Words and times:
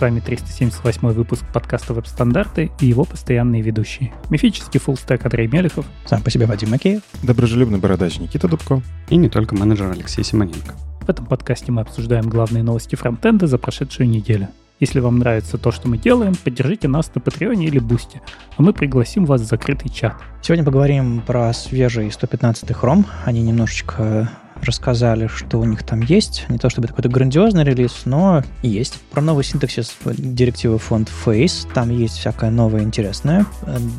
С 0.00 0.02
вами 0.02 0.20
378 0.20 1.08
выпуск 1.08 1.44
подкаста 1.52 1.92
«Веб-стандарты» 1.92 2.70
и 2.80 2.86
его 2.86 3.04
постоянные 3.04 3.60
ведущие. 3.60 4.14
Мифический 4.30 4.80
фуллстек 4.80 5.26
Андрей 5.26 5.46
Мелехов. 5.46 5.84
Сам 6.06 6.22
по 6.22 6.30
себе 6.30 6.46
Вадим 6.46 6.70
Макеев. 6.70 7.02
Доброжелюбный 7.22 7.78
бородач 7.78 8.18
Никита 8.18 8.48
Дубко. 8.48 8.80
И 9.10 9.16
не 9.16 9.28
только 9.28 9.54
менеджер 9.54 9.90
Алексей 9.90 10.24
Симоненко. 10.24 10.74
В 11.02 11.10
этом 11.10 11.26
подкасте 11.26 11.70
мы 11.70 11.82
обсуждаем 11.82 12.30
главные 12.30 12.62
новости 12.62 12.94
фронтенда 12.94 13.46
за 13.46 13.58
прошедшую 13.58 14.08
неделю. 14.08 14.48
Если 14.78 15.00
вам 15.00 15.18
нравится 15.18 15.58
то, 15.58 15.70
что 15.70 15.86
мы 15.86 15.98
делаем, 15.98 16.34
поддержите 16.34 16.88
нас 16.88 17.14
на 17.14 17.20
Патреоне 17.20 17.66
или 17.66 17.78
Бусте, 17.78 18.22
а 18.56 18.62
мы 18.62 18.72
пригласим 18.72 19.26
вас 19.26 19.42
в 19.42 19.44
закрытый 19.44 19.90
чат. 19.90 20.14
Сегодня 20.40 20.64
поговорим 20.64 21.20
про 21.20 21.52
свежий 21.52 22.10
115 22.10 22.70
Chrome. 22.70 23.04
Они 23.26 23.42
немножечко 23.42 24.30
рассказали, 24.62 25.26
что 25.26 25.58
у 25.58 25.64
них 25.64 25.82
там 25.82 26.00
есть. 26.00 26.46
Не 26.48 26.58
то 26.58 26.70
чтобы 26.70 26.88
какой-то 26.88 27.08
грандиозный 27.08 27.64
релиз, 27.64 28.02
но 28.04 28.42
есть. 28.62 29.00
Про 29.10 29.20
новый 29.20 29.44
синтаксис 29.44 29.96
директивы 30.04 30.78
фонд 30.78 31.10
Face. 31.24 31.66
Там 31.72 31.90
есть 31.90 32.18
всякое 32.18 32.50
новое 32.50 32.82
интересное. 32.82 33.46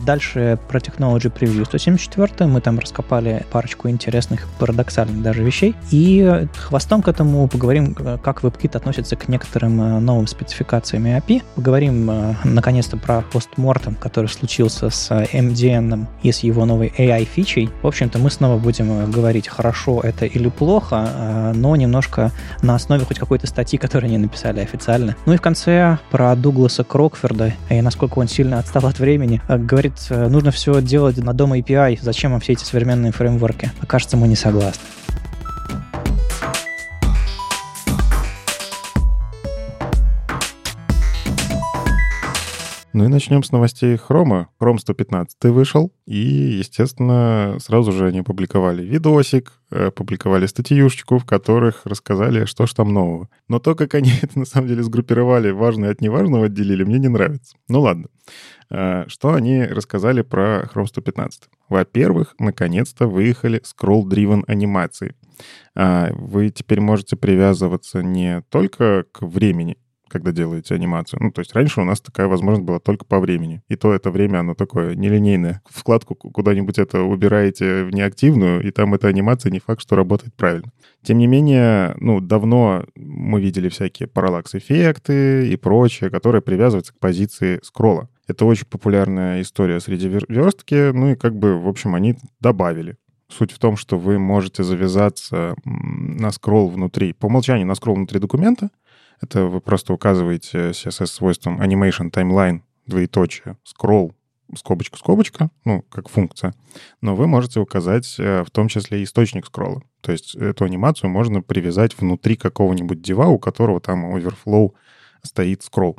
Дальше 0.05 0.59
про 0.69 0.79
Technology 0.79 1.31
Preview 1.33 1.65
174. 1.65 2.49
Мы 2.49 2.61
там 2.61 2.79
раскопали 2.79 3.45
парочку 3.51 3.89
интересных, 3.89 4.47
парадоксальных 4.59 5.21
даже 5.21 5.43
вещей. 5.43 5.75
И 5.91 6.47
хвостом 6.55 7.01
к 7.01 7.07
этому 7.07 7.47
поговорим, 7.47 7.93
как 7.95 8.41
WebKit 8.41 8.77
относится 8.77 9.15
к 9.15 9.27
некоторым 9.27 9.81
э, 9.81 9.99
новым 9.99 10.27
спецификациям 10.27 11.05
API. 11.05 11.43
Поговорим, 11.55 12.09
э, 12.09 12.35
наконец-то, 12.43 12.97
про 12.97 13.21
постмортем, 13.21 13.95
который 13.95 14.27
случился 14.27 14.89
с 14.89 15.11
MDN 15.11 16.07
и 16.23 16.31
с 16.31 16.39
его 16.39 16.65
новой 16.65 16.93
AI-фичей. 16.97 17.69
В 17.81 17.87
общем-то, 17.87 18.19
мы 18.19 18.29
снова 18.31 18.57
будем 18.57 18.91
э, 18.91 19.07
говорить, 19.07 19.47
хорошо 19.47 20.01
это 20.01 20.25
или 20.25 20.50
плохо, 20.51 21.07
э, 21.07 21.51
но 21.55 21.75
немножко 21.75 22.31
на 22.61 22.75
основе 22.75 23.05
хоть 23.05 23.19
какой-то 23.19 23.47
статьи, 23.47 23.77
которую 23.79 24.09
они 24.09 24.17
написали 24.17 24.59
официально. 24.59 25.15
Ну 25.25 25.33
и 25.33 25.37
в 25.37 25.41
конце 25.41 25.97
про 26.11 26.35
Дугласа 26.35 26.83
Крокфорда 26.83 27.53
и 27.69 27.81
насколько 27.81 28.19
он 28.19 28.27
сильно 28.27 28.59
отстал 28.59 28.85
от 28.85 28.99
времени. 28.99 29.41
Э, 29.47 29.57
говорит, 29.57 29.93
э, 30.09 30.27
нужно 30.27 30.51
все 30.51 30.81
делать 30.81 31.17
на 31.17 31.33
дома 31.33 31.57
API, 31.59 31.99
зачем 32.01 32.31
вам 32.31 32.39
все 32.41 32.53
эти 32.53 32.63
современные 32.63 33.11
фреймворки? 33.11 33.71
Кажется, 33.87 34.17
мы 34.17 34.27
не 34.27 34.35
согласны. 34.35 34.81
Ну 42.93 43.05
и 43.05 43.07
начнем 43.07 43.41
с 43.41 43.53
новостей 43.53 43.95
Хрома. 43.95 44.49
Chrome 44.59 44.77
115 44.77 45.37
вышел, 45.45 45.93
и, 46.05 46.17
естественно, 46.17 47.55
сразу 47.61 47.93
же 47.93 48.07
они 48.07 48.19
опубликовали 48.19 48.83
видосик, 48.83 49.53
опубликовали 49.69 50.45
статьюшечку, 50.45 51.17
в 51.17 51.25
которых 51.25 51.85
рассказали, 51.85 52.43
что 52.43 52.65
ж 52.65 52.73
там 52.73 52.93
нового. 52.93 53.29
Но 53.47 53.59
то, 53.59 53.75
как 53.75 53.95
они 53.95 54.11
это 54.21 54.37
на 54.37 54.45
самом 54.45 54.67
деле 54.67 54.83
сгруппировали, 54.83 55.51
важное 55.51 55.91
от 55.91 56.01
неважного 56.01 56.47
отделили, 56.47 56.83
мне 56.83 56.99
не 56.99 57.07
нравится. 57.07 57.55
Ну 57.69 57.79
ладно. 57.79 58.07
А, 58.69 59.05
что 59.07 59.33
они 59.33 59.63
рассказали 59.63 60.21
про 60.21 60.63
Chrome 60.63 60.87
115? 60.87 61.43
Во-первых, 61.69 62.35
наконец-то 62.39 63.07
выехали 63.07 63.61
scroll-driven 63.61 64.43
анимации. 64.47 65.15
А, 65.75 66.11
вы 66.13 66.49
теперь 66.49 66.81
можете 66.81 67.15
привязываться 67.15 68.03
не 68.03 68.41
только 68.49 69.05
к 69.13 69.21
времени, 69.21 69.77
когда 70.11 70.31
делаете 70.31 70.75
анимацию. 70.75 71.19
Ну, 71.21 71.31
то 71.31 71.39
есть 71.39 71.53
раньше 71.53 71.81
у 71.81 71.83
нас 71.83 72.01
такая 72.01 72.27
возможность 72.27 72.65
была 72.65 72.79
только 72.79 73.05
по 73.05 73.19
времени. 73.19 73.63
И 73.69 73.75
то 73.75 73.93
это 73.93 74.11
время, 74.11 74.39
оно 74.39 74.53
такое 74.53 74.95
нелинейное. 74.95 75.61
Вкладку 75.69 76.15
куда-нибудь 76.15 76.77
это 76.77 77.01
убираете 77.01 77.83
в 77.83 77.91
неактивную, 77.91 78.61
и 78.61 78.71
там 78.71 78.93
эта 78.93 79.07
анимация 79.07 79.51
не 79.51 79.59
факт, 79.59 79.81
что 79.81 79.95
работает 79.95 80.35
правильно. 80.35 80.71
Тем 81.03 81.17
не 81.17 81.27
менее, 81.27 81.95
ну, 81.99 82.19
давно 82.19 82.85
мы 82.95 83.41
видели 83.41 83.69
всякие 83.69 84.07
параллакс-эффекты 84.07 85.49
и 85.51 85.55
прочее, 85.55 86.09
которые 86.09 86.41
привязываются 86.41 86.93
к 86.93 86.99
позиции 86.99 87.59
скролла. 87.63 88.09
Это 88.27 88.45
очень 88.45 88.65
популярная 88.65 89.41
история 89.41 89.79
среди 89.79 90.07
верстки, 90.07 90.91
ну 90.91 91.11
и 91.11 91.15
как 91.15 91.35
бы, 91.35 91.59
в 91.59 91.67
общем, 91.67 91.95
они 91.95 92.15
добавили. 92.39 92.95
Суть 93.29 93.51
в 93.51 93.59
том, 93.59 93.77
что 93.77 93.97
вы 93.97 94.19
можете 94.19 94.63
завязаться 94.63 95.55
на 95.63 96.31
скролл 96.31 96.67
внутри, 96.67 97.13
по 97.13 97.27
умолчанию 97.27 97.65
на 97.65 97.75
скролл 97.75 97.95
внутри 97.95 98.19
документа, 98.19 98.69
это 99.21 99.45
вы 99.45 99.61
просто 99.61 99.93
указываете 99.93 100.71
CSS-свойством 100.71 101.61
animation 101.61 102.11
timeline, 102.11 102.61
двоеточие, 102.87 103.57
scroll, 103.65 104.13
скобочка, 104.57 104.97
скобочка, 104.97 105.49
ну, 105.63 105.83
как 105.83 106.09
функция. 106.09 106.53
Но 107.01 107.15
вы 107.15 107.27
можете 107.27 107.59
указать 107.59 108.15
э, 108.19 108.43
в 108.43 108.51
том 108.51 108.67
числе 108.67 109.03
источник 109.03 109.45
скролла. 109.45 109.81
То 110.01 110.11
есть 110.11 110.35
эту 110.35 110.65
анимацию 110.65 111.09
можно 111.09 111.41
привязать 111.41 111.97
внутри 111.97 112.35
какого-нибудь 112.35 113.01
дива, 113.01 113.27
у 113.27 113.39
которого 113.39 113.79
там 113.79 114.15
overflow 114.15 114.71
стоит 115.23 115.63
скролл. 115.63 115.97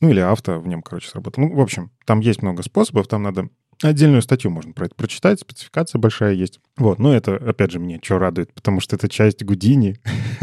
Ну, 0.00 0.10
или 0.10 0.20
авто 0.20 0.60
в 0.60 0.68
нем, 0.68 0.82
короче, 0.82 1.08
сработал. 1.08 1.44
Ну, 1.44 1.54
в 1.54 1.60
общем, 1.60 1.90
там 2.04 2.20
есть 2.20 2.42
много 2.42 2.62
способов, 2.62 3.08
там 3.08 3.22
надо 3.22 3.48
Отдельную 3.80 4.22
статью 4.22 4.50
можно 4.50 4.72
про 4.72 4.86
это 4.86 4.96
прочитать, 4.96 5.38
спецификация 5.38 6.00
большая 6.00 6.34
есть. 6.34 6.58
Вот, 6.76 6.98
но 6.98 7.14
это, 7.14 7.36
опять 7.36 7.70
же, 7.70 7.78
мне 7.78 8.00
что 8.02 8.18
радует, 8.18 8.52
потому 8.52 8.80
что 8.80 8.96
это 8.96 9.08
часть 9.08 9.44
Гудини. 9.44 9.98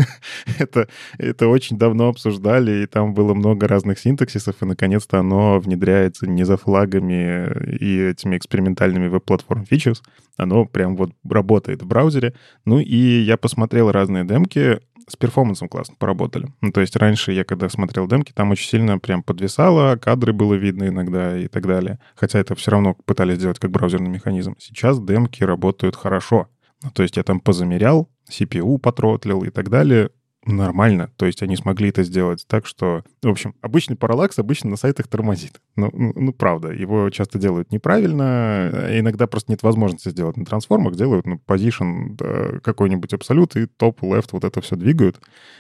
это, 0.60 0.88
это 1.18 1.48
очень 1.50 1.78
давно 1.78 2.08
обсуждали, 2.08 2.84
и 2.84 2.86
там 2.86 3.14
было 3.14 3.34
много 3.34 3.68
разных 3.68 4.00
синтаксисов, 4.00 4.56
и, 4.62 4.66
наконец-то, 4.66 5.20
оно 5.20 5.60
внедряется 5.60 6.28
не 6.28 6.46
за 6.46 6.56
флагами 6.56 7.76
и 7.78 8.00
этими 8.00 8.38
экспериментальными 8.38 9.10
веб-платформ 9.10 9.66
фичус. 9.66 10.02
Оно 10.38 10.66
прям 10.66 10.96
вот 10.96 11.12
работает 11.30 11.82
в 11.82 11.88
браузере. 11.88 12.34
Ну 12.64 12.80
и 12.80 12.96
я 12.96 13.36
посмотрел 13.36 13.92
разные 13.92 14.24
демки, 14.24 14.80
с 15.08 15.16
перформансом 15.16 15.70
классно 15.70 15.96
поработали. 15.98 16.48
Ну, 16.62 16.72
то 16.72 16.82
есть 16.82 16.96
раньше 16.96 17.32
я, 17.32 17.44
когда 17.44 17.70
смотрел 17.70 18.08
демки, 18.08 18.32
там 18.34 18.52
очень 18.52 18.70
сильно 18.70 18.98
прям 19.00 19.24
подвисало, 19.24 19.96
кадры 19.98 20.34
было 20.34 20.54
видно 20.56 20.88
иногда 20.88 21.38
и 21.38 21.48
так 21.48 21.68
далее. 21.68 22.00
Хотя 22.16 22.40
это 22.40 22.56
все 22.56 22.72
равно 22.72 22.96
пытались 23.06 23.38
сделать 23.38 23.60
как 23.60 23.72
браузерный 23.72 24.10
механизм. 24.10 24.56
Сейчас 24.60 25.00
демки 25.00 25.44
работают 25.44 25.96
хорошо. 25.96 26.48
Ну, 26.84 26.92
то 26.92 27.04
есть 27.04 27.18
я 27.18 27.24
там 27.24 27.40
позамерял, 27.40 28.10
CPU 28.30 28.78
потротлил 28.78 29.44
и 29.44 29.50
так 29.50 29.70
далее 29.70 30.10
нормально. 30.46 31.12
То 31.18 31.26
есть 31.26 31.42
они 31.42 31.56
смогли 31.56 31.90
это 31.90 32.04
сделать 32.04 32.46
так, 32.48 32.66
что... 32.66 33.04
В 33.22 33.30
общем, 33.30 33.56
обычный 33.62 33.96
параллакс 33.96 34.40
обычно 34.40 34.70
на 34.70 34.76
сайтах 34.78 35.08
тормозит. 35.08 35.62
Ну, 35.76 35.90
ну, 35.94 36.14
ну 36.16 36.34
правда, 36.34 36.70
его 36.72 37.10
часто 37.10 37.40
делают 37.40 37.72
неправильно. 37.72 38.88
Иногда 38.92 39.28
просто 39.28 39.52
нет 39.52 39.64
возможности 39.64 40.10
сделать 40.10 40.38
на 40.38 40.46
трансформах. 40.46 40.96
Делают 40.96 41.26
ну, 41.26 41.40
position 41.46 42.60
какой-нибудь 42.62 43.14
абсолют 43.14 43.56
и 43.56 43.66
топ, 43.66 44.04
left, 44.04 44.30
вот 44.32 44.44
это 44.44 44.62
все 44.62 44.76
двигают. 44.76 45.20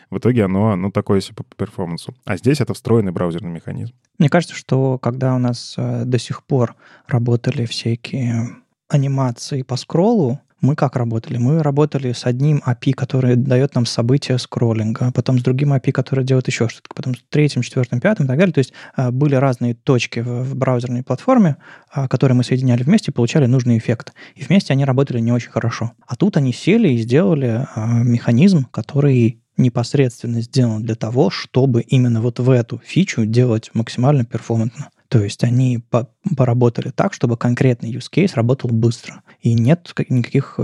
В 0.09 0.18
итоге 0.18 0.45
оно, 0.45 0.75
ну, 0.75 0.91
такое 0.91 1.22
себе 1.22 1.35
по 1.35 1.44
перформансу. 1.56 2.16
А 2.25 2.38
здесь 2.38 2.62
это 2.62 2.74
встроенный 2.74 3.12
браузерный 3.12 3.51
механизм. 3.51 3.94
Мне 4.18 4.29
кажется, 4.29 4.56
что 4.56 4.97
когда 4.97 5.35
у 5.35 5.40
нас 5.40 5.75
э, 5.78 6.06
до 6.06 6.19
сих 6.19 6.44
пор 6.44 6.75
работали 7.07 7.66
всякие 7.66 8.56
анимации 8.88 9.63
по 9.63 9.75
скроллу, 9.75 10.40
мы 10.62 10.76
как 10.76 10.96
работали? 10.96 11.38
Мы 11.38 11.62
работали 11.62 12.12
с 12.14 12.26
одним 12.26 12.64
API, 12.66 12.94
который 12.94 13.36
дает 13.36 13.76
нам 13.76 13.86
события 13.86 14.38
скроллинга, 14.38 15.12
потом 15.14 15.40
с 15.40 15.44
другим 15.44 15.74
API, 15.74 15.92
который 15.92 16.24
делает 16.24 16.48
еще 16.48 16.70
что-то, 16.70 16.90
потом 16.96 17.16
с 17.16 17.20
третьим, 17.30 17.62
четвертым, 17.62 18.00
пятым 18.00 18.26
и 18.26 18.28
так 18.30 18.38
далее. 18.38 18.54
То 18.54 18.60
есть 18.60 18.74
а, 18.96 19.12
были 19.12 19.36
разные 19.36 19.76
точки 19.76 20.20
в, 20.20 20.56
браузерной 20.56 21.04
платформе, 21.04 21.58
а, 21.92 22.08
которые 22.08 22.36
мы 22.36 22.44
соединяли 22.44 22.84
вместе 22.84 23.12
и 23.12 23.14
получали 23.14 23.46
нужный 23.46 23.78
эффект. 23.78 24.14
И 24.36 24.44
вместе 24.44 24.74
они 24.74 24.86
работали 24.86 25.20
не 25.20 25.32
очень 25.32 25.52
хорошо. 25.52 25.92
А 26.08 26.16
тут 26.16 26.38
они 26.38 26.54
сели 26.54 26.90
и 26.90 26.98
сделали 26.98 27.68
а, 27.76 28.04
механизм, 28.04 28.66
который 28.72 29.42
непосредственно 29.58 30.42
сделан 30.42 30.84
для 30.84 30.96
того, 30.96 31.30
чтобы 31.30 31.82
именно 31.82 32.22
вот 32.22 32.40
в 32.40 32.50
эту 32.50 32.82
фичу 32.84 33.25
делать 33.25 33.72
максимально 33.74 34.25
перформантно. 34.25 34.90
То 35.15 35.23
есть 35.23 35.45
они 35.45 35.77
по 35.77 36.09
поработали 36.35 36.89
так, 36.89 37.13
чтобы 37.13 37.38
конкретный 37.38 37.89
use 37.89 38.09
case 38.13 38.31
работал 38.33 38.69
быстро. 38.69 39.23
И 39.39 39.53
нет 39.53 39.94
никаких 40.09 40.59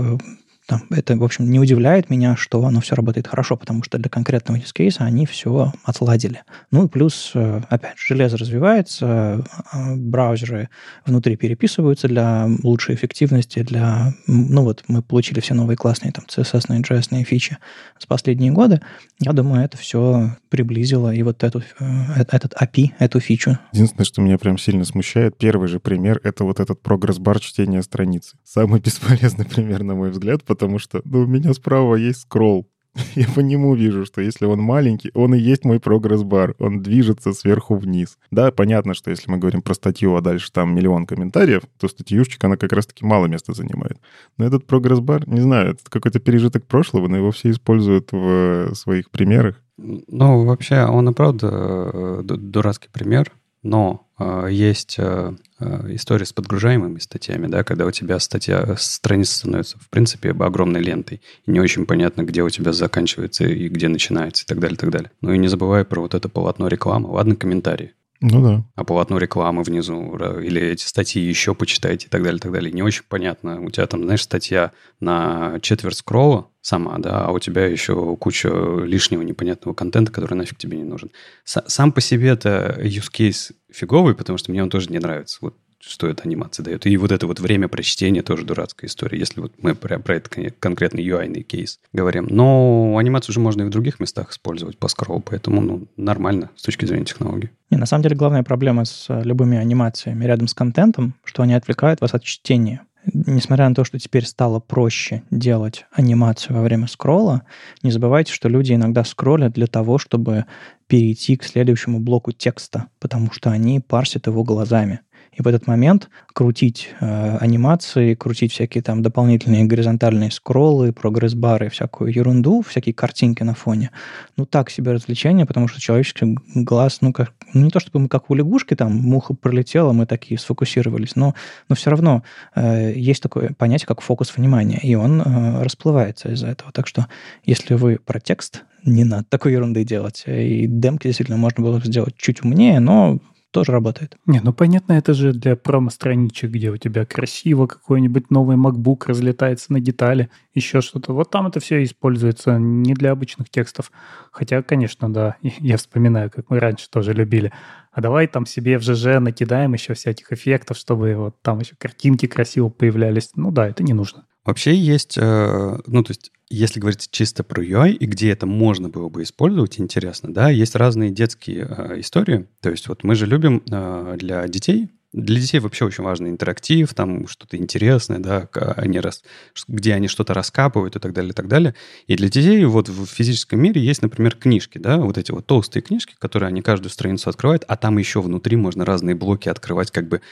э, 0.72 0.78
там, 0.78 0.86
это, 0.90 1.16
в 1.16 1.24
общем, 1.24 1.50
не 1.50 1.58
удивляет 1.58 2.10
меня, 2.10 2.36
что 2.36 2.64
оно 2.64 2.80
все 2.80 2.94
работает 2.94 3.28
хорошо, 3.28 3.56
потому 3.56 3.82
что 3.82 3.98
для 3.98 4.08
конкретного 4.08 4.58
use 4.58 4.72
case 4.74 4.96
они 4.98 5.26
все 5.26 5.72
отладили. 5.84 6.42
Ну 6.70 6.86
и 6.86 6.88
плюс, 6.88 7.32
э, 7.34 7.62
опять 7.68 7.98
же, 7.98 8.14
железо 8.14 8.36
развивается, 8.36 9.44
э, 9.72 9.94
браузеры 9.96 10.68
внутри 11.04 11.36
переписываются 11.36 12.08
для 12.08 12.48
лучшей 12.62 12.94
эффективности, 12.94 13.62
для... 13.62 14.14
Ну 14.26 14.62
вот 14.62 14.84
мы 14.88 15.02
получили 15.02 15.40
все 15.40 15.54
новые 15.54 15.76
классные 15.76 16.12
там 16.12 16.24
CSS, 16.28 16.68
JS 16.68 17.24
фичи 17.24 17.58
с 17.98 18.06
последние 18.06 18.52
годы. 18.52 18.80
Я 19.18 19.32
думаю, 19.32 19.64
это 19.64 19.76
все 19.76 20.36
приблизило 20.48 21.12
и 21.14 21.22
вот 21.22 21.44
эту, 21.44 21.60
э, 21.60 22.22
этот 22.30 22.54
API, 22.54 22.92
эту 22.98 23.20
фичу. 23.20 23.58
Единственное, 23.72 24.04
что 24.04 24.20
меня 24.20 24.38
прям 24.38 24.58
сильно 24.58 24.84
смущает, 24.84 25.36
первый 25.38 25.68
же 25.68 25.80
пример— 25.80 26.20
это 26.24 26.44
вот 26.44 26.60
этот 26.60 26.80
прогресс-бар 26.82 27.40
чтения 27.40 27.82
страницы. 27.82 28.36
Самый 28.44 28.80
бесполезный 28.84 29.44
пример, 29.44 29.82
на 29.82 29.94
мой 29.94 30.10
взгляд, 30.10 30.44
потому 30.44 30.61
что 30.78 31.02
ну, 31.04 31.20
у 31.20 31.26
меня 31.26 31.52
справа 31.54 31.96
есть 31.96 32.22
скролл. 32.22 32.66
Я 33.14 33.26
по 33.34 33.40
нему 33.40 33.74
вижу, 33.74 34.04
что 34.04 34.20
если 34.20 34.44
он 34.44 34.60
маленький, 34.60 35.10
он 35.14 35.34
и 35.34 35.38
есть 35.38 35.64
мой 35.64 35.80
прогресс-бар. 35.80 36.54
Он 36.58 36.82
движется 36.82 37.32
сверху 37.32 37.76
вниз. 37.76 38.18
Да, 38.30 38.50
понятно, 38.50 38.94
что 38.94 39.10
если 39.10 39.30
мы 39.30 39.38
говорим 39.38 39.62
про 39.62 39.74
статью, 39.74 40.14
а 40.14 40.20
дальше 40.20 40.52
там 40.52 40.74
миллион 40.74 41.06
комментариев, 41.06 41.62
то 41.78 41.88
статьюшечка, 41.88 42.46
она 42.46 42.56
как 42.56 42.72
раз-таки 42.72 43.04
мало 43.04 43.26
места 43.26 43.54
занимает. 43.54 43.98
Но 44.36 44.44
этот 44.44 44.66
прогресс-бар, 44.66 45.28
не 45.28 45.40
знаю, 45.40 45.72
это 45.72 45.80
какой-то 45.88 46.20
пережиток 46.20 46.66
прошлого, 46.66 47.08
но 47.08 47.16
его 47.16 47.30
все 47.30 47.50
используют 47.50 48.12
в 48.12 48.74
своих 48.74 49.10
примерах. 49.10 49.62
Ну, 49.78 50.44
вообще, 50.44 50.84
он 50.84 51.08
и 51.08 51.12
правда 51.14 51.48
э, 51.50 52.22
дурацкий 52.24 52.88
пример, 52.92 53.32
но 53.62 54.06
э, 54.18 54.48
есть 54.50 54.96
э, 54.98 55.02
э, 55.02 55.51
история 55.88 56.24
с 56.24 56.32
подгружаемыми 56.32 56.98
статьями, 56.98 57.46
да, 57.46 57.64
когда 57.64 57.86
у 57.86 57.90
тебя 57.90 58.18
статья, 58.18 58.76
страница 58.76 59.38
становится, 59.38 59.78
в 59.78 59.88
принципе, 59.90 60.30
огромной 60.30 60.80
лентой, 60.80 61.20
и 61.46 61.50
не 61.50 61.60
очень 61.60 61.86
понятно, 61.86 62.22
где 62.22 62.42
у 62.42 62.50
тебя 62.50 62.72
заканчивается 62.72 63.44
и 63.44 63.68
где 63.68 63.88
начинается, 63.88 64.44
и 64.44 64.46
так 64.46 64.58
далее, 64.58 64.74
и 64.74 64.78
так 64.78 64.90
далее. 64.90 65.10
Ну 65.20 65.32
и 65.32 65.38
не 65.38 65.48
забывай 65.48 65.84
про 65.84 66.00
вот 66.00 66.14
это 66.14 66.28
полотно 66.28 66.68
рекламы. 66.68 67.10
Ладно, 67.10 67.36
комментарии. 67.36 67.92
Ну 68.22 68.42
да. 68.42 68.64
А 68.76 68.84
полотно 68.84 69.18
рекламы 69.18 69.64
внизу, 69.64 70.16
или 70.16 70.62
эти 70.62 70.84
статьи 70.84 71.20
еще 71.20 71.54
почитайте 71.54 72.06
и 72.06 72.08
так 72.08 72.22
далее, 72.22 72.38
и 72.38 72.40
так 72.40 72.52
далее. 72.52 72.72
Не 72.72 72.82
очень 72.82 73.02
понятно. 73.08 73.60
У 73.60 73.68
тебя 73.70 73.86
там, 73.86 74.04
знаешь, 74.04 74.22
статья 74.22 74.70
на 75.00 75.58
четверть 75.60 75.98
скролла 75.98 76.48
сама, 76.60 76.96
да, 76.98 77.26
а 77.26 77.32
у 77.32 77.40
тебя 77.40 77.66
еще 77.66 78.16
куча 78.16 78.48
лишнего 78.48 79.22
непонятного 79.22 79.74
контента, 79.74 80.12
который 80.12 80.34
нафиг 80.34 80.56
тебе 80.56 80.78
не 80.78 80.84
нужен. 80.84 81.10
Сам 81.44 81.90
по 81.90 82.00
себе 82.00 82.28
это 82.28 82.78
use 82.80 83.10
case 83.12 83.52
фиговый, 83.72 84.14
потому 84.14 84.38
что 84.38 84.52
мне 84.52 84.62
он 84.62 84.70
тоже 84.70 84.90
не 84.90 85.00
нравится. 85.00 85.38
Вот 85.40 85.56
что 85.82 86.06
эта 86.08 86.22
анимация 86.24 86.62
дает. 86.64 86.86
И 86.86 86.96
вот 86.96 87.12
это 87.12 87.26
вот 87.26 87.40
время 87.40 87.68
прочтения 87.68 88.22
тоже 88.22 88.44
дурацкая 88.44 88.88
история, 88.88 89.18
если 89.18 89.40
вот 89.40 89.52
мы 89.60 89.74
про, 89.74 89.98
про 89.98 90.16
этот 90.16 90.54
конкретный 90.58 91.04
UI 91.06 91.42
кейс 91.42 91.80
говорим. 91.92 92.26
Но 92.30 92.96
анимацию 92.98 93.32
же 93.32 93.40
можно 93.40 93.62
и 93.62 93.64
в 93.64 93.70
других 93.70 93.98
местах 93.98 94.30
использовать 94.30 94.78
по 94.78 94.88
скроллу, 94.88 95.20
поэтому 95.20 95.60
ну, 95.60 95.86
нормально 95.96 96.50
с 96.56 96.62
точки 96.62 96.84
зрения 96.84 97.04
технологий. 97.04 97.50
Не, 97.70 97.78
на 97.78 97.86
самом 97.86 98.02
деле 98.02 98.16
главная 98.16 98.42
проблема 98.42 98.84
с 98.84 99.06
э, 99.08 99.22
любыми 99.24 99.58
анимациями 99.58 100.24
рядом 100.24 100.46
с 100.46 100.54
контентом, 100.54 101.14
что 101.24 101.42
они 101.42 101.54
отвлекают 101.54 102.00
вас 102.00 102.14
от 102.14 102.22
чтения. 102.22 102.82
Несмотря 103.12 103.68
на 103.68 103.74
то, 103.74 103.84
что 103.84 103.98
теперь 103.98 104.24
стало 104.24 104.60
проще 104.60 105.22
делать 105.30 105.86
анимацию 105.90 106.54
во 106.54 106.62
время 106.62 106.86
скролла, 106.86 107.42
не 107.82 107.90
забывайте, 107.90 108.32
что 108.32 108.48
люди 108.48 108.74
иногда 108.74 109.02
скроллят 109.02 109.52
для 109.52 109.66
того, 109.66 109.98
чтобы 109.98 110.44
перейти 110.86 111.36
к 111.36 111.42
следующему 111.42 111.98
блоку 111.98 112.30
текста, 112.30 112.86
потому 113.00 113.32
что 113.32 113.50
они 113.50 113.80
парсят 113.80 114.28
его 114.28 114.44
глазами. 114.44 115.00
И 115.32 115.40
в 115.40 115.46
этот 115.46 115.66
момент 115.66 116.10
крутить 116.34 116.90
э, 117.00 117.36
анимации, 117.38 118.14
крутить 118.14 118.52
всякие 118.52 118.82
там 118.82 119.02
дополнительные 119.02 119.64
горизонтальные 119.64 120.30
скроллы, 120.30 120.92
прогресс-бары, 120.92 121.70
всякую 121.70 122.12
ерунду, 122.12 122.60
всякие 122.60 122.94
картинки 122.94 123.42
на 123.42 123.54
фоне, 123.54 123.90
ну 124.36 124.44
так 124.44 124.68
себе 124.68 124.92
развлечение, 124.92 125.46
потому 125.46 125.68
что 125.68 125.80
человеческий 125.80 126.36
глаз, 126.54 126.98
ну 127.00 127.12
как, 127.12 127.32
ну, 127.54 127.62
не 127.62 127.70
то 127.70 127.80
чтобы 127.80 128.00
мы 128.00 128.08
как 128.08 128.30
у 128.30 128.34
лягушки, 128.34 128.74
там 128.74 128.94
муха 128.94 129.32
пролетела, 129.32 129.92
мы 129.92 130.04
такие 130.04 130.38
сфокусировались, 130.38 131.16
но, 131.16 131.34
но 131.68 131.74
все 131.76 131.90
равно 131.90 132.22
э, 132.54 132.92
есть 132.94 133.22
такое 133.22 133.54
понятие, 133.56 133.86
как 133.86 134.02
фокус 134.02 134.36
внимания, 134.36 134.80
и 134.82 134.94
он 134.94 135.22
э, 135.22 135.62
расплывается 135.62 136.30
из-за 136.30 136.48
этого. 136.48 136.72
Так 136.72 136.86
что 136.86 137.06
если 137.44 137.74
вы 137.74 137.98
про 138.04 138.20
текст, 138.20 138.64
не 138.84 139.04
надо 139.04 139.24
такой 139.28 139.52
ерунды 139.52 139.84
делать. 139.84 140.24
И 140.26 140.66
демки 140.66 141.06
действительно 141.06 141.38
можно 141.38 141.62
было 141.62 141.80
сделать 141.80 142.16
чуть 142.16 142.44
умнее, 142.44 142.80
но 142.80 143.20
тоже 143.52 143.72
работает. 143.72 144.16
Не, 144.26 144.40
ну 144.40 144.52
понятно, 144.52 144.94
это 144.94 145.14
же 145.14 145.32
для 145.32 145.54
промо-страничек, 145.56 146.50
где 146.50 146.70
у 146.70 146.76
тебя 146.76 147.04
красиво 147.04 147.66
какой-нибудь 147.66 148.30
новый 148.30 148.56
MacBook 148.56 149.04
разлетается 149.06 149.72
на 149.72 149.80
детали, 149.80 150.30
еще 150.54 150.80
что-то. 150.80 151.12
Вот 151.12 151.30
там 151.30 151.46
это 151.46 151.60
все 151.60 151.84
используется 151.84 152.58
не 152.58 152.94
для 152.94 153.12
обычных 153.12 153.50
текстов. 153.50 153.92
Хотя, 154.32 154.62
конечно, 154.62 155.12
да, 155.12 155.36
я 155.42 155.76
вспоминаю, 155.76 156.30
как 156.30 156.50
мы 156.50 156.58
раньше 156.58 156.88
тоже 156.90 157.12
любили. 157.12 157.52
А 157.92 158.00
давай 158.00 158.26
там 158.26 158.46
себе 158.46 158.78
в 158.78 158.82
ЖЖ 158.82 159.20
накидаем 159.20 159.74
еще 159.74 159.92
всяких 159.94 160.32
эффектов, 160.32 160.78
чтобы 160.78 161.14
вот 161.14 161.42
там 161.42 161.60
еще 161.60 161.74
картинки 161.76 162.26
красиво 162.26 162.70
появлялись. 162.70 163.30
Ну 163.36 163.50
да, 163.50 163.68
это 163.68 163.82
не 163.82 163.92
нужно. 163.92 164.26
Вообще 164.44 164.74
есть, 164.74 165.16
э, 165.18 165.78
ну 165.86 166.02
то 166.02 166.10
есть 166.10 166.32
если 166.48 166.80
говорить 166.80 167.08
чисто 167.10 167.44
про 167.44 167.64
UI 167.64 167.92
и 167.92 168.06
где 168.06 168.30
это 168.30 168.46
можно 168.46 168.88
было 168.88 169.08
бы 169.08 169.22
использовать, 169.22 169.78
интересно, 169.78 170.32
да, 170.32 170.50
есть 170.50 170.74
разные 170.74 171.10
детские 171.10 171.66
э, 171.68 172.00
истории. 172.00 172.46
То 172.60 172.70
есть 172.70 172.88
вот 172.88 173.04
мы 173.04 173.14
же 173.14 173.26
любим 173.26 173.62
э, 173.70 174.16
для 174.18 174.46
детей 174.48 174.90
для 175.12 175.40
детей 175.40 175.58
вообще 175.60 175.84
очень 175.84 176.04
важный 176.04 176.30
интерактив, 176.30 176.92
там 176.94 177.28
что-то 177.28 177.56
интересное, 177.56 178.18
да, 178.18 178.48
они 178.76 178.98
рас... 178.98 179.22
где 179.68 179.94
они 179.94 180.08
что-то 180.08 180.32
раскапывают 180.32 180.96
и 180.96 180.98
так 180.98 181.12
далее, 181.12 181.32
и 181.32 181.34
так 181.34 181.48
далее. 181.48 181.74
И 182.06 182.16
для 182.16 182.28
детей 182.28 182.64
вот 182.64 182.88
в 182.88 183.06
физическом 183.06 183.60
мире 183.60 183.82
есть, 183.82 184.00
например, 184.00 184.36
книжки, 184.36 184.78
да, 184.78 184.96
вот 184.98 185.18
эти 185.18 185.30
вот 185.30 185.46
толстые 185.46 185.82
книжки, 185.82 186.14
которые 186.18 186.48
они 186.48 186.62
каждую 186.62 186.90
страницу 186.90 187.28
открывают, 187.28 187.64
а 187.68 187.76
там 187.76 187.98
еще 187.98 188.22
внутри 188.22 188.56
можно 188.56 188.84
разные 188.84 189.14
блоки 189.14 189.48
открывать, 189.48 189.90
как 189.90 190.08
бы 190.08 190.22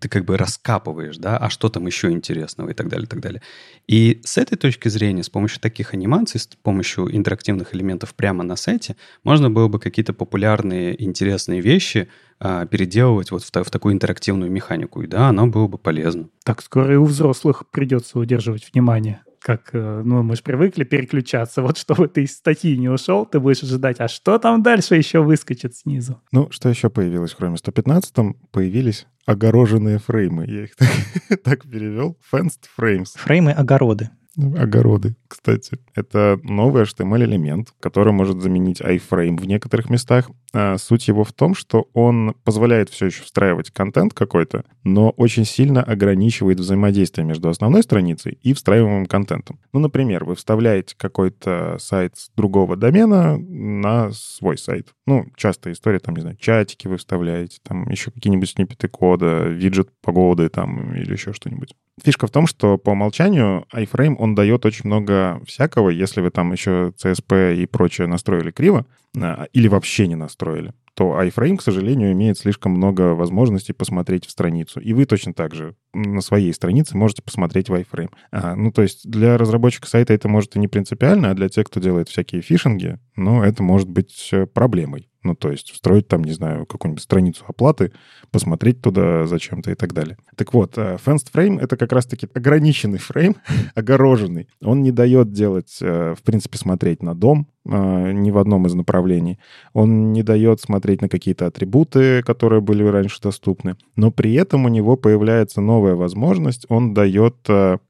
ты 0.00 0.08
как 0.08 0.24
бы 0.24 0.36
раскапываешь, 0.36 1.16
да, 1.16 1.36
а 1.36 1.50
что 1.50 1.68
там 1.68 1.86
еще 1.86 2.10
интересного 2.10 2.70
и 2.70 2.74
так 2.74 2.88
далее, 2.88 3.06
и 3.06 3.08
так 3.08 3.20
далее. 3.20 3.42
И 3.88 4.20
с 4.24 4.38
этой 4.38 4.56
точки 4.56 4.88
зрения, 4.88 5.24
с 5.24 5.30
помощью 5.30 5.60
таких 5.60 5.94
анимаций, 5.94 6.38
с 6.38 6.46
помощью 6.46 7.14
интерактивных 7.14 7.74
элементов 7.74 8.14
прямо 8.14 8.44
на 8.44 8.54
сайте, 8.54 8.96
можно 9.24 9.50
было 9.50 9.66
бы 9.66 9.80
какие-то 9.80 10.12
популярные, 10.12 11.02
интересные 11.02 11.60
вещи 11.60 12.08
а, 12.40 12.66
переделывать 12.66 13.30
вот 13.30 13.42
в, 13.42 13.50
в 13.50 13.70
такую 13.70 13.94
интерактивную 13.94 14.50
механику. 14.50 15.02
И 15.02 15.06
да, 15.06 15.28
оно 15.28 15.46
было 15.46 15.66
бы 15.66 15.78
полезно. 15.78 16.28
Так 16.44 16.62
скоро 16.62 16.94
и 16.94 16.96
у 16.96 17.04
взрослых 17.04 17.68
придется 17.70 18.18
удерживать 18.18 18.70
внимание. 18.72 19.22
Как, 19.40 19.70
э, 19.72 20.02
ну, 20.04 20.22
мы 20.22 20.36
же 20.36 20.42
привыкли 20.42 20.84
переключаться. 20.84 21.62
Вот 21.68 21.78
чтобы 21.78 22.08
ты 22.08 22.24
из 22.24 22.36
статьи 22.36 22.76
не 22.76 22.88
ушел, 22.88 23.26
ты 23.26 23.40
будешь 23.40 23.62
ожидать, 23.62 24.00
а 24.00 24.08
что 24.08 24.38
там 24.38 24.62
дальше 24.62 24.94
еще 24.96 25.20
выскочит 25.20 25.76
снизу? 25.76 26.20
Ну, 26.32 26.48
что 26.50 26.68
еще 26.68 26.90
появилось 26.90 27.32
в 27.32 27.40
Chrome 27.40 27.56
115? 27.56 28.14
Появились 28.50 29.06
огороженные 29.26 29.98
фреймы. 29.98 30.46
Я 30.46 30.64
их 30.64 30.76
так, 31.28 31.42
так 31.42 31.62
перевел. 31.62 32.16
Fenced 32.32 32.64
frames. 32.78 33.08
Фреймы-огороды. 33.16 34.10
Огороды, 34.38 35.16
кстати. 35.26 35.78
Это 35.96 36.38
новый 36.44 36.84
HTML-элемент, 36.84 37.74
который 37.80 38.12
может 38.12 38.40
заменить 38.40 38.80
iframe 38.80 39.36
в 39.36 39.46
некоторых 39.46 39.90
местах. 39.90 40.30
А 40.54 40.78
суть 40.78 41.08
его 41.08 41.24
в 41.24 41.32
том, 41.32 41.54
что 41.54 41.88
он 41.92 42.34
позволяет 42.44 42.88
все 42.88 43.06
еще 43.06 43.22
встраивать 43.24 43.70
контент 43.70 44.14
какой-то, 44.14 44.64
но 44.84 45.10
очень 45.10 45.44
сильно 45.44 45.82
ограничивает 45.82 46.60
взаимодействие 46.60 47.26
между 47.26 47.48
основной 47.48 47.82
страницей 47.82 48.38
и 48.40 48.54
встраиваемым 48.54 49.06
контентом. 49.06 49.58
Ну, 49.72 49.80
например, 49.80 50.24
вы 50.24 50.36
вставляете 50.36 50.94
какой-то 50.96 51.76
сайт 51.80 52.16
с 52.16 52.30
другого 52.36 52.76
домена 52.76 53.36
на 53.36 54.10
свой 54.12 54.56
сайт. 54.56 54.94
Ну, 55.06 55.26
частая 55.36 55.74
история, 55.74 55.98
там, 55.98 56.14
не 56.14 56.22
знаю, 56.22 56.36
чатики 56.36 56.86
вы 56.86 56.96
вставляете, 56.96 57.58
там 57.66 57.88
еще 57.90 58.10
какие-нибудь 58.10 58.48
сниппеты 58.48 58.88
кода, 58.88 59.48
виджет 59.48 59.90
погоды 60.00 60.48
там 60.48 60.94
или 60.94 61.12
еще 61.12 61.32
что-нибудь. 61.32 61.74
Фишка 62.04 62.26
в 62.26 62.30
том, 62.30 62.46
что 62.46 62.78
по 62.78 62.90
умолчанию 62.90 63.66
iFrame, 63.72 64.16
он 64.18 64.34
дает 64.34 64.64
очень 64.66 64.82
много 64.84 65.40
всякого, 65.46 65.90
если 65.90 66.20
вы 66.20 66.30
там 66.30 66.52
еще 66.52 66.92
CSP 67.02 67.56
и 67.56 67.66
прочее 67.66 68.06
настроили 68.06 68.50
криво, 68.50 68.86
а, 69.16 69.46
или 69.52 69.68
вообще 69.68 70.06
не 70.06 70.16
настроили 70.16 70.72
то 70.98 71.22
iFrame, 71.22 71.58
к 71.58 71.62
сожалению, 71.62 72.10
имеет 72.10 72.38
слишком 72.38 72.72
много 72.72 73.14
возможностей 73.14 73.72
посмотреть 73.72 74.26
в 74.26 74.32
страницу. 74.32 74.80
И 74.80 74.92
вы 74.92 75.04
точно 75.04 75.32
так 75.32 75.54
же 75.54 75.76
на 75.94 76.20
своей 76.20 76.52
странице 76.52 76.96
можете 76.96 77.22
посмотреть 77.22 77.68
в 77.68 77.74
iFrame. 77.74 78.10
А, 78.32 78.56
ну, 78.56 78.72
то 78.72 78.82
есть 78.82 79.08
для 79.08 79.38
разработчика 79.38 79.86
сайта 79.86 80.12
это 80.12 80.28
может 80.28 80.56
и 80.56 80.58
не 80.58 80.66
принципиально, 80.66 81.30
а 81.30 81.34
для 81.34 81.48
тех, 81.48 81.68
кто 81.68 81.78
делает 81.78 82.08
всякие 82.08 82.42
фишинги, 82.42 82.98
ну, 83.14 83.44
это 83.44 83.62
может 83.62 83.88
быть 83.88 84.28
э, 84.32 84.46
проблемой. 84.46 85.08
Ну, 85.28 85.34
то 85.34 85.50
есть 85.50 85.72
встроить 85.72 86.08
там, 86.08 86.24
не 86.24 86.32
знаю, 86.32 86.64
какую-нибудь 86.64 87.02
страницу 87.02 87.44
оплаты, 87.46 87.92
посмотреть 88.30 88.80
туда 88.80 89.26
зачем-то 89.26 89.70
и 89.70 89.74
так 89.74 89.92
далее. 89.92 90.16
Так 90.36 90.54
вот, 90.54 90.78
э, 90.78 90.96
fenced 91.04 91.30
frame— 91.30 91.60
это 91.60 91.76
как 91.76 91.92
раз-таки 91.92 92.28
ограниченный 92.32 92.98
фрейм, 93.08 93.36
огороженный. 93.74 94.48
Он 94.62 94.82
не 94.82 94.90
дает 94.90 95.30
делать, 95.30 95.76
э, 95.82 96.14
в 96.18 96.22
принципе, 96.22 96.56
смотреть 96.56 97.02
на 97.02 97.14
дом 97.14 97.46
э, 97.66 98.12
ни 98.12 98.30
в 98.30 98.38
одном 98.38 98.66
из 98.66 98.72
направлений. 98.72 99.38
Он 99.74 100.14
не 100.14 100.22
дает 100.22 100.62
смотреть 100.62 101.02
на 101.02 101.10
какие-то 101.10 101.46
атрибуты, 101.46 102.22
которые 102.22 102.62
были 102.62 102.82
раньше 102.84 103.20
доступны. 103.20 103.76
Но 103.96 104.10
при 104.10 104.32
этом 104.32 104.64
у 104.64 104.68
него 104.68 104.96
появляется 104.96 105.60
новая 105.60 105.94
возможность. 105.94 106.64
Он 106.70 106.94
дает 106.94 107.36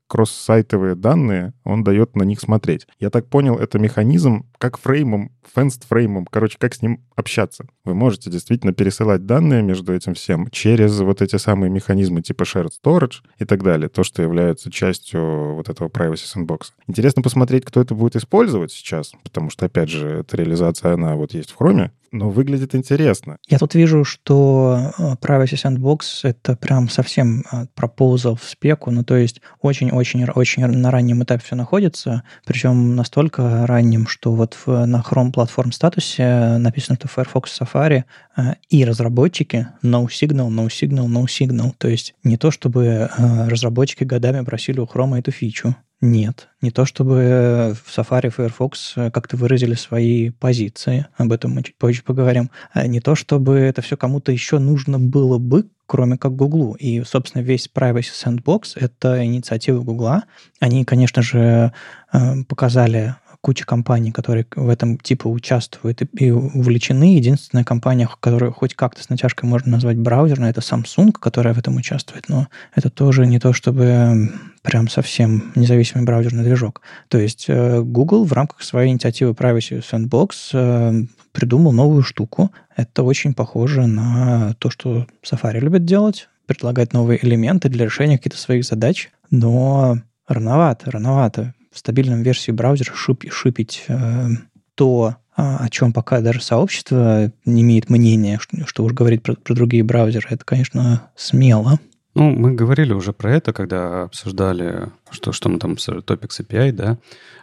кросс-сайтовые 0.09 0.95
данные, 0.95 1.53
он 1.65 1.85
дает 1.85 2.17
на 2.17 2.25
них 2.25 2.41
смотреть. 2.41 2.87
Я 2.99 3.11
так 3.11 3.29
понял, 3.29 3.57
это 3.57 3.79
механизм 3.79 4.47
как 4.59 4.79
фреймом, 4.79 5.31
fenced 5.55 5.87
фреймом, 5.89 6.27
короче, 6.27 6.57
как 6.59 6.75
с 6.75 6.83
ним 6.83 7.05
общаться. 7.15 7.67
Вы 7.85 7.95
можете 7.95 8.31
действительно 8.31 8.73
пересылать 8.73 9.27
данные 9.27 9.63
между 9.63 9.95
этим 9.95 10.15
всем 10.15 10.51
через 10.51 10.99
вот 11.01 11.23
эти 11.23 11.37
самые 11.37 11.71
механизмы 11.71 12.23
типа 12.23 12.43
shared 12.43 12.71
storage 12.85 13.17
и 13.39 13.45
так 13.45 13.63
далее, 13.63 13.89
то, 13.89 14.03
что 14.03 14.23
является 14.23 14.71
частью 14.71 15.55
вот 15.55 15.69
этого 15.69 15.89
privacy 15.89 16.25
sandbox. 16.35 16.69
Интересно 16.87 17.23
посмотреть, 17.23 17.65
кто 17.65 17.81
это 17.81 17.95
будет 17.95 18.17
использовать 18.17 18.73
сейчас, 18.73 19.13
потому 19.23 19.51
что, 19.51 19.67
опять 19.67 19.91
же, 19.91 20.09
эта 20.09 20.37
реализация, 20.37 20.95
она 20.95 21.17
вот 21.17 21.35
есть 21.35 21.51
в 21.51 21.61
Chrome, 21.61 21.91
но 22.11 22.31
выглядит 22.31 22.75
интересно. 22.75 23.37
Я 23.49 23.59
тут 23.59 23.75
вижу, 23.75 24.05
что 24.05 24.93
э, 24.99 25.15
Privacy 25.21 25.55
Sandbox— 25.55 26.01
это 26.23 26.57
прям 26.57 26.89
совсем 26.89 27.45
пропозал 27.75 28.37
в 28.37 28.45
спеку, 28.45 28.91
ну 28.91 29.05
то 29.05 29.17
есть 29.17 29.41
очень-очень-очень 29.61 30.67
на 30.67 30.91
раннем 30.91 31.23
этапе 31.23 31.43
все 31.45 31.57
находится, 31.57 32.23
причем 32.47 32.97
настолько 32.97 33.67
раннем, 33.67 34.07
что 34.07 34.33
вот 34.33 34.57
в, 34.65 34.87
на 34.87 35.01
Chrome 35.01 35.33
Platform 35.33 35.73
статусе 35.73 36.59
написано, 36.59 36.97
что 36.97 37.09
Firefox 37.09 37.61
Safari 37.61 38.05
э, 38.37 38.55
и 38.69 38.85
разработчики 38.85 39.69
no 39.83 40.07
signal, 40.07 40.49
no 40.49 40.69
signal, 40.69 41.07
no 41.07 41.25
signal. 41.27 41.73
То 41.79 41.89
есть 41.89 42.15
не 42.23 42.37
то, 42.37 42.51
чтобы 42.51 42.85
э, 42.85 43.49
разработчики 43.49 44.05
годами 44.05 44.45
просили 44.45 44.81
у 44.81 44.85
Chrome 44.85 45.19
эту 45.19 45.31
фичу, 45.31 45.77
нет, 46.01 46.49
не 46.61 46.71
то 46.71 46.85
чтобы 46.85 47.75
в 47.85 47.99
Safari 47.99 48.31
Firefox 48.31 48.93
э, 48.97 49.11
как-то 49.11 49.37
выразили 49.37 49.75
свои 49.75 50.31
позиции, 50.31 51.09
об 51.17 51.33
этом 51.33 51.51
мы 51.51 51.65
чуть 51.65 51.75
позже 51.75 52.05
поговорим, 52.05 52.51
а 52.73 52.87
не 52.87 53.01
то 53.01 53.17
чтобы 53.17 53.57
это 53.59 53.83
все 53.83 53.97
кому-то 53.97 54.31
еще 54.31 54.61
нужно 54.61 55.01
было 55.01 55.39
бы, 55.39 55.67
кроме 55.87 56.17
как 56.17 56.37
Гуглу. 56.37 56.75
И, 56.75 57.03
собственно, 57.03 57.43
весь 57.43 57.69
Privacy 57.75 58.13
Sandbox— 58.13 58.73
это 58.77 59.25
инициатива 59.25 59.83
Гугла. 59.83 60.25
Они, 60.61 60.85
конечно 60.85 61.21
же, 61.21 61.73
э, 62.13 62.45
показали 62.49 63.17
куча 63.41 63.65
компаний, 63.65 64.11
которые 64.11 64.47
в 64.57 64.69
этом 64.69 64.99
типа 64.99 65.29
участвуют 65.29 66.03
и 66.13 66.31
увлечены. 66.31 67.15
Единственная 67.17 67.65
компания, 67.65 68.09
которую 68.21 68.53
хоть 68.53 68.75
как-то 68.75 69.03
с 69.03 69.09
натяжкой 69.09 69.49
можно 69.49 69.73
назвать 69.73 69.97
браузерной, 69.97 70.51
это 70.51 70.61
Samsung, 70.61 71.13
которая 71.13 71.55
в 71.55 71.59
этом 71.59 71.77
участвует. 71.77 72.29
Но 72.29 72.49
это 72.75 72.91
тоже 72.91 73.27
не 73.27 73.39
то, 73.39 73.53
чтобы 73.53 74.33
прям 74.63 74.89
совсем 74.89 75.53
независимый 75.55 76.05
браузерный 76.05 76.43
движок. 76.43 76.83
То 77.09 77.19
есть 77.19 77.47
э, 77.49 77.81
Google 77.81 78.25
в 78.25 78.33
рамках 78.33 78.63
своей 78.63 78.91
инициативы 78.91 79.33
Privacy 79.33 79.83
Sandbox 79.83 80.31
э, 80.53 81.07
придумал 81.33 81.73
новую 81.73 82.03
штуку. 82.03 82.51
Это 82.77 83.05
очень 83.05 83.35
похоже 83.35 83.87
на 83.87 84.55
то, 84.59 84.69
что 84.71 85.07
Safari 85.25 85.61
любит 85.61 85.85
делать, 85.85 86.29
предлагать 86.47 86.93
новые 86.93 87.25
элементы 87.25 87.69
для 87.69 87.85
решения 87.85 88.19
каких-то 88.19 88.39
своих 88.39 88.65
задач, 88.65 89.11
но 89.31 89.99
рановато, 90.27 90.91
рановато 90.91 91.55
стабильном 91.79 92.23
версии 92.23 92.51
браузера 92.51 92.95
шип, 92.95 93.25
шипить 93.33 93.85
э, 93.89 94.29
то, 94.75 95.17
а, 95.37 95.59
о 95.59 95.69
чем 95.69 95.93
пока 95.93 96.21
даже 96.21 96.41
сообщество 96.41 97.33
не 97.45 97.63
имеет 97.63 97.91
мнения, 97.91 98.39
что, 98.41 98.67
что 98.67 98.85
уж 98.85 98.93
говорить 98.93 99.23
про, 99.23 99.35
про 99.35 99.55
другие 99.55 99.85
браузеры, 99.85 100.27
это, 100.31 100.45
конечно, 100.45 101.11
смело. 101.17 101.79
Ну, 102.19 102.31
мы 102.31 102.53
говорили 102.53 102.93
уже 102.93 103.13
про 103.13 103.33
это, 103.33 103.53
когда 103.53 104.03
обсуждали, 104.03 104.89
что, 105.13 105.31
что 105.31 105.49
мы 105.49 105.61
там, 105.61 105.75
Topics 105.75 106.41
API, 106.41 106.73
да, 106.73 106.99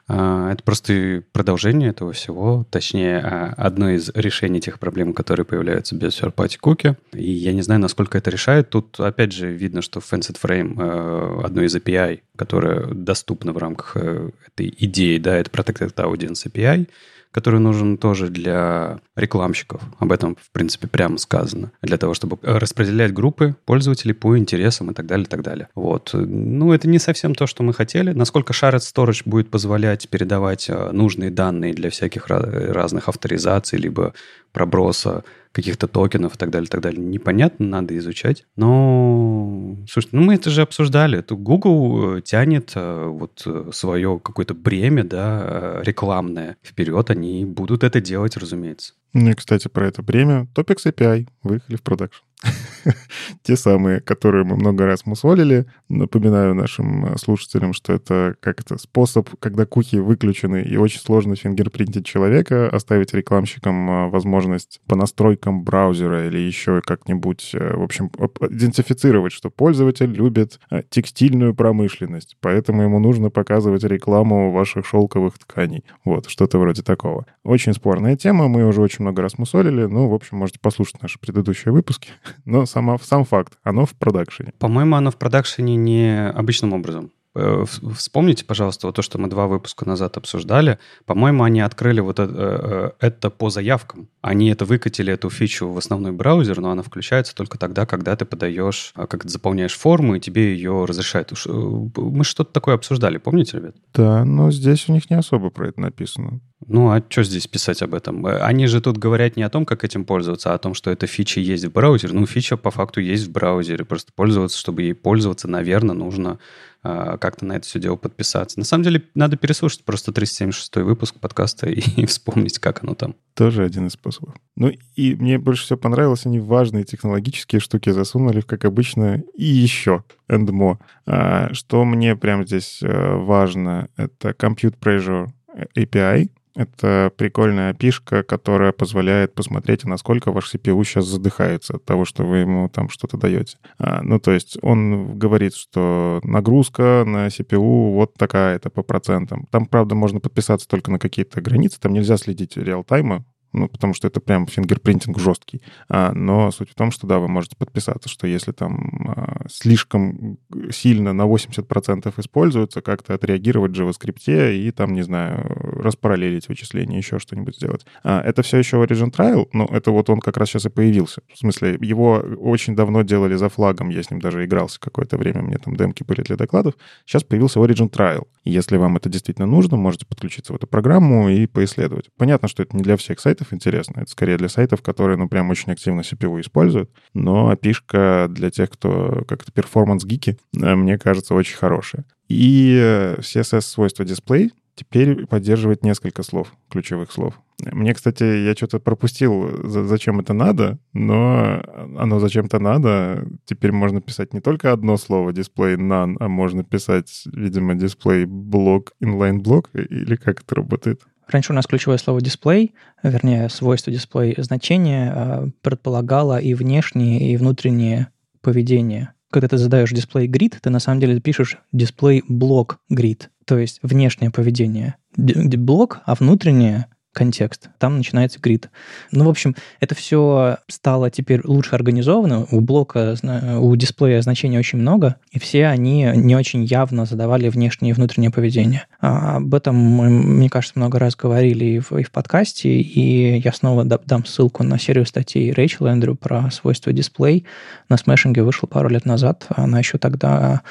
а, 0.10 0.51
это 0.51 0.63
просто 0.63 1.24
продолжение 1.32 1.91
этого 1.91 2.12
всего, 2.12 2.67
точнее, 2.70 3.20
а, 3.20 3.53
одно 3.55 3.91
из 3.91 4.10
решений 4.13 4.60
тех 4.60 4.77
проблем, 4.77 5.13
которые 5.13 5.46
появляются 5.46 5.96
без 5.96 6.22
third-party 6.22 6.58
cookie. 6.62 6.98
И 7.13 7.32
я 7.32 7.53
не 7.53 7.62
знаю, 7.62 7.79
насколько 7.79 8.17
это 8.17 8.29
решает. 8.29 8.70
Тут, 8.70 9.00
опять 9.00 9.32
же, 9.32 9.50
видно, 9.50 9.82
что 9.82 10.01
Fenced 10.01 10.36
Frame 10.44 10.75
э, 10.77 11.46
одно 11.46 11.62
из 11.63 11.74
API, 11.74 12.20
которое 12.36 12.88
доступно 12.88 13.53
в 13.53 13.58
рамках 13.58 13.96
э, 13.96 14.29
этой 14.46 14.75
идеи, 14.77 15.20
да, 15.20 15.38
это 15.38 15.50
Protected 15.51 15.96
Audience 15.96 16.51
API, 16.51 16.89
который 17.35 17.59
нужен 17.59 17.97
тоже 17.97 18.29
для 18.29 18.99
рекламщиков. 19.17 19.81
Об 19.99 20.13
этом, 20.13 20.37
в 20.37 20.51
принципе, 20.53 20.87
прямо 20.87 21.17
сказано. 21.17 21.73
Для 21.81 21.97
того, 21.97 22.13
чтобы 22.13 22.37
распределять 22.41 23.13
группы 23.13 23.57
пользователей 23.65 24.13
по 24.13 24.37
интересам 24.37 24.91
и 24.91 24.93
так 24.93 25.05
далее, 25.05 25.25
и 25.25 25.29
так 25.29 25.41
далее. 25.41 25.67
Вот. 25.75 26.11
Ну, 26.13 26.71
это 26.71 26.87
не 26.87 26.97
совсем 26.97 27.35
то, 27.35 27.45
что 27.45 27.61
мы 27.61 27.73
хотели. 27.73 28.13
Насколько 28.13 28.53
Shared 28.53 28.79
Storage 28.79 29.23
будет 29.25 29.51
позволять 29.51 30.07
передавать 30.07 30.69
э, 30.69 30.91
нужные 30.93 31.29
данные 31.29 31.73
для 31.73 31.89
всяких 31.89 32.27
разных 32.27 33.09
авторизаций, 33.09 33.79
либо 33.79 34.13
проброса 34.53 35.25
каких-то 35.55 35.88
токенов 35.88 36.35
и 36.35 36.38
так 36.38 36.50
далее, 36.50 36.67
и 36.67 36.69
так 36.69 36.81
далее. 36.81 37.00
Непонятно, 37.00 37.65
надо 37.65 37.97
изучать. 37.97 38.45
Но, 38.57 39.77
слушайте, 39.89 40.17
ну 40.17 40.24
мы 40.24 40.35
это 40.35 40.50
же 40.50 40.62
обсуждали. 40.62 41.21
Тут 41.21 41.39
Google 41.39 42.17
э, 42.17 42.21
тянет 42.21 42.74
э, 42.75 43.05
вот 43.07 43.41
э, 43.45 43.69
свое 43.71 44.19
какое-то 44.21 44.53
бремя, 44.53 45.05
да, 45.05 45.81
рекламное 45.81 46.57
вперед. 46.62 47.09
Они 47.09 47.45
будут 47.45 47.85
это 47.85 48.01
делать, 48.01 48.35
разумеется. 48.35 48.93
Ну 49.15 49.29
и, 49.29 49.34
кстати, 49.34 49.69
про 49.69 49.88
это 49.88 50.03
бремя. 50.03 50.45
Topics 50.53 50.91
API 50.91 51.29
выехали 51.41 51.77
в 51.77 51.84
продакшн. 51.84 52.22
Те 53.43 53.55
самые, 53.55 54.01
которые 54.01 54.43
мы 54.43 54.55
много 54.55 54.86
раз 54.86 55.05
мусолили. 55.05 55.65
Напоминаю 55.89 56.53
нашим 56.53 57.05
э, 57.05 57.17
слушателям, 57.17 57.74
что 57.74 57.93
это 57.93 58.36
как 58.39 58.60
это 58.60 58.77
способ, 58.77 59.29
когда 59.39 59.65
куки 59.65 59.98
выключены 59.98 60.63
и 60.63 60.77
очень 60.77 61.00
сложно 61.00 61.36
фингерпринтить 61.36 62.05
человека, 62.05 62.69
оставить 62.69 63.13
рекламщикам 63.13 63.89
э, 63.89 64.10
возможность 64.10 64.81
по 64.88 64.95
настройкам 64.95 65.63
браузера 65.63 66.27
или 66.27 66.39
еще 66.39 66.81
как-нибудь, 66.81 67.51
э, 67.53 67.75
в 67.75 67.84
общем, 67.84 68.12
идентифицировать, 68.50 69.31
что 69.31 69.50
пользователь 69.50 70.12
любит 70.12 70.60
текстильную 70.89 71.55
промышленность, 71.55 72.38
поэтому 72.41 72.84
ему 72.84 73.00
нужно 73.00 73.29
показывать 73.29 73.84
рекламу 73.84 74.51
ваших 74.51 74.86
шелковых 74.86 75.38
тканей. 75.39 75.84
Вот, 76.03 76.29
что-то 76.29 76.60
вроде 76.60 76.81
такого. 76.81 77.25
Очень 77.43 77.74
спорная 77.74 78.15
тема, 78.17 78.48
мы 78.48 78.65
уже 78.65 78.81
очень 78.81 79.04
много 79.05 79.21
раз 79.21 79.38
мусолили, 79.38 79.85
ну, 79.85 80.09
в 80.09 80.13
общем, 80.13 80.38
можете 80.38 80.59
послушать 80.59 81.01
наши 81.01 81.19
предыдущие 81.19 81.71
выпуски. 81.71 82.09
Но 82.45 82.65
сама, 82.65 82.97
сам 82.97 83.24
факт, 83.24 83.57
оно 83.63 83.85
в 83.85 83.93
продакшене. 83.93 84.51
По-моему, 84.57 84.95
оно 84.95 85.12
в 85.12 85.17
продакшене 85.17 85.75
не 85.75 86.29
обычным 86.29 86.74
образом. 86.74 87.12
Э, 87.35 87.65
вспомните, 87.95 88.45
пожалуйста, 88.45 88.87
вот 88.87 88.95
то, 88.95 89.01
что 89.01 89.17
мы 89.17 89.27
два 89.27 89.47
выпуска 89.47 89.85
назад 89.85 90.15
обсуждали. 90.15 90.79
По-моему, 91.05 91.43
они 91.43 91.59
открыли 91.59 91.99
вот 91.99 92.19
это, 92.19 92.95
э, 92.99 93.07
это 93.07 93.29
по 93.29 93.49
заявкам. 93.49 94.07
Они 94.21 94.49
это 94.49 94.63
выкатили, 94.63 95.11
эту 95.11 95.29
фичу 95.29 95.69
в 95.69 95.77
основной 95.77 96.13
браузер, 96.13 96.61
но 96.61 96.71
она 96.71 96.81
включается 96.81 97.35
только 97.35 97.57
тогда, 97.57 97.85
когда 97.85 98.15
ты 98.15 98.23
подаешь, 98.23 98.93
а, 98.95 99.05
как 99.05 99.23
ты 99.23 99.29
заполняешь 99.29 99.77
форму, 99.77 100.15
и 100.15 100.19
тебе 100.21 100.53
ее 100.53 100.85
разрешают. 100.85 101.33
Э, 101.45 101.49
мы 101.97 102.23
что-то 102.23 102.53
такое 102.53 102.75
обсуждали, 102.75 103.17
помните, 103.17 103.57
ребят? 103.57 103.75
Да, 103.93 104.23
но 104.23 104.49
здесь 104.49 104.87
у 104.87 104.93
них 104.93 105.09
не 105.09 105.17
особо 105.17 105.49
про 105.49 105.67
это 105.67 105.81
написано. 105.81 106.39
Ну, 106.67 106.89
а 106.89 107.03
что 107.07 107.23
здесь 107.23 107.47
писать 107.47 107.81
об 107.81 107.93
этом? 107.93 108.25
Они 108.25 108.65
же 108.67 108.81
тут 108.81 108.97
говорят 108.97 109.35
не 109.35 109.43
о 109.43 109.49
том, 109.49 109.65
как 109.65 109.83
этим 109.83 110.05
пользоваться, 110.05 110.51
а 110.51 110.55
о 110.55 110.57
том, 110.57 110.73
что 110.73 110.89
эта 110.89 111.05
фича 111.05 111.39
есть 111.39 111.65
в 111.65 111.71
браузере. 111.71 112.13
Ну, 112.13 112.25
фича 112.25 112.57
по 112.57 112.71
факту 112.71 113.01
есть 113.01 113.27
в 113.27 113.31
браузере. 113.31 113.85
Просто 113.85 114.11
пользоваться, 114.15 114.57
чтобы 114.57 114.83
ей 114.83 114.93
пользоваться, 114.95 115.47
наверное, 115.47 115.93
нужно 115.93 116.39
как-то 116.85 117.45
на 117.45 117.53
это 117.53 117.65
все 117.65 117.79
дело 117.79 117.95
подписаться. 117.95 118.59
На 118.59 118.65
самом 118.65 118.83
деле, 118.83 119.03
надо 119.15 119.37
переслушать 119.37 119.83
просто 119.83 120.11
376 120.11 120.75
выпуск 120.77 121.15
подкаста 121.19 121.69
и, 121.69 122.05
вспомнить, 122.05 122.59
как 122.59 122.83
оно 122.83 122.93
там. 122.93 123.15
Тоже 123.33 123.63
один 123.63 123.87
из 123.87 123.93
способов. 123.93 124.35
Ну 124.55 124.71
и 124.95 125.15
мне 125.15 125.37
больше 125.37 125.63
всего 125.63 125.79
понравилось, 125.79 126.25
они 126.25 126.39
важные 126.39 126.83
технологические 126.83 127.59
штуки 127.59 127.89
засунули, 127.89 128.41
как 128.41 128.65
обычно, 128.65 129.23
и 129.33 129.45
еще, 129.45 130.03
and 130.29 130.47
more. 130.47 130.77
А, 131.05 131.53
что 131.53 131.83
мне 131.85 132.15
прямо 132.15 132.45
здесь 132.45 132.79
э, 132.81 133.15
важно, 133.15 133.89
это 133.97 134.29
Compute 134.29 134.77
Pressure 134.79 135.27
API, 135.75 136.29
это 136.55 137.12
прикольная 137.17 137.74
пишка, 137.74 138.24
которая 138.24 138.71
позволяет 138.71 139.33
посмотреть, 139.33 139.83
насколько 139.83 140.31
ваш 140.31 140.53
CPU 140.53 140.83
сейчас 140.83 141.05
задыхается 141.05 141.75
от 141.75 141.85
того, 141.85 142.05
что 142.05 142.24
вы 142.24 142.38
ему 142.38 142.69
там 142.69 142.89
что-то 142.89 143.17
даете. 143.17 143.57
А, 143.77 144.01
ну, 144.01 144.19
то 144.19 144.31
есть 144.31 144.57
он 144.62 145.17
говорит, 145.17 145.53
что 145.53 146.21
нагрузка 146.24 147.03
на 147.05 147.27
CPU 147.27 147.93
вот 147.93 148.13
такая-то 148.15 148.69
по 148.69 148.83
процентам. 148.83 149.47
Там, 149.51 149.65
правда, 149.65 149.95
можно 149.95 150.19
подписаться 150.19 150.67
только 150.67 150.91
на 150.91 151.00
какие-то 151.00 151.41
границы, 151.41 151.79
там 151.79 151.93
нельзя 151.93 152.17
следить 152.17 152.57
реал-тайма, 152.57 153.25
ну, 153.55 153.67
потому 153.67 153.93
что 153.93 154.07
это 154.07 154.19
прям 154.19 154.47
фингерпринтинг 154.47 155.17
жесткий. 155.19 155.62
А, 155.89 156.12
но 156.13 156.51
суть 156.51 156.71
в 156.71 156.75
том, 156.75 156.91
что, 156.91 157.07
да, 157.07 157.19
вы 157.19 157.27
можете 157.27 157.55
подписаться, 157.55 158.09
что 158.09 158.27
если 158.27 158.51
там 158.51 159.13
а, 159.15 159.45
слишком 159.50 160.38
сильно 160.71 161.13
на 161.13 161.24
80% 161.24 162.13
используется, 162.17 162.81
как-то 162.81 163.13
отреагировать 163.13 163.71
в 163.71 163.81
JavaScript 163.81 164.55
и 164.55 164.71
там, 164.71 164.93
не 164.93 165.01
знаю, 165.01 165.43
распараллелить 165.81 166.47
вычисления, 166.50 166.97
еще 166.97 167.19
что-нибудь 167.19 167.55
сделать. 167.55 167.85
А, 168.03 168.21
это 168.21 168.41
все 168.41 168.57
еще 168.57 168.77
Origin 168.83 169.12
Trial, 169.12 169.47
но 169.53 169.67
это 169.71 169.91
вот 169.91 170.09
он 170.09 170.19
как 170.19 170.38
раз 170.38 170.50
сейчас 170.50 170.65
и 170.65 170.69
появился. 170.69 171.21
В 171.33 171.38
смысле, 171.38 171.77
его 171.81 172.24
очень 172.39 172.75
давно 172.75 173.03
делали 173.03 173.35
за 173.35 173.50
флагом, 173.50 173.89
я 173.89 174.03
с 174.03 174.12
ним 174.12 174.19
даже 174.19 174.43
игрался 174.45 174.79
какое-то 174.79 175.17
время, 175.17 175.41
мне 175.41 175.57
там 175.57 175.75
демки 175.75 176.03
были 176.03 176.21
для 176.21 176.35
докладов. 176.35 176.75
Сейчас 177.05 177.24
появился 177.24 177.59
Origin 177.59 177.89
Trial. 177.89 178.27
Если 178.43 178.77
вам 178.77 178.97
это 178.97 179.09
действительно 179.09 179.47
нужно, 179.47 179.77
можете 179.77 180.05
подключиться 180.05 180.53
в 180.53 180.55
эту 180.55 180.67
программу 180.67 181.29
и 181.29 181.47
поисследовать. 181.47 182.09
Понятно, 182.17 182.47
что 182.47 182.63
это 182.63 182.75
не 182.75 182.83
для 182.83 182.97
всех 182.97 183.19
сайтов 183.19 183.44
интересно. 183.53 184.01
Это 184.01 184.11
скорее 184.11 184.37
для 184.37 184.49
сайтов, 184.49 184.81
которые, 184.81 185.17
ну, 185.17 185.27
прям 185.27 185.49
очень 185.49 185.71
активно 185.71 186.01
CPU 186.01 186.39
используют. 186.41 186.89
Но 187.13 187.51
API 187.51 188.27
для 188.27 188.51
тех, 188.51 188.69
кто 188.69 189.23
как-то 189.27 189.51
перформанс-гики, 189.51 190.37
э, 190.53 190.75
мне 190.75 190.97
кажется, 190.97 191.33
очень 191.33 191.57
хорошая. 191.57 192.05
И 192.27 192.77
э, 192.81 193.17
CSS-свойства 193.19 194.05
дисплей 194.05 194.51
теперь 194.75 195.25
поддерживает 195.25 195.83
несколько 195.83 196.23
слов, 196.23 196.53
ключевых 196.69 197.11
слов. 197.11 197.39
Мне, 197.71 197.93
кстати, 197.93 198.23
я 198.23 198.53
что-то 198.53 198.79
пропустил, 198.79 199.49
зачем 199.63 200.19
это 200.19 200.33
надо, 200.33 200.77
но 200.93 201.63
оно 201.97 202.19
зачем-то 202.19 202.59
надо. 202.59 203.25
Теперь 203.45 203.71
можно 203.71 204.01
писать 204.01 204.33
не 204.33 204.41
только 204.41 204.73
одно 204.73 204.97
слово 204.97 205.31
display 205.31 205.77
none, 205.77 206.17
а 206.19 206.27
можно 206.27 206.63
писать, 206.63 207.23
видимо, 207.31 207.75
display 207.75 208.25
блок, 208.25 208.91
inline 209.01 209.39
блок, 209.39 209.69
или 209.73 210.15
как 210.17 210.41
это 210.41 210.55
работает? 210.55 211.01
Раньше 211.27 211.51
у 211.51 211.55
нас 211.55 211.65
ключевое 211.65 211.98
слово 211.98 212.22
«дисплей», 212.22 212.74
вернее, 213.03 213.50
свойство 213.50 213.91
дисплей 213.91 214.36
значение 214.38 215.12
э, 215.15 215.48
предполагало 215.62 216.39
и 216.39 216.53
внешнее, 216.53 217.32
и 217.32 217.38
внутреннее 217.38 218.08
поведение. 218.41 219.13
Когда 219.32 219.48
ты 219.48 219.58
задаешь 219.58 219.89
дисплей 219.89 220.27
grid, 220.27 220.55
ты 220.62 220.70
на 220.70 220.79
самом 220.79 221.00
деле 221.01 221.20
пишешь 221.20 221.58
дисплей 221.72 222.24
блок 222.27 222.79
grid, 222.91 223.24
то 223.46 223.58
есть 223.58 223.79
внешнее 223.82 224.32
поведение. 224.32 224.96
Блок, 225.17 226.01
а 226.05 226.15
внутреннее 226.15 226.88
контекст. 227.15 227.69
Там 227.79 227.98
начинается 227.98 228.39
грид. 228.39 228.69
Ну, 229.12 229.25
в 229.25 229.29
общем, 229.29 229.55
это 229.79 229.95
все 229.95 230.57
стало 230.67 231.10
теперь 231.10 231.41
лучше 231.43 231.74
организовано. 231.74 232.45
У 232.51 232.60
блока, 232.60 233.15
у 233.60 233.75
дисплея 233.75 234.22
значений 234.22 234.60
очень 234.60 234.79
много, 234.79 235.15
и 235.31 235.39
все 235.39 235.67
они 235.67 236.12
не 236.15 236.36
очень 236.36 236.63
явно 236.65 237.05
задавали 237.05 237.50
внешнее 237.50 237.91
и 237.91 237.93
внутреннее 237.93 238.31
поведение. 238.31 238.84
А 239.00 239.38
об 239.38 239.55
этом 239.55 239.75
мы, 239.75 240.10
мне 240.10 240.50
кажется, 240.50 240.77
много 240.77 241.00
раз 241.00 241.15
говорили 241.15 241.65
и 241.65 241.79
в, 241.79 241.93
и 241.93 242.03
в 242.03 242.12
подкасте, 242.12 242.69
и 242.69 243.39
я 243.39 243.53
снова 243.53 243.86
дам 243.86 244.25
ссылку 244.25 244.63
на 244.63 244.77
серию 244.77 245.05
статей 245.05 245.53
Рэйчел 245.53 245.88
Эндрю 245.88 246.15
про 246.15 246.51
свойства 246.51 246.91
дисплей. 246.91 247.45
На 247.89 247.98
смешинге 247.98 248.43
вышел 248.43 248.67
пару 248.67 248.89
лет 248.89 249.05
назад. 249.05 249.45
Она 249.50 249.79
еще 249.79 249.98
тогда 249.98 250.62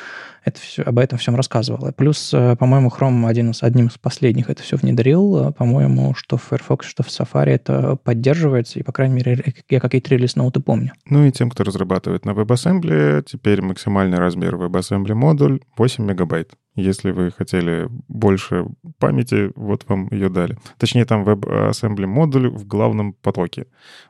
это 0.44 0.60
все, 0.60 0.82
об 0.82 0.98
этом 0.98 1.18
всем 1.18 1.36
рассказывала. 1.36 1.92
Плюс, 1.92 2.32
э, 2.32 2.56
по-моему, 2.56 2.88
Chrome 2.88 3.26
один 3.26 3.50
из, 3.50 3.62
одним 3.62 3.86
из 3.86 3.98
последних 3.98 4.50
это 4.50 4.62
все 4.62 4.76
внедрил. 4.76 5.48
Э, 5.48 5.52
по-моему, 5.52 6.14
что 6.14 6.36
в 6.36 6.42
Firefox, 6.42 6.86
что 6.86 7.02
в 7.02 7.08
Safari 7.08 7.50
это 7.50 7.96
поддерживается, 7.96 8.78
и, 8.78 8.82
по 8.82 8.92
крайней 8.92 9.14
мере, 9.14 9.54
я 9.68 9.80
какие-то 9.80 10.10
релиз-ноуты 10.10 10.60
помню. 10.60 10.92
Ну 11.08 11.24
и 11.24 11.32
тем, 11.32 11.50
кто 11.50 11.64
разрабатывает 11.64 12.24
на 12.24 12.30
WebAssembly, 12.30 13.24
теперь 13.24 13.62
максимальный 13.62 14.18
размер 14.18 14.56
WebAssembly 14.56 15.14
модуль 15.14 15.60
8 15.76 16.04
мегабайт. 16.04 16.52
Если 16.76 17.12
вы 17.12 17.30
хотели 17.30 17.88
больше 18.08 18.66
памяти, 18.98 19.52
вот 19.54 19.84
вам 19.88 20.08
ее 20.10 20.28
дали. 20.28 20.58
Точнее, 20.78 21.04
там 21.04 21.22
WebAssembly 21.24 22.06
модуль 22.06 22.48
в 22.48 22.66
главном 22.66 23.12
потоке. 23.12 23.66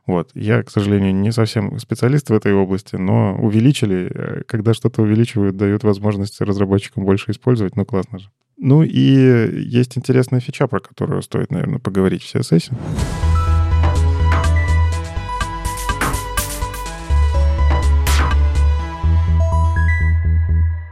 Вот. 0.06 0.30
Я, 0.34 0.62
к 0.62 0.70
сожалению, 0.70 1.14
не 1.14 1.30
совсем 1.30 1.78
специалист 1.78 2.30
в 2.30 2.32
этой 2.32 2.54
области, 2.54 2.96
но 2.96 3.36
увеличили. 3.36 4.10
Э, 4.14 4.42
когда 4.46 4.72
что-то 4.72 5.02
увеличивают, 5.02 5.56
дают 5.56 5.84
возможность 5.84 6.40
разработчикам 6.40 7.04
больше 7.04 7.32
использовать. 7.32 7.76
Ну, 7.76 7.84
классно 7.84 8.18
же. 8.18 8.30
Ну 8.56 8.82
и 8.82 9.60
есть 9.68 9.98
интересная 9.98 10.40
фича, 10.40 10.66
про 10.66 10.80
которую 10.80 11.22
стоит, 11.22 11.50
наверное, 11.50 11.80
поговорить 11.80 12.22
в 12.22 12.34
CSS. 12.34 12.72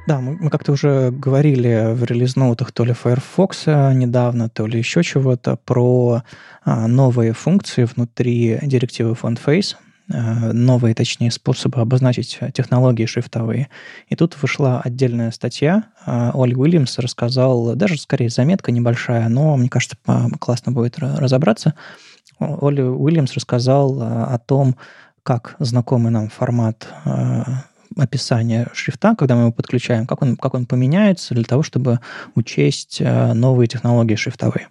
Да, 0.04 0.20
мы, 0.20 0.36
мы 0.36 0.50
как-то 0.50 0.72
уже 0.72 1.12
говорили 1.12 1.92
в 1.94 2.02
релиз-ноутах 2.02 2.72
то 2.72 2.84
ли 2.84 2.92
Firefox 2.92 3.66
недавно, 3.66 4.48
то 4.48 4.66
ли 4.66 4.76
еще 4.78 5.04
чего-то 5.04 5.56
про 5.56 6.22
а, 6.64 6.88
новые 6.88 7.32
функции 7.32 7.84
внутри 7.84 8.58
директивы 8.62 9.12
FontFace, 9.12 9.76
а, 10.10 10.52
новые, 10.52 10.96
точнее, 10.96 11.30
способы 11.30 11.80
обозначить 11.80 12.40
технологии 12.52 13.06
шрифтовые. 13.06 13.68
И 14.08 14.16
тут 14.16 14.36
вышла 14.42 14.80
отдельная 14.80 15.30
статья. 15.30 15.84
А, 16.04 16.32
Оли 16.34 16.54
Уильямс 16.54 16.98
рассказал, 16.98 17.76
даже 17.76 17.96
скорее 17.96 18.28
заметка 18.28 18.72
небольшая, 18.72 19.28
но, 19.28 19.56
мне 19.56 19.68
кажется, 19.68 19.96
классно 20.40 20.72
будет 20.72 20.98
разобраться. 20.98 21.74
Оли 22.40 22.82
Уильямс 22.82 23.34
рассказал 23.34 24.02
о 24.02 24.36
том, 24.44 24.74
как 25.22 25.54
знакомый 25.60 26.10
нам 26.10 26.28
формат 26.28 26.88
описание 27.96 28.68
шрифта, 28.72 29.14
когда 29.16 29.34
мы 29.34 29.42
его 29.42 29.52
подключаем, 29.52 30.06
как 30.06 30.22
он, 30.22 30.36
как 30.36 30.54
он 30.54 30.66
поменяется 30.66 31.34
для 31.34 31.44
того, 31.44 31.62
чтобы 31.62 32.00
учесть 32.34 32.98
э, 33.00 33.32
новые 33.32 33.68
технологии 33.68 34.14
шрифтовые. 34.14 34.68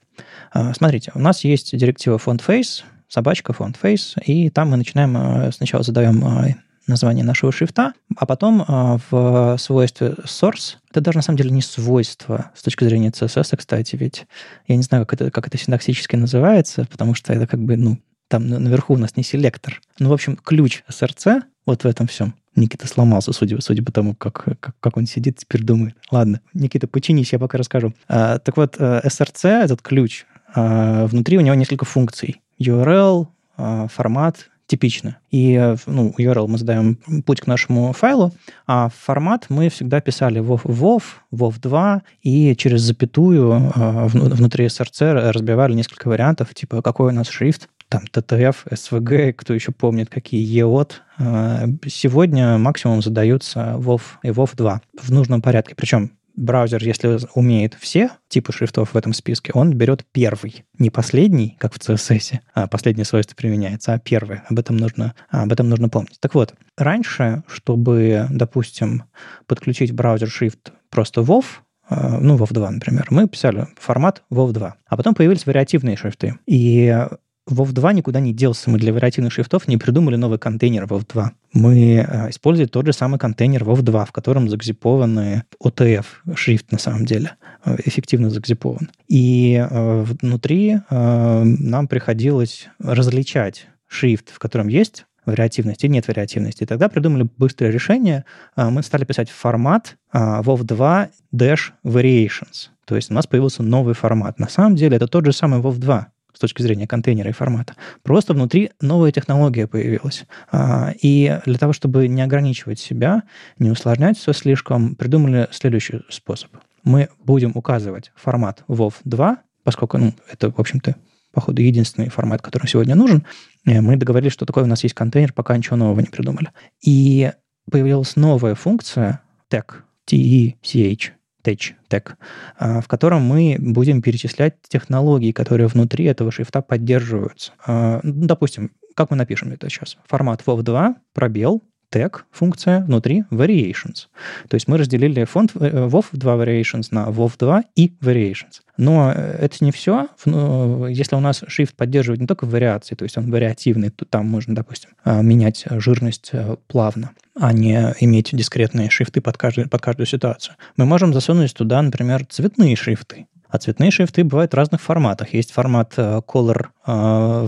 Э, 0.54 0.74
смотрите, 0.74 1.12
у 1.16 1.20
нас 1.20 1.44
есть 1.44 1.75
директива 1.78 2.18
FontFace, 2.18 2.84
собачка 3.08 3.54
FontFace, 3.54 4.24
и 4.25 4.50
там 4.50 4.70
мы 4.70 4.78
начинаем, 4.78 5.16
э, 5.18 5.51
сначала 5.51 5.84
задаем 5.84 6.56
название 6.88 7.24
нашего 7.24 7.51
шрифта, 7.51 7.94
а 8.18 8.25
потом 8.25 8.66
в 9.10 9.56
свойстве 9.60 10.16
source, 10.25 10.78
это 10.90 11.00
даже 11.00 11.20
на 11.20 11.22
самом 11.22 11.38
деле 11.38 11.51
не 11.51 11.62
свойство 11.62 12.51
с 12.56 12.63
точки 12.63 12.84
зрения 12.84 13.12
CSS, 13.12 13.56
кстати, 13.56 13.96
ведь 13.96 14.25
я 14.68 14.75
не 14.75 14.82
знаю, 14.82 15.06
как 15.06 15.22
это, 15.22 15.32
как 15.32 15.48
это 15.48 15.58
синтаксически 15.58 16.16
называется, 16.16 16.86
потому 16.92 17.13
что 17.13 17.32
это 17.32 17.48
как 17.48 17.62
бы, 17.62 17.78
ну, 17.78 18.00
там 18.32 18.48
наверху 18.48 18.94
у 18.94 18.98
нас 18.98 19.16
не 19.18 19.24
селектор. 19.24 19.82
Ну, 20.00 20.10
в 20.10 20.13
общем, 20.13 20.38
ключ 20.38 20.84
SRC 20.90 21.44
вот 21.66 21.84
в 21.84 21.86
этом 21.86 22.08
всем. 22.08 22.34
Никита 22.55 22.88
сломался, 22.88 23.31
судя, 23.34 23.62
судя 23.62 23.84
по 23.84 23.91
тому, 23.91 24.13
как, 24.15 24.43
как, 24.60 24.76
как 24.80 24.97
он 24.97 25.06
сидит, 25.06 25.38
теперь 25.38 25.63
думает. 25.63 25.95
Ладно, 26.12 26.41
Никита, 26.54 26.88
починись, 26.88 27.32
я 27.34 27.39
пока 27.39 27.58
расскажу. 27.58 27.93
А, 28.08 28.39
так 28.39 28.58
вот, 28.58 28.78
SRC, 28.78 29.43
э, 29.43 29.63
этот 29.63 29.82
ключ, 29.82 30.26
а, 30.54 31.08
внутри 31.08 31.38
у 31.38 31.41
него 31.41 31.56
несколько 31.56 31.86
функций. 31.86 32.41
URL, 32.60 33.28
а, 33.58 33.88
формат, 33.88 34.49
типично. 34.71 35.17
И 35.32 35.54
э, 35.54 35.76
ну, 35.86 36.13
URL 36.17 36.47
мы 36.47 36.58
задаем 36.58 36.95
путь 37.26 37.41
к 37.41 37.47
нашему 37.47 37.91
файлу, 37.91 38.32
а 38.65 38.88
формат 38.89 39.47
мы 39.49 39.67
всегда 39.67 39.99
писали 39.99 40.41
WoW, 40.41 40.62
WoW, 40.63 41.04
WoW 41.34 41.54
2, 41.62 42.02
и 42.23 42.56
через 42.56 42.82
запятую 42.82 43.52
э, 43.52 44.08
внутри 44.08 44.67
SRC 44.67 45.32
разбивали 45.32 45.73
несколько 45.73 46.08
вариантов, 46.08 46.54
типа 46.54 46.82
какой 46.82 47.12
у 47.12 47.15
нас 47.15 47.28
шрифт, 47.28 47.67
там 47.91 48.04
TTF, 48.06 48.56
SVG, 48.71 49.34
кто 49.34 49.54
еще 49.54 49.73
помнит, 49.73 50.10
какие 50.10 50.41
EOT. 50.63 50.91
А, 51.17 51.65
сегодня 51.86 52.58
максимум 52.58 53.01
задаются 53.01 53.75
WoW 53.77 54.01
и 54.23 54.30
WoW 54.30 54.49
2 54.56 54.82
в 55.01 55.12
нужном 55.12 55.41
порядке. 55.41 55.75
Причем 55.75 56.12
браузер, 56.38 56.82
если 56.82 57.19
умеет 57.36 57.75
все 57.77 58.12
типы 58.30 58.54
шрифтов 58.54 58.93
в 58.93 58.97
этом 58.97 59.12
списке, 59.12 59.51
он 59.54 59.73
берет 59.73 60.06
первый. 60.13 60.63
Не 60.80 60.89
последний, 60.89 61.58
как 61.60 61.73
в 61.73 61.77
CSS, 61.80 62.39
а 62.54 62.67
последнее 62.67 63.04
свойство 63.04 63.36
применяется, 63.36 63.93
а 63.93 63.99
первый. 63.99 64.39
Об 64.49 64.58
этом 64.58 64.77
нужно, 64.77 65.13
об 65.27 65.51
этом 65.51 65.67
нужно 65.67 65.89
помнить. 65.89 66.17
Так 66.21 66.34
вот, 66.34 66.54
раньше, 66.77 67.43
чтобы, 67.45 68.27
допустим, 68.30 69.04
подключить 69.47 69.91
браузер 69.91 70.30
шрифт 70.30 70.71
просто 70.89 71.19
WoW, 71.19 71.43
а, 71.89 72.19
ну, 72.19 72.38
WoW 72.38 72.54
2, 72.54 72.71
например, 72.71 73.08
мы 73.10 73.27
писали 73.27 73.67
формат 73.77 74.23
WoW 74.32 74.54
2. 74.54 74.75
А 74.88 74.97
потом 74.97 75.13
появились 75.13 75.45
вариативные 75.45 75.97
шрифты. 75.97 76.39
И 76.45 77.06
WoW 77.49 77.71
2 77.71 77.93
никуда 77.93 78.19
не 78.19 78.34
делся. 78.34 78.69
Мы 78.69 78.77
для 78.77 78.93
вариативных 78.93 79.34
шрифтов 79.34 79.67
не 79.67 79.77
придумали 79.77 80.15
новый 80.15 80.38
контейнер 80.38 80.84
WoW 80.84 81.04
2. 81.08 81.32
Мы 81.54 81.95
э, 81.95 82.30
используем 82.30 82.69
тот 82.69 82.86
же 82.86 82.93
самый 82.93 83.19
контейнер 83.19 83.63
WoW 83.63 83.82
2, 83.82 84.06
в 84.06 84.12
котором 84.12 84.49
загзипованы 84.49 85.43
OTF 85.63 86.06
шрифт 86.36 86.71
на 86.71 86.77
самом 86.77 87.06
деле, 87.06 87.36
э, 87.65 87.77
эффективно 87.86 88.30
загзипован. 88.30 88.91
И 89.08 89.56
э, 89.56 90.06
внутри 90.21 90.80
нам 90.89 91.88
приходилось 91.88 92.67
различать 92.80 93.67
шрифт, 93.88 94.30
в 94.32 94.39
котором 94.39 94.67
есть 94.67 95.06
вариативность 95.25 95.84
и 95.84 95.89
нет 95.89 96.08
вариативности. 96.08 96.63
И 96.63 96.65
тогда 96.65 96.89
придумали 96.89 97.27
быстрое 97.38 97.71
решение. 97.71 98.25
Мы 98.56 98.82
стали 98.84 99.06
писать 99.06 99.30
формат 99.30 99.97
WoW 100.13 100.63
2 100.63 101.10
dash 101.34 101.71
variations. 101.86 102.69
То 102.86 102.95
есть 102.95 103.12
у 103.12 103.13
нас 103.13 103.27
появился 103.27 103.63
новый 103.63 103.93
формат. 103.93 104.39
На 104.39 104.49
самом 104.49 104.75
деле 104.75 104.97
это 104.97 105.08
тот 105.08 105.25
же 105.25 105.34
самый 105.34 105.60
WoW 105.60 105.77
2, 105.77 106.08
с 106.34 106.39
точки 106.39 106.62
зрения 106.62 106.88
контейнера 106.88 107.30
и 107.30 107.34
формата. 107.34 107.76
Просто 108.04 108.34
внутри 108.34 108.72
новая 108.82 109.12
технология 109.12 109.67
появилась. 109.67 110.26
А, 110.52 110.94
и 111.02 111.39
для 111.46 111.58
того, 111.58 111.74
чтобы 111.74 112.08
не 112.08 112.22
ограничивать 112.22 112.80
себя, 112.80 113.24
не 113.60 113.70
усложнять 113.70 114.17
все 114.17 114.34
слишком, 114.34 114.96
придумали 114.96 115.48
следующий 115.52 116.02
способ. 116.10 116.52
Мы 116.84 117.10
будем 117.24 117.52
указывать 117.56 118.12
формат 118.15 118.63
WoW 118.67 118.94
2, 119.04 119.38
поскольку 119.63 119.98
ну, 119.98 120.13
это, 120.32 120.52
в 120.52 120.60
общем-то, 120.60 120.96
походу, 121.32 121.62
единственный 121.62 122.10
формат, 122.10 122.41
который 122.41 122.67
сегодня 122.67 122.96
нужен. 122.96 123.26
Мы 123.65 123.96
договорились, 123.96 124.34
что 124.34 124.46
такой 124.46 124.63
у 124.63 124.67
нас 124.67 124.84
есть 124.84 124.96
контейнер, 124.96 125.34
пока 125.34 125.56
ничего 125.56 125.76
нового 125.76 126.00
не 126.00 126.08
придумали. 126.08 126.50
И 126.82 127.32
появилась 127.70 128.15
новая 128.15 128.56
функция 128.56 129.22
tech, 129.50 129.84
T-E-C-H, 130.06 131.13
Tech, 131.43 131.73
Tech, 131.89 132.15
в 132.60 132.88
котором 132.88 133.23
мы 133.23 133.58
будем 133.60 134.01
перечислять 134.01 134.56
технологии, 134.67 135.32
которые 135.32 135.67
внутри 135.67 136.06
этого 136.06 136.32
шрифта 136.32 136.62
поддерживаются. 136.62 137.51
А, 137.65 137.99
ну, 138.04 138.25
допустим, 138.25 138.71
как 138.95 139.10
мы 139.10 139.17
напишем 139.17 139.51
это 139.51 139.69
сейчас? 139.69 139.97
Формат 140.08 140.41
WoW2, 140.45 140.95
пробел, 141.13 141.63
tag 141.91 142.21
функция 142.32 142.82
внутри 142.82 143.23
variations. 143.30 144.08
То 144.47 144.56
есть 144.56 144.67
мы 144.67 144.77
разделили 144.77 145.25
фонд 145.25 145.51
э, 145.56 145.88
WoW 145.88 146.06
2 146.12 146.36
variations 146.36 146.88
на 146.91 147.10
WoW 147.10 147.32
2 147.38 147.63
и 147.75 147.93
variations. 148.01 148.62
Но 148.77 149.12
э, 149.13 149.38
это 149.41 149.58
не 149.63 149.71
все. 149.71 150.08
Ну, 150.25 150.88
если 150.88 151.15
у 151.15 151.19
нас 151.19 151.43
shift 151.43 151.75
поддерживает 151.75 152.21
не 152.21 152.27
только 152.27 152.45
вариации, 152.45 152.95
то 152.95 153.04
есть 153.04 153.17
он 153.17 153.30
вариативный, 153.30 153.89
то 153.89 154.06
там 154.06 154.27
можно, 154.27 154.56
допустим, 154.56 154.91
а, 155.04 155.21
менять 155.21 155.65
жирность 155.69 156.30
э, 156.34 156.56
плавно, 156.67 157.12
а 157.39 157.54
не 157.54 157.93
иметь 157.99 158.30
дискретные 158.32 158.89
шрифты 158.89 159.21
под 159.21 159.38
каждую, 159.38 159.69
под 159.69 159.82
каждую 159.82 160.08
ситуацию. 160.08 160.56
Мы 160.77 160.86
можем 160.86 161.13
засунуть 161.13 161.54
туда, 161.54 161.82
например, 161.82 162.25
цветные 162.25 162.75
шрифты. 162.75 163.27
А 163.52 163.58
цветные 163.58 163.92
шрифты 163.92 164.24
бывают 164.24 164.54
в 164.54 164.56
разных 164.56 164.82
форматах. 164.82 165.34
Есть 165.34 165.52
формат 165.52 165.94
э, 165.98 166.22
Color 166.26 166.68
э, 166.88 166.92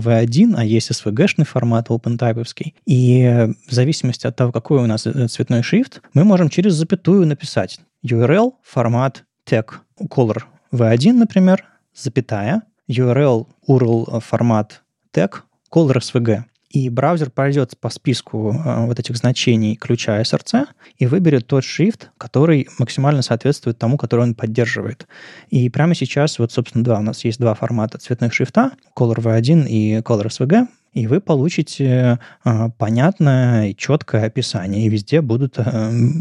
V1, 0.00 0.54
а 0.56 0.64
есть 0.64 0.90
SVG-шный 0.90 1.46
формат 1.46 1.88
OpenType. 1.88 2.44
И 2.84 3.48
в 3.66 3.72
зависимости 3.72 4.26
от 4.26 4.36
того, 4.36 4.52
какой 4.52 4.82
у 4.82 4.86
нас 4.86 5.06
э, 5.06 5.28
цветной 5.28 5.62
шрифт, 5.62 6.02
мы 6.12 6.24
можем 6.24 6.50
через 6.50 6.74
запятую 6.74 7.26
написать 7.26 7.80
URL 8.06 8.52
формат 8.62 9.24
tag 9.48 9.66
Color 9.98 10.42
V1, 10.72 11.12
например, 11.12 11.64
запятая, 11.94 12.62
URL, 12.88 13.46
URL 13.66 14.20
формат 14.20 14.82
tag, 15.14 15.36
color 15.72 16.00
svg. 16.00 16.44
И 16.74 16.88
браузер 16.88 17.30
пройдет 17.30 17.78
по 17.78 17.88
списку 17.88 18.52
э, 18.52 18.86
вот 18.86 18.98
этих 18.98 19.16
значений 19.16 19.76
ключа 19.76 20.20
SRC 20.20 20.66
и 20.98 21.06
выберет 21.06 21.46
тот 21.46 21.62
шрифт, 21.62 22.10
который 22.18 22.68
максимально 22.80 23.22
соответствует 23.22 23.78
тому, 23.78 23.96
который 23.96 24.22
он 24.22 24.34
поддерживает. 24.34 25.06
И 25.50 25.70
прямо 25.70 25.94
сейчас, 25.94 26.40
вот, 26.40 26.50
собственно, 26.50 26.82
два, 26.82 26.98
у 26.98 27.02
нас 27.02 27.24
есть 27.24 27.38
два 27.38 27.54
формата 27.54 27.98
цветных 27.98 28.34
шрифта, 28.34 28.72
Color 28.96 29.18
V1 29.18 29.68
и 29.68 29.98
Color 29.98 30.26
SVG, 30.26 30.66
и 30.94 31.08
вы 31.08 31.20
получите 31.20 32.20
э, 32.44 32.68
понятное 32.78 33.68
и 33.68 33.76
четкое 33.76 34.26
описание. 34.26 34.86
И 34.86 34.88
везде 34.88 35.20
будут 35.20 35.58
э, 35.58 35.62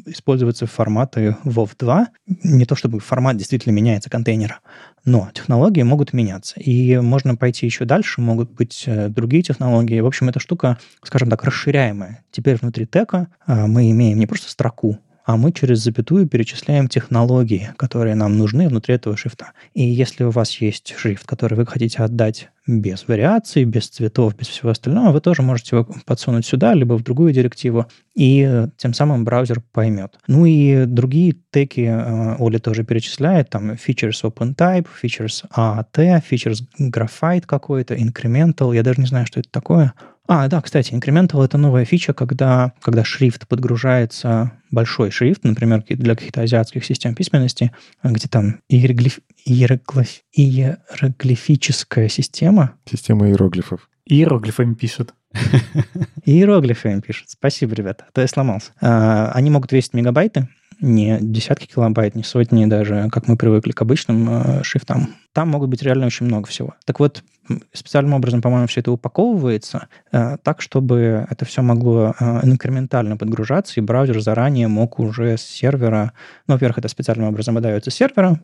использоваться 0.08 0.66
форматы 0.66 1.38
WoW2. 1.46 2.06
Не 2.44 2.66
то 2.66 2.76
чтобы 2.76 3.00
формат 3.00 3.38
действительно 3.38 3.72
меняется 3.72 4.10
контейнера, 4.10 4.60
но 5.06 5.30
технологии 5.34 5.84
могут 5.84 6.12
меняться. 6.12 6.60
И 6.60 6.98
можно 6.98 7.36
пойти 7.36 7.68
еще 7.68 7.86
дальше, 7.86 8.20
могут 8.20 8.52
быть 8.52 8.84
э, 8.88 9.10
другие 9.10 9.44
технологии. 9.44 10.00
В 10.00 10.08
общем, 10.08 10.30
эта 10.30 10.40
штука, 10.40 10.80
скажем 11.04 11.30
так, 11.30 11.44
расширяемая. 11.44 12.24
Теперь 12.32 12.58
внутри 12.58 12.88
тека 12.88 13.28
э, 13.46 13.68
мы 13.68 13.92
имеем 13.92 14.18
не 14.18 14.26
просто 14.26 14.50
строку, 14.50 14.98
а 15.26 15.38
мы 15.38 15.52
через 15.52 15.80
запятую 15.80 16.28
перечисляем 16.28 16.88
технологии, 16.88 17.74
которые 17.78 18.16
нам 18.16 18.38
нужны 18.38 18.68
внутри 18.68 18.96
этого 18.96 19.16
шрифта. 19.18 19.52
И 19.74 19.84
если 19.84 20.24
у 20.24 20.32
вас 20.32 20.62
есть 20.62 20.94
шрифт, 20.98 21.26
который 21.26 21.56
вы 21.56 21.66
хотите 21.66 22.04
отдать 22.04 22.50
без 22.66 23.08
вариаций, 23.08 23.66
без 23.66 23.90
цветов, 23.90 24.36
без 24.38 24.48
всего 24.48 24.70
остального, 24.70 25.12
вы 25.12 25.22
тоже 25.22 25.42
можете 25.42 25.76
его 25.76 25.88
подсунуть 26.06 26.46
сюда, 26.46 26.74
либо 26.74 26.94
в 26.94 27.04
другую 27.04 27.34
директиву, 27.34 27.88
и 28.16 28.68
тем 28.78 28.94
самым 28.94 29.26
браузер 29.26 29.62
поймет. 29.72 30.18
Ну 30.28 30.46
и 30.46 30.86
другие 30.86 31.36
теки 31.52 31.82
э, 31.82 32.36
Оля 32.40 32.60
тоже 32.60 32.84
перечисляет, 32.84 33.50
там 33.50 33.72
features 33.72 34.24
OpenType, 34.24 34.88
features 35.02 35.44
AAT, 35.56 36.24
features 36.30 36.62
Graphite 36.80 37.46
какой-то, 37.46 37.96
incremental, 37.96 38.74
я 38.74 38.84
даже 38.84 39.02
не 39.02 39.08
знаю, 39.08 39.26
что 39.26 39.42
это 39.42 39.50
такое. 39.50 39.94
А, 40.28 40.48
да, 40.48 40.62
кстати, 40.62 40.94
incremental— 40.94 41.44
это 41.46 41.58
новая 41.58 41.84
фича, 41.84 42.14
когда, 42.14 42.74
когда 42.82 43.04
шрифт 43.04 43.48
подгружается, 43.48 44.54
большой 44.72 45.12
шрифт, 45.12 45.44
например, 45.44 45.84
для 45.88 46.16
каких-то 46.16 46.42
азиатских 46.42 46.86
систем 46.86 47.14
письменности, 47.14 47.72
где 48.04 48.28
там 48.30 48.62
иероглиф, 48.70 49.20
иероглиф, 49.44 50.22
иероглифическая 50.32 52.08
система. 52.08 52.76
Система 52.90 53.28
иероглифов. 53.28 53.90
Иероглифами 54.06 54.76
пишет. 54.76 55.14
Иероглифами 56.26 57.02
пишет. 57.02 57.30
Спасибо, 57.30 57.76
ребята, 57.76 58.06
а 58.08 58.12
то 58.14 58.22
я 58.22 58.28
сломался. 58.28 58.72
А, 58.80 59.32
они 59.34 59.50
могут 59.50 59.72
весить 59.74 59.94
мегабайты, 59.94 60.48
не 60.84 61.18
десятки 61.22 61.66
килобайт, 61.66 62.14
не 62.14 62.24
сотни 62.24 62.66
даже, 62.66 63.10
как 63.12 63.28
мы 63.28 63.38
привыкли 63.38 63.72
к 63.72 63.82
обычным 63.82 64.30
э, 64.30 64.64
шрифтам. 64.64 65.16
Там 65.32 65.50
могут 65.50 65.70
быть 65.70 65.82
реально 65.82 66.06
очень 66.06 66.26
много 66.26 66.48
всего. 66.48 66.76
Так 66.86 67.00
вот, 67.00 67.24
специальным 67.72 68.14
образом, 68.14 68.42
по-моему, 68.42 68.68
все 68.68 68.82
это 68.82 68.92
упаковывается 68.92 69.88
э, 70.12 70.38
так, 70.44 70.62
чтобы 70.62 71.26
это 71.30 71.46
все 71.46 71.62
могло 71.62 72.14
э, 72.20 72.40
инкрементально 72.44 73.18
подгружаться, 73.18 73.80
и 73.80 73.82
браузер 73.84 74.20
заранее 74.22 74.68
мог 74.68 75.00
уже 75.00 75.38
с 75.38 75.42
сервера, 75.42 76.12
ну, 76.48 76.56
во-первых, 76.56 76.78
это 76.78 76.90
специальным 76.90 77.30
образом 77.30 77.56
выдается 77.56 77.90
с 77.90 77.96
сервера, 77.96 78.40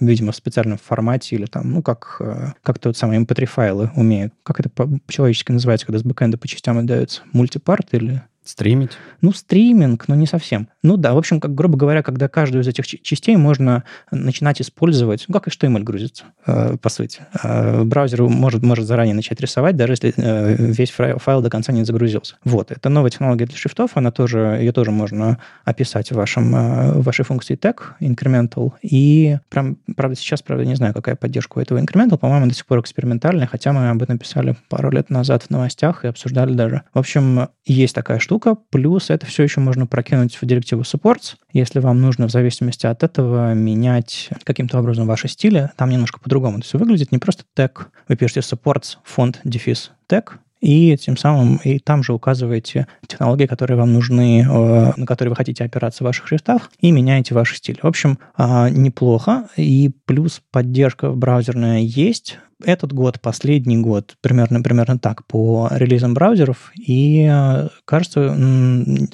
видимо, 0.00 0.32
в 0.32 0.36
специальном 0.36 0.78
формате 0.78 1.36
или 1.36 1.46
там, 1.46 1.70
ну, 1.70 1.82
как, 1.82 2.16
э, 2.20 2.52
как 2.62 2.78
тот 2.78 2.96
самый 2.96 3.18
mp3-файлы 3.18 3.84
эм 3.84 3.92
умеют. 3.94 4.32
Как 4.42 4.60
это 4.60 4.70
по-человечески 4.70 5.52
называется, 5.52 5.86
когда 5.86 5.98
с 5.98 6.02
бэкэнда 6.02 6.38
по 6.38 6.48
частям 6.48 6.78
отдаются? 6.78 7.22
Мультипарт 7.32 7.92
или 7.92 8.22
Стримить? 8.48 8.92
Ну, 9.20 9.32
стриминг, 9.32 10.08
но 10.08 10.14
не 10.14 10.26
совсем. 10.26 10.70
Ну 10.82 10.96
да, 10.96 11.12
в 11.12 11.18
общем, 11.18 11.38
как, 11.38 11.54
грубо 11.54 11.76
говоря, 11.76 12.02
когда 12.02 12.28
каждую 12.28 12.62
из 12.62 12.68
этих 12.68 12.86
частей 12.86 13.36
можно 13.36 13.84
начинать 14.10 14.62
использовать, 14.62 15.26
ну, 15.28 15.34
как 15.34 15.48
HTML 15.48 15.82
грузится, 15.82 16.24
э, 16.46 16.78
по 16.80 16.88
сути. 16.88 17.20
Э, 17.42 17.84
браузер 17.84 18.22
может, 18.22 18.62
может 18.62 18.86
заранее 18.86 19.14
начать 19.14 19.38
рисовать, 19.42 19.76
даже 19.76 19.92
если 19.92 20.14
э, 20.16 20.56
весь 20.56 20.90
файл, 20.90 21.18
файл 21.18 21.42
до 21.42 21.50
конца 21.50 21.74
не 21.74 21.84
загрузился. 21.84 22.36
Вот, 22.42 22.70
это 22.70 22.88
новая 22.88 23.10
технология 23.10 23.44
для 23.44 23.54
шрифтов, 23.54 23.98
она 23.98 24.10
тоже, 24.12 24.56
ее 24.60 24.72
тоже 24.72 24.92
можно 24.92 25.36
описать 25.66 26.10
в, 26.10 26.14
вашем, 26.14 26.56
э, 26.56 26.92
в 26.92 27.02
вашей 27.02 27.26
функции 27.26 27.54
tag, 27.54 27.76
incremental, 28.00 28.72
и 28.80 29.36
прям, 29.50 29.76
правда, 29.94 30.16
сейчас, 30.16 30.40
правда, 30.40 30.64
не 30.64 30.74
знаю, 30.74 30.94
какая 30.94 31.16
поддержка 31.16 31.58
у 31.58 31.60
этого 31.60 31.78
incremental, 31.78 32.16
по-моему, 32.16 32.46
до 32.46 32.54
сих 32.54 32.64
пор 32.64 32.80
экспериментальная, 32.80 33.46
хотя 33.46 33.74
мы 33.74 33.90
об 33.90 34.02
этом 34.02 34.16
писали 34.16 34.56
пару 34.70 34.90
лет 34.90 35.10
назад 35.10 35.42
в 35.42 35.50
новостях 35.50 36.06
и 36.06 36.08
обсуждали 36.08 36.54
даже. 36.54 36.84
В 36.94 36.98
общем, 36.98 37.48
есть 37.66 37.94
такая 37.94 38.18
штука, 38.18 38.37
штука. 38.38 38.60
Плюс 38.70 39.10
это 39.10 39.26
все 39.26 39.42
еще 39.42 39.60
можно 39.60 39.86
прокинуть 39.86 40.38
в 40.40 40.46
директиву 40.46 40.82
supports. 40.82 41.36
Если 41.52 41.80
вам 41.80 42.00
нужно 42.00 42.28
в 42.28 42.30
зависимости 42.30 42.86
от 42.86 43.02
этого 43.02 43.54
менять 43.54 44.30
каким-то 44.44 44.78
образом 44.78 45.06
ваши 45.06 45.28
стили, 45.28 45.70
там 45.76 45.90
немножко 45.90 46.20
по-другому 46.20 46.58
это 46.58 46.66
все 46.66 46.78
выглядит. 46.78 47.12
Не 47.12 47.18
просто 47.18 47.44
тег. 47.54 47.90
Вы 48.06 48.16
пишете 48.16 48.40
supports, 48.40 48.96
фонд, 49.02 49.40
дефис, 49.44 49.90
тег, 50.06 50.38
и 50.60 50.96
тем 50.96 51.16
самым 51.16 51.56
и 51.64 51.78
там 51.78 52.02
же 52.02 52.12
указываете 52.12 52.86
технологии, 53.06 53.46
которые 53.46 53.76
вам 53.76 53.92
нужны, 53.92 54.42
э, 54.42 54.92
на 54.96 55.06
которые 55.06 55.30
вы 55.30 55.36
хотите 55.36 55.64
опираться 55.64 56.02
в 56.02 56.06
ваших 56.06 56.28
шрифтах, 56.28 56.70
и 56.80 56.90
меняете 56.90 57.34
ваш 57.34 57.56
стиль. 57.56 57.78
В 57.82 57.86
общем, 57.86 58.18
а, 58.36 58.70
неплохо, 58.70 59.48
и 59.56 59.90
плюс 60.04 60.42
поддержка 60.50 61.10
браузерная 61.10 61.80
есть. 61.80 62.38
Этот 62.64 62.92
год, 62.92 63.20
последний 63.20 63.78
год, 63.78 64.16
примерно, 64.20 64.60
примерно 64.60 64.98
так, 64.98 65.24
по 65.26 65.68
релизам 65.70 66.14
браузеров, 66.14 66.72
и 66.74 67.28
э, 67.30 67.68
кажется, 67.84 68.36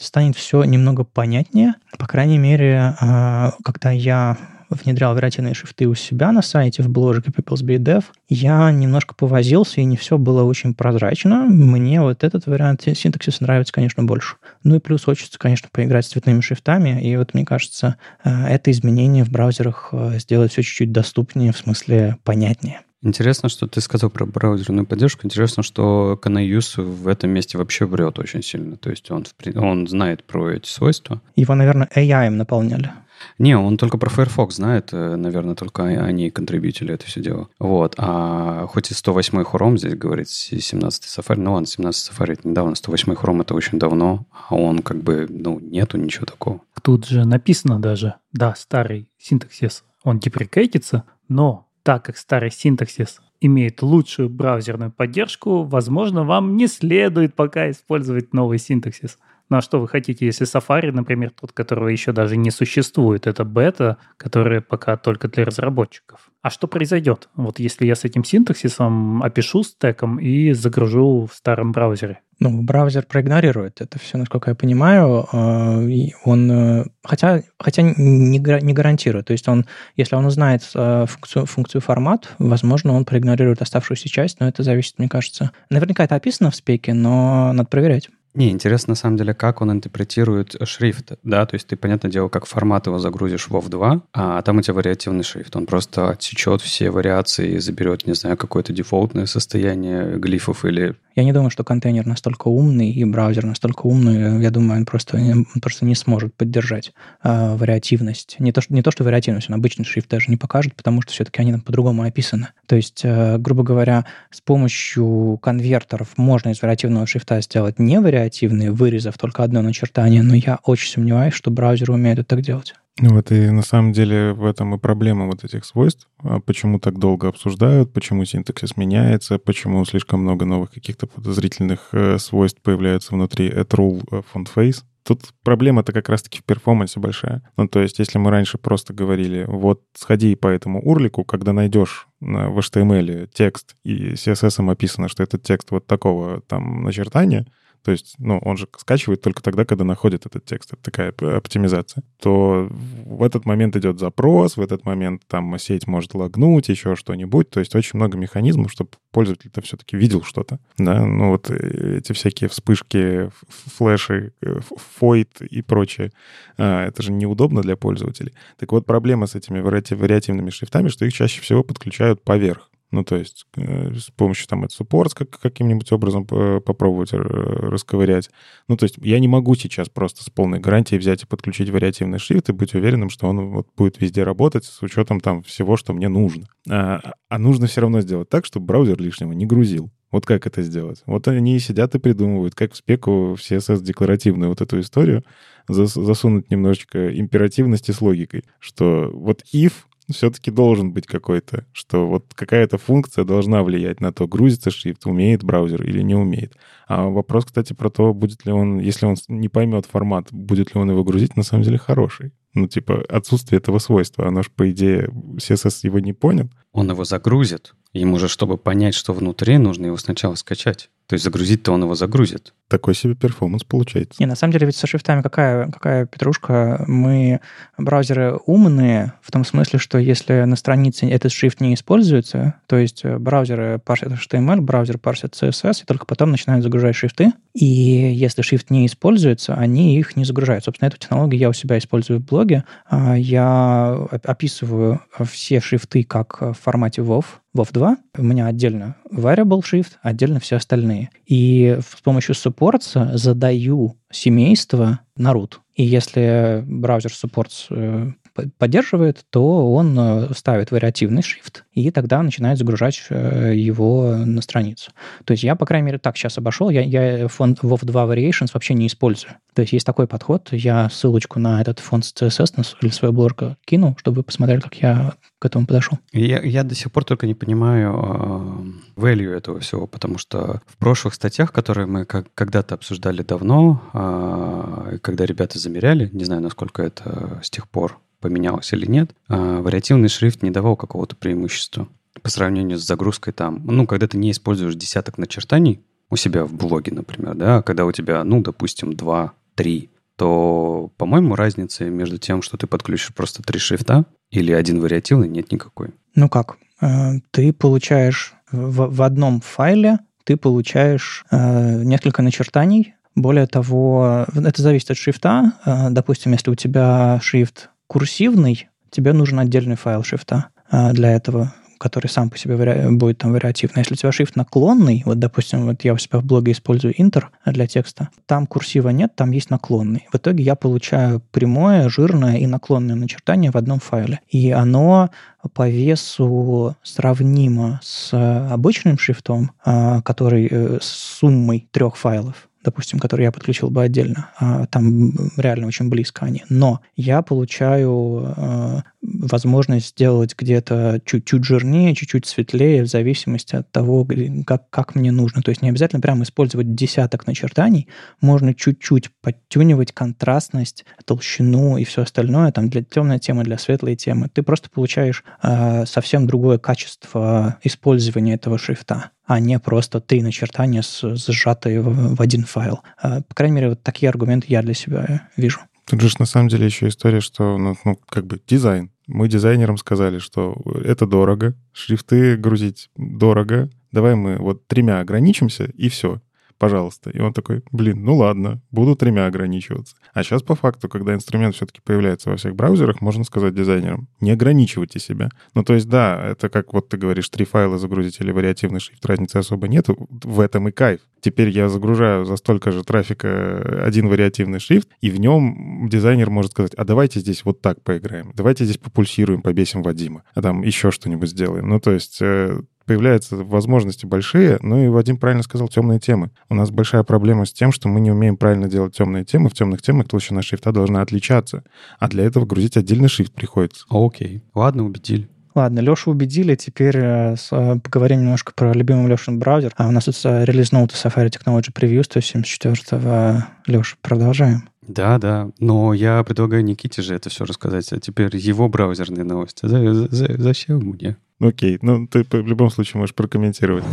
станет 0.00 0.36
все 0.36 0.64
немного 0.64 1.04
понятнее. 1.04 1.74
По 1.98 2.06
крайней 2.06 2.38
мере, 2.38 2.94
а, 3.00 3.52
когда 3.62 3.90
я 3.90 4.38
внедрял 4.70 5.14
вариативные 5.14 5.54
шрифты 5.54 5.86
у 5.86 5.94
себя 5.94 6.32
на 6.32 6.42
сайте 6.42 6.82
в 6.82 6.88
бложике 6.88 7.30
People's 7.30 7.62
Dev, 7.62 8.04
я 8.28 8.70
немножко 8.70 9.14
повозился, 9.14 9.80
и 9.80 9.84
не 9.84 9.96
все 9.96 10.18
было 10.18 10.42
очень 10.42 10.74
прозрачно. 10.74 11.44
Мне 11.44 12.00
вот 12.00 12.24
этот 12.24 12.46
вариант 12.46 12.82
синтаксиса 12.82 13.42
нравится, 13.42 13.72
конечно, 13.72 14.02
больше. 14.02 14.36
Ну 14.62 14.76
и 14.76 14.78
плюс 14.78 15.04
хочется, 15.04 15.38
конечно, 15.38 15.68
поиграть 15.70 16.06
с 16.06 16.08
цветными 16.08 16.40
шрифтами, 16.40 17.02
и 17.02 17.16
вот 17.16 17.34
мне 17.34 17.44
кажется, 17.44 17.96
э, 18.24 18.46
это 18.46 18.70
изменение 18.70 19.24
в 19.24 19.30
браузерах 19.30 19.90
э, 19.92 20.18
сделает 20.18 20.52
все 20.52 20.62
чуть-чуть 20.62 20.92
доступнее, 20.92 21.52
в 21.52 21.58
смысле 21.58 22.18
понятнее. 22.24 22.80
Интересно, 23.04 23.50
что 23.50 23.66
ты 23.66 23.82
сказал 23.82 24.08
про 24.08 24.24
браузерную 24.24 24.86
поддержку. 24.86 25.26
Интересно, 25.26 25.62
что 25.62 26.18
Canayus 26.22 26.80
в 26.80 27.06
этом 27.06 27.30
месте 27.30 27.58
вообще 27.58 27.84
врет 27.84 28.18
очень 28.18 28.42
сильно. 28.42 28.78
То 28.78 28.88
есть 28.88 29.10
он, 29.10 29.26
он 29.56 29.86
знает 29.86 30.24
про 30.24 30.52
эти 30.52 30.66
свойства. 30.66 31.20
Его, 31.36 31.54
наверное, 31.54 31.90
AI 31.94 32.28
им 32.28 32.38
наполняли. 32.38 32.92
Не, 33.38 33.56
он 33.56 33.76
только 33.76 33.98
про 33.98 34.10
Firefox 34.10 34.56
знает, 34.56 34.90
э, 34.92 35.16
наверное, 35.16 35.54
только 35.54 35.84
они 35.84 36.30
контрибьютили 36.30 36.94
это 36.94 37.06
все 37.06 37.20
дело. 37.20 37.48
Вот. 37.58 37.94
А 37.98 38.66
хоть 38.68 38.90
и 38.90 38.94
108 38.94 39.42
Chrome 39.42 39.76
здесь 39.76 39.94
говорит 39.94 40.28
17 40.28 41.04
Safari, 41.04 41.40
ну 41.40 41.54
ладно, 41.54 41.66
17 41.66 42.12
Safari 42.12 42.32
это 42.32 42.48
недавно, 42.48 42.74
108 42.74 43.12
Chrome 43.14 43.42
это 43.42 43.54
очень 43.54 43.78
давно, 43.78 44.26
а 44.48 44.54
он 44.54 44.80
как 44.80 45.02
бы, 45.02 45.26
ну, 45.28 45.60
нету 45.60 45.98
ничего 45.98 46.26
такого. 46.26 46.60
Тут 46.82 47.06
же 47.06 47.24
написано 47.24 47.80
даже, 47.80 48.14
да, 48.32 48.54
старый 48.56 49.08
синтаксис, 49.18 49.84
он 50.02 50.18
деприкейтится, 50.18 51.04
но 51.28 51.66
так 51.82 52.04
как 52.04 52.16
старый 52.16 52.50
синтаксис 52.50 53.20
имеет 53.40 53.82
лучшую 53.82 54.30
браузерную 54.30 54.90
поддержку, 54.90 55.64
возможно, 55.64 56.24
вам 56.24 56.56
не 56.56 56.66
следует 56.66 57.34
пока 57.34 57.70
использовать 57.70 58.32
новый 58.32 58.58
синтаксис. 58.58 59.18
Ну 59.50 59.58
а 59.58 59.62
что 59.62 59.80
вы 59.80 59.88
хотите, 59.88 60.24
если 60.24 60.46
Safari, 60.46 60.90
например, 60.90 61.32
тот, 61.38 61.52
которого 61.52 61.88
еще 61.88 62.12
даже 62.12 62.36
не 62.36 62.50
существует, 62.50 63.26
это 63.26 63.44
бета, 63.44 63.98
которая 64.16 64.60
пока 64.60 64.96
только 64.96 65.28
для 65.28 65.44
разработчиков. 65.44 66.30
А 66.42 66.50
что 66.50 66.66
произойдет, 66.66 67.28
вот 67.36 67.58
если 67.58 67.86
я 67.86 67.94
с 67.94 68.04
этим 68.04 68.24
синтаксисом 68.24 69.22
опишу 69.22 69.62
стеком 69.62 70.18
и 70.18 70.52
загружу 70.52 71.28
в 71.30 71.34
старом 71.34 71.72
браузере? 71.72 72.20
Ну, 72.40 72.62
браузер 72.62 73.04
проигнорирует 73.06 73.80
это 73.80 73.98
все, 73.98 74.18
насколько 74.18 74.50
я 74.50 74.54
понимаю. 74.54 75.26
А, 75.32 75.80
он, 76.24 76.50
э, 76.50 76.84
хотя, 77.04 77.42
хотя 77.58 77.82
не, 77.82 78.38
не 78.38 78.72
гарантирует. 78.72 79.26
То 79.26 79.32
есть 79.32 79.48
он, 79.48 79.66
если 79.96 80.16
он 80.16 80.24
узнает 80.26 80.62
э, 80.74 81.06
функцию, 81.06 81.46
функцию 81.46 81.80
формат, 81.80 82.34
возможно, 82.38 82.92
он 82.92 83.04
проигнорирует 83.04 83.62
оставшуюся 83.62 84.08
часть, 84.08 84.40
но 84.40 84.48
это 84.48 84.62
зависит, 84.62 84.98
мне 84.98 85.08
кажется. 85.08 85.52
Наверняка 85.70 86.04
это 86.04 86.16
описано 86.16 86.50
в 86.50 86.56
спеке, 86.56 86.92
но 86.92 87.52
надо 87.52 87.68
проверять. 87.68 88.08
Не, 88.34 88.50
интересно 88.50 88.92
на 88.92 88.96
самом 88.96 89.16
деле, 89.16 89.32
как 89.32 89.60
он 89.60 89.70
интерпретирует 89.70 90.56
шрифт, 90.64 91.12
да, 91.22 91.46
то 91.46 91.54
есть 91.54 91.68
ты, 91.68 91.76
понятное 91.76 92.10
дело, 92.10 92.28
как 92.28 92.46
формат 92.46 92.88
его 92.88 92.98
загрузишь 92.98 93.46
в 93.46 93.52
WoW2, 93.52 94.02
а 94.12 94.42
там 94.42 94.58
у 94.58 94.60
тебя 94.60 94.74
вариативный 94.74 95.22
шрифт, 95.22 95.54
он 95.54 95.66
просто 95.66 96.10
отсечет 96.10 96.60
все 96.60 96.90
вариации 96.90 97.52
и 97.52 97.58
заберет, 97.58 98.08
не 98.08 98.14
знаю, 98.14 98.36
какое-то 98.36 98.72
дефолтное 98.72 99.26
состояние 99.26 100.18
глифов 100.18 100.64
или... 100.64 100.96
Я 101.14 101.22
не 101.22 101.32
думаю, 101.32 101.50
что 101.50 101.62
контейнер 101.62 102.06
настолько 102.06 102.48
умный 102.48 102.90
и 102.90 103.04
браузер 103.04 103.44
настолько 103.44 103.86
умный, 103.86 104.42
я 104.42 104.50
думаю, 104.50 104.80
он 104.80 104.84
просто, 104.84 105.16
он 105.16 105.46
просто 105.62 105.84
не 105.84 105.94
сможет 105.94 106.34
поддержать 106.34 106.92
э, 107.22 107.54
вариативность. 107.54 108.34
Не 108.40 108.50
то, 108.50 108.60
что, 108.60 108.74
не 108.74 108.82
то, 108.82 108.90
что 108.90 109.04
вариативность, 109.04 109.48
он 109.48 109.54
обычный 109.54 109.84
шрифт 109.84 110.08
даже 110.08 110.28
не 110.28 110.36
покажет, 110.36 110.74
потому 110.74 111.02
что 111.02 111.12
все-таки 111.12 111.40
они 111.40 111.52
там 111.52 111.60
по-другому 111.60 112.02
описаны. 112.02 112.48
То 112.66 112.74
есть, 112.74 113.02
э, 113.04 113.38
грубо 113.38 113.62
говоря, 113.62 114.06
с 114.32 114.40
помощью 114.40 115.38
конвертеров 115.40 116.08
можно 116.16 116.48
из 116.48 116.60
вариативного 116.60 117.06
шрифта 117.06 117.40
сделать 117.40 117.78
не 117.78 118.00
вариативный, 118.00 118.23
вариативные, 118.24 118.70
вырезав 118.70 119.18
только 119.18 119.42
одно 119.42 119.62
начертание, 119.62 120.22
но 120.22 120.34
я 120.34 120.58
очень 120.64 120.90
сомневаюсь, 120.90 121.34
что 121.34 121.50
браузеры 121.50 121.92
умеют 121.92 122.18
это 122.20 122.28
так 122.28 122.40
делать. 122.40 122.74
Ну 123.00 123.14
вот 123.14 123.32
и 123.32 123.50
на 123.50 123.62
самом 123.62 123.92
деле 123.92 124.32
в 124.32 124.44
этом 124.44 124.74
и 124.74 124.78
проблема 124.78 125.26
вот 125.26 125.42
этих 125.44 125.64
свойств. 125.64 126.08
А 126.22 126.38
почему 126.40 126.78
так 126.78 126.98
долго 126.98 127.28
обсуждают, 127.28 127.92
почему 127.92 128.24
синтаксис 128.24 128.76
меняется, 128.76 129.38
почему 129.38 129.84
слишком 129.84 130.20
много 130.20 130.44
новых 130.44 130.70
каких-то 130.70 131.06
подозрительных 131.08 131.88
э, 131.92 132.18
свойств 132.18 132.60
появляются 132.62 133.14
внутри 133.14 133.50
add-rule 133.50 134.04
э, 134.10 134.22
font 134.32 134.46
face. 134.54 134.84
Тут 135.02 135.20
проблема-то 135.42 135.92
как 135.92 136.08
раз-таки 136.08 136.38
в 136.38 136.44
перформансе 136.44 136.98
большая. 136.98 137.42
Ну, 137.58 137.68
то 137.68 137.80
есть, 137.80 137.98
если 137.98 138.16
мы 138.16 138.30
раньше 138.30 138.56
просто 138.56 138.94
говорили, 138.94 139.44
вот 139.46 139.82
сходи 139.94 140.34
по 140.34 140.46
этому 140.46 140.80
урлику, 140.80 141.24
когда 141.24 141.52
найдешь 141.52 142.06
в 142.20 142.58
HTML 142.58 143.28
текст 143.34 143.76
и 143.84 144.14
CSS 144.14 144.70
описано, 144.70 145.08
что 145.08 145.22
этот 145.22 145.42
текст 145.42 145.72
вот 145.72 145.86
такого 145.86 146.40
там 146.42 146.84
начертания, 146.84 147.46
то 147.84 147.90
есть, 147.90 148.14
ну, 148.18 148.38
он 148.38 148.56
же 148.56 148.66
скачивает 148.78 149.20
только 149.20 149.42
тогда, 149.42 149.66
когда 149.66 149.84
находит 149.84 150.24
этот 150.24 150.46
текст. 150.46 150.72
Это 150.72 150.82
такая 150.82 151.12
оптимизация. 151.36 152.02
То 152.18 152.68
в 152.70 153.22
этот 153.22 153.44
момент 153.44 153.76
идет 153.76 153.98
запрос, 153.98 154.56
в 154.56 154.62
этот 154.62 154.86
момент 154.86 155.22
там 155.26 155.58
сеть 155.58 155.86
может 155.86 156.14
лагнуть, 156.14 156.70
еще 156.70 156.96
что-нибудь. 156.96 157.50
То 157.50 157.60
есть 157.60 157.74
очень 157.74 157.98
много 157.98 158.16
механизмов, 158.16 158.72
чтобы 158.72 158.90
пользователь-то 159.10 159.60
все-таки 159.60 159.98
видел 159.98 160.22
что-то. 160.22 160.60
Да, 160.78 161.04
ну 161.04 161.28
вот 161.28 161.50
э, 161.50 161.98
эти 161.98 162.14
всякие 162.14 162.48
вспышки, 162.48 163.30
флеши, 163.48 164.32
э, 164.40 164.60
фойт 164.60 165.42
и 165.42 165.60
прочее. 165.60 166.10
А, 166.56 166.86
это 166.86 167.02
же 167.02 167.12
неудобно 167.12 167.60
для 167.60 167.76
пользователей. 167.76 168.32
Так 168.58 168.72
вот, 168.72 168.86
проблема 168.86 169.26
с 169.26 169.34
этими 169.34 169.60
вариативными 169.60 170.48
шрифтами, 170.48 170.88
что 170.88 171.04
их 171.04 171.12
чаще 171.12 171.42
всего 171.42 171.62
подключают 171.62 172.22
поверх. 172.22 172.70
Ну, 172.94 173.02
то 173.02 173.16
есть 173.16 173.44
э, 173.56 173.92
с 173.94 174.10
помощью 174.10 174.46
там 174.46 174.64
это 174.64 174.72
support 174.72 175.10
как, 175.14 175.30
каким-нибудь 175.40 175.90
образом 175.90 176.26
э, 176.30 176.60
попробовать 176.60 177.12
э, 177.12 177.16
расковырять. 177.16 178.30
Ну, 178.68 178.76
то 178.76 178.84
есть 178.84 178.96
я 178.98 179.18
не 179.18 179.26
могу 179.26 179.56
сейчас 179.56 179.88
просто 179.88 180.22
с 180.22 180.30
полной 180.30 180.60
гарантией 180.60 181.00
взять 181.00 181.24
и 181.24 181.26
подключить 181.26 181.70
вариативный 181.70 182.20
шрифт 182.20 182.50
и 182.50 182.52
быть 182.52 182.74
уверенным, 182.74 183.10
что 183.10 183.26
он 183.26 183.50
вот 183.50 183.66
будет 183.76 184.00
везде 184.00 184.22
работать 184.22 184.64
с 184.64 184.80
учетом 184.80 185.20
там 185.20 185.42
всего, 185.42 185.76
что 185.76 185.92
мне 185.92 186.08
нужно. 186.08 186.46
А, 186.70 187.00
а 187.28 187.38
нужно 187.38 187.66
все 187.66 187.80
равно 187.80 188.00
сделать 188.00 188.28
так, 188.28 188.46
чтобы 188.46 188.66
браузер 188.66 189.00
лишнего 189.00 189.32
не 189.32 189.44
грузил. 189.44 189.90
Вот 190.12 190.26
как 190.26 190.46
это 190.46 190.62
сделать? 190.62 191.02
Вот 191.06 191.26
они 191.26 191.58
сидят 191.58 191.96
и 191.96 191.98
придумывают, 191.98 192.54
как 192.54 192.74
в 192.74 192.76
спеку 192.76 193.34
в 193.34 193.40
CSS-декларативную 193.40 194.48
вот 194.48 194.60
эту 194.60 194.78
историю 194.78 195.24
засунуть 195.66 196.52
немножечко 196.52 197.18
императивности 197.18 197.90
с 197.90 198.00
логикой, 198.00 198.44
что 198.60 199.10
вот 199.12 199.42
if 199.52 199.72
все-таки 200.10 200.50
должен 200.50 200.92
быть 200.92 201.06
какой-то, 201.06 201.66
что 201.72 202.06
вот 202.06 202.26
какая-то 202.34 202.78
функция 202.78 203.24
должна 203.24 203.62
влиять 203.62 204.00
на 204.00 204.12
то, 204.12 204.26
грузится 204.26 204.70
шрифт, 204.70 205.06
умеет 205.06 205.44
браузер 205.44 205.82
или 205.82 206.02
не 206.02 206.14
умеет. 206.14 206.54
А 206.86 207.08
вопрос, 207.08 207.46
кстати, 207.46 207.72
про 207.72 207.90
то, 207.90 208.12
будет 208.12 208.44
ли 208.44 208.52
он, 208.52 208.78
если 208.78 209.06
он 209.06 209.16
не 209.28 209.48
поймет 209.48 209.86
формат, 209.86 210.28
будет 210.30 210.74
ли 210.74 210.80
он 210.80 210.90
его 210.90 211.04
грузить, 211.04 211.36
на 211.36 211.42
самом 211.42 211.64
деле 211.64 211.78
хороший. 211.78 212.32
Ну, 212.52 212.68
типа, 212.68 213.04
отсутствие 213.08 213.58
этого 213.58 213.78
свойства, 213.78 214.28
оно 214.28 214.42
же, 214.42 214.50
по 214.54 214.70
идее, 214.70 215.08
CSS 215.08 215.80
его 215.82 215.98
не 215.98 216.12
понял. 216.12 216.50
Он 216.72 216.90
его 216.90 217.04
загрузит. 217.04 217.74
Ему 217.92 218.18
же, 218.18 218.28
чтобы 218.28 218.58
понять, 218.58 218.94
что 218.94 219.12
внутри, 219.12 219.58
нужно 219.58 219.86
его 219.86 219.96
сначала 219.96 220.34
скачать. 220.36 220.90
То 221.06 221.14
есть 221.14 221.24
загрузить-то 221.24 221.72
он 221.72 221.82
его 221.82 221.94
загрузит. 221.94 222.54
Такой 222.68 222.94
себе 222.94 223.14
перформанс 223.14 223.62
получается. 223.62 224.14
Не, 224.18 224.26
на 224.26 224.36
самом 224.36 224.52
деле 224.52 224.66
ведь 224.66 224.76
со 224.76 224.86
шрифтами 224.86 225.20
какая, 225.20 225.70
какая 225.70 226.06
петрушка? 226.06 226.82
Мы 226.88 227.40
браузеры 227.76 228.38
умные 228.46 229.12
в 229.20 229.30
том 229.30 229.44
смысле, 229.44 229.78
что 229.78 229.98
если 229.98 230.44
на 230.44 230.56
странице 230.56 231.06
этот 231.06 231.30
шрифт 231.30 231.60
не 231.60 231.74
используется, 231.74 232.54
то 232.66 232.76
есть 232.76 233.04
браузеры 233.04 233.78
парсят 233.84 234.12
HTML, 234.12 234.62
браузер 234.62 234.96
парсит 234.96 235.34
CSS, 235.34 235.82
и 235.82 235.84
только 235.84 236.06
потом 236.06 236.30
начинают 236.30 236.62
загружать 236.62 236.96
шрифты, 236.96 237.32
и 237.54 237.64
если 237.64 238.40
шрифт 238.42 238.70
не 238.70 238.86
используется, 238.86 239.54
они 239.54 239.98
их 239.98 240.16
не 240.16 240.24
загружают. 240.24 240.64
Собственно, 240.64 240.88
эту 240.88 240.98
технологию 240.98 241.38
я 241.38 241.48
у 241.50 241.52
себя 241.52 241.78
использую 241.78 242.20
в 242.20 242.24
блоге. 242.24 242.64
А, 242.88 243.14
я 243.14 244.08
описываю 244.22 245.00
все 245.30 245.60
шрифты 245.60 246.02
как 246.02 246.40
в 246.40 246.54
формате 246.54 247.02
WoW, 247.02 247.24
WoW 247.54 247.68
2. 247.70 247.96
У 248.18 248.22
меня 248.22 248.46
отдельно 248.46 248.96
variable 249.14 249.64
шрифт, 249.64 249.98
отдельно 250.02 250.40
все 250.40 250.56
остальные. 250.56 251.10
И 251.26 251.78
с 251.80 252.00
помощью 252.00 252.34
supports 252.34 253.16
задаю 253.16 253.96
семейство 254.10 255.00
на 255.16 255.32
root. 255.32 255.54
И 255.74 255.84
если 255.84 256.62
браузер 256.66 257.10
supports 257.10 257.66
э, 257.70 258.12
поддерживает, 258.58 259.24
то 259.30 259.72
он 259.72 259.96
э, 259.98 260.34
ставит 260.34 260.70
вариативный 260.70 261.22
шрифт, 261.22 261.64
и 261.72 261.90
тогда 261.90 262.22
начинает 262.22 262.58
загружать 262.58 263.02
э, 263.10 263.52
его 263.54 264.16
на 264.16 264.42
страницу. 264.42 264.90
То 265.24 265.32
есть 265.32 265.44
я, 265.44 265.54
по 265.54 265.66
крайней 265.66 265.86
мере, 265.86 265.98
так 265.98 266.16
сейчас 266.16 266.38
обошел, 266.38 266.70
я, 266.70 266.82
я 266.82 267.28
фонд 267.28 267.60
WoW 267.60 267.84
2 267.84 268.04
Variations 268.04 268.50
вообще 268.52 268.74
не 268.74 268.86
использую. 268.86 269.34
То 269.54 269.62
есть 269.62 269.72
есть 269.72 269.86
такой 269.86 270.06
подход, 270.06 270.48
я 270.52 270.88
ссылочку 270.90 271.38
на 271.38 271.60
этот 271.60 271.78
фонд 271.78 272.04
CSS 272.04 272.76
или 272.82 272.90
свою 272.90 273.12
блорку 273.12 273.56
кину, 273.64 273.96
чтобы 273.98 274.18
вы 274.18 274.22
посмотрели, 274.24 274.60
как 274.60 274.74
я 274.76 275.14
к 275.38 275.46
этому 275.46 275.66
подошел. 275.66 275.98
Я, 276.12 276.40
я 276.42 276.64
до 276.64 276.74
сих 276.74 276.90
пор 276.90 277.04
только 277.04 277.26
не 277.26 277.34
понимаю 277.34 278.74
э, 278.96 279.00
value 279.00 279.30
этого 279.30 279.60
всего, 279.60 279.86
потому 279.86 280.18
что 280.18 280.60
в 280.66 280.76
прошлых 280.78 281.14
статьях, 281.14 281.52
которые 281.52 281.86
мы 281.86 282.04
как, 282.04 282.26
когда-то 282.34 282.74
обсуждали 282.74 283.22
давно, 283.22 283.82
э, 283.92 284.98
когда 285.02 285.24
ребята 285.26 285.58
замеряли, 285.58 286.10
не 286.12 286.24
знаю, 286.24 286.42
насколько 286.42 286.82
это 286.82 287.40
с 287.42 287.50
тех 287.50 287.68
пор 287.68 288.00
поменялось 288.24 288.72
или 288.72 288.86
нет, 288.86 289.10
а, 289.28 289.60
вариативный 289.60 290.08
шрифт 290.08 290.42
не 290.42 290.50
давал 290.50 290.76
какого-то 290.76 291.14
преимущества 291.14 291.86
по 292.22 292.30
сравнению 292.30 292.78
с 292.78 292.86
загрузкой 292.86 293.34
там. 293.34 293.60
Ну, 293.64 293.86
когда 293.86 294.08
ты 294.08 294.16
не 294.16 294.30
используешь 294.30 294.74
десяток 294.74 295.18
начертаний 295.18 295.82
у 296.08 296.16
себя 296.16 296.46
в 296.46 296.54
блоге, 296.54 296.92
например, 296.92 297.34
да, 297.34 297.60
когда 297.60 297.84
у 297.84 297.92
тебя, 297.92 298.24
ну, 298.24 298.40
допустим, 298.40 298.94
два, 298.94 299.34
три, 299.54 299.90
то, 300.16 300.90
по-моему, 300.96 301.34
разницы 301.34 301.90
между 301.90 302.16
тем, 302.16 302.40
что 302.40 302.56
ты 302.56 302.66
подключишь 302.66 303.12
просто 303.14 303.42
три 303.42 303.58
шрифта 303.58 304.06
или 304.30 304.52
один 304.52 304.80
вариативный, 304.80 305.28
нет 305.28 305.52
никакой. 305.52 305.90
Ну 306.14 306.30
как? 306.30 306.56
Э, 306.80 307.18
ты 307.30 307.52
получаешь 307.52 308.32
в, 308.50 308.88
в 308.90 309.02
одном 309.02 309.42
файле 309.42 309.98
ты 310.24 310.38
получаешь 310.38 311.24
э, 311.30 311.82
несколько 311.84 312.22
начертаний. 312.22 312.94
Более 313.14 313.46
того, 313.46 314.26
это 314.34 314.62
зависит 314.62 314.90
от 314.90 314.96
шрифта. 314.96 315.52
Э, 315.64 315.90
допустим, 315.90 316.32
если 316.32 316.50
у 316.50 316.54
тебя 316.54 317.20
шрифт 317.22 317.70
курсивный, 317.86 318.68
тебе 318.90 319.12
нужен 319.12 319.38
отдельный 319.38 319.76
файл 319.76 320.02
шрифта 320.02 320.46
а, 320.70 320.92
для 320.92 321.12
этого, 321.12 321.52
который 321.78 322.06
сам 322.06 322.30
по 322.30 322.38
себе 322.38 322.56
будет 322.90 323.18
там 323.18 323.32
вариативный. 323.32 323.80
Если 323.80 323.94
у 323.94 323.96
тебя 323.96 324.12
шрифт 324.12 324.36
наклонный, 324.36 325.02
вот, 325.04 325.18
допустим, 325.18 325.66
вот 325.66 325.84
я 325.84 325.92
у 325.92 325.98
себя 325.98 326.18
в 326.18 326.24
блоге 326.24 326.52
использую 326.52 327.00
интер 327.00 327.30
для 327.44 327.66
текста, 327.66 328.08
там 328.26 328.46
курсива 328.46 328.88
нет, 328.90 329.14
там 329.16 329.32
есть 329.32 329.50
наклонный. 329.50 330.06
В 330.12 330.16
итоге 330.16 330.42
я 330.44 330.54
получаю 330.54 331.20
прямое, 331.30 331.88
жирное 331.88 332.36
и 332.36 332.46
наклонное 332.46 332.94
начертание 332.94 333.50
в 333.50 333.56
одном 333.56 333.80
файле. 333.80 334.20
И 334.28 334.50
оно 334.50 335.10
по 335.52 335.68
весу 335.68 336.74
сравнимо 336.82 337.80
с 337.82 338.14
обычным 338.50 338.96
шрифтом, 338.98 339.50
а, 339.64 340.00
который 340.02 340.48
э, 340.50 340.78
с 340.80 340.86
суммой 340.86 341.68
трех 341.70 341.96
файлов 341.96 342.48
допустим, 342.64 342.98
который 342.98 343.22
я 343.22 343.32
подключил 343.32 343.70
бы 343.70 343.82
отдельно, 343.82 344.30
а, 344.38 344.66
там 344.66 345.12
реально 345.36 345.66
очень 345.66 345.88
близко 345.88 346.24
они. 346.24 346.44
Но 346.48 346.80
я 346.96 347.22
получаю 347.22 348.34
а, 348.36 348.82
возможность 349.02 349.90
сделать 349.90 350.34
где-то 350.36 351.00
чуть-чуть 351.04 351.44
жирнее, 351.44 351.94
чуть-чуть 351.94 352.26
светлее, 352.26 352.82
в 352.82 352.86
зависимости 352.86 353.56
от 353.56 353.70
того, 353.70 354.06
как, 354.46 354.70
как 354.70 354.94
мне 354.94 355.12
нужно. 355.12 355.42
То 355.42 355.50
есть 355.50 355.62
не 355.62 355.68
обязательно 355.68 356.00
прямо 356.00 356.24
использовать 356.24 356.74
десяток 356.74 357.26
начертаний, 357.26 357.88
можно 358.20 358.54
чуть-чуть 358.54 359.10
подтюнивать 359.20 359.92
контрастность, 359.92 360.84
толщину 361.04 361.76
и 361.76 361.84
все 361.84 362.02
остальное, 362.02 362.52
там 362.52 362.68
для 362.68 362.82
темной 362.82 363.18
темы, 363.18 363.44
для 363.44 363.58
светлой 363.58 363.96
темы. 363.96 364.28
Ты 364.32 364.42
просто 364.42 364.70
получаешь 364.70 365.22
э, 365.42 365.84
совсем 365.86 366.26
другое 366.26 366.58
качество 366.58 367.58
использования 367.62 368.34
этого 368.34 368.58
шрифта 368.58 369.10
а 369.26 369.40
не 369.40 369.58
просто 369.58 370.00
три 370.00 370.22
начертания, 370.22 370.82
сжатые 370.82 371.80
в, 371.80 372.20
один 372.20 372.44
файл. 372.44 372.80
Э, 373.02 373.22
по 373.22 373.34
крайней 373.34 373.56
мере, 373.56 373.68
вот 373.70 373.82
такие 373.82 374.08
аргументы 374.08 374.46
я 374.50 374.62
для 374.62 374.74
себя 374.74 375.28
вижу. 375.36 375.60
Тут 375.86 376.00
же 376.00 376.08
на 376.18 376.26
самом 376.26 376.48
деле 376.48 376.66
еще 376.66 376.88
история, 376.88 377.20
что, 377.20 377.58
ну, 377.58 377.76
ну, 377.84 377.98
как 378.08 378.26
бы 378.26 378.40
дизайн. 378.46 378.90
Мы 379.06 379.28
дизайнерам 379.28 379.76
сказали, 379.76 380.18
что 380.18 380.56
это 380.82 381.06
дорого, 381.06 381.54
шрифты 381.72 382.36
грузить 382.36 382.88
дорого, 382.96 383.68
давай 383.92 384.14
мы 384.14 384.38
вот 384.38 384.66
тремя 384.66 385.00
ограничимся, 385.00 385.64
и 385.64 385.88
все 385.88 386.20
пожалуйста. 386.58 387.10
И 387.10 387.20
он 387.20 387.32
такой, 387.32 387.62
блин, 387.70 388.04
ну 388.04 388.16
ладно, 388.16 388.60
буду 388.70 388.96
тремя 388.96 389.26
ограничиваться. 389.26 389.96
А 390.12 390.22
сейчас 390.22 390.42
по 390.42 390.54
факту, 390.54 390.88
когда 390.88 391.14
инструмент 391.14 391.54
все-таки 391.54 391.80
появляется 391.82 392.30
во 392.30 392.36
всех 392.36 392.54
браузерах, 392.54 393.00
можно 393.00 393.24
сказать 393.24 393.54
дизайнерам, 393.54 394.08
не 394.20 394.30
ограничивайте 394.30 394.98
себя. 395.00 395.30
Ну 395.54 395.64
то 395.64 395.74
есть 395.74 395.88
да, 395.88 396.20
это 396.30 396.48
как 396.48 396.72
вот 396.72 396.88
ты 396.88 396.96
говоришь, 396.96 397.28
три 397.28 397.44
файла 397.44 397.78
загрузить 397.78 398.20
или 398.20 398.30
вариативный 398.30 398.80
шрифт, 398.80 399.04
разницы 399.06 399.36
особо 399.36 399.68
нету, 399.68 399.96
в 400.08 400.40
этом 400.40 400.68
и 400.68 400.72
кайф. 400.72 401.00
Теперь 401.20 401.48
я 401.48 401.68
загружаю 401.68 402.26
за 402.26 402.36
столько 402.36 402.70
же 402.70 402.84
трафика 402.84 403.82
один 403.84 404.08
вариативный 404.08 404.60
шрифт, 404.60 404.88
и 405.00 405.10
в 405.10 405.18
нем 405.18 405.88
дизайнер 405.88 406.28
может 406.28 406.52
сказать, 406.52 406.74
а 406.74 406.84
давайте 406.84 407.20
здесь 407.20 407.44
вот 407.44 407.62
так 407.62 407.82
поиграем, 407.82 408.32
давайте 408.34 408.64
здесь 408.64 408.78
попульсируем, 408.78 409.40
побесим 409.40 409.82
Вадима, 409.82 410.24
а 410.34 410.42
там 410.42 410.62
еще 410.62 410.90
что-нибудь 410.90 411.30
сделаем. 411.30 411.68
Ну, 411.68 411.80
то 411.80 411.92
есть 411.92 412.18
э, 412.20 412.60
появляются 412.84 413.36
возможности 413.36 414.06
большие, 414.06 414.58
ну 414.60 414.84
и 414.84 414.88
Вадим 414.88 415.16
правильно 415.16 415.42
сказал, 415.42 415.68
темные 415.68 416.00
темы. 416.00 416.30
У 416.48 416.54
нас 416.54 416.70
большая 416.70 417.02
проблема 417.02 417.46
с 417.46 417.52
тем, 417.52 417.72
что 417.72 417.88
мы 417.88 418.00
не 418.00 418.10
умеем 418.10 418.36
правильно 418.36 418.68
делать 418.68 418.96
темные 418.96 419.24
темы. 419.24 419.48
В 419.48 419.54
темных 419.54 419.82
темах 419.82 420.08
толщина 420.08 420.42
шрифта 420.42 420.72
должна 420.72 421.02
отличаться. 421.02 421.64
А 421.98 422.08
для 422.08 422.24
этого 422.24 422.46
грузить 422.46 422.76
отдельный 422.76 423.08
шрифт 423.08 423.32
приходится. 423.32 423.84
Окей. 423.88 424.42
Ладно, 424.54 424.84
убедили. 424.84 425.28
Ладно, 425.54 425.78
Лешу 425.78 426.10
убедили, 426.10 426.56
теперь 426.56 426.96
э, 426.96 427.36
э, 427.52 427.76
поговорим 427.78 428.22
немножко 428.22 428.52
про 428.52 428.72
любимый 428.72 429.08
Лешин 429.08 429.38
браузер. 429.38 429.72
А 429.76 429.86
у 429.86 429.92
нас 429.92 430.06
тут 430.06 430.16
э, 430.24 430.44
релиз 430.44 430.72
ноуты 430.72 430.96
Safari 430.96 431.30
Technology 431.30 431.72
Preview 431.72 432.00
174-го. 432.00 433.44
Леш, 433.68 433.96
продолжаем. 434.02 434.68
Да, 434.82 435.18
да. 435.18 435.50
Но 435.60 435.94
я 435.94 436.24
предлагаю 436.24 436.64
Никите 436.64 437.02
же 437.02 437.14
это 437.14 437.30
все 437.30 437.44
рассказать. 437.44 437.92
А 437.92 438.00
теперь 438.00 438.36
его 438.36 438.68
браузерные 438.68 439.22
новости. 439.22 439.66
За, 439.66 439.94
за, 439.94 440.42
зачем 440.42 440.78
мне? 440.80 441.16
Окей, 441.40 441.78
ну 441.82 442.06
ты 442.06 442.22
в 442.22 442.46
любом 442.46 442.70
случае 442.70 443.00
можешь 443.00 443.14
прокомментировать. 443.14 443.84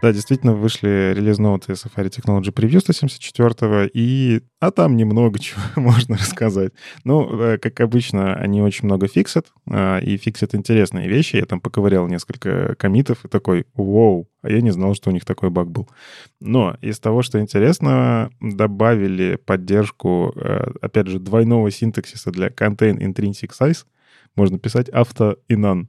Да, 0.00 0.12
действительно, 0.12 0.54
вышли 0.54 1.12
релиз-ноуты 1.12 1.72
Safari 1.72 2.08
Technology 2.08 2.52
Preview 2.52 2.78
174 2.78 3.90
и... 3.92 4.42
А 4.60 4.70
там 4.70 4.96
немного 4.96 5.38
чего 5.40 5.60
можно 5.74 6.16
рассказать. 6.16 6.72
Ну, 7.02 7.28
э, 7.40 7.58
как 7.58 7.80
обычно, 7.80 8.34
они 8.34 8.62
очень 8.62 8.84
много 8.84 9.08
фиксят, 9.08 9.46
а, 9.68 9.98
и 9.98 10.16
фиксят 10.16 10.54
интересные 10.54 11.08
вещи. 11.08 11.36
Я 11.36 11.46
там 11.46 11.60
поковырял 11.60 12.06
несколько 12.06 12.76
комитов 12.76 13.24
и 13.24 13.28
такой, 13.28 13.66
вау, 13.74 14.28
а 14.42 14.50
я 14.50 14.60
не 14.60 14.70
знал, 14.70 14.94
что 14.94 15.10
у 15.10 15.12
них 15.12 15.24
такой 15.24 15.50
баг 15.50 15.68
был. 15.68 15.88
Но 16.40 16.76
из 16.80 17.00
того, 17.00 17.22
что 17.22 17.40
интересно, 17.40 18.30
добавили 18.40 19.34
поддержку, 19.34 20.32
э, 20.36 20.70
опять 20.80 21.08
же, 21.08 21.18
двойного 21.18 21.72
синтаксиса 21.72 22.30
для 22.30 22.48
contain 22.48 22.98
intrinsic 22.98 23.50
size. 23.58 23.84
Можно 24.36 24.60
писать 24.60 24.88
авто 24.90 25.38
и 25.48 25.54
none. 25.54 25.86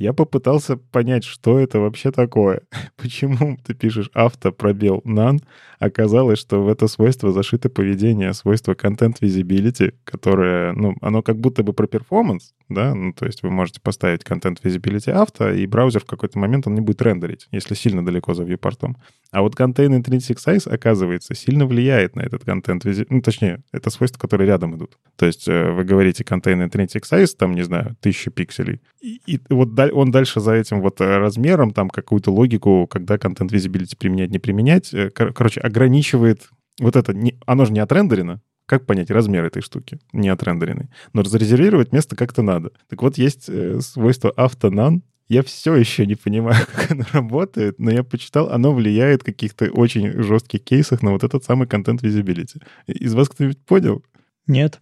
Я 0.00 0.14
попытался 0.14 0.78
понять, 0.78 1.24
что 1.24 1.58
это 1.58 1.78
вообще 1.78 2.10
такое. 2.10 2.62
Почему 2.96 3.58
ты 3.62 3.74
пишешь 3.74 4.10
авто 4.14 4.50
пробел 4.50 5.02
none, 5.04 5.40
оказалось, 5.78 6.38
что 6.38 6.62
в 6.62 6.68
это 6.70 6.88
свойство 6.88 7.32
зашито 7.32 7.68
поведение, 7.68 8.32
свойство 8.32 8.72
content 8.72 9.16
visibility, 9.20 9.92
которое, 10.04 10.72
ну, 10.72 10.94
оно 11.02 11.22
как 11.22 11.36
будто 11.36 11.62
бы 11.62 11.74
про 11.74 11.86
перформанс, 11.86 12.54
да, 12.70 12.94
ну, 12.94 13.12
то 13.12 13.26
есть 13.26 13.42
вы 13.42 13.50
можете 13.50 13.80
поставить 13.80 14.22
content 14.22 14.58
visibility 14.62 15.10
авто, 15.10 15.50
и 15.50 15.66
браузер 15.66 16.02
в 16.02 16.06
какой-то 16.06 16.38
момент 16.38 16.66
он 16.66 16.74
не 16.74 16.80
будет 16.80 17.02
рендерить, 17.02 17.48
если 17.50 17.74
сильно 17.74 18.04
далеко 18.04 18.32
за 18.34 18.44
viewport. 18.44 18.94
А 19.32 19.42
вот 19.42 19.58
contain 19.58 20.00
intrinsic 20.00 20.36
size, 20.36 20.68
оказывается, 20.68 21.34
сильно 21.34 21.66
влияет 21.66 22.16
на 22.16 22.22
этот 22.22 22.44
visibility, 22.44 23.06
ну, 23.10 23.20
точнее, 23.20 23.62
это 23.72 23.90
свойства, 23.90 24.18
которые 24.18 24.46
рядом 24.46 24.76
идут. 24.76 24.96
То 25.16 25.26
есть 25.26 25.48
э, 25.48 25.72
вы 25.72 25.84
говорите 25.84 26.24
contain 26.24 26.66
intrinsic 26.66 27.02
size, 27.10 27.34
там, 27.36 27.54
не 27.54 27.62
знаю, 27.62 27.96
1000 28.00 28.30
пикселей, 28.30 28.80
и, 29.00 29.20
и 29.26 29.40
вот 29.50 29.78
он 29.92 30.10
дальше 30.10 30.40
за 30.40 30.52
этим 30.52 30.80
вот 30.80 31.00
э, 31.00 31.18
размером, 31.18 31.72
там, 31.72 31.90
какую-то 31.90 32.30
логику, 32.30 32.86
когда 32.86 33.16
content 33.16 33.48
visibility 33.48 33.96
применять, 33.98 34.30
не 34.30 34.38
применять, 34.38 34.94
э, 34.94 35.10
кор- 35.10 35.32
короче, 35.32 35.60
ограничивает 35.60 36.48
вот 36.80 36.96
это, 36.96 37.12
не, 37.12 37.38
оно 37.46 37.64
же 37.66 37.72
не 37.72 37.80
отрендерено, 37.80 38.40
как 38.70 38.86
понять 38.86 39.10
размер 39.10 39.44
этой 39.44 39.62
штуки, 39.62 39.98
не 40.12 40.28
отрендеренный? 40.28 40.90
Но 41.12 41.24
зарезервировать 41.24 41.92
место 41.92 42.14
как-то 42.14 42.42
надо. 42.42 42.70
Так 42.88 43.02
вот, 43.02 43.18
есть 43.18 43.48
э, 43.48 43.80
свойство 43.80 44.30
автонан. 44.30 45.02
Я 45.28 45.42
все 45.42 45.74
еще 45.74 46.06
не 46.06 46.14
понимаю, 46.14 46.64
как 46.72 46.92
оно 46.92 47.04
работает, 47.12 47.80
но 47.80 47.90
я 47.90 48.04
почитал, 48.04 48.48
оно 48.48 48.72
влияет 48.72 49.22
в 49.22 49.24
каких-то 49.24 49.72
очень 49.72 50.22
жестких 50.22 50.62
кейсах 50.62 51.02
на 51.02 51.10
вот 51.10 51.24
этот 51.24 51.42
самый 51.42 51.66
контент 51.66 52.04
visibility. 52.04 52.62
Из 52.86 53.12
вас 53.12 53.28
кто-нибудь 53.28 53.58
понял? 53.66 54.04
Нет. 54.46 54.78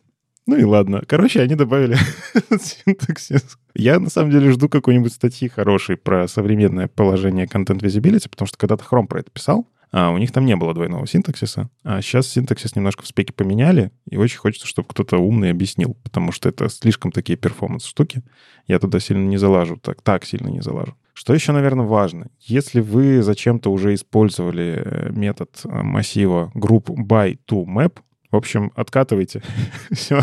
Ну 0.46 0.57
и 0.57 0.64
ладно. 0.64 1.03
Короче, 1.07 1.40
они 1.40 1.55
добавили 1.55 1.96
синтаксис. 2.61 3.57
Я, 3.74 3.98
на 4.01 4.11
самом 4.11 4.33
деле, 4.33 4.51
жду 4.53 4.68
какой-нибудь 4.68 5.14
статьи 5.14 5.48
хорошей 5.48 5.96
про 5.96 6.29
современное 6.29 6.88
положение 6.88 7.46
Content 7.46 7.81
Visibility, 7.81 8.29
потому 8.29 8.48
что 8.48 8.59
когда-то 8.59 8.85
Chrome 8.85 9.07
про 9.07 9.20
это 9.20 9.31
писал, 9.31 9.66
а 9.90 10.11
у 10.11 10.18
них 10.18 10.33
там 10.33 10.44
не 10.44 10.57
было 10.57 10.74
двойного 10.74 11.07
синтаксиса. 11.07 11.70
А 11.83 12.03
сейчас 12.03 12.29
синтаксис 12.29 12.77
немножко 12.77 13.03
в 13.03 13.07
спеке 13.07 13.33
поменяли, 13.33 13.90
и 14.09 14.16
очень 14.16 14.38
хочется, 14.38 14.66
чтобы 14.66 14.88
кто-то 14.88 15.18
умный 15.18 15.51
объяснил, 15.51 15.96
потому 16.03 16.33
что 16.33 16.48
это 16.48 16.68
слишком 16.68 17.12
такие 17.12 17.37
перформанс-штуки. 17.37 18.22
Я 18.66 18.79
туда 18.79 19.01
сильно 19.01 19.27
не 19.27 19.37
залажу, 19.37 19.77
так, 19.77 20.03
так 20.03 20.24
сильно 20.24 20.48
не 20.48 20.61
залажу. 20.61 20.94
Что 21.14 21.35
еще, 21.35 21.51
наверное, 21.51 21.85
важно? 21.85 22.29
Если 22.38 22.81
вы 22.81 23.22
зачем-то 23.22 23.72
уже 23.72 23.92
использовали 23.94 24.83
э, 24.85 25.11
метод 25.11 25.51
э, 25.64 25.83
массива 25.83 26.53
group 26.55 26.85
by 26.85 27.37
to 27.48 27.64
map, 27.64 27.98
в 28.31 28.37
общем, 28.37 28.73
откатывайте. 28.75 29.43
Все, 29.91 30.21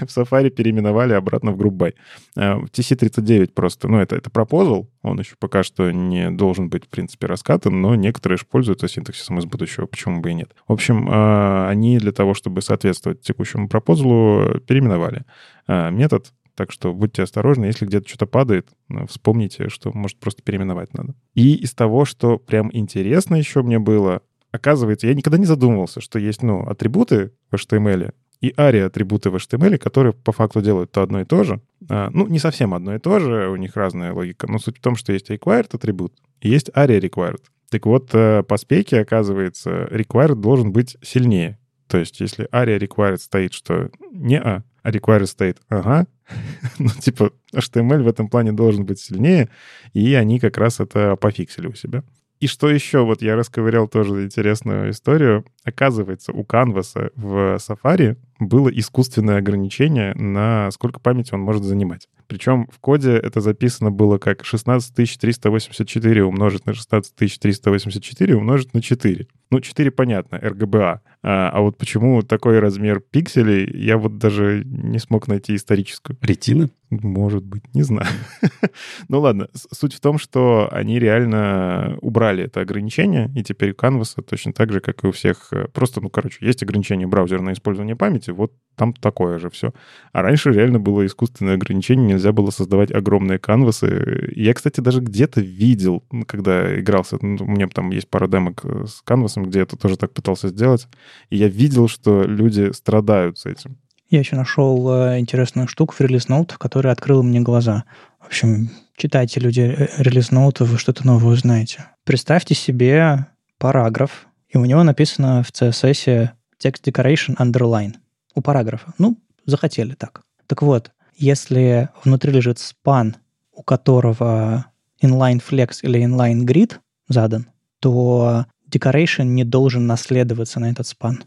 в 0.00 0.06
Safari 0.06 0.50
переименовали 0.50 1.12
обратно 1.12 1.52
в 1.52 1.60
GroupBy. 1.60 1.94
Э, 2.36 2.58
TC39 2.60 3.52
просто, 3.52 3.88
ну, 3.88 3.98
это, 3.98 4.16
это 4.16 4.30
пропозал, 4.30 4.88
он 5.02 5.18
еще 5.18 5.34
пока 5.38 5.62
что 5.62 5.90
не 5.90 6.30
должен 6.30 6.68
быть, 6.68 6.86
в 6.86 6.88
принципе, 6.88 7.26
раскатан, 7.26 7.80
но 7.80 7.94
некоторые 7.94 8.38
же 8.38 8.46
пользуются 8.46 8.88
синтаксисом 8.88 9.38
из 9.38 9.46
будущего, 9.46 9.86
почему 9.86 10.20
бы 10.20 10.30
и 10.30 10.34
нет. 10.34 10.54
В 10.68 10.72
общем, 10.72 11.08
э, 11.08 11.68
они 11.68 11.98
для 11.98 12.12
того, 12.12 12.34
чтобы 12.34 12.62
соответствовать 12.62 13.22
текущему 13.22 13.68
пропозалу, 13.68 14.60
переименовали 14.66 15.24
э, 15.66 15.90
метод, 15.90 16.32
так 16.54 16.72
что 16.72 16.92
будьте 16.92 17.22
осторожны, 17.22 17.64
если 17.64 17.86
где-то 17.86 18.06
что-то 18.06 18.26
падает, 18.26 18.68
вспомните, 19.08 19.70
что, 19.70 19.92
может, 19.94 20.18
просто 20.18 20.42
переименовать 20.42 20.92
надо. 20.92 21.14
И 21.34 21.54
из 21.54 21.72
того, 21.72 22.04
что 22.04 22.36
прям 22.38 22.68
интересно 22.72 23.36
еще 23.36 23.62
мне 23.62 23.78
было, 23.78 24.20
оказывается, 24.50 25.06
я 25.06 25.14
никогда 25.14 25.38
не 25.38 25.46
задумывался, 25.46 26.00
что 26.00 26.18
есть, 26.18 26.42
ну, 26.42 26.60
атрибуты 26.62 27.32
в 27.50 27.54
HTML 27.54 28.12
и 28.40 28.50
ARIA 28.52 28.86
атрибуты 28.86 29.30
в 29.30 29.36
HTML, 29.36 29.76
которые 29.78 30.12
по 30.12 30.32
факту 30.32 30.62
делают 30.62 30.90
то 30.92 31.02
одно 31.02 31.20
и 31.20 31.24
то 31.24 31.44
же. 31.44 31.60
А, 31.88 32.10
ну, 32.10 32.26
не 32.26 32.38
совсем 32.38 32.74
одно 32.74 32.94
и 32.94 32.98
то 32.98 33.18
же, 33.18 33.48
у 33.48 33.56
них 33.56 33.76
разная 33.76 34.12
логика, 34.12 34.50
но 34.50 34.58
суть 34.58 34.78
в 34.78 34.80
том, 34.80 34.96
что 34.96 35.12
есть 35.12 35.30
required 35.30 35.68
атрибут 35.72 36.14
и 36.40 36.48
есть 36.48 36.70
ARIA 36.70 37.00
required. 37.00 37.42
Так 37.68 37.86
вот, 37.86 38.10
э, 38.14 38.42
по 38.42 38.56
спеке, 38.56 39.00
оказывается, 39.00 39.84
required 39.90 40.36
должен 40.36 40.72
быть 40.72 40.96
сильнее. 41.02 41.58
То 41.86 41.98
есть, 41.98 42.20
если 42.20 42.48
ARIA 42.50 42.78
required 42.78 43.18
стоит, 43.18 43.52
что 43.52 43.90
не 44.10 44.40
а, 44.40 44.62
а 44.82 44.90
required 44.90 45.26
стоит 45.26 45.58
ага, 45.68 46.06
ну, 46.78 46.88
типа, 46.88 47.32
HTML 47.54 48.02
в 48.02 48.08
этом 48.08 48.28
плане 48.28 48.52
должен 48.52 48.84
быть 48.84 49.00
сильнее, 49.00 49.50
и 49.92 50.14
они 50.14 50.40
как 50.40 50.56
раз 50.56 50.80
это 50.80 51.16
пофиксили 51.16 51.66
у 51.66 51.74
себя. 51.74 52.04
И 52.40 52.46
что 52.46 52.70
еще? 52.70 53.04
Вот 53.04 53.20
я 53.22 53.36
расковырял 53.36 53.86
тоже 53.86 54.24
интересную 54.24 54.90
историю. 54.90 55.44
Оказывается, 55.62 56.32
у 56.32 56.42
Canvas 56.42 57.12
в 57.14 57.56
Safari 57.56 58.16
было 58.40 58.68
искусственное 58.68 59.38
ограничение 59.38 60.14
на 60.14 60.70
сколько 60.72 60.98
памяти 60.98 61.34
он 61.34 61.40
может 61.40 61.62
занимать. 61.62 62.08
Причем 62.26 62.68
в 62.72 62.78
коде 62.78 63.12
это 63.12 63.40
записано 63.40 63.90
было 63.90 64.18
как 64.18 64.44
16384 64.44 66.24
умножить 66.24 66.64
на 66.64 66.74
16384 66.74 68.36
умножить 68.36 68.72
на 68.72 68.80
4. 68.80 69.26
Ну, 69.50 69.60
4 69.60 69.90
понятно, 69.90 70.36
RGBA. 70.36 71.00
А, 71.22 71.50
а 71.50 71.60
вот 71.60 71.76
почему 71.76 72.22
такой 72.22 72.60
размер 72.60 73.00
пикселей, 73.00 73.68
я 73.76 73.98
вот 73.98 74.18
даже 74.18 74.62
не 74.64 74.98
смог 75.00 75.26
найти 75.26 75.56
историческую. 75.56 76.16
Ретина? 76.22 76.70
Может 76.90 77.44
быть, 77.44 77.62
не 77.74 77.82
знаю. 77.82 78.08
ну 79.08 79.20
ладно, 79.20 79.48
суть 79.52 79.94
в 79.94 80.00
том, 80.00 80.18
что 80.18 80.68
они 80.72 80.98
реально 80.98 81.98
убрали 82.00 82.44
это 82.44 82.60
ограничение, 82.60 83.30
и 83.36 83.44
теперь 83.44 83.70
у 83.70 83.74
Canvas 83.74 84.20
точно 84.22 84.52
так 84.52 84.72
же, 84.72 84.80
как 84.80 85.04
и 85.04 85.06
у 85.06 85.12
всех, 85.12 85.52
э, 85.52 85.68
просто, 85.72 86.00
ну, 86.00 86.10
короче, 86.10 86.44
есть 86.44 86.62
ограничение 86.62 87.06
браузера 87.06 87.42
на 87.42 87.52
использование 87.52 87.96
памяти, 87.96 88.29
вот 88.30 88.52
там 88.80 88.94
такое 88.94 89.38
же 89.38 89.50
все. 89.50 89.74
А 90.12 90.22
раньше 90.22 90.52
реально 90.52 90.78
было 90.78 91.04
искусственное 91.04 91.56
ограничение, 91.56 92.14
нельзя 92.14 92.32
было 92.32 92.50
создавать 92.50 92.90
огромные 92.90 93.38
канвасы. 93.38 94.32
Я, 94.34 94.54
кстати, 94.54 94.80
даже 94.80 95.00
где-то 95.00 95.42
видел, 95.42 96.02
когда 96.26 96.80
игрался, 96.80 97.18
ну, 97.20 97.36
у 97.44 97.46
меня 97.46 97.68
там 97.68 97.90
есть 97.90 98.08
пара 98.08 98.26
демок 98.26 98.62
э, 98.64 98.86
с 98.86 99.02
канвасом, 99.02 99.44
где 99.44 99.58
я 99.58 99.62
это 99.64 99.76
тоже 99.76 99.98
так 99.98 100.14
пытался 100.14 100.48
сделать, 100.48 100.88
и 101.28 101.36
я 101.36 101.48
видел, 101.48 101.88
что 101.88 102.22
люди 102.22 102.72
страдают 102.72 103.38
с 103.38 103.44
этим. 103.44 103.76
Я 104.08 104.20
еще 104.20 104.34
нашел 104.34 104.90
э, 104.90 105.18
интересную 105.18 105.68
штуку 105.68 105.94
в 105.94 106.00
релиз 106.00 106.28
ноутах, 106.28 106.58
которая 106.58 106.94
открыла 106.94 107.20
мне 107.20 107.40
глаза. 107.40 107.84
В 108.18 108.28
общем, 108.28 108.70
читайте, 108.96 109.40
люди, 109.40 109.60
э, 109.60 109.88
релиз 109.98 110.30
ноуты, 110.30 110.64
вы 110.64 110.78
что-то 110.78 111.06
новое 111.06 111.34
узнаете. 111.34 111.84
Представьте 112.04 112.54
себе 112.54 113.26
параграф, 113.58 114.26
и 114.48 114.56
у 114.56 114.64
него 114.64 114.82
написано 114.84 115.42
в 115.42 115.52
CSS 115.52 116.30
text 116.58 116.82
decoration 116.82 117.36
underline 117.36 117.96
у 118.34 118.40
параграфа. 118.40 118.92
Ну, 118.98 119.16
захотели 119.46 119.94
так. 119.94 120.22
Так 120.46 120.62
вот, 120.62 120.92
если 121.16 121.88
внутри 122.04 122.32
лежит 122.32 122.58
спан, 122.58 123.16
у 123.52 123.62
которого 123.62 124.66
inline 125.02 125.42
flex 125.46 125.78
или 125.82 126.02
inline 126.04 126.44
grid 126.44 126.76
задан, 127.08 127.46
то 127.80 128.46
decoration 128.70 129.24
не 129.24 129.44
должен 129.44 129.86
наследоваться 129.86 130.60
на 130.60 130.70
этот 130.70 130.86
спан. 130.86 131.24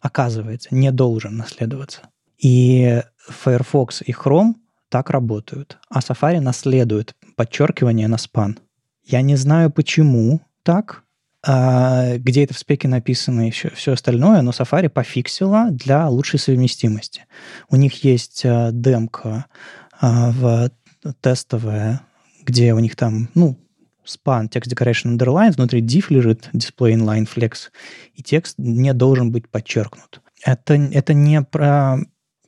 Оказывается, 0.00 0.74
не 0.74 0.90
должен 0.90 1.36
наследоваться. 1.36 2.02
И 2.38 3.02
Firefox 3.28 4.02
и 4.04 4.12
Chrome 4.12 4.54
так 4.88 5.10
работают, 5.10 5.78
а 5.88 6.00
Safari 6.00 6.40
наследует 6.40 7.14
подчеркивание 7.36 8.08
на 8.08 8.18
спан. 8.18 8.58
Я 9.04 9.22
не 9.22 9.36
знаю, 9.36 9.70
почему 9.70 10.40
так. 10.62 11.04
А, 11.44 12.18
где 12.18 12.44
это 12.44 12.54
в 12.54 12.58
спеке 12.58 12.86
написано 12.88 13.48
и 13.48 13.50
все, 13.50 13.70
все 13.70 13.92
остальное, 13.92 14.42
но 14.42 14.52
Safari 14.52 14.88
пофиксила 14.88 15.70
для 15.70 16.08
лучшей 16.08 16.38
совместимости. 16.38 17.26
У 17.68 17.76
них 17.76 18.04
есть 18.04 18.42
а, 18.44 18.70
демка 18.70 19.46
а, 20.00 20.30
в 20.30 20.70
тестовая, 21.20 22.02
где 22.44 22.74
у 22.74 22.78
них 22.78 22.94
там, 22.94 23.28
ну, 23.34 23.58
span, 24.06 24.48
text 24.48 24.72
decoration 24.72 25.16
underline, 25.16 25.52
внутри 25.52 25.82
div 25.82 26.06
лежит 26.10 26.48
display 26.52 26.94
inline 26.94 27.28
flex, 27.32 27.70
и 28.14 28.22
текст 28.22 28.56
не 28.58 28.92
должен 28.92 29.32
быть 29.32 29.48
подчеркнут. 29.48 30.20
Это, 30.44 30.74
это 30.74 31.14
не 31.14 31.42
про, 31.42 31.98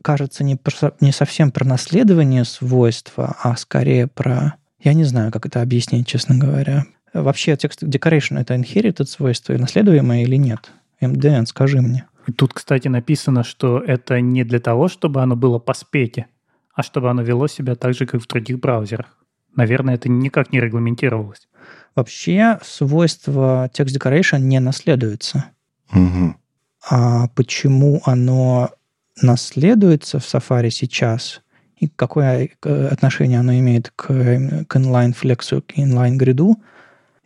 кажется, 0.02 0.44
не, 0.44 0.56
про, 0.56 0.92
не 1.00 1.12
совсем 1.12 1.50
про 1.50 1.64
наследование 1.64 2.44
свойства, 2.44 3.36
а 3.42 3.56
скорее 3.56 4.06
про... 4.06 4.54
Я 4.80 4.94
не 4.94 5.04
знаю, 5.04 5.32
как 5.32 5.46
это 5.46 5.62
объяснить, 5.62 6.06
честно 6.06 6.36
говоря. 6.36 6.84
Вообще, 7.14 7.56
текст 7.56 7.82
decoration— 7.82 8.38
это 8.40 8.54
inherited 8.54 9.06
свойство 9.06 9.52
и 9.52 9.58
наследуемое 9.58 10.22
или 10.22 10.36
нет? 10.36 10.72
MDN, 11.00 11.46
скажи 11.46 11.80
мне. 11.80 12.06
Тут, 12.36 12.54
кстати, 12.54 12.88
написано, 12.88 13.44
что 13.44 13.78
это 13.78 14.20
не 14.20 14.44
для 14.44 14.58
того, 14.58 14.88
чтобы 14.88 15.22
оно 15.22 15.36
было 15.36 15.58
по 15.58 15.74
спеке, 15.74 16.26
а 16.74 16.82
чтобы 16.82 17.10
оно 17.10 17.22
вело 17.22 17.46
себя 17.46 17.76
так 17.76 17.94
же, 17.94 18.06
как 18.06 18.20
в 18.20 18.26
других 18.26 18.58
браузерах. 18.58 19.16
Наверное, 19.54 19.94
это 19.94 20.08
никак 20.08 20.52
не 20.52 20.60
регламентировалось. 20.60 21.48
Вообще 21.94 22.58
свойство 22.62 23.70
text 23.72 23.96
decoration 23.96 24.40
не 24.40 24.58
наследуется. 24.58 25.50
Угу. 25.92 26.34
А 26.90 27.28
почему 27.28 28.02
оно 28.04 28.70
наследуется 29.22 30.18
в 30.18 30.22
Safari 30.24 30.70
сейчас 30.70 31.42
и 31.76 31.88
какое 31.88 32.50
э, 32.62 32.86
отношение 32.88 33.40
оно 33.40 33.52
имеет 33.54 33.90
к, 33.90 34.06
к 34.06 34.76
inline 34.76 35.14
flex, 35.14 35.60
к 35.60 35.78
inline 35.78 36.16
grid, 36.18 36.56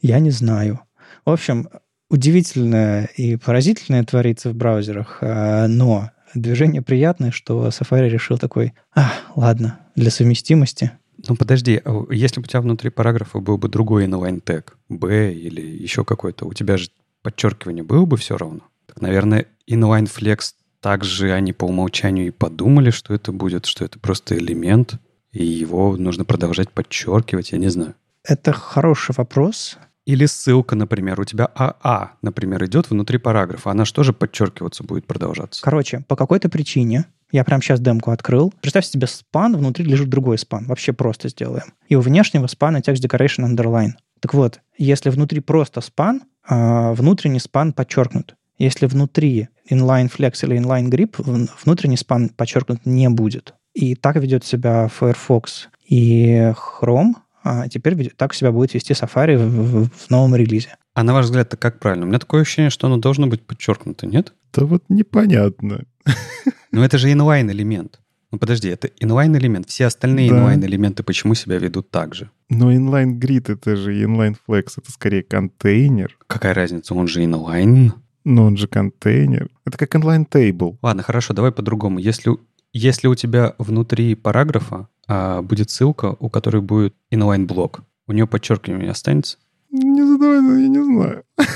я 0.01 0.19
не 0.19 0.31
знаю. 0.31 0.81
В 1.25 1.31
общем, 1.31 1.69
удивительное 2.11 3.07
и 3.17 3.37
поразительное 3.37 4.05
творится 4.05 4.51
в 4.51 4.55
браузерах, 4.55 5.19
э, 5.21 5.67
но 5.67 6.11
движение 6.35 6.83
приятное, 6.83 7.31
что 7.31 7.69
Safari 7.69 8.09
решил 8.09 8.39
такой, 8.39 8.75
а, 8.95 9.13
ладно, 9.35 9.81
для 9.95 10.11
совместимости– 10.11 10.93
ну, 11.27 11.35
подожди, 11.35 11.81
а 11.85 12.07
если 12.11 12.41
бы 12.41 12.45
у 12.45 12.49
тебя 12.49 12.61
внутри 12.61 12.91
параграфа 12.91 13.41
был 13.41 13.59
бы 13.59 13.69
другой 13.69 14.07
inline 14.07 14.41
тег, 14.41 14.77
B 14.89 15.33
или 15.35 15.61
еще 15.61 16.05
какой-то, 16.05 16.47
у 16.47 16.53
тебя 16.53 16.77
же 16.77 16.91
подчеркивание 17.23 17.83
было 17.83 18.05
бы 18.05 18.17
все 18.17 18.37
равно? 18.37 18.61
Так, 18.87 19.01
наверное, 19.01 19.47
inline 19.69 20.09
flex 20.09 20.53
также 20.81 21.33
они 21.33 21.53
по 21.53 21.65
умолчанию 21.65 22.29
и 22.29 22.31
подумали, 22.31 22.91
что 22.91 23.15
это 23.15 23.33
будет, 23.33 23.67
что 23.67 23.85
это 23.85 23.99
просто 23.99 24.39
элемент, 24.39 24.95
и 25.33 25.45
его 25.45 25.97
нужно 25.97 26.25
продолжать 26.25 26.71
подчеркивать, 26.71 27.51
я 27.51 27.59
не 27.59 27.69
знаю. 27.69 27.95
Это 28.23 28.53
хороший 28.53 29.15
вопрос. 29.17 29.77
Или 30.09 30.25
ссылка, 30.25 30.75
например, 30.75 31.21
у 31.21 31.25
тебя 31.25 31.51
АА, 31.55 32.13
например, 32.23 32.65
идет 32.65 32.89
внутри 32.89 33.19
параграфа, 33.19 33.73
она 33.73 33.85
же 33.85 33.93
тоже 33.93 34.15
подчеркиваться 34.15 34.83
будет 34.83 35.07
продолжаться. 35.07 35.61
Короче, 35.63 36.03
по 36.09 36.17
какой-то 36.17 36.49
причине 36.49 37.05
я 37.31 37.45
прямо 37.45 37.61
сейчас 37.61 37.79
демку 37.79 38.11
открыл. 38.11 38.55
Представь 38.63 38.87
себе 38.87 39.07
спан, 39.07 39.55
внутри 39.55 39.85
лежит 39.85 40.09
другой 40.09 40.39
спан. 40.39 40.65
Вообще 40.65 40.95
просто 40.95 41.29
сделаем. 41.29 41.75
И 41.91 41.95
у 41.95 42.01
внешнего 42.01 42.47
спана 42.47 42.79
text 42.79 43.07
decoration 43.07 43.47
underline. 43.47 43.91
Так 44.21 44.33
вот, 44.33 44.61
если 44.79 45.11
внутри 45.11 45.41
просто 45.41 45.83
спан, 45.83 46.23
а 46.49 46.95
внутренний 46.95 47.39
спан 47.39 47.75
подчеркнут. 47.75 48.35
Если 48.57 48.87
внутри 48.87 49.49
inline 49.71 50.11
flex 50.11 50.37
или 50.43 50.59
inline 50.59 50.89
grip, 50.89 51.23
внутренний 51.63 51.99
спан 51.99 52.31
подчеркнут 52.31 52.87
не 52.87 53.11
будет. 53.11 53.53
И 53.75 53.95
так 53.95 54.17
ведет 54.17 54.43
себя 54.43 54.89
Firefox 54.89 55.69
и 55.85 56.55
Chrome, 56.57 57.13
а 57.43 57.69
теперь 57.69 58.11
так 58.11 58.35
себя 58.35 58.53
будет 58.53 58.75
вести 58.75 58.93
Safari 58.93 59.37
в, 59.37 59.49
в, 59.49 59.91
в 59.91 60.11
новом 60.11 60.35
релизе. 60.35 60.77
А 60.95 61.03
на 61.03 61.15
ваш 61.15 61.27
взгляд, 61.27 61.49
это 61.49 61.57
как 61.57 61.79
правильно? 61.79 62.07
У 62.07 62.09
меня 62.09 62.19
такое 62.19 62.43
ощущение, 62.43 62.71
что 62.71 62.87
оно 62.87 62.97
должно 62.97 63.27
быть 63.27 63.47
подчеркнуто, 63.47 64.07
нет? 64.07 64.33
Да 64.53 64.65
вот 64.65 64.83
непонятно. 64.89 65.85
Но 66.73 66.85
это 66.85 66.99
же 66.99 67.11
inline 67.11 67.51
элемент. 67.51 68.01
Ну 68.31 68.39
подожди, 68.39 68.69
это 68.69 68.89
inline 69.01 69.39
элемент. 69.39 69.69
Все 69.69 69.87
остальные 69.87 70.31
да. 70.31 70.37
inline 70.37 70.67
элементы 70.67 71.03
почему 71.03 71.35
себя 71.35 71.59
ведут 71.59 71.91
так 71.91 72.15
же? 72.15 72.31
Но 72.51 72.73
inline 72.73 73.19
grid 73.19 73.53
это 73.53 73.77
же 73.77 73.95
inline 73.95 74.37
flex, 74.47 74.75
это 74.77 74.93
скорее 74.93 75.23
контейнер. 75.23 76.17
Какая 76.27 76.53
разница, 76.53 76.95
он 76.95 77.07
же 77.07 77.23
inline. 77.23 77.93
Но 78.25 78.45
он 78.45 78.57
же 78.57 78.69
контейнер. 78.69 79.49
Это 79.65 79.79
как 79.79 79.95
inline 79.95 80.29
table. 80.29 80.77
Ладно, 80.83 81.03
хорошо, 81.03 81.33
давай 81.33 81.53
по-другому. 81.53 81.99
Если, 81.99 82.37
если 82.73 83.09
у 83.09 83.15
тебя 83.15 83.55
внутри 83.59 84.15
параграфа 84.15 84.89
а, 85.07 85.43
будет 85.43 85.71
ссылка, 85.71 86.17
у 86.19 86.29
которой 86.29 86.63
будет 86.63 86.95
inline 87.11 87.47
блок, 87.47 87.81
у 88.07 88.13
нее 88.13 88.27
подчеркивание 88.27 88.91
останется? 88.91 89.39
Не 89.71 90.03
задавай, 90.03 90.63
я 90.63 90.69
не 90.69 90.83
знаю. 90.85 91.25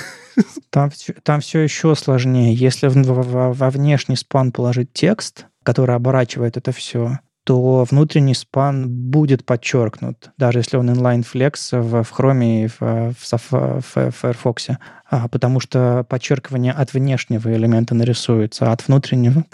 Там, 0.70 0.90
там 1.24 1.40
все 1.40 1.60
еще 1.60 1.94
сложнее. 1.94 2.54
Если 2.54 2.88
во, 2.88 3.52
во 3.52 3.70
внешний 3.70 4.16
спан 4.16 4.50
положить 4.50 4.90
текст, 4.94 5.44
который 5.62 5.94
оборачивает 5.94 6.56
это 6.56 6.72
все, 6.72 7.18
то 7.44 7.84
внутренний 7.84 8.34
спан 8.34 8.88
будет 8.88 9.44
подчеркнут, 9.44 10.30
даже 10.38 10.60
если 10.60 10.76
он 10.76 10.90
inline 10.90 11.24
flex 11.24 11.78
в, 11.78 12.04
в 12.04 12.12
Chrome 12.12 12.64
и 12.64 12.66
в, 12.68 12.80
в, 12.80 13.50
в 13.50 14.12
Firefox, 14.12 14.68
а, 15.10 15.28
потому 15.28 15.60
что 15.60 16.06
подчеркивание 16.08 16.72
от 16.72 16.94
внешнего 16.94 17.52
элемента 17.52 17.94
нарисуется, 17.94 18.68
а 18.68 18.72
от 18.72 18.86
внутреннего... 18.86 19.44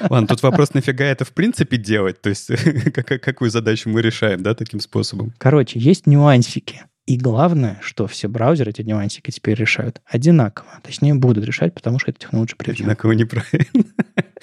Ладно, 0.00 0.28
тут 0.28 0.42
вопрос, 0.42 0.74
нафига 0.74 1.04
это 1.04 1.24
в 1.24 1.32
принципе 1.32 1.76
делать? 1.76 2.20
То 2.20 2.28
есть 2.28 2.48
какую 2.92 3.50
задачу 3.50 3.88
мы 3.88 4.02
решаем, 4.02 4.42
да, 4.42 4.54
таким 4.54 4.80
способом? 4.80 5.32
Короче, 5.38 5.78
есть 5.78 6.06
нюансики. 6.06 6.82
И 7.10 7.16
главное, 7.16 7.76
что 7.82 8.06
все 8.06 8.28
браузеры 8.28 8.70
эти 8.70 8.82
нюансики 8.82 9.32
теперь 9.32 9.58
решают 9.58 10.00
одинаково. 10.06 10.68
Точнее, 10.84 11.14
будут 11.14 11.44
решать, 11.44 11.74
потому 11.74 11.98
что 11.98 12.12
это 12.12 12.20
технология 12.20 12.54
превью. 12.54 12.84
Одинаково 12.84 13.10
неправильно. 13.10 13.84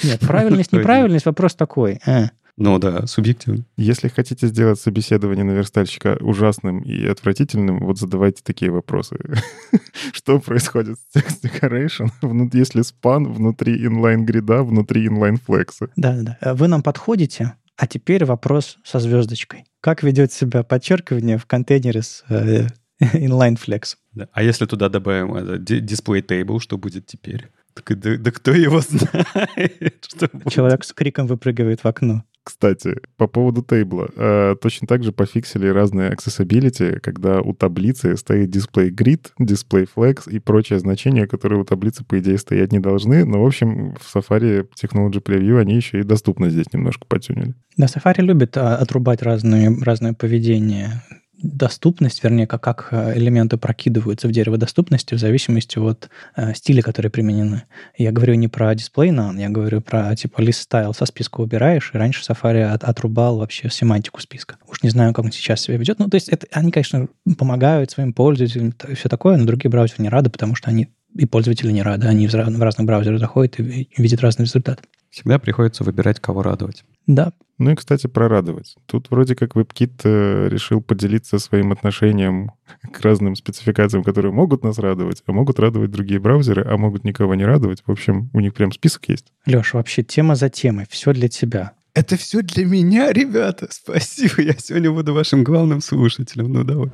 Нет, 0.03 0.20
правильность, 0.20 0.74
неправильность, 0.74 1.26
вопрос 1.26 1.55
такой. 1.55 2.01
А. 2.05 2.30
Ну 2.57 2.78
да, 2.78 3.07
субъективно. 3.07 3.63
Если 3.78 4.09
хотите 4.09 4.47
сделать 4.47 4.82
собеседование 4.82 5.45
на 5.45 5.51
верстальщика 5.51 6.18
ужасным 6.20 6.82
и 6.82 7.05
отвратительным, 7.05 7.80
вот 7.86 7.99
задавайте 7.99 8.41
такие 8.43 8.70
вопросы. 8.70 9.15
Что 10.11 10.38
происходит 10.41 10.97
с 10.99 11.18
text 11.18 11.43
decoration, 11.43 12.09
если 12.51 12.82
спан 12.82 13.32
внутри 13.32 13.82
inline 13.82 14.26
грида, 14.26 14.63
внутри 14.63 15.07
inline 15.07 15.39
флекса? 15.41 15.88
Да-да-да. 15.95 16.53
Вы 16.53 16.68
нам 16.68 16.84
подходите, 16.84 17.53
а 17.78 17.88
теперь 17.88 18.25
вопрос 18.25 18.80
со 18.84 18.99
звездочкой. 18.99 19.65
Как 19.82 20.03
ведет 20.03 20.34
себя 20.34 20.63
подчеркивание 20.63 21.38
в 21.38 21.45
контейнере 21.45 22.01
с 22.01 22.23
э, 22.28 22.67
inline 23.01 23.57
flex? 23.57 23.95
Да. 24.13 24.28
А 24.34 24.43
если 24.43 24.65
туда 24.65 24.89
добавим 24.89 25.36
это, 25.36 25.55
display 25.55 26.21
table, 26.21 26.59
что 26.59 26.78
будет 26.78 27.05
теперь? 27.05 27.49
Так, 27.75 27.99
да, 27.99 28.17
да 28.17 28.32
кто 28.32 28.51
его 28.51 28.82
знает? 28.88 30.05
Что 30.07 30.30
Человек 30.49 30.84
с 30.84 30.91
криком 30.91 31.28
выпрыгивает 31.28 31.84
в 31.84 31.88
окно. 31.88 32.23
Кстати, 32.47 33.01
по 33.17 33.27
поводу 33.27 33.61
тейбла. 33.61 34.07
Э, 34.15 34.55
точно 34.61 34.87
так 34.87 35.03
же 35.03 35.11
пофиксили 35.11 35.67
разные 35.67 36.11
accessibility, 36.11 36.97
когда 37.01 37.41
у 37.41 37.53
таблицы 37.53 38.15
стоит 38.15 38.55
display 38.55 38.89
grid, 38.89 39.31
display 39.37 39.85
flex 39.93 40.31
и 40.31 40.39
прочие 40.39 40.79
значения, 40.79 41.27
которые 41.27 41.59
у 41.59 41.65
таблицы, 41.65 42.05
по 42.05 42.17
идее, 42.19 42.37
стоять 42.37 42.71
не 42.71 42.79
должны. 42.79 43.25
Но, 43.25 43.43
в 43.43 43.45
общем, 43.45 43.95
в 43.99 44.15
Safari 44.15 44.65
Technology 44.81 45.21
Preview 45.21 45.59
они 45.59 45.75
еще 45.75 45.99
и 45.99 46.03
доступны 46.03 46.49
здесь 46.49 46.71
немножко 46.71 47.05
потюнили. 47.05 47.53
Да, 47.75 47.87
Safari 47.87 48.21
любит 48.21 48.55
а, 48.55 48.77
отрубать 48.77 49.23
разные, 49.23 49.77
разное 49.83 50.13
поведение 50.13 51.01
доступность, 51.41 52.23
вернее, 52.23 52.47
как, 52.47 52.61
как 52.61 52.88
э, 52.91 53.17
элементы 53.17 53.57
прокидываются 53.57 54.27
в 54.27 54.31
дерево 54.31 54.57
доступности 54.57 55.13
в 55.13 55.19
зависимости 55.19 55.77
от 55.77 56.09
э, 56.35 56.53
стиля, 56.53 56.81
которые 56.81 57.11
применены. 57.11 57.63
Я 57.97 58.11
говорю 58.11 58.35
не 58.35 58.47
про 58.47 58.73
display 58.73 59.09
none, 59.09 59.39
я 59.39 59.49
говорю 59.49 59.81
про 59.81 60.15
типа 60.15 60.41
list 60.41 60.67
style 60.69 60.93
со 60.95 61.05
списка 61.05 61.41
убираешь, 61.41 61.91
и 61.93 61.97
раньше 61.97 62.23
Safari 62.23 62.63
от, 62.63 62.83
отрубал 62.83 63.38
вообще 63.38 63.69
семантику 63.69 64.19
списка. 64.21 64.57
Уж 64.67 64.83
не 64.83 64.89
знаю, 64.89 65.13
как 65.13 65.25
он 65.25 65.31
сейчас 65.31 65.61
себя 65.61 65.77
ведет. 65.77 65.99
Ну, 65.99 66.09
то 66.09 66.15
есть 66.15 66.29
это, 66.29 66.47
они, 66.51 66.71
конечно, 66.71 67.07
помогают 67.38 67.91
своим 67.91 68.13
пользователям 68.13 68.73
и 68.88 68.93
все 68.95 69.09
такое, 69.09 69.38
но 69.38 69.45
другие 69.45 69.69
браузеры 69.69 70.03
не 70.03 70.09
рады, 70.09 70.29
потому 70.29 70.55
что 70.55 70.69
они 70.69 70.89
и 71.15 71.25
пользователи 71.25 71.71
не 71.71 71.81
рады. 71.81 72.07
Они 72.07 72.27
в, 72.27 72.33
в 72.33 72.61
разных 72.61 72.85
браузерах 72.88 73.19
заходят 73.19 73.59
и, 73.59 73.83
и 73.83 74.01
видят 74.01 74.21
разный 74.21 74.45
результат. 74.45 74.81
Всегда 75.09 75.39
приходится 75.39 75.83
выбирать, 75.83 76.19
кого 76.19 76.43
радовать. 76.43 76.83
Да. 77.08 77.32
Ну 77.58 77.72
и, 77.72 77.76
кстати, 77.76 78.05
прорадовать. 78.05 78.76
Тут 78.86 79.10
вроде 79.10 79.36
как 79.36 79.55
WebKit 79.55 80.01
э, 80.03 80.47
решил 80.49 80.80
поделиться 80.80 81.39
своим 81.39 81.72
отношением 81.72 82.51
к 82.93 83.01
разным 83.01 83.36
спецификациям, 83.36 84.03
которые 84.03 84.32
могут 84.32 84.64
нас 84.64 84.78
радовать, 84.78 85.24
а 85.26 85.32
могут 85.32 85.60
радовать 85.60 85.89
другие 85.89 86.20
браузеры, 86.20 86.64
а 86.64 86.78
могут 86.78 87.03
никого 87.03 87.34
не 87.34 87.45
радовать. 87.45 87.82
В 87.86 87.91
общем, 87.91 88.30
у 88.34 88.39
них 88.41 88.53
прям 88.53 88.72
список 88.72 89.10
есть. 89.10 89.32
Леш, 89.47 89.74
вообще 89.74 90.03
тема 90.03 90.36
за 90.36 90.49
темой. 90.49 90.86
Все 90.89 91.14
для 91.14 91.30
тебя. 91.30 91.74
Это 91.95 92.16
все 92.16 92.43
для 92.43 92.64
меня, 92.64 93.12
ребята. 93.12 93.68
Спасибо. 93.72 94.41
Я 94.43 94.53
сегодня 94.53 94.91
буду 94.91 95.16
вашим 95.16 95.43
главным 95.43 95.82
слушателем. 95.82 96.53
Ну, 96.53 96.64
давай. 96.64 96.91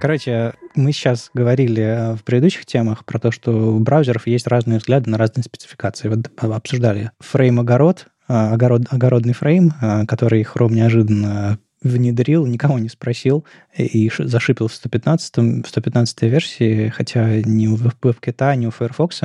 Короче, 0.00 0.54
мы 0.74 0.92
сейчас 0.92 1.30
говорили 1.34 1.82
э, 1.82 2.14
в 2.14 2.24
предыдущих 2.24 2.64
темах 2.64 3.04
про 3.04 3.18
то, 3.18 3.30
что 3.30 3.74
у 3.74 3.80
браузеров 3.80 4.26
есть 4.26 4.46
разные 4.46 4.78
взгляды 4.78 5.10
на 5.10 5.18
разные 5.18 5.44
спецификации. 5.44 6.08
Вот 6.08 6.30
обсуждали 6.38 7.10
фрейм-огород, 7.20 8.06
огород, 8.26 8.82
огородный 8.88 9.34
фрейм, 9.34 9.72
который 10.08 10.42
Chrome 10.42 10.72
неожиданно 10.72 11.58
внедрил, 11.82 12.46
никого 12.46 12.78
не 12.78 12.88
спросил 12.88 13.44
и 13.76 14.10
зашипил 14.18 14.68
в 14.68 14.74
115, 14.74 15.36
в 15.36 15.66
115 15.66 16.22
версии, 16.22 16.88
хотя 16.88 17.42
ни 17.42 17.66
у 17.66 17.76
WebKit, 17.76 18.56
ни 18.56 18.66
у 18.66 18.70
Firefox 18.70 19.20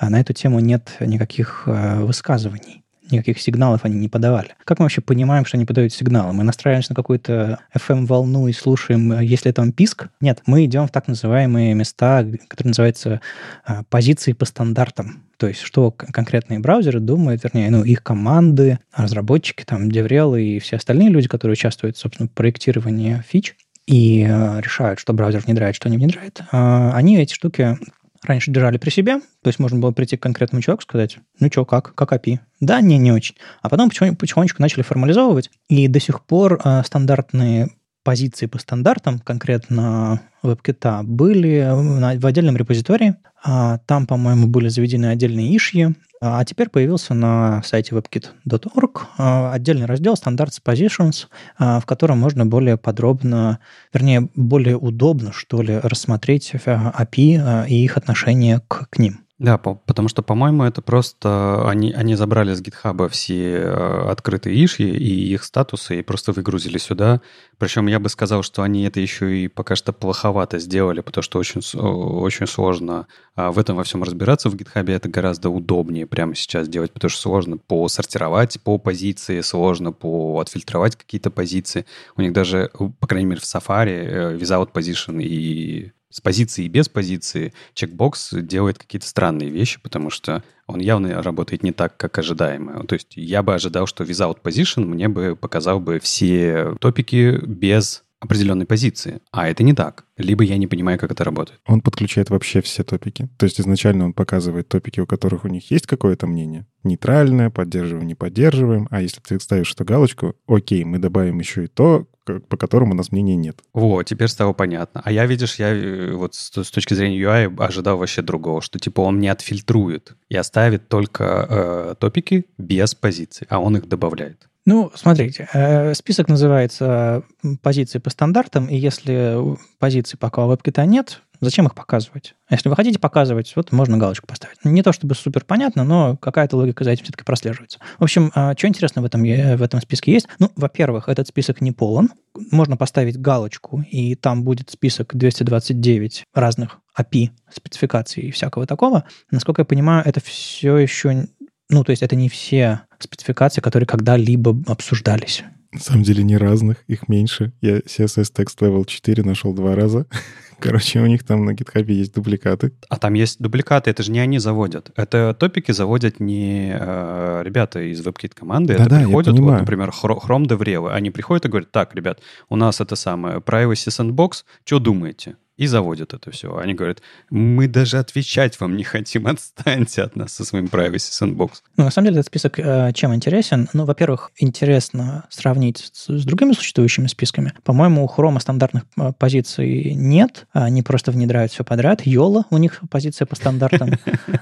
на 0.00 0.20
эту 0.20 0.32
тему 0.34 0.60
нет 0.60 0.96
никаких 1.00 1.64
высказываний 1.66 2.81
никаких 3.12 3.40
сигналов 3.40 3.84
они 3.84 3.96
не 3.96 4.08
подавали. 4.08 4.54
Как 4.64 4.78
мы 4.78 4.84
вообще 4.84 5.00
понимаем, 5.00 5.44
что 5.44 5.56
они 5.56 5.64
подают 5.64 5.92
сигналы? 5.92 6.32
Мы 6.32 6.44
настраиваемся 6.44 6.92
на 6.92 6.96
какую-то 6.96 7.58
FM-волну 7.76 8.48
и 8.48 8.52
слушаем, 8.52 9.12
э, 9.12 9.24
если 9.24 9.52
там 9.52 9.72
писк? 9.72 10.08
Нет, 10.20 10.42
мы 10.46 10.64
идем 10.64 10.86
в 10.86 10.90
так 10.90 11.08
называемые 11.08 11.74
места, 11.74 12.24
которые 12.48 12.70
называются 12.70 13.20
а, 13.64 13.82
позиции 13.84 14.32
по 14.32 14.44
стандартам. 14.44 15.22
То 15.36 15.48
есть, 15.48 15.60
что 15.60 15.90
конкретные 15.90 16.60
браузеры 16.60 17.00
думают, 17.00 17.42
вернее, 17.42 17.70
ну, 17.70 17.82
их 17.82 18.02
команды, 18.02 18.78
разработчики, 18.94 19.64
там, 19.64 19.88
DevRel 19.88 20.40
и 20.40 20.58
все 20.58 20.76
остальные 20.76 21.08
люди, 21.08 21.28
которые 21.28 21.54
участвуют, 21.54 21.96
собственно, 21.96 22.28
в 22.28 22.32
проектировании 22.32 23.22
фич 23.28 23.56
и 23.86 24.26
э, 24.28 24.60
решают, 24.60 25.00
что 25.00 25.12
браузер 25.12 25.40
внедряет, 25.40 25.74
что 25.74 25.88
не 25.88 25.96
внедряет, 25.96 26.40
э, 26.40 26.90
они 26.92 27.18
эти 27.18 27.34
штуки 27.34 27.76
раньше 28.22 28.50
держали 28.50 28.78
при 28.78 28.90
себе, 28.90 29.18
то 29.18 29.48
есть 29.48 29.58
можно 29.58 29.78
было 29.78 29.90
прийти 29.90 30.16
к 30.16 30.22
конкретному 30.22 30.62
человеку 30.62 30.82
и 30.82 30.84
сказать, 30.84 31.18
ну 31.40 31.48
что, 31.50 31.64
как, 31.64 31.94
как 31.94 32.12
API? 32.12 32.38
Да, 32.60 32.80
не, 32.80 32.98
не 32.98 33.12
очень. 33.12 33.36
А 33.60 33.68
потом 33.68 33.90
потихонечку 33.90 34.62
начали 34.62 34.82
формализовывать, 34.82 35.50
и 35.68 35.88
до 35.88 36.00
сих 36.00 36.24
пор 36.24 36.60
э, 36.64 36.82
стандартные 36.84 37.70
позиции 38.02 38.46
по 38.46 38.58
стандартам, 38.58 39.18
конкретно 39.18 40.20
WebKit, 40.42 41.02
были 41.04 42.16
в 42.18 42.26
отдельном 42.26 42.56
репозитории. 42.56 43.16
А 43.44 43.78
там, 43.86 44.06
по-моему, 44.06 44.46
были 44.46 44.68
заведены 44.68 45.06
отдельные 45.06 45.56
ишьи, 45.56 45.94
а 46.20 46.44
теперь 46.44 46.68
появился 46.68 47.14
на 47.14 47.60
сайте 47.64 47.96
webkit.org 47.96 49.06
а, 49.18 49.52
отдельный 49.52 49.86
раздел 49.86 50.14
Standards 50.14 50.60
Positions, 50.64 51.26
а, 51.58 51.80
в 51.80 51.86
котором 51.86 52.20
можно 52.20 52.46
более 52.46 52.76
подробно, 52.76 53.58
вернее, 53.92 54.28
более 54.36 54.76
удобно, 54.76 55.32
что 55.32 55.62
ли, 55.62 55.76
рассмотреть 55.78 56.52
API 56.54 57.66
и 57.68 57.84
их 57.84 57.96
отношение 57.96 58.60
к, 58.68 58.88
к 58.88 58.98
ним. 58.98 59.21
Да, 59.42 59.58
по, 59.58 59.74
потому 59.74 60.06
что, 60.06 60.22
по-моему, 60.22 60.62
это 60.62 60.82
просто 60.82 61.68
они, 61.68 61.90
они 61.92 62.14
забрали 62.14 62.54
с 62.54 62.60
гитхаба 62.60 63.08
все 63.08 63.54
э, 63.56 64.08
открытые 64.08 64.64
иши 64.64 64.84
и 64.84 65.32
их 65.34 65.42
статусы 65.42 65.98
и 65.98 66.02
просто 66.02 66.30
выгрузили 66.30 66.78
сюда. 66.78 67.20
Причем 67.58 67.88
я 67.88 67.98
бы 67.98 68.08
сказал, 68.08 68.44
что 68.44 68.62
они 68.62 68.84
это 68.84 69.00
еще 69.00 69.36
и 69.36 69.48
пока 69.48 69.74
что 69.74 69.92
плоховато 69.92 70.60
сделали, 70.60 71.00
потому 71.00 71.24
что 71.24 71.40
очень, 71.40 71.60
очень 71.76 72.46
сложно 72.46 73.08
а, 73.34 73.50
в 73.50 73.58
этом 73.58 73.74
во 73.74 73.82
всем 73.82 74.04
разбираться. 74.04 74.48
В 74.48 74.54
гитхабе 74.54 74.94
это 74.94 75.08
гораздо 75.08 75.50
удобнее 75.50 76.06
прямо 76.06 76.36
сейчас 76.36 76.68
делать, 76.68 76.92
потому 76.92 77.10
что 77.10 77.22
сложно 77.22 77.58
посортировать 77.58 78.60
по 78.62 78.78
позиции, 78.78 79.40
сложно 79.40 79.90
по 79.90 80.38
отфильтровать 80.38 80.94
какие-то 80.94 81.32
позиции. 81.32 81.84
У 82.16 82.22
них 82.22 82.32
даже, 82.32 82.70
по 83.00 83.08
крайней 83.08 83.26
мере, 83.26 83.40
в 83.40 83.44
Safari 83.44 84.04
э, 84.04 84.36
without 84.36 84.70
position 84.72 85.20
и 85.20 85.90
с 86.12 86.20
позиции 86.20 86.64
и 86.64 86.68
без 86.68 86.88
позиции 86.88 87.52
чекбокс 87.74 88.30
делает 88.32 88.78
какие-то 88.78 89.06
странные 89.06 89.48
вещи, 89.50 89.80
потому 89.82 90.10
что 90.10 90.42
он 90.66 90.80
явно 90.80 91.22
работает 91.22 91.62
не 91.62 91.72
так, 91.72 91.96
как 91.96 92.18
ожидаемо. 92.18 92.86
То 92.86 92.94
есть 92.94 93.14
я 93.16 93.42
бы 93.42 93.54
ожидал, 93.54 93.86
что 93.86 94.04
without 94.04 94.42
position 94.42 94.84
мне 94.84 95.08
бы 95.08 95.36
показал 95.36 95.80
бы 95.80 95.98
все 96.00 96.76
топики 96.80 97.40
без 97.44 98.04
определенной 98.22 98.66
позиции. 98.66 99.20
А 99.32 99.48
это 99.48 99.64
не 99.64 99.74
так. 99.74 100.04
Либо 100.16 100.44
я 100.44 100.56
не 100.56 100.68
понимаю, 100.68 100.96
как 100.98 101.10
это 101.10 101.24
работает. 101.24 101.60
Он 101.66 101.80
подключает 101.80 102.30
вообще 102.30 102.62
все 102.62 102.84
топики. 102.84 103.28
То 103.36 103.44
есть 103.44 103.60
изначально 103.60 104.04
он 104.04 104.12
показывает 104.12 104.68
топики, 104.68 105.00
у 105.00 105.06
которых 105.06 105.44
у 105.44 105.48
них 105.48 105.72
есть 105.72 105.88
какое-то 105.88 106.28
мнение. 106.28 106.66
Нейтральное, 106.84 107.50
поддерживаем, 107.50 108.06
не 108.06 108.14
поддерживаем. 108.14 108.86
А 108.90 109.02
если 109.02 109.20
ты 109.20 109.40
ставишь 109.40 109.72
эту 109.72 109.84
галочку, 109.84 110.36
окей, 110.46 110.84
мы 110.84 110.98
добавим 110.98 111.40
еще 111.40 111.64
и 111.64 111.66
то, 111.66 112.06
по 112.24 112.56
которому 112.56 112.92
у 112.92 112.94
нас 112.96 113.12
мнения 113.12 113.36
нет. 113.36 113.60
Вот, 113.72 114.04
теперь 114.04 114.28
стало 114.28 114.52
понятно. 114.52 115.02
А 115.04 115.12
я, 115.12 115.26
видишь, 115.26 115.56
я 115.56 115.68
э, 115.68 116.12
вот 116.12 116.34
с, 116.34 116.62
с 116.62 116.70
точки 116.70 116.94
зрения 116.94 117.20
UI 117.20 117.56
ожидал 117.58 117.98
вообще 117.98 118.22
другого, 118.22 118.62
что 118.62 118.78
типа 118.78 119.00
он 119.00 119.18
не 119.18 119.28
отфильтрует 119.28 120.16
и 120.28 120.36
оставит 120.36 120.88
только 120.88 121.46
э, 121.48 121.94
топики 121.98 122.46
без 122.58 122.94
позиций, 122.94 123.46
а 123.50 123.58
он 123.60 123.76
их 123.76 123.88
добавляет. 123.88 124.48
Ну, 124.64 124.92
смотрите, 124.94 125.48
э, 125.52 125.92
список 125.94 126.28
называется 126.28 127.24
позиции 127.62 127.98
по 127.98 128.10
стандартам, 128.10 128.66
и 128.66 128.76
если 128.76 129.36
позиций 129.78 130.18
пока 130.18 130.46
у 130.46 130.52
WebKit 130.52 130.86
нет, 130.86 131.22
зачем 131.44 131.66
их 131.66 131.74
показывать? 131.74 132.34
Если 132.50 132.68
вы 132.68 132.76
хотите 132.76 132.98
показывать, 132.98 133.52
вот 133.56 133.72
можно 133.72 133.96
галочку 133.96 134.26
поставить. 134.26 134.64
Не 134.64 134.82
то 134.82 134.92
чтобы 134.92 135.14
супер 135.14 135.44
понятно, 135.44 135.84
но 135.84 136.16
какая-то 136.16 136.56
логика 136.56 136.84
за 136.84 136.90
этим 136.90 137.04
все-таки 137.04 137.24
прослеживается. 137.24 137.78
В 137.98 138.04
общем, 138.04 138.32
а, 138.34 138.54
что 138.56 138.68
интересно 138.68 139.02
в 139.02 139.04
этом, 139.04 139.22
в 139.22 139.62
этом 139.62 139.80
списке 139.80 140.12
есть? 140.12 140.28
Ну, 140.38 140.50
во-первых, 140.56 141.08
этот 141.08 141.28
список 141.28 141.60
не 141.60 141.72
полон. 141.72 142.10
Можно 142.50 142.76
поставить 142.76 143.18
галочку, 143.18 143.84
и 143.90 144.14
там 144.14 144.44
будет 144.44 144.70
список 144.70 145.14
229 145.14 146.24
разных 146.34 146.78
API, 146.98 147.30
спецификаций 147.52 148.24
и 148.24 148.30
всякого 148.30 148.66
такого. 148.66 149.04
Насколько 149.30 149.62
я 149.62 149.66
понимаю, 149.66 150.02
это 150.06 150.20
все 150.20 150.76
еще 150.76 151.26
ну, 151.72 151.84
то 151.84 151.90
есть 151.90 152.02
это 152.02 152.16
не 152.16 152.28
все 152.28 152.82
спецификации, 152.98 153.62
которые 153.62 153.86
когда-либо 153.86 154.54
обсуждались. 154.66 155.42
На 155.72 155.80
самом 155.80 156.02
деле 156.02 156.22
не 156.22 156.36
разных, 156.36 156.84
их 156.86 157.08
меньше. 157.08 157.52
Я 157.62 157.78
CSS 157.78 158.32
Text 158.34 158.58
Level 158.60 158.84
4 158.84 159.22
нашел 159.22 159.54
два 159.54 159.74
раза. 159.74 160.06
Короче, 160.62 161.00
у 161.00 161.06
них 161.06 161.24
там 161.24 161.44
на 161.44 161.52
GitHub 161.52 161.90
есть 161.90 162.14
дубликаты. 162.14 162.72
А 162.88 162.96
там 162.96 163.14
есть 163.14 163.40
дубликаты, 163.40 163.90
это 163.90 164.04
же 164.04 164.12
не 164.12 164.20
они 164.20 164.38
заводят. 164.38 164.92
Это 164.94 165.34
топики 165.34 165.72
заводят 165.72 166.20
не 166.20 166.72
э, 166.78 167.42
ребята 167.44 167.80
из 167.80 168.00
WebKit 168.06 168.32
команды, 168.34 168.76
да, 168.76 168.84
это 168.84 168.90
да, 168.90 168.98
приходят, 168.98 169.38
вот, 169.38 169.58
например, 169.58 169.90
Chrome 169.90 170.46
DevRel. 170.46 170.92
Они 170.92 171.10
приходят 171.10 171.46
и 171.46 171.48
говорят, 171.48 171.72
так, 171.72 171.94
ребят, 171.96 172.20
у 172.48 172.56
нас 172.56 172.80
это 172.80 172.94
самое 172.94 173.38
Privacy 173.38 173.88
Sandbox, 173.88 174.44
что 174.64 174.78
думаете? 174.78 175.36
И 175.56 175.66
заводят 175.66 176.14
это 176.14 176.30
все. 176.30 176.56
Они 176.56 176.74
говорят, 176.74 177.02
мы 177.30 177.68
даже 177.68 177.98
отвечать 177.98 178.58
вам 178.58 178.76
не 178.76 178.84
хотим, 178.84 179.26
отстаньте 179.28 180.02
от 180.02 180.16
нас 180.16 180.32
со 180.32 180.44
своим 180.44 180.66
privacy 180.66 181.10
sandbox. 181.10 181.62
Ну, 181.76 181.84
на 181.84 181.90
самом 181.90 182.06
деле, 182.06 182.20
этот 182.20 182.26
список 182.26 182.58
э, 182.58 182.92
чем 182.94 183.14
интересен? 183.14 183.68
Ну, 183.72 183.84
во-первых, 183.84 184.32
интересно 184.38 185.24
сравнить 185.28 185.90
с, 185.92 186.08
с 186.08 186.24
другими 186.24 186.52
существующими 186.52 187.06
списками. 187.06 187.52
По-моему, 187.64 188.04
у 188.04 188.08
Chrome 188.08 188.40
стандартных 188.40 188.84
э, 188.96 189.12
позиций 189.18 189.94
нет, 189.94 190.46
они 190.52 190.82
просто 190.82 191.10
внедряют 191.12 191.52
все 191.52 191.64
подряд. 191.64 192.06
YOLO 192.06 192.44
у 192.50 192.56
них 192.56 192.80
позиция 192.90 193.26
по 193.26 193.36
стандартам. 193.36 193.90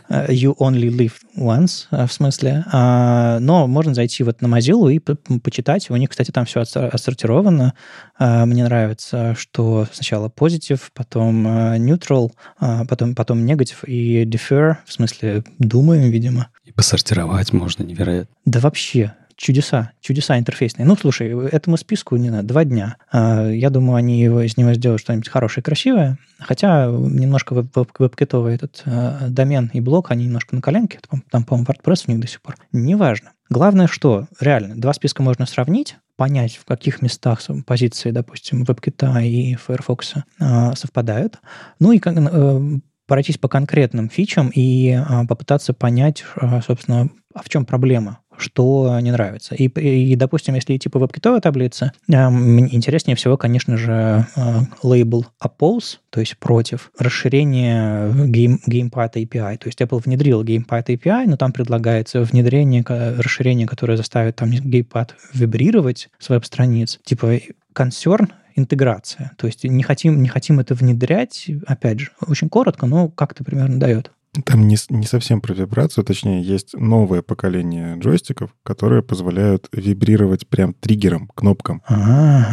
Э, 0.08 0.26
you 0.32 0.56
only 0.58 0.88
live 0.88 1.12
once, 1.36 1.86
э, 1.90 2.06
в 2.06 2.12
смысле. 2.12 2.64
А, 2.72 3.38
но 3.38 3.66
можно 3.66 3.94
зайти 3.94 4.24
вот 4.24 4.40
на 4.40 4.46
Mozilla 4.46 4.92
и 4.92 4.98
почитать. 4.98 5.88
У 5.90 5.96
них, 5.96 6.10
кстати, 6.10 6.30
там 6.30 6.44
все 6.46 6.60
отсортировано. 6.60 7.74
Мне 8.18 8.64
нравится, 8.64 9.34
что 9.38 9.86
сначала 9.92 10.28
позитив, 10.28 10.90
потом 11.00 11.48
э, 11.48 11.78
neutral, 11.78 12.30
а 12.58 12.84
потом, 12.84 13.14
потом 13.14 13.46
negative 13.46 13.86
и 13.86 14.26
defer, 14.26 14.76
в 14.84 14.92
смысле 14.92 15.42
думаем, 15.58 16.10
видимо. 16.10 16.48
И 16.66 16.72
посортировать 16.72 17.54
можно 17.54 17.84
невероятно. 17.84 18.28
Да 18.44 18.60
вообще, 18.60 19.14
чудеса, 19.34 19.92
чудеса 20.02 20.38
интерфейсные. 20.38 20.84
Ну, 20.84 20.94
слушай, 20.96 21.30
этому 21.48 21.78
списку 21.78 22.16
не 22.16 22.28
надо, 22.28 22.48
два 22.48 22.64
дня. 22.64 22.96
А, 23.10 23.48
я 23.48 23.70
думаю, 23.70 23.96
они 23.96 24.20
его, 24.20 24.42
из 24.42 24.58
него 24.58 24.74
сделают 24.74 25.00
что-нибудь 25.00 25.30
хорошее, 25.30 25.64
красивое. 25.64 26.18
Хотя 26.38 26.88
немножко 26.88 27.54
веб-китовый 27.54 28.56
этот 28.56 28.82
э, 28.84 29.28
домен 29.30 29.70
и 29.72 29.80
блок, 29.80 30.10
они 30.10 30.26
немножко 30.26 30.54
на 30.54 30.60
коленке. 30.60 30.98
Там, 31.08 31.24
там 31.30 31.44
по-моему, 31.44 31.66
WordPress 31.66 32.04
у 32.08 32.10
них 32.10 32.20
до 32.20 32.26
сих 32.26 32.42
пор. 32.42 32.56
Неважно. 32.72 33.30
Главное, 33.50 33.88
что 33.88 34.28
реально 34.38 34.76
два 34.80 34.92
списка 34.92 35.24
можно 35.24 35.44
сравнить, 35.44 35.96
понять, 36.16 36.56
в 36.56 36.64
каких 36.64 37.02
местах 37.02 37.40
позиции, 37.66 38.12
допустим, 38.12 38.62
WebKit 38.62 39.26
и 39.26 39.56
Firefox 39.56 40.14
э, 40.38 40.74
совпадают. 40.76 41.40
Ну 41.80 41.90
и 41.90 42.00
э, 42.04 42.60
пройтись 43.06 43.38
по 43.38 43.48
конкретным 43.48 44.08
фичам 44.08 44.50
и 44.54 44.90
э, 44.90 45.26
попытаться 45.26 45.74
понять, 45.74 46.24
собственно, 46.64 47.10
а 47.34 47.42
в 47.42 47.48
чем 47.48 47.64
проблема 47.66 48.20
что 48.40 48.98
не 49.00 49.12
нравится. 49.12 49.54
И, 49.54 49.66
и 49.66 50.16
допустим, 50.16 50.54
если 50.54 50.76
идти 50.76 50.88
по 50.88 50.98
веб-китовой 50.98 51.40
таблице, 51.40 51.92
э, 52.08 52.12
интереснее 52.12 53.16
всего, 53.16 53.36
конечно 53.36 53.76
же, 53.76 54.26
э, 54.36 54.58
лейбл 54.82 55.26
oppose, 55.42 55.98
то 56.10 56.20
есть 56.20 56.36
против, 56.38 56.90
расширение 56.98 58.10
game, 58.26 58.58
GamePad 58.66 59.12
API. 59.14 59.58
То 59.58 59.68
есть 59.68 59.80
Apple 59.80 60.02
внедрил 60.04 60.42
GamePad 60.42 60.86
API, 60.86 61.24
но 61.26 61.36
там 61.36 61.52
предлагается 61.52 62.22
внедрение, 62.22 62.84
расширение, 62.86 63.66
которое 63.66 63.96
заставит 63.96 64.36
там 64.36 64.50
GamePad 64.50 65.10
вибрировать 65.32 66.08
с 66.18 66.28
веб-страниц. 66.28 66.98
Типа 67.04 67.38
concern 67.74 68.30
интеграция. 68.56 69.32
То 69.36 69.46
есть 69.46 69.64
не 69.64 69.82
хотим, 69.82 70.22
не 70.22 70.28
хотим 70.28 70.60
это 70.60 70.74
внедрять, 70.74 71.50
опять 71.66 72.00
же, 72.00 72.10
очень 72.26 72.48
коротко, 72.48 72.86
но 72.86 73.08
как-то 73.08 73.44
примерно 73.44 73.78
дает. 73.78 74.10
Там 74.44 74.68
не, 74.68 74.76
не 74.90 75.06
совсем 75.06 75.40
про 75.40 75.54
вибрацию, 75.54 76.04
точнее, 76.04 76.40
есть 76.40 76.74
новое 76.74 77.20
поколение 77.20 77.98
джойстиков, 77.98 78.54
которые 78.62 79.02
позволяют 79.02 79.68
вибрировать 79.72 80.46
прям 80.46 80.72
триггером, 80.72 81.28
кнопкам. 81.34 81.82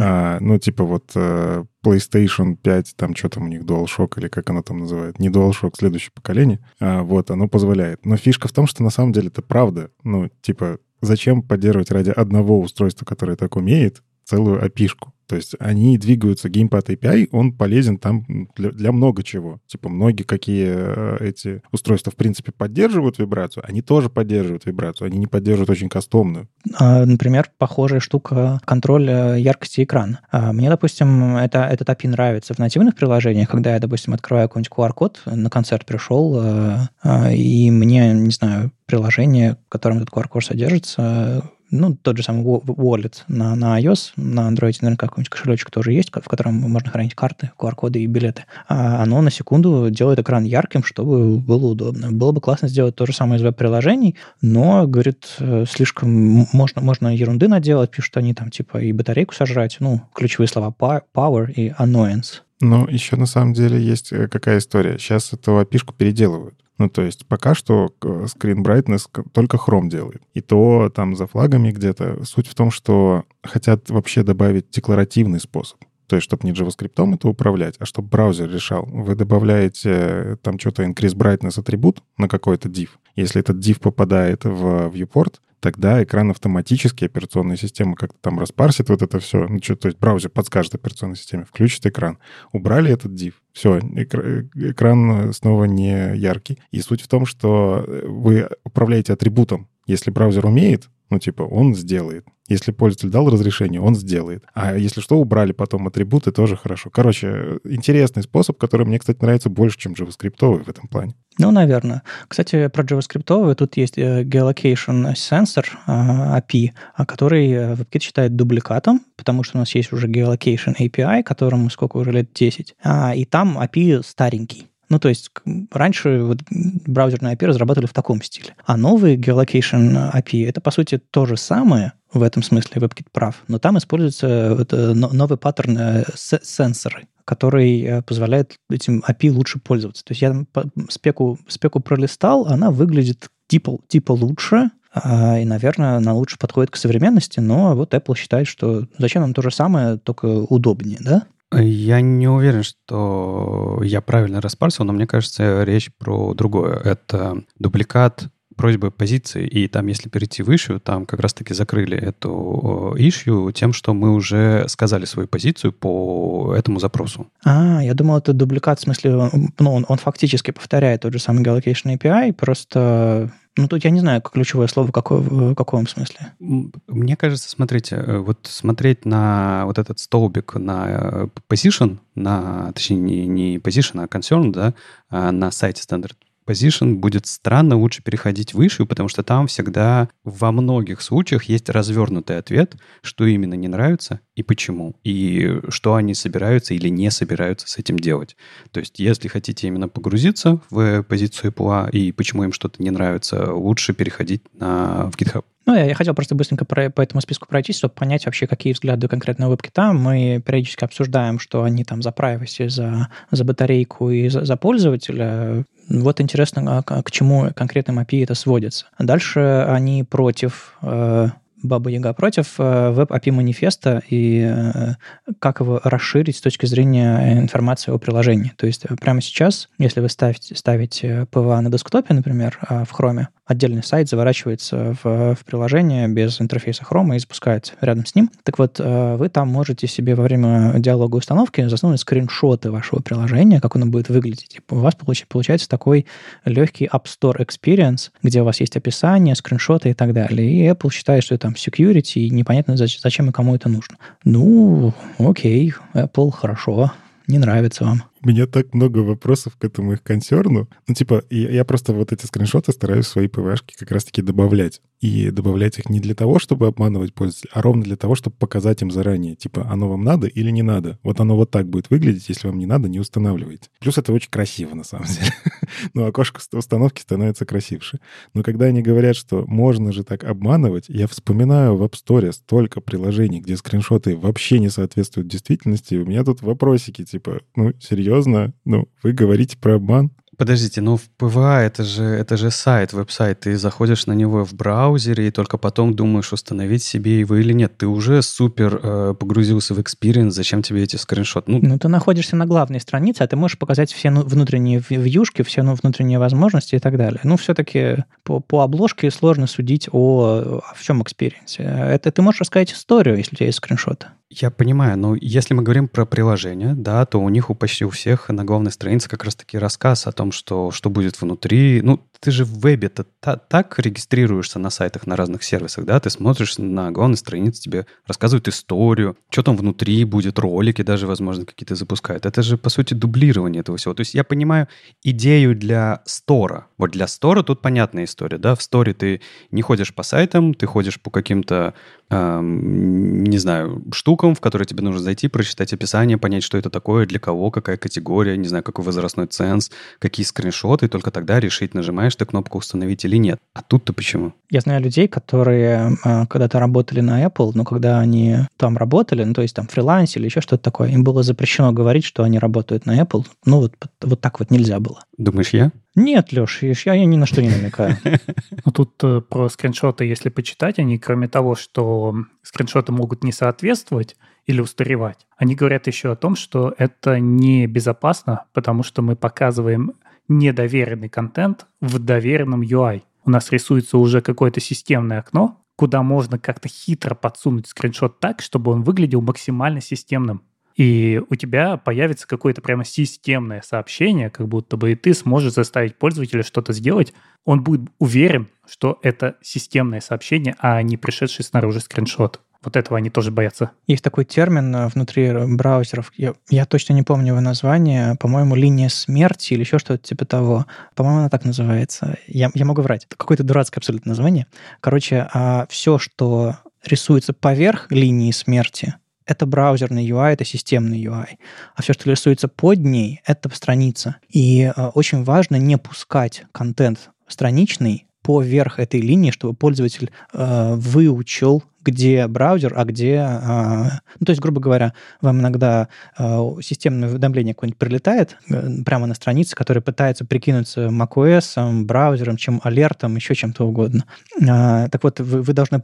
А, 0.00 0.38
ну, 0.40 0.58
типа 0.58 0.82
вот 0.82 1.12
э, 1.14 1.64
PlayStation 1.84 2.56
5, 2.56 2.96
там 2.96 3.14
что 3.14 3.28
там 3.28 3.44
у 3.44 3.46
них, 3.46 3.62
DualShock 3.62 4.18
или 4.18 4.26
как 4.26 4.50
оно 4.50 4.62
там 4.62 4.78
называют, 4.78 5.20
не 5.20 5.28
DualShock, 5.28 5.74
следующее 5.78 6.10
поколение, 6.12 6.58
а, 6.80 7.02
вот, 7.02 7.30
оно 7.30 7.46
позволяет. 7.46 8.04
Но 8.04 8.16
фишка 8.16 8.48
в 8.48 8.52
том, 8.52 8.66
что 8.66 8.82
на 8.82 8.90
самом 8.90 9.12
деле 9.12 9.28
это 9.28 9.42
правда. 9.42 9.90
Ну, 10.02 10.30
типа, 10.42 10.78
зачем 11.00 11.42
поддерживать 11.42 11.92
ради 11.92 12.10
одного 12.10 12.60
устройства, 12.60 13.04
которое 13.04 13.36
так 13.36 13.54
умеет, 13.54 14.02
целую 14.28 14.64
опишку? 14.64 15.12
То 15.28 15.36
есть 15.36 15.54
они 15.60 15.98
двигаются, 15.98 16.48
геймпад 16.48 16.88
API, 16.88 17.28
он 17.32 17.52
полезен 17.52 17.98
там 17.98 18.48
для, 18.56 18.70
для 18.70 18.92
много 18.92 19.22
чего. 19.22 19.60
Типа 19.66 19.90
многие 19.90 20.22
какие 20.22 20.66
э, 20.70 21.16
эти 21.20 21.62
устройства, 21.70 22.10
в 22.10 22.16
принципе, 22.16 22.50
поддерживают 22.50 23.18
вибрацию, 23.18 23.62
они 23.68 23.82
тоже 23.82 24.08
поддерживают 24.08 24.64
вибрацию, 24.64 25.06
они 25.06 25.18
не 25.18 25.26
поддерживают 25.26 25.68
очень 25.68 25.90
кастомную. 25.90 26.48
А, 26.78 27.04
например, 27.04 27.50
похожая 27.58 28.00
штука 28.00 28.58
контроль 28.64 29.10
яркости 29.10 29.84
экрана. 29.84 30.20
А, 30.32 30.54
мне, 30.54 30.70
допустим, 30.70 31.36
это, 31.36 31.64
этот 31.64 31.90
API 31.90 32.08
нравится 32.08 32.54
в 32.54 32.58
нативных 32.58 32.96
приложениях, 32.96 33.50
когда 33.50 33.74
я, 33.74 33.80
допустим, 33.80 34.14
открываю 34.14 34.48
какой-нибудь 34.48 34.72
QR-код, 34.74 35.22
на 35.26 35.50
концерт 35.50 35.84
пришел, 35.84 36.40
э, 36.42 37.34
и 37.34 37.70
мне, 37.70 38.14
не 38.14 38.30
знаю, 38.30 38.72
приложение, 38.86 39.58
в 39.66 39.68
котором 39.68 39.98
этот 39.98 40.08
QR-код 40.08 40.42
содержится, 40.42 41.44
ну, 41.70 41.94
тот 41.94 42.16
же 42.16 42.22
самый 42.22 42.44
wallet 42.44 43.22
на, 43.28 43.54
на 43.54 43.80
iOS, 43.80 44.12
на 44.16 44.50
Android, 44.50 44.76
наверное, 44.80 44.96
какой-нибудь 44.96 45.28
кошелечек 45.28 45.70
тоже 45.70 45.92
есть, 45.92 46.10
в 46.10 46.28
котором 46.28 46.54
можно 46.54 46.90
хранить 46.90 47.14
карты, 47.14 47.50
QR-коды 47.58 48.00
и 48.00 48.06
билеты. 48.06 48.44
А 48.68 49.02
оно 49.02 49.20
на 49.20 49.30
секунду 49.30 49.90
делает 49.90 50.18
экран 50.18 50.44
ярким, 50.44 50.82
чтобы 50.82 51.38
было 51.38 51.66
удобно. 51.66 52.10
Было 52.12 52.32
бы 52.32 52.40
классно 52.40 52.68
сделать 52.68 52.94
то 52.94 53.06
же 53.06 53.12
самое 53.12 53.38
из 53.38 53.42
веб-приложений, 53.42 54.16
но, 54.40 54.86
говорит, 54.86 55.26
э, 55.38 55.64
слишком 55.68 56.46
можно, 56.52 56.80
можно 56.80 57.14
ерунды 57.14 57.48
наделать, 57.48 57.90
пишут 57.90 58.16
они 58.16 58.34
там, 58.34 58.50
типа, 58.50 58.78
и 58.78 58.92
батарейку 58.92 59.34
сожрать, 59.34 59.76
ну, 59.80 60.02
ключевые 60.14 60.48
слова 60.48 60.74
power 60.78 61.50
и 61.52 61.70
annoyance. 61.70 62.42
Но 62.60 62.88
еще 62.88 63.16
на 63.16 63.26
самом 63.26 63.52
деле 63.52 63.80
есть 63.80 64.12
э, 64.12 64.28
какая 64.28 64.58
история. 64.58 64.98
Сейчас 64.98 65.32
эту 65.32 65.58
опишку 65.58 65.94
переделывают. 65.94 66.54
Ну, 66.78 66.88
то 66.88 67.02
есть 67.02 67.26
пока 67.26 67.54
что 67.54 67.92
Screen 68.00 68.62
Brightness 68.62 69.08
только 69.32 69.56
Chrome 69.56 69.88
делает. 69.88 70.22
И 70.32 70.40
то 70.40 70.90
там 70.94 71.16
за 71.16 71.26
флагами 71.26 71.72
где-то. 71.72 72.24
Суть 72.24 72.46
в 72.46 72.54
том, 72.54 72.70
что 72.70 73.24
хотят 73.42 73.90
вообще 73.90 74.22
добавить 74.22 74.70
декларативный 74.70 75.40
способ. 75.40 75.78
То 76.06 76.16
есть, 76.16 76.24
чтобы 76.24 76.46
не 76.46 76.54
JavaScript 76.54 77.14
это 77.14 77.28
управлять, 77.28 77.74
а 77.78 77.84
чтобы 77.84 78.08
браузер 78.08 78.50
решал. 78.50 78.86
Вы 78.86 79.14
добавляете 79.14 79.90
э, 79.90 80.36
там 80.40 80.58
что-то 80.58 80.84
increase 80.84 81.14
brightness 81.14 81.60
атрибут 81.60 82.02
на 82.16 82.28
какой-то 82.28 82.70
div. 82.70 82.88
Если 83.14 83.40
этот 83.40 83.56
div 83.58 83.78
попадает 83.78 84.44
в 84.44 84.88
viewport, 84.88 85.34
тогда 85.60 86.02
экран 86.02 86.30
автоматически, 86.30 87.04
операционная 87.04 87.56
система 87.56 87.96
как-то 87.96 88.18
там 88.20 88.38
распарсит 88.38 88.88
вот 88.88 89.02
это 89.02 89.18
все. 89.18 89.46
Ну, 89.48 89.58
что, 89.62 89.76
то 89.76 89.88
есть 89.88 89.98
браузер 89.98 90.30
подскажет 90.30 90.74
операционной 90.74 91.16
системе, 91.16 91.44
включит 91.44 91.84
экран. 91.86 92.18
Убрали 92.52 92.92
этот 92.92 93.12
div. 93.12 93.34
Все, 93.52 93.78
экран 93.78 95.32
снова 95.32 95.64
не 95.64 96.16
яркий. 96.16 96.58
И 96.70 96.80
суть 96.80 97.02
в 97.02 97.08
том, 97.08 97.26
что 97.26 97.84
вы 98.06 98.48
управляете 98.64 99.12
атрибутом. 99.12 99.68
Если 99.86 100.10
браузер 100.10 100.46
умеет, 100.46 100.88
ну, 101.10 101.18
типа, 101.18 101.42
он 101.42 101.74
сделает. 101.74 102.26
Если 102.48 102.72
пользователь 102.72 103.10
дал 103.10 103.28
разрешение, 103.28 103.80
он 103.80 103.94
сделает. 103.94 104.42
А 104.54 104.74
если 104.74 105.00
что, 105.00 105.18
убрали 105.18 105.52
потом 105.52 105.86
атрибуты, 105.86 106.32
тоже 106.32 106.56
хорошо. 106.56 106.88
Короче, 106.90 107.58
интересный 107.64 108.22
способ, 108.22 108.56
который 108.58 108.86
мне, 108.86 108.98
кстати, 108.98 109.18
нравится 109.20 109.50
больше, 109.50 109.78
чем 109.78 109.92
JavaScript 109.92 110.64
в 110.64 110.68
этом 110.68 110.88
плане. 110.88 111.14
Ну, 111.38 111.50
наверное. 111.50 112.02
Кстати, 112.26 112.68
про 112.68 112.82
JavaScript 112.82 113.54
тут 113.54 113.76
есть 113.76 113.98
э, 113.98 114.24
Geolocation 114.24 115.12
Sensor 115.12 115.66
э, 115.86 116.40
API, 116.40 116.70
а, 116.94 117.04
который 117.04 117.50
э, 117.50 117.74
WebKit 117.74 118.00
считает 118.00 118.34
дубликатом, 118.34 119.02
потому 119.16 119.44
что 119.44 119.58
у 119.58 119.60
нас 119.60 119.74
есть 119.74 119.92
уже 119.92 120.08
Geolocation 120.08 120.74
API, 120.78 121.22
которому 121.22 121.68
сколько 121.70 121.98
уже 121.98 122.12
лет 122.12 122.32
10, 122.32 122.74
а, 122.82 123.14
и 123.14 123.24
там 123.24 123.58
API 123.58 124.02
старенький. 124.02 124.67
Ну, 124.88 124.98
то 124.98 125.08
есть 125.08 125.30
раньше 125.70 126.22
вот 126.22 126.38
браузерные 126.50 127.34
API 127.34 127.46
разрабатывали 127.46 127.86
в 127.86 127.92
таком 127.92 128.22
стиле. 128.22 128.54
А 128.64 128.76
новый 128.76 129.16
Geolocation 129.16 130.12
API— 130.14 130.46
это, 130.48 130.60
по 130.60 130.70
сути, 130.70 130.98
то 130.98 131.26
же 131.26 131.36
самое, 131.36 131.92
в 132.12 132.22
этом 132.22 132.42
смысле 132.42 132.80
WebKit 132.80 133.06
прав, 133.12 133.42
но 133.48 133.58
там 133.58 133.76
используется 133.76 134.54
вот, 134.54 134.72
новый 134.72 135.36
паттерн 135.36 135.76
э, 135.78 136.04
сенсоры, 136.14 137.06
который 137.26 137.82
э, 137.82 138.02
позволяет 138.02 138.56
этим 138.70 139.04
API 139.06 139.30
лучше 139.30 139.58
пользоваться. 139.58 140.04
То 140.04 140.12
есть 140.12 140.22
я 140.22 140.44
спеку, 140.88 141.38
спеку 141.48 141.80
пролистал, 141.80 142.46
она 142.46 142.70
выглядит 142.70 143.28
типа, 143.46 143.78
типа 143.88 144.12
лучше, 144.12 144.70
а, 144.92 145.38
и, 145.38 145.44
наверное, 145.44 145.96
она 145.96 146.14
лучше 146.14 146.38
подходит 146.38 146.70
к 146.70 146.76
современности, 146.76 147.40
но 147.40 147.74
вот 147.74 147.92
Apple 147.94 148.16
считает, 148.16 148.46
что 148.46 148.86
зачем 148.96 149.22
нам 149.22 149.34
то 149.34 149.42
же 149.42 149.50
самое, 149.50 149.98
только 149.98 150.26
удобнее, 150.26 150.98
да? 151.00 151.24
Я 151.52 152.00
не 152.00 152.28
уверен, 152.28 152.62
что 152.62 153.80
я 153.82 154.00
правильно 154.00 154.40
распарсил, 154.40 154.84
но 154.84 154.92
мне 154.92 155.06
кажется, 155.06 155.64
речь 155.64 155.90
про 155.96 156.34
другое. 156.34 156.74
Это 156.76 157.42
дубликат 157.58 158.28
просьбы 158.58 158.90
позиции, 158.90 159.46
и 159.46 159.68
там, 159.68 159.86
если 159.86 160.08
перейти 160.08 160.42
выше, 160.42 160.80
там 160.80 161.06
как 161.06 161.20
раз-таки 161.20 161.54
закрыли 161.54 161.96
эту 161.96 162.94
ищу 162.98 163.52
тем, 163.52 163.72
что 163.72 163.94
мы 163.94 164.12
уже 164.12 164.64
сказали 164.68 165.04
свою 165.04 165.28
позицию 165.28 165.72
по 165.72 166.54
этому 166.58 166.80
запросу. 166.80 167.28
А, 167.44 167.82
я 167.82 167.94
думал, 167.94 168.18
это 168.18 168.32
дубликат, 168.32 168.80
в 168.80 168.82
смысле, 168.82 169.30
ну, 169.58 169.72
он, 169.72 169.86
он 169.88 169.98
фактически 169.98 170.50
повторяет 170.50 171.02
тот 171.02 171.12
же 171.12 171.20
самый 171.20 171.44
Geolocation 171.44 171.96
API, 171.96 172.32
просто 172.32 173.32
ну, 173.58 173.66
тут 173.66 173.84
я 173.84 173.90
не 173.90 173.98
знаю, 173.98 174.22
ключевое 174.22 174.68
слово 174.68 174.92
какое, 174.92 175.18
в 175.18 175.54
каком 175.56 175.88
смысле. 175.88 176.32
Мне 176.38 177.16
кажется, 177.16 177.50
смотрите, 177.50 177.96
э, 177.96 178.18
вот 178.18 178.38
смотреть 178.44 179.04
на 179.04 179.64
вот 179.66 179.78
этот 179.78 179.98
столбик 179.98 180.54
на 180.54 180.86
э, 180.88 181.28
position, 181.48 181.98
на, 182.14 182.70
точнее, 182.72 182.98
не, 182.98 183.26
не 183.26 183.56
position, 183.58 184.04
а 184.04 184.06
concern, 184.06 184.52
да, 184.52 184.74
а 185.10 185.32
на 185.32 185.50
сайте 185.50 185.82
Standard 185.82 186.14
position 186.48 186.94
будет 186.94 187.26
странно 187.26 187.76
лучше 187.76 188.02
переходить 188.02 188.54
выше, 188.54 188.86
потому 188.86 189.08
что 189.08 189.22
там 189.22 189.46
всегда 189.46 190.08
во 190.24 190.52
многих 190.52 191.02
случаях 191.02 191.44
есть 191.44 191.68
развернутый 191.68 192.38
ответ, 192.38 192.76
что 193.02 193.26
именно 193.26 193.54
не 193.54 193.68
нравится 193.68 194.20
и 194.34 194.42
почему, 194.42 194.96
и 195.04 195.60
что 195.68 195.94
они 195.94 196.14
собираются 196.14 196.74
или 196.74 196.88
не 196.88 197.10
собираются 197.10 197.68
с 197.68 197.78
этим 197.78 197.98
делать. 197.98 198.36
То 198.70 198.80
есть, 198.80 198.98
если 198.98 199.28
хотите 199.28 199.66
именно 199.66 199.88
погрузиться 199.88 200.60
в 200.70 201.02
позицию 201.02 201.52
Apple 201.52 201.90
и 201.90 202.12
почему 202.12 202.44
им 202.44 202.52
что-то 202.52 202.82
не 202.82 202.90
нравится, 202.90 203.52
лучше 203.52 203.92
переходить 203.92 204.42
на, 204.54 205.10
в 205.10 205.16
GitHub. 205.16 205.44
Ну, 205.66 205.74
я, 205.74 205.84
я 205.84 205.94
хотел 205.94 206.14
просто 206.14 206.34
быстренько 206.34 206.64
про, 206.64 206.88
по 206.88 207.02
этому 207.02 207.20
списку 207.20 207.46
пройтись, 207.46 207.76
чтобы 207.76 207.92
понять 207.92 208.24
вообще, 208.24 208.46
какие 208.46 208.72
взгляды 208.72 209.06
конкретно 209.06 209.44
WebKit. 209.52 209.92
Мы 209.92 210.42
периодически 210.44 210.84
обсуждаем, 210.84 211.38
что 211.38 211.62
они 211.62 211.84
там 211.84 212.00
за 212.00 212.08
privacy, 212.08 212.70
за, 212.70 213.08
за 213.30 213.44
батарейку 213.44 214.08
и 214.10 214.28
за, 214.28 214.46
за 214.46 214.56
пользователя. 214.56 215.64
Вот 215.88 216.20
интересно, 216.20 216.82
а, 216.86 217.02
к 217.02 217.10
чему 217.10 217.50
конкретным 217.54 217.98
API 217.98 218.24
это 218.24 218.34
сводится. 218.34 218.86
Дальше 218.98 219.64
они 219.68 220.04
против 220.04 220.76
э, 220.82 221.28
Баба 221.62 221.90
Яга 221.90 222.12
против 222.12 222.54
э, 222.58 222.90
веб-API 222.90 223.32
манифеста 223.32 224.02
и 224.08 224.42
э, 224.42 224.94
как 225.38 225.60
его 225.60 225.80
расширить 225.82 226.36
с 226.36 226.40
точки 226.40 226.66
зрения 226.66 227.38
информации 227.38 227.90
о 227.90 227.98
приложении. 227.98 228.52
То 228.56 228.66
есть 228.66 228.84
прямо 229.00 229.20
сейчас, 229.20 229.68
если 229.78 230.00
вы 230.00 230.08
ставите, 230.08 230.54
ставите 230.54 231.26
PWA 231.32 231.60
на 231.60 231.70
десктопе, 231.70 232.14
например, 232.14 232.58
в 232.60 232.94
Chrome, 232.96 233.26
отдельный 233.48 233.82
сайт 233.82 234.08
заворачивается 234.08 234.94
в, 235.02 235.34
в 235.34 235.44
приложение 235.44 236.06
без 236.06 236.40
интерфейса 236.40 236.84
Chrome 236.88 237.16
и 237.16 237.18
запускается 237.18 237.72
рядом 237.80 238.06
с 238.06 238.14
ним. 238.14 238.30
Так 238.44 238.58
вот, 238.58 238.78
э, 238.78 239.16
вы 239.16 239.28
там 239.28 239.48
можете 239.48 239.88
себе 239.88 240.14
во 240.14 240.22
время 240.22 240.74
диалога 240.78 241.16
установки 241.16 241.66
засунуть 241.66 242.00
скриншоты 242.00 242.70
вашего 242.70 243.00
приложения, 243.00 243.60
как 243.60 243.74
оно 243.74 243.86
будет 243.86 244.10
выглядеть. 244.10 244.56
И 244.56 244.60
у 244.72 244.76
вас 244.76 244.94
получается 245.28 245.68
такой 245.68 246.06
легкий 246.44 246.86
App 246.86 247.06
Store 247.06 247.38
Experience, 247.38 248.10
где 248.22 248.42
у 248.42 248.44
вас 248.44 248.60
есть 248.60 248.76
описание, 248.76 249.34
скриншоты 249.34 249.90
и 249.90 249.94
так 249.94 250.12
далее. 250.12 250.50
И 250.50 250.68
Apple 250.68 250.92
считает, 250.92 251.24
что 251.24 251.34
это 251.34 251.48
там 251.48 251.54
security, 251.54 252.20
и 252.20 252.30
непонятно, 252.30 252.76
зачем 252.76 253.30
и 253.30 253.32
кому 253.32 253.54
это 253.54 253.68
нужно. 253.68 253.96
Ну, 254.24 254.92
окей, 255.18 255.72
Apple, 255.94 256.30
хорошо, 256.30 256.92
не 257.26 257.38
нравится 257.38 257.84
вам. 257.84 258.02
Меня 258.28 258.46
так 258.46 258.74
много 258.74 258.98
вопросов 258.98 259.56
к 259.56 259.64
этому 259.64 259.94
их 259.94 260.02
консерну. 260.02 260.68
Ну, 260.86 260.94
типа, 260.94 261.24
я, 261.30 261.48
я 261.48 261.64
просто 261.64 261.94
вот 261.94 262.12
эти 262.12 262.26
скриншоты 262.26 262.72
стараюсь 262.72 263.06
в 263.06 263.08
свои 263.08 263.26
ПВшки 263.26 263.74
как 263.74 263.90
раз-таки 263.90 264.20
добавлять. 264.20 264.82
И 265.00 265.30
добавлять 265.30 265.78
их 265.78 265.88
не 265.88 265.98
для 265.98 266.14
того, 266.14 266.38
чтобы 266.38 266.66
обманывать 266.66 267.14
пользователя, 267.14 267.50
а 267.54 267.62
ровно 267.62 267.84
для 267.84 267.96
того, 267.96 268.16
чтобы 268.16 268.36
показать 268.36 268.82
им 268.82 268.90
заранее, 268.90 269.34
типа, 269.34 269.66
оно 269.70 269.88
вам 269.88 270.02
надо 270.02 270.26
или 270.26 270.50
не 270.50 270.62
надо. 270.62 270.98
Вот 271.02 271.20
оно 271.20 271.36
вот 271.36 271.50
так 271.50 271.70
будет 271.70 271.88
выглядеть, 271.88 272.28
если 272.28 272.48
вам 272.48 272.58
не 272.58 272.66
надо, 272.66 272.88
не 272.88 273.00
устанавливайте. 273.00 273.70
Плюс 273.78 273.96
это 273.96 274.12
очень 274.12 274.28
красиво, 274.28 274.74
на 274.74 274.84
самом 274.84 275.06
деле. 275.06 275.32
ну, 275.94 276.04
окошко 276.04 276.40
установки 276.52 277.00
становится 277.00 277.46
красивше. 277.46 277.98
Но 278.34 278.42
когда 278.42 278.66
они 278.66 278.82
говорят, 278.82 279.16
что 279.16 279.46
можно 279.46 279.90
же 279.90 280.04
так 280.04 280.24
обманывать, 280.24 280.86
я 280.88 281.06
вспоминаю 281.06 281.76
в 281.76 281.82
App 281.82 281.94
Store 281.94 282.30
столько 282.32 282.82
приложений, 282.82 283.40
где 283.40 283.56
скриншоты 283.56 284.16
вообще 284.16 284.58
не 284.58 284.68
соответствуют 284.68 285.28
действительности. 285.28 285.94
У 285.94 286.04
меня 286.04 286.24
тут 286.24 286.42
вопросики, 286.42 287.04
типа, 287.04 287.40
ну, 287.56 287.72
серьезно? 287.80 288.17
Ну, 288.64 288.88
вы 289.02 289.12
говорите 289.12 289.56
про 289.56 289.76
обман? 289.76 290.10
Подождите, 290.38 290.80
ну 290.80 290.96
в 290.96 291.02
PWA 291.16 291.62
это 291.62 291.82
же, 291.82 292.04
это 292.04 292.36
же 292.36 292.52
сайт, 292.52 292.92
веб-сайт. 292.92 293.40
Ты 293.40 293.58
заходишь 293.58 294.06
на 294.06 294.12
него 294.12 294.44
в 294.44 294.54
браузере 294.54 295.26
и 295.26 295.30
только 295.32 295.58
потом 295.58 295.94
думаешь, 295.94 296.32
установить 296.32 296.84
себе 296.84 297.18
его 297.18 297.34
или 297.34 297.52
нет. 297.52 297.76
Ты 297.76 297.88
уже 297.88 298.22
супер 298.22 298.78
э, 298.80 299.14
погрузился 299.18 299.74
в 299.74 299.80
experience, 299.80 300.30
зачем 300.30 300.62
тебе 300.62 300.84
эти 300.84 300.94
скриншоты? 300.94 301.50
Ну, 301.50 301.58
ну, 301.60 301.76
ты 301.76 301.88
находишься 301.88 302.36
на 302.36 302.46
главной 302.46 302.78
странице, 302.78 303.22
а 303.22 303.26
ты 303.26 303.34
можешь 303.34 303.58
показать 303.58 303.92
все 303.92 304.10
ну, 304.10 304.22
внутренние 304.22 304.80
вьюшки, 304.88 305.42
все 305.42 305.64
ну, 305.64 305.74
внутренние 305.74 306.20
возможности 306.20 306.76
и 306.76 306.78
так 306.78 306.96
далее. 306.96 307.20
Ну, 307.24 307.36
все-таки 307.36 308.04
по, 308.22 308.38
по 308.38 308.62
обложке 308.62 309.10
сложно 309.10 309.48
судить 309.48 309.88
о, 309.90 310.60
о 310.62 310.74
в 310.76 310.82
чем 310.84 311.02
experience. 311.02 311.58
Это 311.58 312.12
ты 312.12 312.22
можешь 312.22 312.42
рассказать 312.42 312.72
историю, 312.72 313.16
если 313.16 313.34
у 313.34 313.38
тебя 313.38 313.46
есть 313.46 313.58
скриншоты. 313.58 314.06
Я 314.30 314.50
понимаю, 314.50 314.98
но 314.98 315.14
если 315.14 315.54
мы 315.54 315.62
говорим 315.62 315.88
про 315.88 316.04
приложение, 316.04 316.74
да, 316.74 317.06
то 317.06 317.18
у 317.18 317.30
них 317.30 317.48
у 317.48 317.54
почти 317.54 317.86
у 317.86 317.90
всех 317.90 318.28
на 318.28 318.44
главной 318.44 318.70
странице 318.70 319.08
как 319.08 319.24
раз-таки 319.24 319.56
рассказ 319.56 320.06
о 320.06 320.12
том, 320.12 320.32
что, 320.32 320.70
что 320.70 320.90
будет 320.90 321.18
внутри. 321.18 321.80
Ну, 321.82 322.06
ты 322.20 322.30
же 322.30 322.44
в 322.44 322.58
вебе-то 322.60 323.04
так 323.48 323.78
регистрируешься 323.78 324.58
на 324.58 324.70
сайтах, 324.70 325.06
на 325.06 325.16
разных 325.16 325.42
сервисах, 325.42 325.84
да, 325.84 326.00
ты 326.00 326.10
смотришь 326.10 326.58
на 326.58 326.90
главной 326.90 327.16
странице, 327.16 327.62
тебе 327.62 327.86
рассказывают 328.06 328.48
историю, 328.48 329.16
что 329.30 329.42
там 329.42 329.56
внутри 329.56 330.04
будет, 330.04 330.38
ролики 330.38 330.82
даже, 330.82 331.06
возможно, 331.06 331.44
какие-то 331.44 331.76
запускают. 331.76 332.26
Это 332.26 332.42
же, 332.42 332.58
по 332.58 332.70
сути, 332.70 332.94
дублирование 332.94 333.60
этого 333.60 333.78
всего. 333.78 333.94
То 333.94 334.00
есть 334.00 334.14
я 334.14 334.24
понимаю 334.24 334.68
идею 335.02 335.54
для 335.54 336.02
стора. 336.06 336.66
Вот 336.76 336.90
для 336.90 337.06
стора 337.06 337.42
тут 337.42 337.62
понятная 337.62 338.04
история, 338.04 338.38
да, 338.38 338.54
в 338.54 338.62
сторе 338.62 338.94
ты 338.94 339.20
не 339.50 339.62
ходишь 339.62 339.94
по 339.94 340.02
сайтам, 340.02 340.54
ты 340.54 340.66
ходишь 340.66 341.00
по 341.00 341.10
каким-то, 341.10 341.74
эм, 342.10 343.24
не 343.24 343.38
знаю, 343.38 343.84
штукам, 343.92 344.34
в 344.34 344.40
которые 344.40 344.66
тебе 344.66 344.82
нужно 344.82 345.00
зайти, 345.00 345.28
прочитать 345.28 345.72
описание, 345.72 346.18
понять, 346.18 346.42
что 346.42 346.58
это 346.58 346.70
такое, 346.70 347.06
для 347.06 347.20
кого, 347.20 347.50
какая 347.50 347.76
категория, 347.76 348.36
не 348.36 348.48
знаю, 348.48 348.64
какой 348.64 348.84
возрастной 348.84 349.26
ценз, 349.26 349.70
какие 349.98 350.24
скриншоты, 350.26 350.86
и 350.86 350.88
только 350.88 351.10
тогда 351.10 351.38
решить, 351.38 351.74
нажимаешь 351.74 352.07
нажимаешь 352.08 352.16
ты 352.16 352.24
кнопку 352.24 352.58
«Установить» 352.58 353.04
или 353.04 353.16
нет. 353.16 353.38
А 353.54 353.62
тут-то 353.62 353.92
почему? 353.92 354.32
Я 354.50 354.60
знаю 354.60 354.82
людей, 354.82 355.08
которые 355.08 355.96
э, 356.04 356.26
когда-то 356.26 356.58
работали 356.58 357.00
на 357.00 357.24
Apple, 357.24 357.52
но 357.54 357.64
когда 357.64 358.00
они 358.00 358.36
там 358.56 358.76
работали, 358.76 359.24
ну, 359.24 359.34
то 359.34 359.42
есть 359.42 359.54
там 359.54 359.66
фрилансе 359.66 360.18
или 360.18 360.26
еще 360.26 360.40
что-то 360.40 360.62
такое, 360.62 360.90
им 360.90 361.04
было 361.04 361.22
запрещено 361.22 361.72
говорить, 361.72 362.04
что 362.04 362.22
они 362.22 362.38
работают 362.38 362.86
на 362.86 363.00
Apple. 363.00 363.26
Ну, 363.44 363.60
вот, 363.60 363.74
вот 364.02 364.20
так 364.20 364.40
вот 364.40 364.50
нельзя 364.50 364.80
было. 364.80 365.04
Думаешь, 365.18 365.50
я? 365.52 365.70
Нет, 365.94 366.32
Леш, 366.32 366.62
я, 366.62 366.94
я 366.94 367.04
ни 367.04 367.16
на 367.16 367.26
что 367.26 367.42
не 367.42 367.50
намекаю. 367.50 367.96
Ну, 368.64 368.72
тут 368.72 368.92
э, 369.02 369.20
про 369.20 369.48
скриншоты, 369.48 370.04
если 370.04 370.28
почитать, 370.30 370.78
они, 370.78 370.98
кроме 370.98 371.28
того, 371.28 371.54
что 371.54 372.14
скриншоты 372.42 372.92
могут 372.92 373.24
не 373.24 373.32
соответствовать 373.32 374.16
или 374.46 374.60
устаревать, 374.60 375.26
они 375.36 375.54
говорят 375.54 375.86
еще 375.86 376.12
о 376.12 376.16
том, 376.16 376.36
что 376.36 376.74
это 376.78 377.20
небезопасно, 377.20 378.44
потому 378.52 378.82
что 378.82 379.02
мы 379.02 379.16
показываем 379.16 379.92
недоверенный 380.28 381.08
контент 381.08 381.66
в 381.80 381.98
доверенном 381.98 382.62
UI. 382.62 383.02
У 383.24 383.30
нас 383.30 383.50
рисуется 383.50 383.98
уже 383.98 384.20
какое-то 384.20 384.60
системное 384.60 385.20
окно, 385.20 385.60
куда 385.76 386.02
можно 386.02 386.38
как-то 386.38 386.68
хитро 386.68 387.14
подсунуть 387.14 387.66
скриншот 387.66 388.20
так, 388.20 388.42
чтобы 388.42 388.72
он 388.72 388.82
выглядел 388.82 389.20
максимально 389.20 389.80
системным. 389.80 390.42
И 390.76 391.20
у 391.28 391.34
тебя 391.34 391.76
появится 391.76 392.26
какое-то 392.28 392.62
прямо 392.62 392.84
системное 392.84 393.62
сообщение, 393.62 394.30
как 394.30 394.46
будто 394.46 394.76
бы 394.76 394.92
и 394.92 394.94
ты 394.94 395.12
сможешь 395.12 395.54
заставить 395.54 395.96
пользователя 395.96 396.44
что-то 396.44 396.72
сделать. 396.72 397.12
Он 397.44 397.64
будет 397.64 397.90
уверен, 397.98 398.48
что 398.64 399.00
это 399.02 399.36
системное 399.42 400.00
сообщение, 400.00 400.54
а 400.60 400.80
не 400.82 400.96
пришедший 400.96 401.44
снаружи 401.44 401.80
скриншот. 401.80 402.40
Вот 402.62 402.76
этого 402.76 402.98
они 402.98 403.08
тоже 403.08 403.30
боятся. 403.30 403.70
Есть 403.86 404.02
такой 404.02 404.24
термин 404.24 404.74
э, 404.74 404.88
внутри 404.88 405.32
браузеров, 405.46 406.12
я, 406.16 406.34
я 406.50 406.66
точно 406.66 406.92
не 406.92 407.02
помню 407.02 407.28
его 407.28 407.40
название, 407.40 408.16
по-моему, 408.16 408.56
линия 408.56 408.88
смерти 408.88 409.54
или 409.54 409.60
еще 409.60 409.78
что-то 409.78 410.02
типа 410.02 410.24
того. 410.24 410.66
По-моему, 410.96 411.20
она 411.20 411.28
так 411.28 411.44
называется. 411.44 412.18
Я, 412.26 412.50
я 412.54 412.64
могу 412.64 412.82
врать. 412.82 413.04
Это 413.04 413.16
какое-то 413.16 413.44
дурацкое 413.44 413.80
абсолютно 413.80 414.10
название. 414.10 414.46
Короче, 414.80 415.28
а 415.32 415.66
все, 415.68 415.98
что 415.98 416.56
рисуется 416.84 417.32
поверх 417.32 417.86
линии 417.90 418.32
смерти, 418.32 418.94
это 419.24 419.46
браузерный 419.46 420.08
UI, 420.08 420.32
это 420.32 420.44
системный 420.44 421.00
UI. 421.04 421.36
А 421.76 421.82
все, 421.82 421.92
что 421.92 422.10
рисуется 422.10 422.48
под 422.48 422.78
ней, 422.80 423.20
это 423.24 423.54
страница. 423.54 424.16
И 424.28 424.72
э, 424.74 424.86
очень 424.94 425.22
важно 425.22 425.56
не 425.56 425.76
пускать 425.78 426.44
контент 426.50 427.10
страничный 427.28 428.07
поверх 428.28 428.78
этой 428.78 429.00
линии, 429.00 429.30
чтобы 429.30 429.54
пользователь 429.54 430.10
э, 430.34 430.74
выучил 430.74 431.62
где 431.82 432.26
браузер, 432.26 432.74
а 432.76 432.84
где... 432.84 433.16
А, 433.18 434.00
ну, 434.20 434.26
то 434.26 434.32
есть, 434.32 434.42
грубо 434.42 434.60
говоря, 434.60 434.92
вам 435.22 435.40
иногда 435.40 435.88
а, 436.18 436.46
системное 436.60 437.08
уведомление 437.08 437.54
какое-нибудь 437.54 437.78
прилетает 437.78 438.36
э, 438.50 438.82
прямо 438.84 439.06
на 439.06 439.14
странице, 439.14 439.56
которая 439.56 439.80
пытается 439.80 440.26
прикинуться 440.26 440.88
macOS, 440.88 441.84
браузером, 441.84 442.36
чем 442.36 442.60
алертом, 442.62 443.16
еще 443.16 443.34
чем-то 443.34 443.64
угодно. 443.64 444.04
А, 444.46 444.88
так 444.88 445.02
вот, 445.02 445.20
вы, 445.20 445.40
вы 445.40 445.52
должны... 445.54 445.82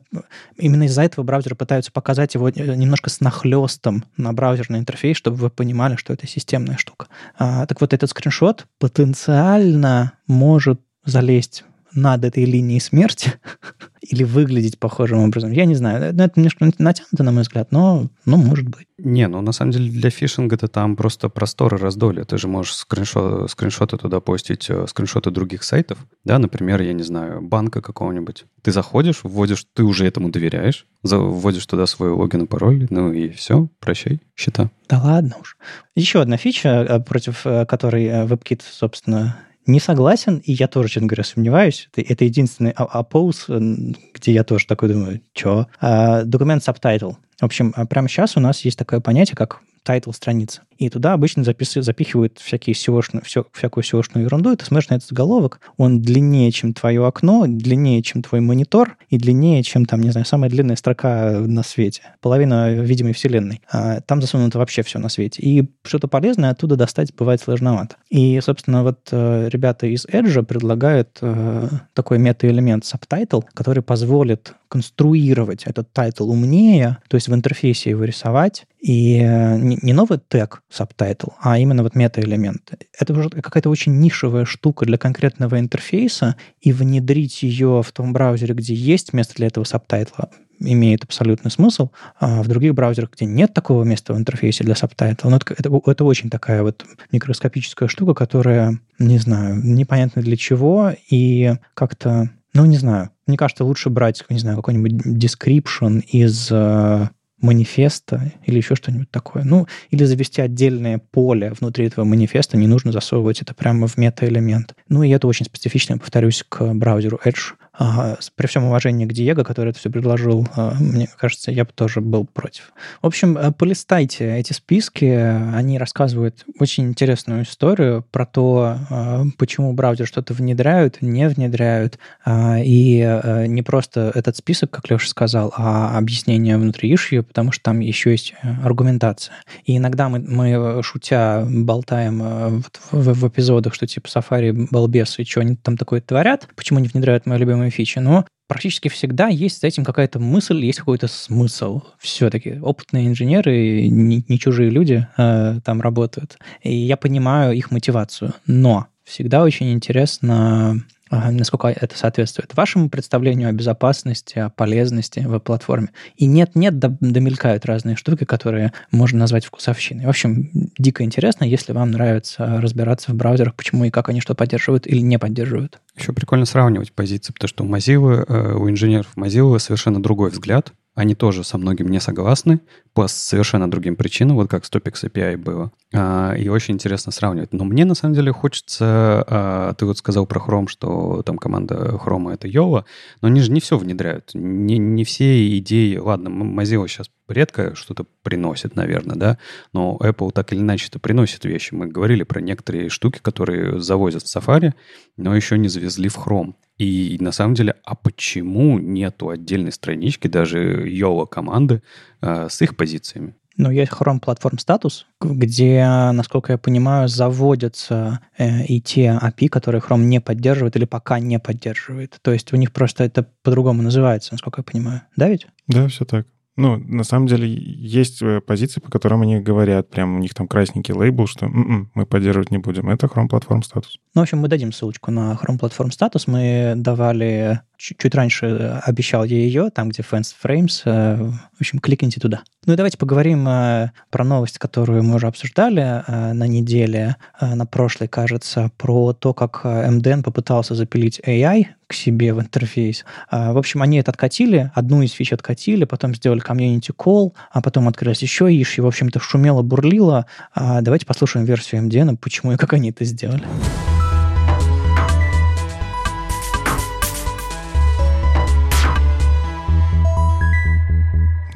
Именно 0.59 0.83
из-за 0.83 1.05
этого 1.05 1.25
браузеры 1.25 1.57
пытаются 1.57 1.91
показать 1.91 2.35
его 2.35 2.51
э, 2.51 2.53
немножко 2.53 3.09
с 3.09 3.21
нахлестом 3.21 4.05
на 4.19 4.35
браузерный 4.35 4.81
интерфейс, 4.81 5.17
чтобы 5.17 5.39
вы 5.39 5.49
понимали, 5.49 5.97
что 5.97 6.13
это 6.13 6.27
системная 6.27 6.77
штука. 6.77 7.07
Так 7.39 7.81
вот, 7.81 7.95
этот 7.95 8.11
скриншот 8.11 8.67
потенциально 8.79 10.13
может 10.27 10.81
залезть 11.07 11.65
над 11.95 12.25
этой 12.25 12.45
линией 12.45 12.81
смерти 12.81 13.35
или 14.01 14.25
выглядеть 14.25 14.79
похожим 14.79 15.21
образом. 15.21 15.53
Я 15.53 15.65
не 15.65 15.75
знаю. 15.75 16.03
Это 16.03 16.33
немножко 16.37 16.71
натянуто, 16.79 17.23
на 17.23 17.33
мой 17.33 17.43
взгляд, 17.43 17.73
но, 17.73 18.09
ну, 18.25 18.37
может 18.37 18.69
быть. 18.69 18.87
Не, 18.99 19.27
ну, 19.29 19.41
на 19.41 19.53
самом 19.53 19.73
деле, 19.73 19.91
для 19.91 20.11
фишинга 20.11 20.57
это 20.57 20.69
там 20.69 20.97
просто 20.97 21.29
просторы 21.29 21.79
раздолья. 21.79 22.25
Ты 22.25 22.39
же 22.39 22.49
можешь 22.49 22.75
скриншот, 22.75 23.51
скриншоты 23.51 23.97
туда 23.97 24.21
постить, 24.21 24.69
э, 24.69 24.87
скриншоты 24.89 25.31
других 25.31 25.65
сайтов. 25.65 25.99
Да, 26.25 26.39
например, 26.39 26.81
я 26.83 26.93
не 26.93 27.03
знаю, 27.03 27.41
банка 27.41 27.81
какого-нибудь. 27.81 28.45
Ты 28.63 28.73
заходишь, 28.73 29.21
вводишь, 29.23 29.67
ты 29.73 29.83
уже 29.83 30.07
этому 30.07 30.31
доверяешь, 30.31 30.87
вводишь 31.03 31.67
туда 31.67 31.87
свой 31.87 32.11
логин 32.11 32.45
и 32.45 32.47
пароль, 32.47 32.87
ну 32.91 33.13
и 33.13 33.31
все, 33.31 33.69
прощай, 33.81 34.21
счета. 34.37 34.71
Да 34.89 35.01
ладно 35.03 35.37
уж. 35.41 35.57
Еще 35.97 36.21
одна 36.21 36.37
фича, 36.37 36.69
э, 36.69 37.01
против 37.01 37.47
э, 37.47 37.67
которой 37.67 38.07
WebKit, 38.07 38.63
собственно, 38.71 39.37
не 39.67 39.81
согласен, 39.81 40.43
и 40.45 40.53
я 40.53 40.69
тоже, 40.69 40.89
честно 40.89 41.09
говоря, 41.09 41.25
сомневаюсь. 41.25 41.89
Это, 41.93 42.13
это 42.13 42.25
единственный 42.25 42.73
oppose, 42.73 43.47
где 43.49 44.33
я 44.33 44.45
тоже 44.45 44.67
такой 44.67 44.91
думаю, 44.91 45.21
что? 45.33 45.67
А, 45.81 46.25
document 46.25 46.63
subtitle. 46.67 47.17
В 47.39 47.45
общем, 47.45 47.73
а 47.77 47.87
прямо 47.87 48.09
сейчас 48.09 48.37
у 48.37 48.41
нас 48.41 48.65
есть 48.65 48.79
такое 48.79 49.01
понятие, 49.01 49.37
как 49.37 49.61
title 49.85 50.11
страницы. 50.11 50.63
И 50.79 50.89
туда 50.89 51.13
обычно 51.13 51.45
запис... 51.45 51.75
запихивают 51.75 52.39
всякие 52.39 52.75
SEO 52.75 53.01
все, 53.23 53.47
всякую 53.53 53.85
SEO 53.85 54.03
ерунду, 54.21 54.53
и 54.53 54.57
ты 54.57 54.65
смотришь 54.65 54.89
на 54.89 54.95
этот 54.95 55.09
заголовок, 55.09 55.61
он 55.77 56.03
длиннее, 56.03 56.51
чем 56.51 56.75
твое 56.75 57.07
окно, 57.07 57.45
длиннее, 57.47 58.03
чем 58.03 58.23
твой 58.23 58.41
монитор, 58.41 58.97
и 59.11 59.19
длиннее, 59.19 59.63
чем 59.63 59.85
там, 59.85 60.01
не 60.01 60.11
знаю, 60.11 60.27
самая 60.27 60.51
длинная 60.51 60.77
строка 60.77 61.43
на 61.47 61.63
свете. 61.63 62.03
Половина 62.21 62.73
видимой 62.73 63.13
вселенной. 63.13 63.63
А 63.71 64.01
там 64.01 64.21
засунуто 64.21 64.59
вообще 64.59 64.83
все 64.83 64.99
на 64.99 65.09
свете. 65.09 65.43
И 65.43 65.69
что-то 65.85 66.09
полезное 66.09 66.51
оттуда 66.51 66.77
достать 66.77 67.15
бывает 67.15 67.41
сложновато. 67.41 67.97
И, 68.09 68.41
собственно, 68.41 68.83
вот 68.83 69.09
э, 69.13 69.49
ребята 69.51 69.87
из 69.87 70.07
Edge 70.07 70.43
предлагают 70.43 71.19
э, 71.21 71.69
такой 71.93 72.19
мета-элемент 72.19 72.85
subtitle, 72.85 73.45
который 73.55 73.83
позволит 73.83 74.55
конструировать 74.75 75.67
этот 75.67 75.93
title 75.93 76.29
умнее, 76.29 76.99
то 77.07 77.15
есть 77.15 77.29
в 77.29 77.35
интерфейсе 77.35 77.91
его 77.91 78.03
рисовать, 78.03 78.67
и 78.81 79.21
э, 79.21 79.57
не 79.57 79.93
новый 79.93 80.19
тег 80.19 80.63
subtitle, 80.69 81.35
а 81.41 81.61
именно 81.61 81.85
вот 81.85 81.95
мета-элемент. 81.95 82.73
Это 82.99 83.13
уже 83.13 83.31
какая-то 83.31 83.71
очень 83.71 84.01
нишевая 84.01 84.45
штука 84.45 84.85
для 84.85 84.99
конкретного 84.99 85.61
интерфейса, 85.61 86.35
и 86.61 86.73
внедрить 86.73 87.45
ее 87.45 87.85
в 87.85 87.93
том 87.93 88.13
браузере, 88.13 88.53
где 88.53 88.75
есть 88.75 89.13
место 89.13 89.35
для 89.37 89.47
этого 89.47 89.63
subtitle 89.63 90.17
а, 90.17 90.31
имеет 90.59 91.05
абсолютный 91.05 91.53
смысл. 91.53 91.91
А 92.19 92.43
в 92.43 92.49
других 92.49 92.75
браузерах, 92.75 93.11
где 93.13 93.27
нет 93.27 93.55
такого 93.55 93.85
места 93.85 94.13
в 94.13 94.19
интерфейсе 94.19 94.65
для 94.65 94.75
subtitle 94.75 95.19
а, 95.19 95.31
ну, 95.31 95.37
это, 95.37 95.55
это 95.57 96.05
очень 96.05 96.31
такая 96.31 96.65
вот 96.65 96.85
микроскопическая 97.13 97.87
штука, 97.87 98.15
которая, 98.15 98.81
не 98.99 99.19
знаю, 99.19 99.65
непонятно 99.65 100.21
для 100.21 100.37
чего, 100.37 100.91
и 101.09 101.55
как-то 101.75 102.31
ну, 102.55 102.65
не 102.65 102.77
знаю. 102.77 103.11
Мне 103.27 103.37
кажется, 103.37 103.65
лучше 103.65 103.91
брать, 103.91 104.25
не 104.29 104.39
знаю, 104.39 104.57
какой-нибудь 104.57 104.93
description 105.07 106.01
из 106.01 106.49
э, 106.51 107.09
манифеста 107.41 108.33
или 108.45 108.57
еще 108.57 108.75
что-нибудь 108.75 109.11
такое. 109.11 109.45
Ну, 109.45 109.67
или 109.91 110.05
завести 110.05 110.41
отдельное 110.41 110.99
поле 110.99 111.53
внутри 111.59 111.87
этого 111.87 112.05
манифеста, 112.05 112.57
не 112.57 112.67
нужно 112.67 112.93
засовывать 112.93 113.43
это 113.43 113.55
прямо 113.55 113.87
в 113.87 113.97
мета-элемент. 113.97 114.75
Ну, 114.89 115.03
и 115.03 115.11
это 115.11 115.27
очень 115.27 115.47
специфично, 115.47 115.99
повторюсь, 115.99 116.45
к 116.49 116.73
браузеру 116.75 117.21
Edge. 117.25 117.55
А, 117.77 118.17
при 118.37 118.47
всем 118.47 118.65
уважении 118.65 119.05
к 119.07 119.13
Диего, 119.13 119.43
который 119.43 119.71
это 119.71 119.79
все 119.79 119.91
предложил, 119.91 120.47
а, 120.55 120.75
мне 120.79 121.09
кажется, 121.17 121.51
я 121.51 121.65
бы 121.65 121.71
тоже 121.75 122.01
был 122.01 122.25
против. 122.25 122.73
В 123.03 123.07
общем, 123.07 123.37
э, 123.37 123.51
полистайте 123.53 124.37
эти 124.37 124.53
списки, 124.53 125.05
они 125.05 125.79
рассказывают 125.79 126.45
очень 126.61 126.85
интересную 126.85 127.43
историю 127.43 128.05
про 128.11 128.27
то, 128.27 128.79
а, 128.91 129.25
почему 129.39 129.73
браузер 129.73 130.07
что-то 130.07 130.35
внедряют, 130.35 131.03
не 131.03 131.29
внедряют, 131.29 131.99
и 132.27 133.01
э, 133.01 133.47
не 133.47 133.63
просто 133.63 134.13
этот 134.15 134.37
список, 134.37 134.71
как 134.71 134.91
Леша 134.91 135.09
сказал, 135.09 135.53
а 135.57 135.99
объяснение 135.99 136.57
внутри 136.57 136.93
issue, 136.93 137.23
потому 137.23 137.53
что 137.53 137.65
там 137.65 137.81
еще 137.81 138.13
есть 138.13 138.35
э, 138.43 138.49
аргументация. 138.65 139.35
И 139.65 139.77
иногда 139.77 140.09
мы, 140.09 140.21
мы 140.21 140.83
шутя, 140.83 141.45
болтаем 141.49 142.21
в, 142.21 142.63
в, 142.93 143.15
в 143.15 143.29
эпизодах, 143.29 143.75
что 143.75 143.87
типа 143.87 144.07
Safari 144.07 144.69
балбес, 144.71 145.19
и 145.19 145.25
что 145.25 145.41
они 145.41 145.57
там 145.57 145.77
такое 145.77 146.01
творят, 146.01 146.49
почему 146.55 146.79
не 146.79 146.89
внедряют 146.89 147.27
мои 147.27 147.39
любимые 147.65 147.71
фичи, 147.71 147.99
но 147.99 148.27
практически 148.47 148.89
всегда 148.89 149.29
есть 149.29 149.61
с 149.61 149.65
этим 149.65 149.85
какая-то 149.85 150.19
мысль, 150.19 150.65
есть 150.65 150.79
какой-то 150.79 151.09
смысл. 151.09 151.83
Все-таки 151.99 152.59
опытные 152.61 153.09
инженеры, 153.09 153.89
не, 153.89 154.25
не 154.29 154.39
чужие 154.39 154.71
люди 154.71 155.07
э, 155.17 155.61
там 155.65 155.81
работают. 155.81 156.39
И 156.63 156.75
я 156.75 156.97
понимаю 156.97 157.57
их 157.57 157.71
мотивацию. 157.71 158.35
Но 158.47 158.87
всегда 159.05 159.43
очень 159.43 159.73
интересно 159.73 160.83
насколько 161.31 161.69
это 161.69 161.97
соответствует 161.97 162.55
вашему 162.55 162.89
представлению 162.89 163.49
о 163.49 163.53
безопасности, 163.53 164.39
о 164.39 164.51
полезности 164.51 165.21
в 165.21 165.39
платформе. 165.39 165.91
И 166.17 166.27
нет-нет, 166.27 166.79
домелькают 166.79 167.67
разные 167.67 167.97
штуки, 167.97 168.25
которые 168.25 168.73
можно 168.91 169.19
назвать 169.19 169.45
вкусовщиной. 169.45 170.07
В 170.07 170.09
общем, 170.09 170.51
дико 170.79 171.05
интересно, 171.05 171.45
если 171.45 171.73
вам 171.73 171.91
нравится 171.91 172.61
разбираться 172.61 173.13
в 173.13 173.15
браузерах, 173.15 173.55
почему 173.55 173.85
и 173.85 173.91
как 173.91 174.09
они 174.09 174.21
что 174.21 174.35
поддерживают 174.35 174.87
или 174.87 175.01
не 175.01 175.19
поддерживают. 175.19 175.81
Еще 175.97 176.13
прикольно 176.13 176.45
сравнивать 176.45 176.93
позиции, 176.93 177.33
потому 177.33 177.49
что 177.49 177.65
у 177.65 177.69
Mozilla, 177.69 178.25
э, 178.27 178.55
у 178.55 178.69
инженеров 178.69 179.09
Mozilla 179.17 179.59
совершенно 179.59 180.03
другой 180.03 180.31
взгляд 180.31 180.73
они 180.95 181.15
тоже 181.15 181.43
со 181.43 181.59
многим 181.59 181.89
не 181.89 182.01
согласны 182.01 182.61
по 182.93 183.09
совершенно 183.09 183.69
другим 183.71 183.97
причинам, 183.97 184.37
вот 184.37 184.49
как 184.49 184.65
с 184.65 184.71
Topics 184.71 185.05
API 185.05 185.37
было. 185.37 185.73
А, 185.97 186.35
и 186.37 186.49
очень 186.49 186.75
интересно 186.75 187.13
сравнивать. 187.13 187.53
Но 187.53 187.65
мне 187.65 187.85
на 187.85 187.95
самом 187.95 188.15
деле 188.15 188.33
хочется... 188.33 189.25
А, 189.29 189.75
ты 189.75 189.87
вот 189.87 189.97
сказал 189.99 190.27
про 190.27 190.41
Chrome, 190.41 190.67
что 190.67 191.23
там 191.23 191.39
команда 191.39 192.01
Chrome— 192.05 192.33
это 192.35 192.49
Yola, 192.49 192.85
но 193.21 193.29
они 193.29 193.41
же 193.41 193.53
не 193.53 193.61
все 193.61 193.79
внедряют. 193.79 194.31
Не, 194.35 194.79
не 194.79 195.05
все 195.05 195.57
идеи... 195.59 195.97
Ладно, 195.97 196.29
Mozilla 196.29 196.89
сейчас 196.89 197.11
редко 197.29 197.77
что-то 197.77 198.05
приносит, 198.23 198.75
наверное, 198.75 199.17
да, 199.17 199.39
но 199.73 199.99
Apple 200.03 200.33
так 200.33 200.53
или 200.53 200.61
иначе 200.61 200.89
это 200.89 200.99
приносит 200.99 201.45
вещи. 201.45 201.73
Мы 201.73 201.87
говорили 201.87 202.25
про 202.25 202.41
некоторые 202.41 202.89
штуки, 202.89 203.21
которые 203.23 203.81
завозят 203.81 204.25
в 204.25 204.37
Safari, 204.37 204.73
но 205.17 205.35
еще 205.35 205.57
не 205.57 205.69
завезли 205.69 206.09
в 206.09 206.19
Chrome. 206.19 206.55
И 206.77 207.17
на 207.21 207.31
самом 207.31 207.55
деле, 207.55 207.77
а 207.85 207.95
почему 207.95 208.81
нету 208.81 209.29
отдельной 209.29 209.71
странички 209.71 210.27
даже 210.27 210.89
Yola 210.89 211.27
команды 211.29 211.83
э, 212.21 212.49
с 212.51 212.61
их 212.63 212.77
позициями? 212.77 213.37
Ну, 213.57 213.71
есть 213.71 213.93
Chrome 213.93 214.21
Platform 214.21 214.57
Status, 214.57 215.05
где, 215.21 215.85
насколько 216.13 216.53
я 216.53 216.59
понимаю, 216.59 217.09
заводятся 217.09 218.21
э, 218.37 218.65
и 218.65 218.81
те 218.81 219.19
API, 219.23 219.49
которые 219.49 219.81
Chrome 219.81 220.05
не 220.05 220.21
поддерживает 220.21 220.77
или 220.77 220.85
пока 220.85 221.21
не 221.21 221.39
поддерживает. 221.39 222.19
То 222.23 222.33
есть 222.33 222.53
у 222.53 222.57
них 222.57 222.73
просто 222.73 223.05
это 223.05 223.29
по-другому 223.43 223.83
называется, 223.83 224.33
насколько 224.33 224.61
я 224.61 224.65
понимаю. 224.65 225.03
Да 225.17 225.29
ведь? 225.29 225.47
Да, 225.69 225.87
все 225.89 226.05
так. 226.05 226.27
Ну, 226.57 226.77
на 226.77 227.03
самом 227.03 227.27
деле, 227.27 227.49
есть 227.49 228.23
э, 228.23 228.41
позиции, 228.41 228.81
по 228.81 228.89
которым 228.89 229.23
они 229.23 229.41
говорят, 229.41 229.91
прям 229.91 230.17
у 230.17 230.19
них 230.21 230.35
там 230.35 230.47
красненький 230.47 230.95
лейбл, 230.95 231.27
что 231.27 231.47
М-м, 231.47 231.91
мы 231.95 232.07
поддерживать 232.07 232.53
не 232.53 232.59
будем. 232.59 232.89
Это 232.89 233.07
Chrome 233.07 233.29
Platform 233.29 233.63
Status. 233.63 233.99
Ну, 234.15 234.21
в 234.21 234.23
общем, 234.23 234.39
мы 234.39 234.47
дадим 234.47 234.73
ссылочку 234.73 235.11
на 235.11 235.33
Chrome 235.33 235.59
Platform 235.59 235.91
Status. 235.91 236.25
Мы 236.27 236.75
давали 236.77 237.61
чуть 237.77 238.15
раньше 238.15 238.47
э, 238.47 238.79
обещал 238.85 239.25
я 239.25 239.37
ее, 239.37 239.71
там, 239.71 239.89
где 239.89 240.03
Fans 240.03 240.35
Frames. 240.43 240.83
Э, 240.85 241.17
в 241.17 241.61
общем, 241.61 241.79
кликните 241.79 242.21
туда. 242.21 242.43
Ну 242.67 242.73
и 242.73 242.77
давайте 242.77 242.97
поговорим 242.97 243.47
э, 243.49 243.91
про 244.11 244.25
новость, 244.25 244.59
которую 244.59 245.03
мы 245.03 245.17
уже 245.17 245.27
обсуждали 245.27 246.03
на 246.09 246.47
неделе, 246.47 247.17
на 247.41 247.67
прошлой, 247.67 248.09
кажется, 248.09 248.71
про 248.79 249.13
то, 249.13 249.35
как 249.35 249.65
MDN 249.65 250.23
попытался 250.23 250.75
запилить 250.75 251.21
AI 251.27 251.67
к 251.87 251.93
себе 251.93 252.33
в 252.33 252.41
интерфейс. 252.41 253.05
В 253.31 253.59
общем, 253.59 253.83
они 253.83 253.99
это 253.99 254.11
откатили, 254.11 254.71
одну 254.75 255.03
из 255.03 255.13
фич 255.13 255.33
откатили, 255.33 255.85
потом 255.85 256.15
сделали 256.15 256.43
community 256.43 256.95
call, 256.97 257.33
а 257.51 257.61
потом 257.61 257.89
открылась 257.89 258.23
еще 258.23 258.49
ищи, 258.51 258.81
в 258.81 258.87
общем-то, 258.87 259.21
шумело, 259.21 259.63
бурлило. 259.63 260.27
Давайте 260.55 261.07
послушаем 261.07 261.45
версию 261.47 261.83
MDN, 261.83 262.17
почему 262.17 262.53
и 262.53 262.57
как 262.57 262.73
они 262.73 262.91
это 262.91 263.05
сделали. 263.05 263.45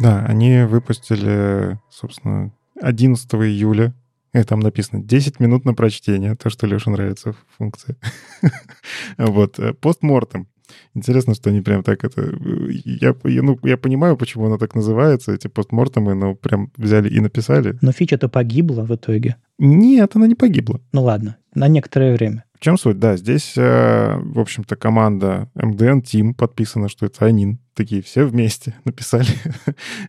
Да, 0.01 0.24
они 0.26 0.62
выпустили, 0.62 1.78
собственно, 1.90 2.53
11 2.80 3.34
июля. 3.34 3.94
И 4.34 4.42
там 4.42 4.61
написано 4.61 5.03
10 5.03 5.40
минут 5.40 5.64
на 5.64 5.74
прочтение, 5.74 6.36
то, 6.36 6.51
что 6.51 6.66
Леше 6.66 6.90
нравится 6.90 7.34
функция. 7.57 7.96
Вот, 9.16 9.59
э, 9.59 9.72
постмортем. 9.72 10.46
Интересно, 10.94 11.34
что 11.34 11.51
они 11.51 11.61
прям 11.61 11.82
так 11.82 12.05
это... 12.05 12.36
Я, 12.84 13.14
я, 13.24 13.42
ну, 13.42 13.59
я 13.62 13.76
понимаю, 13.76 14.16
почему 14.16 14.46
она 14.46 14.59
так 14.59 14.74
называется, 14.74 15.32
эти 15.32 15.49
постмортемы, 15.49 16.14
но 16.14 16.34
прям 16.34 16.70
взяли 16.76 17.09
и 17.09 17.20
написали. 17.20 17.78
Но 17.80 17.92
фича-то 17.92 18.28
погибла 18.28 18.82
в 18.82 18.94
итоге. 18.94 19.36
Нет, 19.59 20.14
она 20.14 20.26
не 20.26 20.34
погибла. 20.34 20.80
Ну 20.92 21.03
ладно, 21.03 21.36
на 21.55 21.68
некоторое 21.68 22.14
время. 22.14 22.44
В 22.59 22.64
чем 22.64 22.76
суть? 22.76 22.98
Да, 22.98 23.16
здесь, 23.16 23.52
э, 23.56 24.18
в 24.20 24.40
общем-то, 24.40 24.74
команда 24.74 25.48
MDN 25.54 26.02
Team 26.02 26.34
подписана, 26.34 26.88
что 26.88 27.06
это 27.06 27.24
они 27.24 27.59
такие 27.74 28.02
все 28.02 28.24
вместе 28.24 28.74
написали 28.84 29.28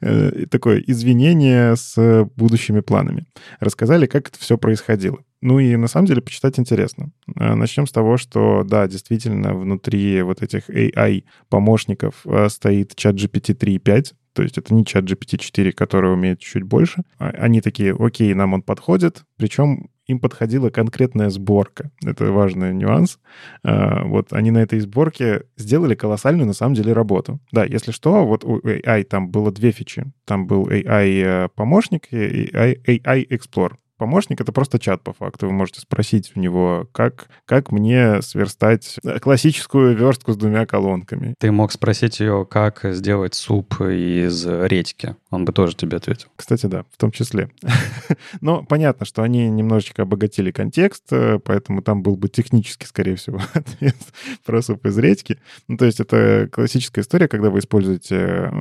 э, 0.01 0.47
такое 0.47 0.83
извинение 0.87 1.75
с 1.75 2.27
будущими 2.35 2.79
планами. 2.79 3.25
Рассказали, 3.59 4.07
как 4.07 4.29
это 4.29 4.39
все 4.39 4.57
происходило. 4.57 5.19
Ну 5.41 5.59
и 5.59 5.75
на 5.75 5.87
самом 5.87 6.07
деле 6.07 6.21
почитать 6.21 6.57
интересно. 6.57 7.11
Э, 7.35 7.53
Начнем 7.53 7.85
с 7.85 7.91
того, 7.91 8.17
что 8.17 8.63
да, 8.63 8.87
действительно, 8.87 9.53
внутри 9.53 10.23
вот 10.23 10.41
этих 10.41 10.71
AI-помощников 10.71 12.25
стоит 12.47 12.95
чат 12.95 13.13
GPT 13.13 13.55
3.5, 13.55 14.13
то 14.33 14.41
есть 14.41 14.57
это 14.57 14.73
не 14.73 14.85
чат 14.85 15.03
GPT-4, 15.03 15.71
который 15.73 16.13
умеет 16.13 16.39
чуть 16.39 16.63
больше. 16.63 17.03
А, 17.19 17.29
они 17.29 17.61
такие, 17.61 17.95
окей, 17.97 18.33
нам 18.33 18.53
он 18.53 18.63
подходит. 18.63 19.23
Причем 19.37 19.89
им 20.09 20.19
подходила 20.19 20.69
конкретная 20.69 21.29
сборка. 21.29 21.91
Это 22.03 22.31
важный 22.31 22.73
нюанс. 22.73 23.19
А, 23.63 24.03
вот 24.05 24.33
они 24.33 24.51
на 24.51 24.59
этой 24.59 24.79
сборке 24.79 25.43
сделали 25.55 25.95
колоссальную, 25.95 26.47
на 26.47 26.53
самом 26.53 26.73
деле, 26.73 26.93
работу. 26.93 27.39
Да, 27.51 27.63
если 27.63 27.91
что, 27.91 28.25
вот 28.25 28.43
у 28.43 28.59
AI 28.59 29.03
там 29.03 29.29
было 29.29 29.51
две 29.51 29.71
фичи. 29.71 30.11
Там 30.25 30.47
был 30.47 30.67
AI-помощник 30.67 32.07
и 32.11 32.49
AI 32.51 33.27
Explorer 33.29 33.75
помощник— 33.99 34.41
это 34.41 34.51
просто 34.51 34.79
чат, 34.79 35.03
по 35.03 35.13
факту. 35.13 35.45
Вы 35.45 35.53
можете 35.53 35.81
спросить 35.81 36.31
у 36.35 36.39
него, 36.39 36.87
как, 36.91 37.27
как 37.45 37.71
мне 37.71 38.23
сверстать 38.23 38.97
классическую 39.21 39.95
верстку 39.95 40.31
с 40.31 40.37
двумя 40.37 40.65
колонками. 40.65 41.35
Ты 41.37 41.51
мог 41.51 41.71
спросить 41.71 42.19
ее, 42.19 42.47
как 42.49 42.81
сделать 42.83 43.35
суп 43.35 43.79
из 43.81 44.47
редьки. 44.47 45.15
Он 45.29 45.45
бы 45.45 45.51
тоже 45.51 45.75
тебе 45.75 45.97
ответил. 45.97 46.29
Кстати, 46.35 46.65
да, 46.65 46.85
в 46.91 46.97
том 46.97 47.11
числе. 47.11 47.51
Но 48.41 48.63
понятно, 48.63 49.05
что 49.05 49.21
они 49.21 49.47
немножечко 49.49 50.03
обогатили 50.03 50.49
контекст, 50.51 51.03
э, 51.11 51.39
поэтому 51.43 51.83
там 51.83 52.01
был 52.01 52.15
бы 52.15 52.29
технически, 52.29 52.85
скорее 52.85 53.15
всего, 53.17 53.39
ответ 53.53 53.97
про 54.45 54.61
суп 54.61 54.85
из 54.87 54.97
редьки. 54.97 55.37
Ну, 55.67 55.77
то 55.77 55.85
есть 55.85 55.99
это 55.99 56.49
классическая 56.51 57.01
история, 57.01 57.27
когда 57.27 57.49
вы 57.49 57.59
используете 57.59 58.51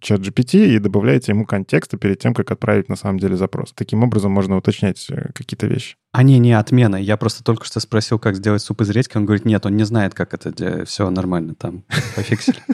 чат 0.00 0.20
GPT 0.20 0.66
и 0.66 0.78
добавляете 0.78 1.32
ему 1.32 1.46
контекста 1.46 1.96
перед 1.96 2.18
тем, 2.20 2.34
как 2.34 2.50
отправить 2.50 2.88
на 2.88 2.96
самом 2.96 3.18
деле 3.18 3.36
запрос. 3.36 3.72
Таким 3.74 4.02
образом 4.02 4.30
можно 4.30 4.56
уточнить 4.56 4.73
уточнять 4.74 5.06
э, 5.10 5.30
какие-то 5.32 5.66
вещи. 5.66 5.96
Они 6.12 6.38
не 6.38 6.52
отмена. 6.52 6.96
Я 6.96 7.16
просто 7.16 7.42
только 7.44 7.64
что 7.64 7.80
спросил, 7.80 8.18
как 8.18 8.36
сделать 8.36 8.62
суп 8.62 8.80
из 8.82 8.90
редьки. 8.90 9.16
Он 9.16 9.24
говорит, 9.24 9.44
нет, 9.44 9.66
он 9.66 9.76
не 9.76 9.84
знает, 9.84 10.14
как 10.14 10.34
это 10.34 10.52
делать. 10.52 10.88
Все 10.88 11.08
нормально, 11.10 11.54
там 11.54 11.84
пофиксили. 12.16 12.58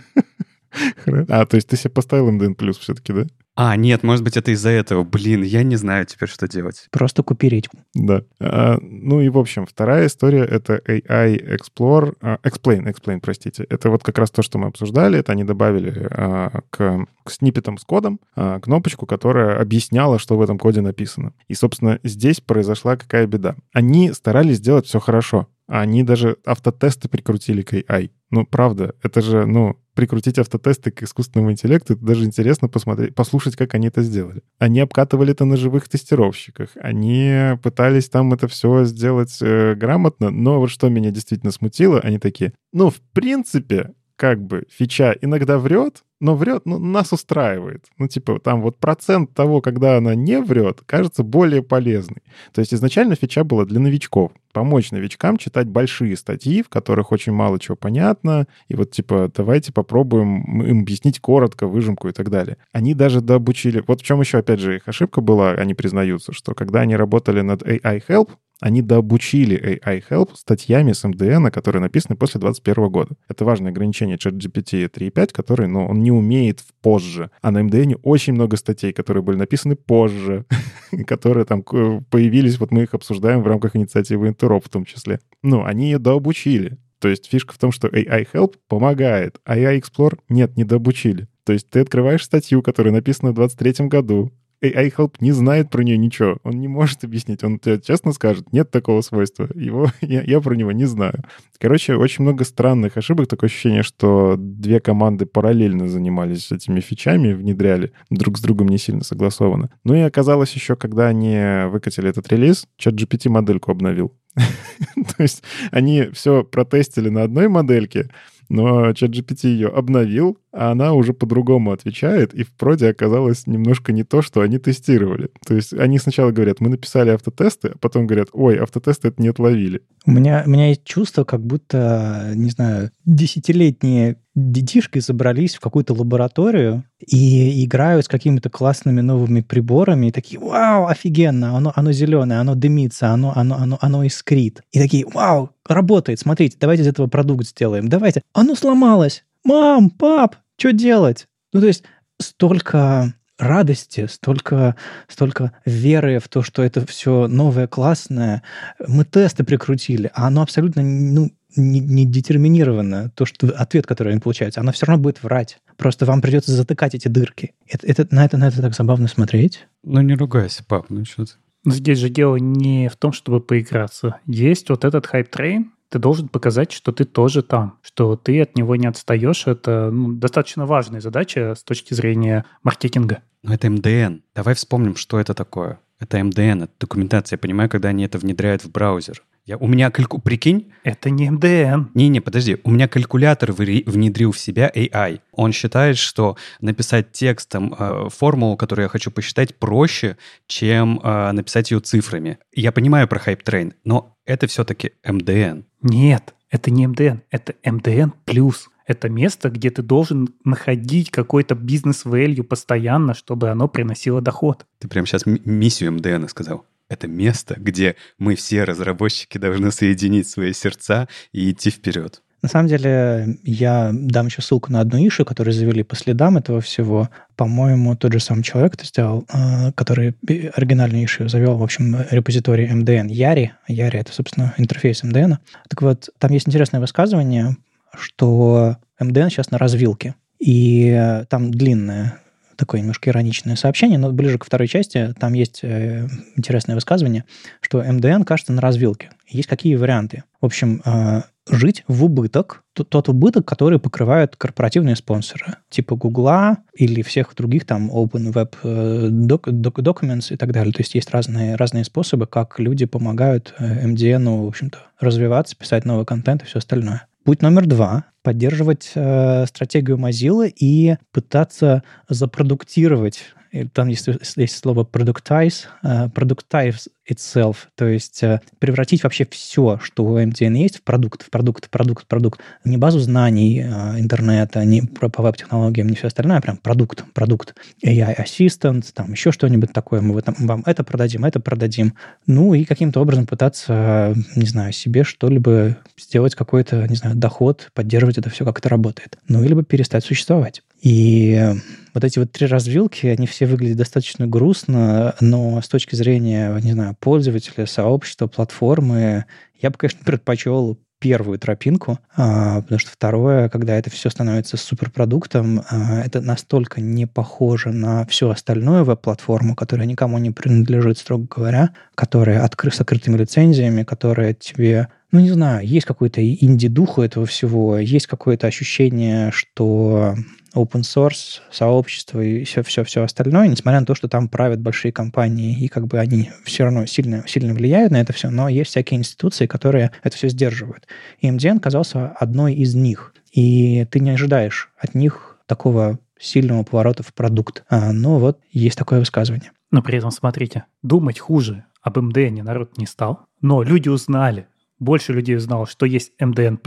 А, 1.29 1.47
то 1.47 1.57
есть 1.57 1.69
ты 1.69 1.77
себе 1.77 1.91
поставил 1.91 2.31
MDN 2.31 2.55
плюс 2.55 2.79
все-таки, 2.79 3.13
да? 3.13 3.27
А, 3.63 3.77
нет, 3.77 4.03
может 4.03 4.25
быть, 4.25 4.39
это 4.39 4.53
из-за 4.53 4.71
этого. 4.71 5.05
Блин, 5.05 5.43
я 5.43 5.63
не 5.63 5.77
знаю 5.77 6.07
теперь, 6.07 6.31
что 6.31 6.49
делать. 6.49 6.87
Просто 6.91 7.23
купи 7.23 7.47
редьку. 7.47 7.77
Да. 7.93 8.23
А, 8.41 8.79
ну 8.81 9.21
и, 9.21 9.29
в 9.29 9.37
общем, 9.37 9.67
вторая 9.67 10.07
история— 10.07 10.45
это 10.51 10.81
AI 10.89 11.59
Explore... 11.59 12.17
А, 12.23 12.39
explain, 12.43 12.91
Explain, 12.91 13.21
простите. 13.21 13.67
Это 13.69 13.91
вот 13.91 14.03
как 14.03 14.17
раз 14.17 14.31
то, 14.31 14.41
что 14.41 14.57
мы 14.57 14.69
обсуждали. 14.69 15.19
Это 15.19 15.33
они 15.33 15.45
добавили 15.45 16.09
а, 16.11 16.63
к, 16.71 17.07
к 17.23 17.31
сниппетам 17.31 17.77
с 17.77 17.85
кодом 17.85 18.21
а, 18.35 18.61
кнопочку, 18.61 19.05
которая 19.05 19.61
объясняла, 19.61 20.19
что 20.19 20.39
в 20.39 20.41
этом 20.41 20.59
коде 20.59 20.81
написано. 20.81 21.35
И, 21.49 21.53
собственно, 21.53 22.01
здесь 22.03 22.41
произошла 22.41 22.97
какая 22.97 23.27
беда. 23.27 23.57
Они 23.75 24.11
старались 24.15 24.57
сделать 24.57 24.87
все 24.87 25.01
хорошо. 25.01 25.49
Они 25.67 26.03
даже 26.03 26.39
автотесты 26.47 27.11
прикрутили 27.11 27.61
к 27.61 27.75
AI. 27.75 28.11
Ну, 28.31 28.47
правда, 28.47 28.95
это 29.03 29.21
же, 29.21 29.45
ну, 29.45 29.77
прикрутить 30.01 30.39
автотесты 30.39 30.91
к 30.91 31.03
искусственному 31.03 31.53
интеллекту, 31.53 31.93
это 31.93 32.03
даже 32.03 32.25
интересно 32.25 32.69
посмотреть, 32.69 33.15
послушать, 33.15 33.55
как 33.55 33.75
они 33.75 33.89
это 33.89 34.01
сделали. 34.01 34.41
Они 34.59 34.81
обкатывали 34.81 35.33
это 35.33 35.45
на 35.45 35.59
живых 35.59 35.91
тестировщиках, 35.91 36.71
они 36.81 37.59
пытались 37.63 38.09
там 38.09 38.33
это 38.33 38.49
все 38.49 38.85
сделать 38.85 39.37
э, 39.43 39.75
грамотно, 39.75 40.31
но 40.31 40.59
вот 40.59 40.71
что 40.71 40.89
меня 40.89 41.11
действительно 41.11 41.53
смутило, 41.53 42.01
они 42.01 42.19
такие, 42.19 42.55
ну, 42.73 42.89
в 42.89 42.99
принципе, 43.13 43.93
как 44.21 44.39
бы 44.39 44.65
фича 44.69 45.17
иногда 45.23 45.59
врет, 45.59 46.03
но 46.21 46.37
врет, 46.37 46.67
ну, 46.67 46.79
нас 46.79 47.11
устраивает. 47.11 47.87
Ну, 47.97 48.07
типа, 48.07 48.39
там 48.39 48.61
вот 48.61 48.77
процент 48.77 49.33
того, 49.33 49.63
когда 49.63 49.97
она 49.97 50.15
не 50.15 50.43
врет, 50.43 50.81
кажется 50.85 51.23
более 51.23 51.63
полезный. 51.63 52.23
То 52.53 52.61
есть 52.61 52.75
изначально 52.75 53.15
фича 53.15 53.45
была 53.45 53.65
для 53.65 53.81
новичков. 53.81 54.33
Помочь 54.53 54.91
новичкам 54.91 55.39
читать 55.39 55.69
большие 55.69 56.19
статьи, 56.19 56.63
в 56.63 56.69
которых 56.69 57.13
очень 57.13 57.33
мало 57.33 57.59
чего 57.59 57.77
понятно. 57.77 58.47
И 58.69 58.75
вот, 58.75 58.91
типа, 58.91 59.33
давайте 59.35 59.73
попробуем 59.73 60.65
им 60.65 60.81
объяснить 60.81 61.19
коротко, 61.19 61.67
выжимку 61.67 62.09
и 62.09 62.13
так 62.13 62.29
далее. 62.29 62.59
Они 62.73 62.93
даже 62.93 63.23
дообучили... 63.23 63.83
Вот 63.87 64.03
в 64.03 64.05
чем 64.05 64.21
еще, 64.21 64.37
опять 64.37 64.61
же, 64.61 64.77
их 64.77 64.87
ошибка 64.87 65.23
была, 65.23 65.53
они 65.53 65.73
признаются, 65.73 66.35
что 66.35 66.53
когда 66.53 66.81
они 66.81 66.95
работали 66.95 67.41
над 67.41 67.63
AI 67.63 68.03
Help, 68.07 68.33
они 68.61 68.83
дообучили 68.83 69.81
AI 69.85 70.03
Help 70.09 70.31
статьями 70.35 70.93
с 70.93 71.05
MDN, 71.05 71.51
которые 71.51 71.81
написаны 71.81 72.17
после 72.17 72.41
2021 72.41 72.91
года. 72.91 73.17
Это 73.29 73.45
важное 73.45 73.71
ограничение 73.71 74.17
ChatGPT 74.17 74.89
3.5, 74.91 75.33
который, 75.33 75.67
ну, 75.67 75.87
он 75.87 76.03
не 76.03 76.13
умеет 76.13 76.61
позже. 76.83 77.31
А 77.43 77.51
на 77.51 77.63
MDN 77.63 77.99
очень 78.03 78.35
много 78.35 78.57
статей, 78.57 78.93
которые 78.93 79.23
были 79.23 79.37
написаны 79.37 79.77
позже, 79.77 80.45
которые 81.07 81.45
там 81.47 81.63
появились, 81.63 82.59
вот 82.59 82.71
мы 82.71 82.83
их 82.83 82.95
обсуждаем 82.95 83.43
в 83.43 83.47
рамках 83.47 83.77
инициативы 83.77 84.29
Interop 84.29 84.65
в 84.65 84.69
том 84.69 84.85
числе. 84.85 85.21
Ну, 85.43 85.65
они 85.65 85.91
ее 85.91 85.99
дообучили. 85.99 86.79
То 87.01 87.09
есть 87.09 87.27
фишка 87.27 87.55
в 87.55 87.59
том, 87.59 87.73
что 87.73 87.89
AI 87.89 88.29
Help 88.33 88.57
помогает, 88.69 89.41
а 89.45 89.57
AI 89.57 89.81
Explore 89.81 90.19
нет, 90.29 90.57
не 90.57 90.65
дообучили. 90.65 91.29
То 91.45 91.55
есть 91.55 91.71
ты 91.71 91.81
открываешь 91.81 92.25
статью, 92.25 92.63
которая 92.63 92.93
написана 92.93 93.33
в 93.33 93.35
23 93.35 93.87
году, 93.89 94.31
AI-Help 94.63 95.17
не 95.21 95.33
знает 95.33 95.71
про 95.71 95.83
нее 95.83 95.97
ничего. 95.97 96.39
Он 96.43 96.61
не 96.61 96.69
может 96.69 97.05
объяснить. 97.05 97.43
Он 97.45 97.59
тебе 97.59 97.81
честно 97.81 98.13
скажет, 98.13 98.53
нет 98.53 98.71
такого 98.71 99.01
свойства. 99.01 99.49
Его, 99.55 99.91
я, 100.01 100.23
я 100.23 100.41
про 100.41 100.55
него 100.55 100.73
не 100.73 100.85
знаю. 100.85 101.25
Короче, 101.59 101.95
очень 101.97 102.25
много 102.25 102.45
странных 102.45 102.97
ошибок. 102.97 103.29
Такое 103.29 103.49
ощущение, 103.49 103.83
что 103.83 104.37
две 104.39 104.81
команды 104.81 105.27
параллельно 105.27 105.89
занимались 105.89 106.53
этими 106.53 106.81
фичами, 106.81 107.33
внедряли, 107.33 107.93
друг 108.11 108.39
с 108.39 108.43
другом 108.43 108.69
не 108.69 108.79
сильно 108.79 109.05
согласованно. 109.05 109.71
Ну 109.85 109.95
и 109.95 110.01
оказалось 110.01 110.53
еще, 110.53 110.77
когда 110.77 111.09
они 111.09 111.69
выкатили 111.69 112.11
этот 112.11 112.29
релиз, 112.29 112.67
чат 112.77 112.95
GPT 112.95 113.31
модельку 113.31 113.71
обновил. 113.71 114.15
То 114.37 115.23
есть 115.23 115.43
они 115.71 116.11
все 116.13 116.45
протестили 116.45 117.09
на 117.09 117.23
одной 117.23 117.49
модельке, 117.49 118.11
но 118.49 118.91
ChatGPT 118.91 119.49
ее 119.49 119.69
обновил, 119.69 120.39
она 120.53 120.95
уже 120.95 121.13
по-другому 121.13 121.73
отвечает, 121.73 122.35
и 122.35 122.43
в 122.43 122.53
проде 122.53 122.89
оказалось 122.89 123.47
немножко 123.47 123.93
не 123.93 124.05
то, 124.05 124.23
что 124.23 124.41
они 124.41 124.59
тестировали. 124.59 125.31
То 125.47 125.55
есть 125.55 125.73
они 125.73 125.99
сначала 125.99 126.31
говорят, 126.33 126.61
мы 126.61 126.69
написали 126.69 127.11
автотесты, 127.11 127.69
а 127.75 127.79
потом 127.79 128.07
говорят, 128.07 128.29
ой, 128.33 128.59
автотесты 128.59 129.09
это 129.09 129.23
не 129.23 129.29
отловили. 129.29 129.83
У 130.07 130.11
меня, 130.11 130.43
у 130.47 130.51
меня 130.51 130.69
есть 130.69 130.85
чувство, 130.85 131.25
как 131.25 131.45
будто, 131.45 132.33
не 132.35 132.51
знаю, 132.51 132.91
десятилетние 133.05 134.17
детишки 134.35 134.99
забрались 135.01 135.57
в 135.57 135.61
какую-то 135.61 135.93
лабораторию 135.93 136.85
и 137.05 137.65
играют 137.65 138.05
с 138.05 138.09
какими-то 138.09 138.49
классными 138.49 139.01
новыми 139.01 139.41
приборами, 139.41 140.07
и 140.07 140.13
такие, 140.13 140.41
вау, 140.41 140.87
офигенно, 140.87 141.57
оно, 141.57 141.73
оно 141.75 141.93
зеленое, 141.93 142.41
оно 142.41 142.55
дымится, 142.55 143.11
оно, 143.11 143.33
оно, 143.37 143.57
оно, 143.57 143.79
оно 143.81 144.05
искрит. 144.05 144.63
И 144.73 144.79
такие, 144.79 145.05
вау, 145.07 145.51
работает, 145.69 146.21
смотрите, 146.21 146.57
давайте 146.59 146.83
из 146.85 146.89
этого 146.89 147.07
продукт 147.09 147.47
сделаем, 147.47 147.89
давайте. 147.89 148.23
Оно 148.33 148.55
сломалось, 148.55 149.25
мам, 149.45 149.91
пап, 149.91 150.37
что 150.57 150.73
делать? 150.73 151.27
Ну, 151.53 151.61
то 151.61 151.67
есть 151.67 151.85
столько 152.21 153.15
радости, 153.39 154.07
столько, 154.07 154.77
столько 155.09 155.53
веры 155.65 156.19
в 156.19 156.29
то, 156.29 156.43
что 156.43 156.63
это 156.63 156.87
все 156.87 157.27
новое, 157.27 157.67
классное. 157.67 158.43
Мы 158.87 159.05
тесты 159.05 159.45
прикрутили, 159.45 160.11
а 160.15 160.27
оно 160.27 160.43
абсолютно 160.43 160.83
ну, 160.83 161.31
не, 161.57 161.81
не 161.81 162.05
детерминировано, 162.05 163.11
то, 163.11 163.25
что 163.25 163.49
ответ, 163.49 163.87
который 163.87 164.13
они 164.13 164.21
получают, 164.21 164.59
оно 164.59 164.73
все 164.73 164.87
равно 164.87 165.03
будет 165.03 165.23
врать. 165.23 165.59
Просто 165.77 166.07
вам 166.07 166.21
придется 166.21 166.53
затыкать 166.53 166.95
эти 166.95 167.09
дырки. 167.09 167.55
Это, 167.67 167.87
это, 167.87 168.15
на, 168.15 168.25
это, 168.25 168.37
на 168.37 168.49
это 168.49 168.61
так 168.61 168.75
забавно 168.75 169.09
смотреть. 169.09 169.67
Ну, 169.83 170.01
не 170.03 170.15
ругайся, 170.15 170.65
пап, 170.65 170.87
ну 170.91 171.05
что 171.05 171.25
ты. 171.25 171.33
Здесь 171.67 171.99
же 171.99 172.09
дело 172.09 172.37
не 172.37 172.89
в 172.89 172.97
том, 172.97 173.13
чтобы 173.13 173.41
поиграться. 173.41 174.17
Есть 174.27 174.71
вот 174.71 174.85
этот 174.85 175.07
hype 175.07 175.33
train, 175.33 175.73
ты 175.91 175.99
должен 175.99 176.29
показать, 176.29 176.73
что 176.73 176.93
ты 176.93 177.05
тоже 177.05 177.43
там, 177.43 177.79
что 177.83 178.17
ты 178.17 178.41
от 178.41 178.57
него 178.57 178.77
не 178.77 178.87
отстаешь. 178.87 179.47
Это 179.47 179.91
ну, 179.91 180.13
достаточно 180.13 180.65
важная 180.65 181.01
задача 181.01 181.55
с 181.55 181.63
точки 181.63 181.95
зрения 181.95 182.47
маркетинга. 182.63 183.23
Но 183.43 183.53
это 183.53 183.69
MDN. 183.69 184.21
Давай 184.35 184.55
вспомним, 184.55 184.97
что 184.97 185.19
это 185.19 185.35
такое. 185.35 185.81
Это 185.99 186.23
MDN, 186.23 186.63
это 186.63 186.73
документация. 186.79 187.37
Я 187.37 187.41
понимаю, 187.41 187.69
когда 187.69 187.91
они 187.91 188.05
это 188.05 188.19
внедряют 188.19 188.65
в 188.65 188.71
браузер. 188.71 189.23
Я, 189.45 189.57
у 189.57 189.67
меня 189.67 189.91
кальку... 189.91 190.21
Прикинь? 190.21 190.73
Это 190.85 191.11
не 191.11 191.31
MDN. 191.31 191.91
Не-не, 191.95 192.21
подожди. 192.21 192.59
У 192.63 192.71
меня 192.71 192.89
калькулятор 192.89 193.53
внедрил 193.53 194.33
в 194.33 194.39
себя 194.39 194.71
AI. 194.75 195.21
Он 195.33 195.53
считает, 195.53 195.97
что 195.97 196.37
написать 196.61 197.13
текстом 197.13 197.75
э, 197.79 198.09
формулу, 198.11 198.57
которую 198.57 198.85
я 198.85 198.89
хочу 198.89 199.11
посчитать, 199.11 199.57
проще, 199.57 200.17
чем 200.47 201.01
э, 201.03 201.33
написать 201.33 201.71
ее 201.71 201.81
цифрами. 201.81 202.39
Я 202.55 202.73
понимаю 202.73 203.09
про 203.09 203.19
hype 203.19 203.41
train, 203.41 203.75
но 203.85 204.17
это 204.25 204.47
все-таки 204.47 204.93
MDN. 205.05 205.63
Нет, 205.83 206.35
это 206.51 206.71
не 206.71 206.87
MDN. 206.87 207.21
Это 207.31 207.55
MDN 207.65 208.11
Plus. 208.25 208.69
Это 208.87 209.09
место, 209.09 209.51
где 209.51 209.71
ты 209.71 209.83
должен 209.83 210.35
находить 210.45 211.11
какой-то 211.11 211.55
business 211.55 212.09
value 212.09 212.43
постоянно, 212.45 213.15
чтобы 213.15 213.51
оно 213.51 213.69
приносило 213.69 214.21
доход. 214.21 214.67
Ты 214.81 214.89
прям 214.89 215.07
сейчас 215.07 215.27
миссию 215.27 215.93
МДН 215.93 216.27
сказал 216.27 216.65
это 216.91 217.07
место, 217.07 217.55
где 217.57 217.97
мы 218.19 218.35
все 218.35 218.65
разработчики 218.65 219.39
должны 219.39 219.71
соединить 219.71 220.29
свои 220.29 220.53
сердца 220.53 221.09
и 221.33 221.51
идти 221.51 221.71
вперед. 221.71 222.21
На 222.43 222.49
самом 222.49 222.69
деле, 222.69 223.39
я 223.45 223.91
дам 223.93 224.27
еще 224.27 224.41
ссылку 224.41 224.73
на 224.73 224.81
одну 224.81 225.07
ишу, 225.07 225.27
которую 225.27 225.53
завели 225.53 225.83
по 225.83 225.95
следам 225.95 226.39
этого 226.39 226.63
всего. 226.63 227.11
По-моему, 227.37 227.95
тот 227.97 228.15
же 228.15 228.21
самый 228.21 228.43
человек 228.43 228.75
это 228.75 228.87
сделал, 228.87 229.27
э, 229.33 229.73
который 229.73 230.15
оригинальную 230.55 231.05
ишу 231.05 231.29
завел, 231.29 231.59
в 231.59 231.63
общем, 231.63 231.97
репозиторий 232.11 232.67
MDN 232.67 233.09
Яри. 233.09 233.53
Яри— 233.69 233.99
это, 234.01 234.13
собственно, 234.13 234.55
интерфейс 234.57 235.05
MDN. 235.05 235.37
Так 235.69 235.83
вот, 235.83 236.09
там 236.19 236.33
есть 236.33 236.49
интересное 236.49 236.81
высказывание, 236.81 237.57
что 237.95 238.79
MDN 238.99 239.29
сейчас 239.29 239.51
на 239.51 239.59
развилке. 239.59 240.15
И 240.39 241.23
там 241.29 241.51
длинное 241.51 242.21
такое 242.61 242.83
немножко 242.83 243.09
ироничное 243.09 243.57
сообщение, 243.57 243.99
но 243.99 244.13
ближе 244.13 244.39
к 244.39 244.45
второй 244.45 244.69
части 244.69 245.15
там 245.19 245.33
есть 245.33 245.61
э, 245.63 246.07
интересное 246.37 246.75
высказывание, 246.75 247.25
что 247.63 247.83
МДН 247.83 248.23
кажется 248.23 248.53
на 248.53 248.61
развилке. 248.61 249.11
Есть 249.27 249.49
какие 249.49 249.75
варианты? 249.77 250.25
В 250.43 250.47
общем, 250.47 250.83
э, 250.85 251.23
жить 251.49 251.85
в 251.89 252.05
убыток, 252.05 252.63
тот 252.75 253.09
убыток, 253.09 253.47
который 253.47 253.79
покрывают 253.79 254.37
корпоративные 254.37 254.95
спонсоры, 254.95 255.57
типа 255.71 255.97
Гугла 255.97 256.59
или 256.75 257.01
всех 257.01 257.35
других 257.35 257.65
там 257.65 257.91
Open 257.91 258.31
Web 258.31 258.55
э, 258.63 259.09
doc, 259.09 259.45
doc, 259.45 259.77
Documents 259.83 260.33
и 260.35 260.37
так 260.37 260.53
далее. 260.53 260.75
То 260.75 260.83
есть 260.83 260.95
есть 260.95 261.11
разные, 261.11 261.57
разные 261.57 261.85
способы, 261.85 262.27
как 262.27 262.61
люди 262.61 262.85
помогают 262.85 263.55
MDN, 263.59 264.45
в 264.45 264.49
общем-то, 264.49 264.79
развиваться, 265.01 265.57
писать 265.57 265.87
новый 265.87 266.05
контент 266.05 266.43
и 266.43 266.45
все 266.45 266.59
остальное. 266.59 267.07
Путь 267.25 267.43
номер 267.43 267.67
два— 267.67 268.07
поддерживать 268.23 268.93
э, 268.95 269.47
стратегию 269.47 269.99
Mozilla 269.99 270.49
и 270.49 270.97
пытаться 271.13 271.83
запродуктировать 272.09 273.35
там 273.73 273.89
есть, 273.89 274.09
есть 274.37 274.57
слово 274.57 274.85
productize, 274.85 275.67
uh, 275.83 276.13
productize 276.13 276.89
itself, 277.11 277.57
то 277.75 277.87
есть 277.87 278.23
uh, 278.23 278.41
превратить 278.59 279.03
вообще 279.03 279.27
все, 279.31 279.79
что 279.83 280.05
у 280.05 280.19
MTN 280.19 280.57
есть, 280.57 280.79
в 280.79 280.83
продукт, 280.83 281.23
в 281.23 281.31
продукт, 281.31 281.67
в 281.67 281.71
продукт, 281.71 282.05
в 282.05 282.07
продукт. 282.07 282.41
Не 282.65 282.77
базу 282.77 283.01
знаний 283.01 283.61
uh, 283.61 283.99
интернета, 283.99 284.65
не 284.65 284.83
по 284.83 285.23
веб-технологиям, 285.23 285.89
не 285.89 285.97
все 285.97 286.07
остальное, 286.07 286.39
а 286.39 286.41
прям 286.41 286.57
продукт, 286.57 287.05
продукт. 287.13 287.55
AI 287.85 288.17
Assistant, 288.25 288.85
там 288.95 289.13
еще 289.13 289.33
что-нибудь 289.33 289.73
такое, 289.73 290.01
мы 290.01 290.21
там, 290.23 290.35
вам 290.39 290.63
это 290.67 290.85
продадим, 290.85 291.25
это 291.25 291.41
продадим. 291.41 291.95
Ну 292.27 292.55
и 292.55 292.65
каким-то 292.65 293.01
образом 293.01 293.27
пытаться, 293.27 294.15
не 294.37 294.47
знаю, 294.47 294.73
себе 294.73 295.03
что-либо 295.03 295.77
сделать 295.99 296.35
какой-то, 296.35 296.87
не 296.89 296.97
знаю, 296.97 297.17
доход, 297.17 297.71
поддерживать 297.75 298.19
это 298.19 298.31
все, 298.31 298.45
как 298.45 298.59
это 298.59 298.69
работает. 298.69 299.19
Ну, 299.29 299.43
либо 299.43 299.65
перестать 299.65 300.05
существовать. 300.05 300.63
И 300.83 301.55
вот 301.95 302.05
эти 302.05 302.19
вот 302.19 302.33
три 302.33 302.47
развилки, 302.47 303.07
они 303.07 303.27
все 303.27 303.47
выглядят 303.47 303.79
достаточно 303.79 304.27
грустно, 304.27 305.15
но 305.21 305.61
с 305.61 305.69
точки 305.69 305.95
зрения, 305.95 306.57
не 306.63 306.73
знаю, 306.73 306.97
пользователя, 306.99 307.67
сообщества, 307.67 308.27
платформы, 308.27 309.27
я 309.61 309.71
бы, 309.71 309.77
конечно, 309.77 310.01
предпочел 310.05 310.79
первую 311.01 311.39
тропинку, 311.39 311.99
а, 312.15 312.61
потому 312.61 312.79
что 312.79 312.91
второе, 312.91 313.49
когда 313.49 313.75
это 313.75 313.89
все 313.89 314.11
становится 314.11 314.59
суперпродуктом, 314.59 315.63
а, 315.71 316.03
это 316.03 316.21
настолько 316.21 316.83
не 316.83 317.07
похоже 317.07 317.71
на 317.71 318.07
всю 318.07 318.29
остальную 318.29 318.85
веб-платформу, 318.85 319.55
которая 319.55 319.87
никому 319.87 320.19
не 320.19 320.31
принадлежит, 320.31 320.99
строго 320.99 321.27
говоря, 321.35 321.71
которая 321.95 322.47
откры- 322.47 322.71
с 322.71 322.81
открытыми 322.81 323.17
лицензиями, 323.17 323.83
которая 323.83 324.35
тебе 324.35 324.89
ну, 325.13 325.19
не 325.19 325.31
знаю, 325.31 325.67
есть 325.67 325.87
какой-то 325.87 326.25
инди-дух 326.25 326.99
у 326.99 327.03
этого 327.03 327.27
всего, 327.27 327.79
есть 327.79 328.07
какое-то 328.07 328.47
ощущение, 328.47 329.33
что 329.33 330.15
open 330.55 330.83
source, 330.83 331.41
сообщество 331.51 332.21
и 332.21 332.45
все, 332.45 332.63
все, 332.63 332.85
все 332.85 333.03
остальное, 333.03 333.49
несмотря 333.49 333.81
на 333.81 333.87
то, 333.87 333.95
что 333.95 334.09
там 334.09 334.29
правят 334.29 334.61
большие 334.61 334.93
компании, 334.93 335.59
и 335.59 335.69
как 335.69 335.87
бы 335.87 335.99
они 335.99 336.31
все 336.45 336.65
равно 336.65 336.87
сильно, 336.87 337.25
сильно 337.27 337.55
влияют 337.55 337.93
на 337.93 338.01
это 338.01 338.13
все, 338.13 338.31
но 338.31 338.49
есть 338.49 338.71
всякие 338.71 338.99
институции, 338.99 339.47
которые 339.47 339.93
это 340.03 340.17
все 340.17 340.29
сдерживают. 340.29 340.87
И 341.21 341.29
MDN 341.29 341.61
казался 341.61 342.09
одной 342.09 342.55
из 342.55 342.75
них. 342.75 343.15
и 343.33 343.85
ты 343.91 344.01
не 344.01 344.11
ожидаешь 344.11 344.71
от 344.79 344.95
них 344.95 345.39
такого 345.47 345.99
сильного 346.19 346.63
поворота 346.63 347.03
в 347.03 347.13
продукт. 347.15 347.65
А, 347.69 347.93
но 347.93 348.19
вот 348.19 348.39
есть 348.53 348.79
такое 348.79 348.99
высказывание. 348.99 349.53
Но 349.71 349.83
при 349.83 349.99
этом, 349.99 350.11
смотрите, 350.11 350.65
думать 350.83 351.19
хуже 351.19 351.65
об 351.81 351.99
МДН 351.99 352.43
народ 352.43 352.77
не 352.77 352.87
стал, 352.87 353.27
но 353.41 353.63
люди 353.63 353.89
узнали, 353.89 354.47
больше 354.79 355.13
людей 355.13 355.37
узнало, 355.37 355.67
что 355.67 355.87
есть 355.87 356.13
МДН+, 356.21 356.59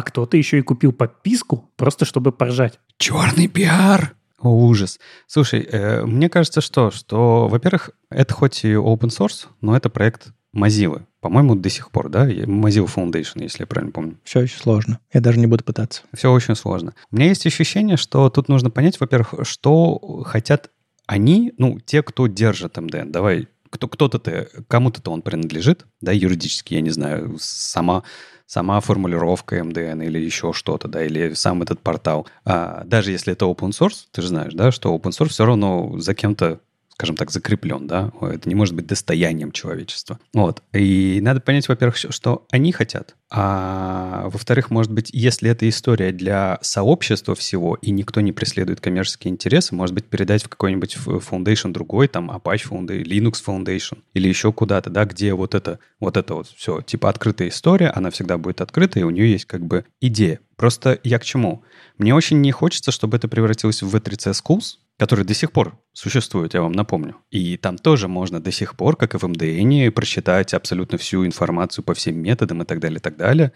а 0.00 0.02
кто-то 0.02 0.38
еще 0.38 0.58
и 0.58 0.62
купил 0.62 0.92
подписку, 0.92 1.70
просто 1.76 2.06
чтобы 2.06 2.32
поржать. 2.32 2.80
Черный 2.96 3.48
пиар! 3.48 4.14
О, 4.38 4.48
ужас. 4.48 4.98
Слушай, 5.26 5.68
э, 5.70 6.06
мне 6.06 6.30
кажется, 6.30 6.62
что, 6.62 6.90
что, 6.90 7.48
во-первых, 7.48 7.90
это 8.08 8.32
хоть 8.32 8.64
и 8.64 8.72
open 8.72 9.10
source, 9.10 9.48
но 9.60 9.76
это 9.76 9.90
проект 9.90 10.28
Mozilla. 10.56 11.02
По-моему, 11.20 11.54
до 11.54 11.68
сих 11.68 11.90
пор, 11.90 12.08
да? 12.08 12.26
Mozilla 12.26 12.86
Foundation, 12.86 13.42
если 13.42 13.64
я 13.64 13.66
правильно 13.66 13.92
помню. 13.92 14.16
Все 14.24 14.40
очень 14.40 14.56
сложно. 14.56 15.00
Я 15.12 15.20
даже 15.20 15.38
не 15.38 15.46
буду 15.46 15.64
пытаться. 15.64 16.00
Все 16.14 16.32
очень 16.32 16.56
сложно. 16.56 16.94
У 17.10 17.16
меня 17.16 17.28
есть 17.28 17.44
ощущение, 17.44 17.98
что 17.98 18.30
тут 18.30 18.48
нужно 18.48 18.70
понять, 18.70 18.98
во-первых, 18.98 19.34
что 19.46 20.22
хотят 20.24 20.70
они, 21.06 21.52
ну, 21.58 21.78
те, 21.78 22.02
кто 22.02 22.26
держит 22.26 22.78
МДН. 22.78 23.10
Давай, 23.10 23.48
кто, 23.68 23.86
кто-то, 23.86 24.48
кому-то 24.66 25.10
он 25.10 25.20
принадлежит, 25.20 25.84
да, 26.00 26.10
юридически, 26.10 26.72
я 26.72 26.80
не 26.80 26.90
знаю, 26.90 27.36
сама 27.38 28.02
сама 28.50 28.80
формулировка 28.80 29.58
MDN 29.58 30.04
или 30.04 30.18
еще 30.18 30.52
что-то, 30.52 30.88
да, 30.88 31.04
или 31.04 31.34
сам 31.34 31.62
этот 31.62 31.80
портал. 31.80 32.26
А, 32.44 32.82
даже 32.84 33.12
если 33.12 33.32
это 33.32 33.44
open 33.44 33.70
source, 33.70 34.06
ты 34.10 34.22
же 34.22 34.28
знаешь, 34.28 34.54
да, 34.54 34.72
что 34.72 34.92
open 34.92 35.10
source 35.10 35.28
все 35.28 35.44
равно 35.44 35.96
за 36.00 36.14
кем-то 36.14 36.58
скажем 37.00 37.16
так, 37.16 37.30
закреплен, 37.30 37.86
да, 37.86 38.12
это 38.20 38.46
не 38.46 38.54
может 38.54 38.74
быть 38.74 38.86
достоянием 38.86 39.52
человечества. 39.52 40.20
Вот. 40.34 40.62
И 40.74 41.18
надо 41.22 41.40
понять, 41.40 41.66
во-первых, 41.66 41.96
что 41.96 42.44
они 42.50 42.72
хотят, 42.72 43.16
а 43.30 44.28
во-вторых, 44.28 44.68
может 44.70 44.92
быть, 44.92 45.08
если 45.10 45.50
эта 45.50 45.66
история 45.66 46.12
для 46.12 46.58
сообщества 46.60 47.34
всего, 47.34 47.76
и 47.80 47.90
никто 47.90 48.20
не 48.20 48.32
преследует 48.32 48.82
коммерческие 48.82 49.32
интересы, 49.32 49.74
может 49.74 49.94
быть, 49.94 50.04
передать 50.04 50.42
в 50.44 50.48
какой-нибудь 50.48 50.98
foundation 51.06 51.72
другой, 51.72 52.06
там, 52.06 52.30
Apache 52.30 52.68
Foundation, 52.68 53.02
Linux 53.04 53.36
Foundation, 53.46 54.00
или 54.12 54.28
еще 54.28 54.52
куда-то, 54.52 54.90
да, 54.90 55.06
где 55.06 55.32
вот 55.32 55.54
это, 55.54 55.78
вот 56.00 56.18
это 56.18 56.34
вот 56.34 56.48
все, 56.48 56.82
типа 56.82 57.08
открытая 57.08 57.48
история, 57.48 57.88
она 57.88 58.10
всегда 58.10 58.36
будет 58.36 58.60
открыта, 58.60 59.00
и 59.00 59.04
у 59.04 59.10
нее 59.10 59.30
есть 59.30 59.46
как 59.46 59.64
бы 59.64 59.86
идея. 60.02 60.40
Просто 60.56 61.00
я 61.02 61.18
к 61.18 61.24
чему? 61.24 61.62
Мне 61.96 62.14
очень 62.14 62.42
не 62.42 62.52
хочется, 62.52 62.92
чтобы 62.92 63.16
это 63.16 63.26
превратилось 63.26 63.80
в 63.80 63.96
V3C 63.96 64.32
Schools, 64.32 64.74
который 65.00 65.24
до 65.24 65.32
сих 65.32 65.50
пор 65.50 65.78
существует, 65.94 66.52
я 66.52 66.60
вам 66.60 66.72
напомню. 66.72 67.16
И 67.30 67.56
там 67.56 67.78
тоже 67.78 68.06
можно 68.06 68.38
до 68.38 68.52
сих 68.52 68.76
пор, 68.76 68.96
как 68.96 69.14
и 69.14 69.18
в 69.18 69.22
МДН, 69.26 69.90
просчитать 69.94 70.52
абсолютно 70.52 70.98
всю 70.98 71.24
информацию 71.24 71.82
по 71.82 71.94
всем 71.94 72.18
методам 72.18 72.60
и 72.60 72.66
так 72.66 72.80
далее, 72.80 72.98
и 72.98 73.00
так 73.00 73.16
далее. 73.16 73.52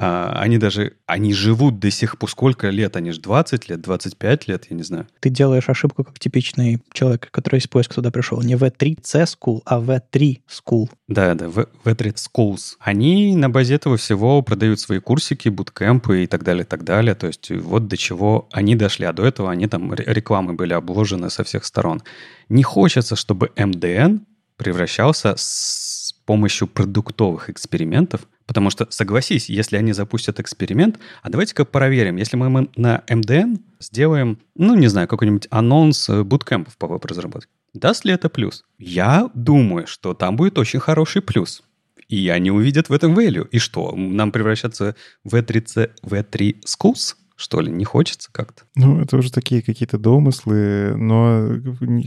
А, 0.00 0.32
они 0.36 0.58
даже, 0.58 0.94
они 1.06 1.32
живут 1.32 1.80
до 1.80 1.90
сих 1.90 2.18
пор, 2.18 2.30
сколько 2.30 2.70
лет? 2.70 2.96
Они 2.96 3.10
же 3.10 3.20
20 3.20 3.68
лет, 3.68 3.80
25 3.80 4.46
лет, 4.46 4.66
я 4.70 4.76
не 4.76 4.84
знаю. 4.84 5.08
Ты 5.18 5.28
делаешь 5.28 5.68
ошибку, 5.68 6.04
как 6.04 6.18
типичный 6.20 6.80
человек, 6.92 7.28
который 7.32 7.58
из 7.58 7.66
поиска 7.66 7.96
туда 7.96 8.12
пришел. 8.12 8.40
Не 8.40 8.54
V3C 8.54 9.26
School, 9.26 9.62
а 9.64 9.80
V3 9.80 10.40
School. 10.48 10.88
Да, 11.08 11.34
да, 11.34 11.48
v, 11.48 11.66
V3 11.84 12.14
Schools. 12.14 12.76
Они 12.78 13.34
на 13.34 13.50
базе 13.50 13.74
этого 13.74 13.96
всего 13.96 14.40
продают 14.42 14.78
свои 14.78 15.00
курсики, 15.00 15.48
буткемпы 15.48 16.22
и 16.22 16.26
так 16.28 16.44
далее, 16.44 16.62
и 16.62 16.66
так 16.66 16.84
далее. 16.84 17.16
То 17.16 17.26
есть 17.26 17.50
вот 17.50 17.88
до 17.88 17.96
чего 17.96 18.48
они 18.52 18.76
дошли. 18.76 19.04
А 19.04 19.12
до 19.12 19.24
этого 19.24 19.50
они 19.50 19.66
там 19.66 19.92
рекламы 19.94 20.52
были 20.52 20.74
обложены 20.74 21.28
со 21.28 21.42
всех 21.42 21.64
сторон. 21.64 22.02
Не 22.48 22.62
хочется, 22.62 23.16
чтобы 23.16 23.50
МДН 23.56 24.18
превращался 24.56 25.34
с 25.36 26.14
помощью 26.24 26.68
продуктовых 26.68 27.50
экспериментов 27.50 28.28
Потому 28.48 28.70
что, 28.70 28.86
согласись, 28.88 29.50
если 29.50 29.76
они 29.76 29.92
запустят 29.92 30.40
эксперимент, 30.40 30.98
а 31.22 31.28
давайте-ка 31.28 31.66
проверим, 31.66 32.16
если 32.16 32.38
мы 32.38 32.68
на 32.76 33.04
MDN 33.06 33.60
сделаем, 33.78 34.38
ну, 34.56 34.74
не 34.74 34.88
знаю, 34.88 35.06
какой-нибудь 35.06 35.48
анонс 35.50 36.08
э, 36.08 36.22
буткемпов 36.24 36.78
по 36.78 36.86
веб-разработке, 36.86 37.50
даст 37.74 38.06
ли 38.06 38.12
это 38.14 38.30
плюс? 38.30 38.64
Я 38.78 39.28
думаю, 39.34 39.86
что 39.86 40.14
там 40.14 40.36
будет 40.36 40.58
очень 40.58 40.80
хороший 40.80 41.20
плюс. 41.20 41.62
И 42.08 42.30
они 42.30 42.50
увидят 42.50 42.88
в 42.88 42.92
этом 42.94 43.14
value. 43.14 43.46
И 43.50 43.58
что, 43.58 43.94
нам 43.94 44.32
превращаться 44.32 44.96
в 45.24 45.34
V3, 45.34 45.90
V3 46.02 46.56
Schools? 46.64 47.16
Что 47.38 47.60
ли? 47.60 47.70
Не 47.70 47.84
хочется 47.84 48.30
как-то? 48.32 48.64
Ну, 48.74 49.00
это 49.00 49.16
уже 49.16 49.30
такие 49.30 49.62
какие-то 49.62 49.96
домыслы, 49.96 50.96
но 50.96 51.48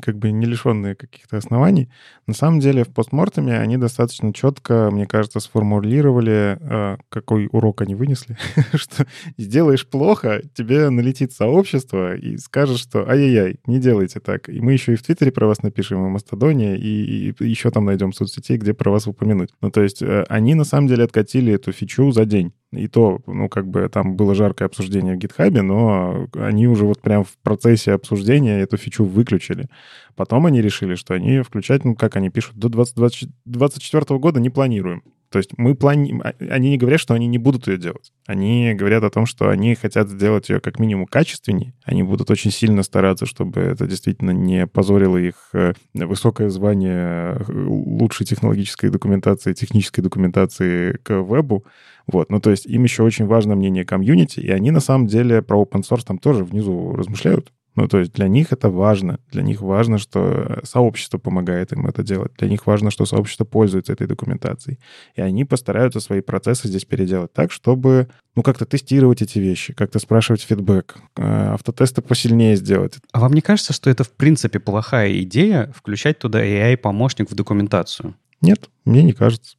как 0.01 0.17
бы 0.17 0.29
не 0.29 0.45
лишенные 0.45 0.93
каких-то 0.93 1.37
оснований. 1.37 1.89
На 2.27 2.33
самом 2.33 2.59
деле 2.59 2.83
в 2.83 2.89
постмортеме 2.89 3.57
они 3.57 3.77
достаточно 3.77 4.33
четко, 4.33 4.89
мне 4.91 5.07
кажется, 5.07 5.39
сформулировали, 5.39 6.57
а, 6.59 6.97
какой 7.07 7.47
урок 7.49 7.79
они 7.81 7.95
вынесли, 7.95 8.37
что 8.73 9.07
сделаешь 9.37 9.87
плохо, 9.87 10.41
тебе 10.53 10.89
налетит 10.89 11.31
сообщество 11.31 12.13
и 12.13 12.35
скажет, 12.35 12.77
что 12.77 13.09
ай-яй-яй, 13.09 13.61
не 13.67 13.79
делайте 13.79 14.19
так. 14.19 14.49
И 14.49 14.59
мы 14.59 14.73
еще 14.73 14.91
и 14.91 14.97
в 14.97 15.03
Твиттере 15.03 15.31
про 15.31 15.47
вас 15.47 15.63
напишем, 15.63 16.03
и 16.03 16.09
в 16.09 16.11
Мастодоне, 16.11 16.77
и, 16.77 17.29
и 17.31 17.47
еще 17.47 17.71
там 17.71 17.85
найдем 17.85 18.11
соцсетей, 18.11 18.57
где 18.57 18.73
про 18.73 18.91
вас 18.91 19.07
упомянуть. 19.07 19.51
Ну, 19.61 19.71
то 19.71 19.81
есть 19.81 20.01
э, 20.01 20.25
они 20.27 20.55
на 20.55 20.65
самом 20.65 20.89
деле 20.89 21.05
откатили 21.05 21.53
эту 21.53 21.71
фичу 21.71 22.11
за 22.11 22.25
день. 22.25 22.51
И 22.73 22.87
то, 22.87 23.19
ну, 23.27 23.49
как 23.49 23.67
бы 23.67 23.89
там 23.89 24.15
было 24.15 24.33
жаркое 24.33 24.67
обсуждение 24.67 25.15
в 25.15 25.17
гитхабе, 25.17 25.61
но 25.61 26.27
они 26.35 26.67
уже 26.67 26.85
вот 26.85 27.01
прям 27.01 27.25
в 27.25 27.37
процессе 27.43 27.91
обсуждения 27.91 28.59
эту 28.61 28.77
фичу 28.77 29.03
выключили. 29.03 29.67
Потом 30.15 30.45
они 30.45 30.61
решили, 30.61 30.95
что 30.95 31.13
они 31.13 31.41
включать, 31.41 31.83
ну, 31.83 31.95
как 31.95 32.15
они 32.15 32.29
пишут, 32.29 32.55
до 32.55 32.69
2024 32.69 34.19
года 34.19 34.39
не 34.39 34.49
планируем. 34.49 35.03
То 35.31 35.39
есть 35.39 35.51
мы 35.57 35.75
плани... 35.75 36.19
А, 36.23 36.33
они 36.49 36.71
не 36.71 36.77
говорят, 36.77 36.99
что 36.99 37.13
они 37.13 37.25
не 37.25 37.37
будут 37.37 37.67
ее 37.67 37.77
делать. 37.77 38.11
Они 38.27 38.73
говорят 38.73 39.03
о 39.03 39.09
том, 39.09 39.25
что 39.25 39.49
они 39.49 39.75
хотят 39.75 40.09
сделать 40.09 40.49
ее 40.49 40.59
как 40.59 40.77
минимум 40.77 41.07
качественнее. 41.07 41.73
Они 41.85 42.03
будут 42.03 42.29
очень 42.29 42.51
сильно 42.51 42.83
стараться, 42.83 43.25
чтобы 43.25 43.61
это 43.61 43.87
действительно 43.87 44.31
не 44.31 44.67
позорило 44.67 45.15
их 45.15 45.35
э, 45.53 45.73
высокое 45.93 46.49
звание 46.49 47.37
э, 47.37 47.43
лучшей 47.47 48.25
технологической 48.25 48.89
документации, 48.89 49.53
технической 49.53 50.03
документации 50.03 50.97
к 51.01 51.21
вебу. 51.21 51.65
Вот, 52.07 52.29
ну 52.29 52.41
то 52.41 52.51
есть 52.51 52.65
им 52.65 52.83
еще 52.83 53.03
очень 53.03 53.25
важно 53.25 53.55
мнение 53.55 53.85
комьюнити, 53.85 54.41
и 54.41 54.49
они 54.49 54.71
на 54.71 54.81
самом 54.81 55.07
деле 55.07 55.41
про 55.41 55.61
open 55.61 55.83
source 55.89 56.03
там 56.05 56.17
тоже 56.17 56.43
внизу 56.43 56.93
размышляют. 56.93 57.53
Ну, 57.75 57.87
то 57.87 57.99
есть 57.99 58.11
для 58.13 58.27
них 58.27 58.51
это 58.51 58.69
важно. 58.69 59.19
Для 59.31 59.43
них 59.43 59.61
важно, 59.61 59.97
что 59.97 60.59
сообщество 60.63 61.17
помогает 61.17 61.71
им 61.71 61.87
это 61.87 62.03
делать. 62.03 62.33
Для 62.37 62.49
них 62.49 62.67
важно, 62.67 62.91
что 62.91 63.05
сообщество 63.05 63.45
пользуется 63.45 63.93
этой 63.93 64.07
документацией. 64.07 64.79
И 65.15 65.21
они 65.21 65.45
постараются 65.45 66.01
свои 66.01 66.21
процессы 66.21 66.67
здесь 66.67 66.83
переделать 66.83 67.31
так, 67.31 67.51
чтобы, 67.51 68.09
ну, 68.35 68.43
как-то 68.43 68.65
тестировать 68.65 69.21
эти 69.21 69.39
вещи, 69.39 69.73
как-то 69.73 69.99
спрашивать 69.99 70.41
фидбэк, 70.41 70.97
э, 71.17 71.53
автотесты 71.53 72.01
посильнее 72.01 72.57
сделать. 72.57 72.97
А 73.13 73.21
вам 73.21 73.31
не 73.31 73.41
кажется, 73.41 73.71
что 73.71 73.89
это, 73.89 74.03
в 74.03 74.11
принципе, 74.11 74.59
плохая 74.59 75.21
идея 75.21 75.71
включать 75.73 76.19
туда 76.19 76.43
AI-помощник 76.43 77.31
в 77.31 77.35
документацию? 77.35 78.15
Нет, 78.41 78.69
мне 78.83 79.01
не 79.03 79.13
кажется. 79.13 79.55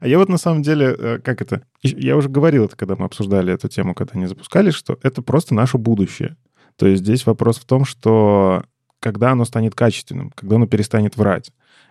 А 0.00 0.06
я 0.06 0.18
вот 0.18 0.28
на 0.28 0.38
самом 0.38 0.62
деле, 0.62 0.94
э, 0.96 1.18
как 1.18 1.42
это, 1.42 1.62
я 1.82 2.16
уже 2.16 2.28
говорил 2.28 2.66
это, 2.66 2.76
когда 2.76 2.94
мы 2.96 3.04
обсуждали 3.04 3.52
эту 3.52 3.68
тему, 3.68 3.94
когда 3.94 4.12
они 4.14 4.26
запускали, 4.26 4.70
что 4.70 4.98
это 5.02 5.22
просто 5.22 5.54
наше 5.54 5.78
будущее. 5.78 6.36
То 6.76 6.86
есть 6.86 7.02
здесь 7.02 7.26
вопрос 7.26 7.58
в 7.58 7.64
том, 7.64 7.84
что 7.84 8.64
когда 9.00 9.32
оно 9.32 9.44
станет 9.44 9.74
качественным, 9.74 10.30
когда 10.34 10.56
оно 10.56 10.66
перестанет 10.66 11.16
врать. 11.16 11.50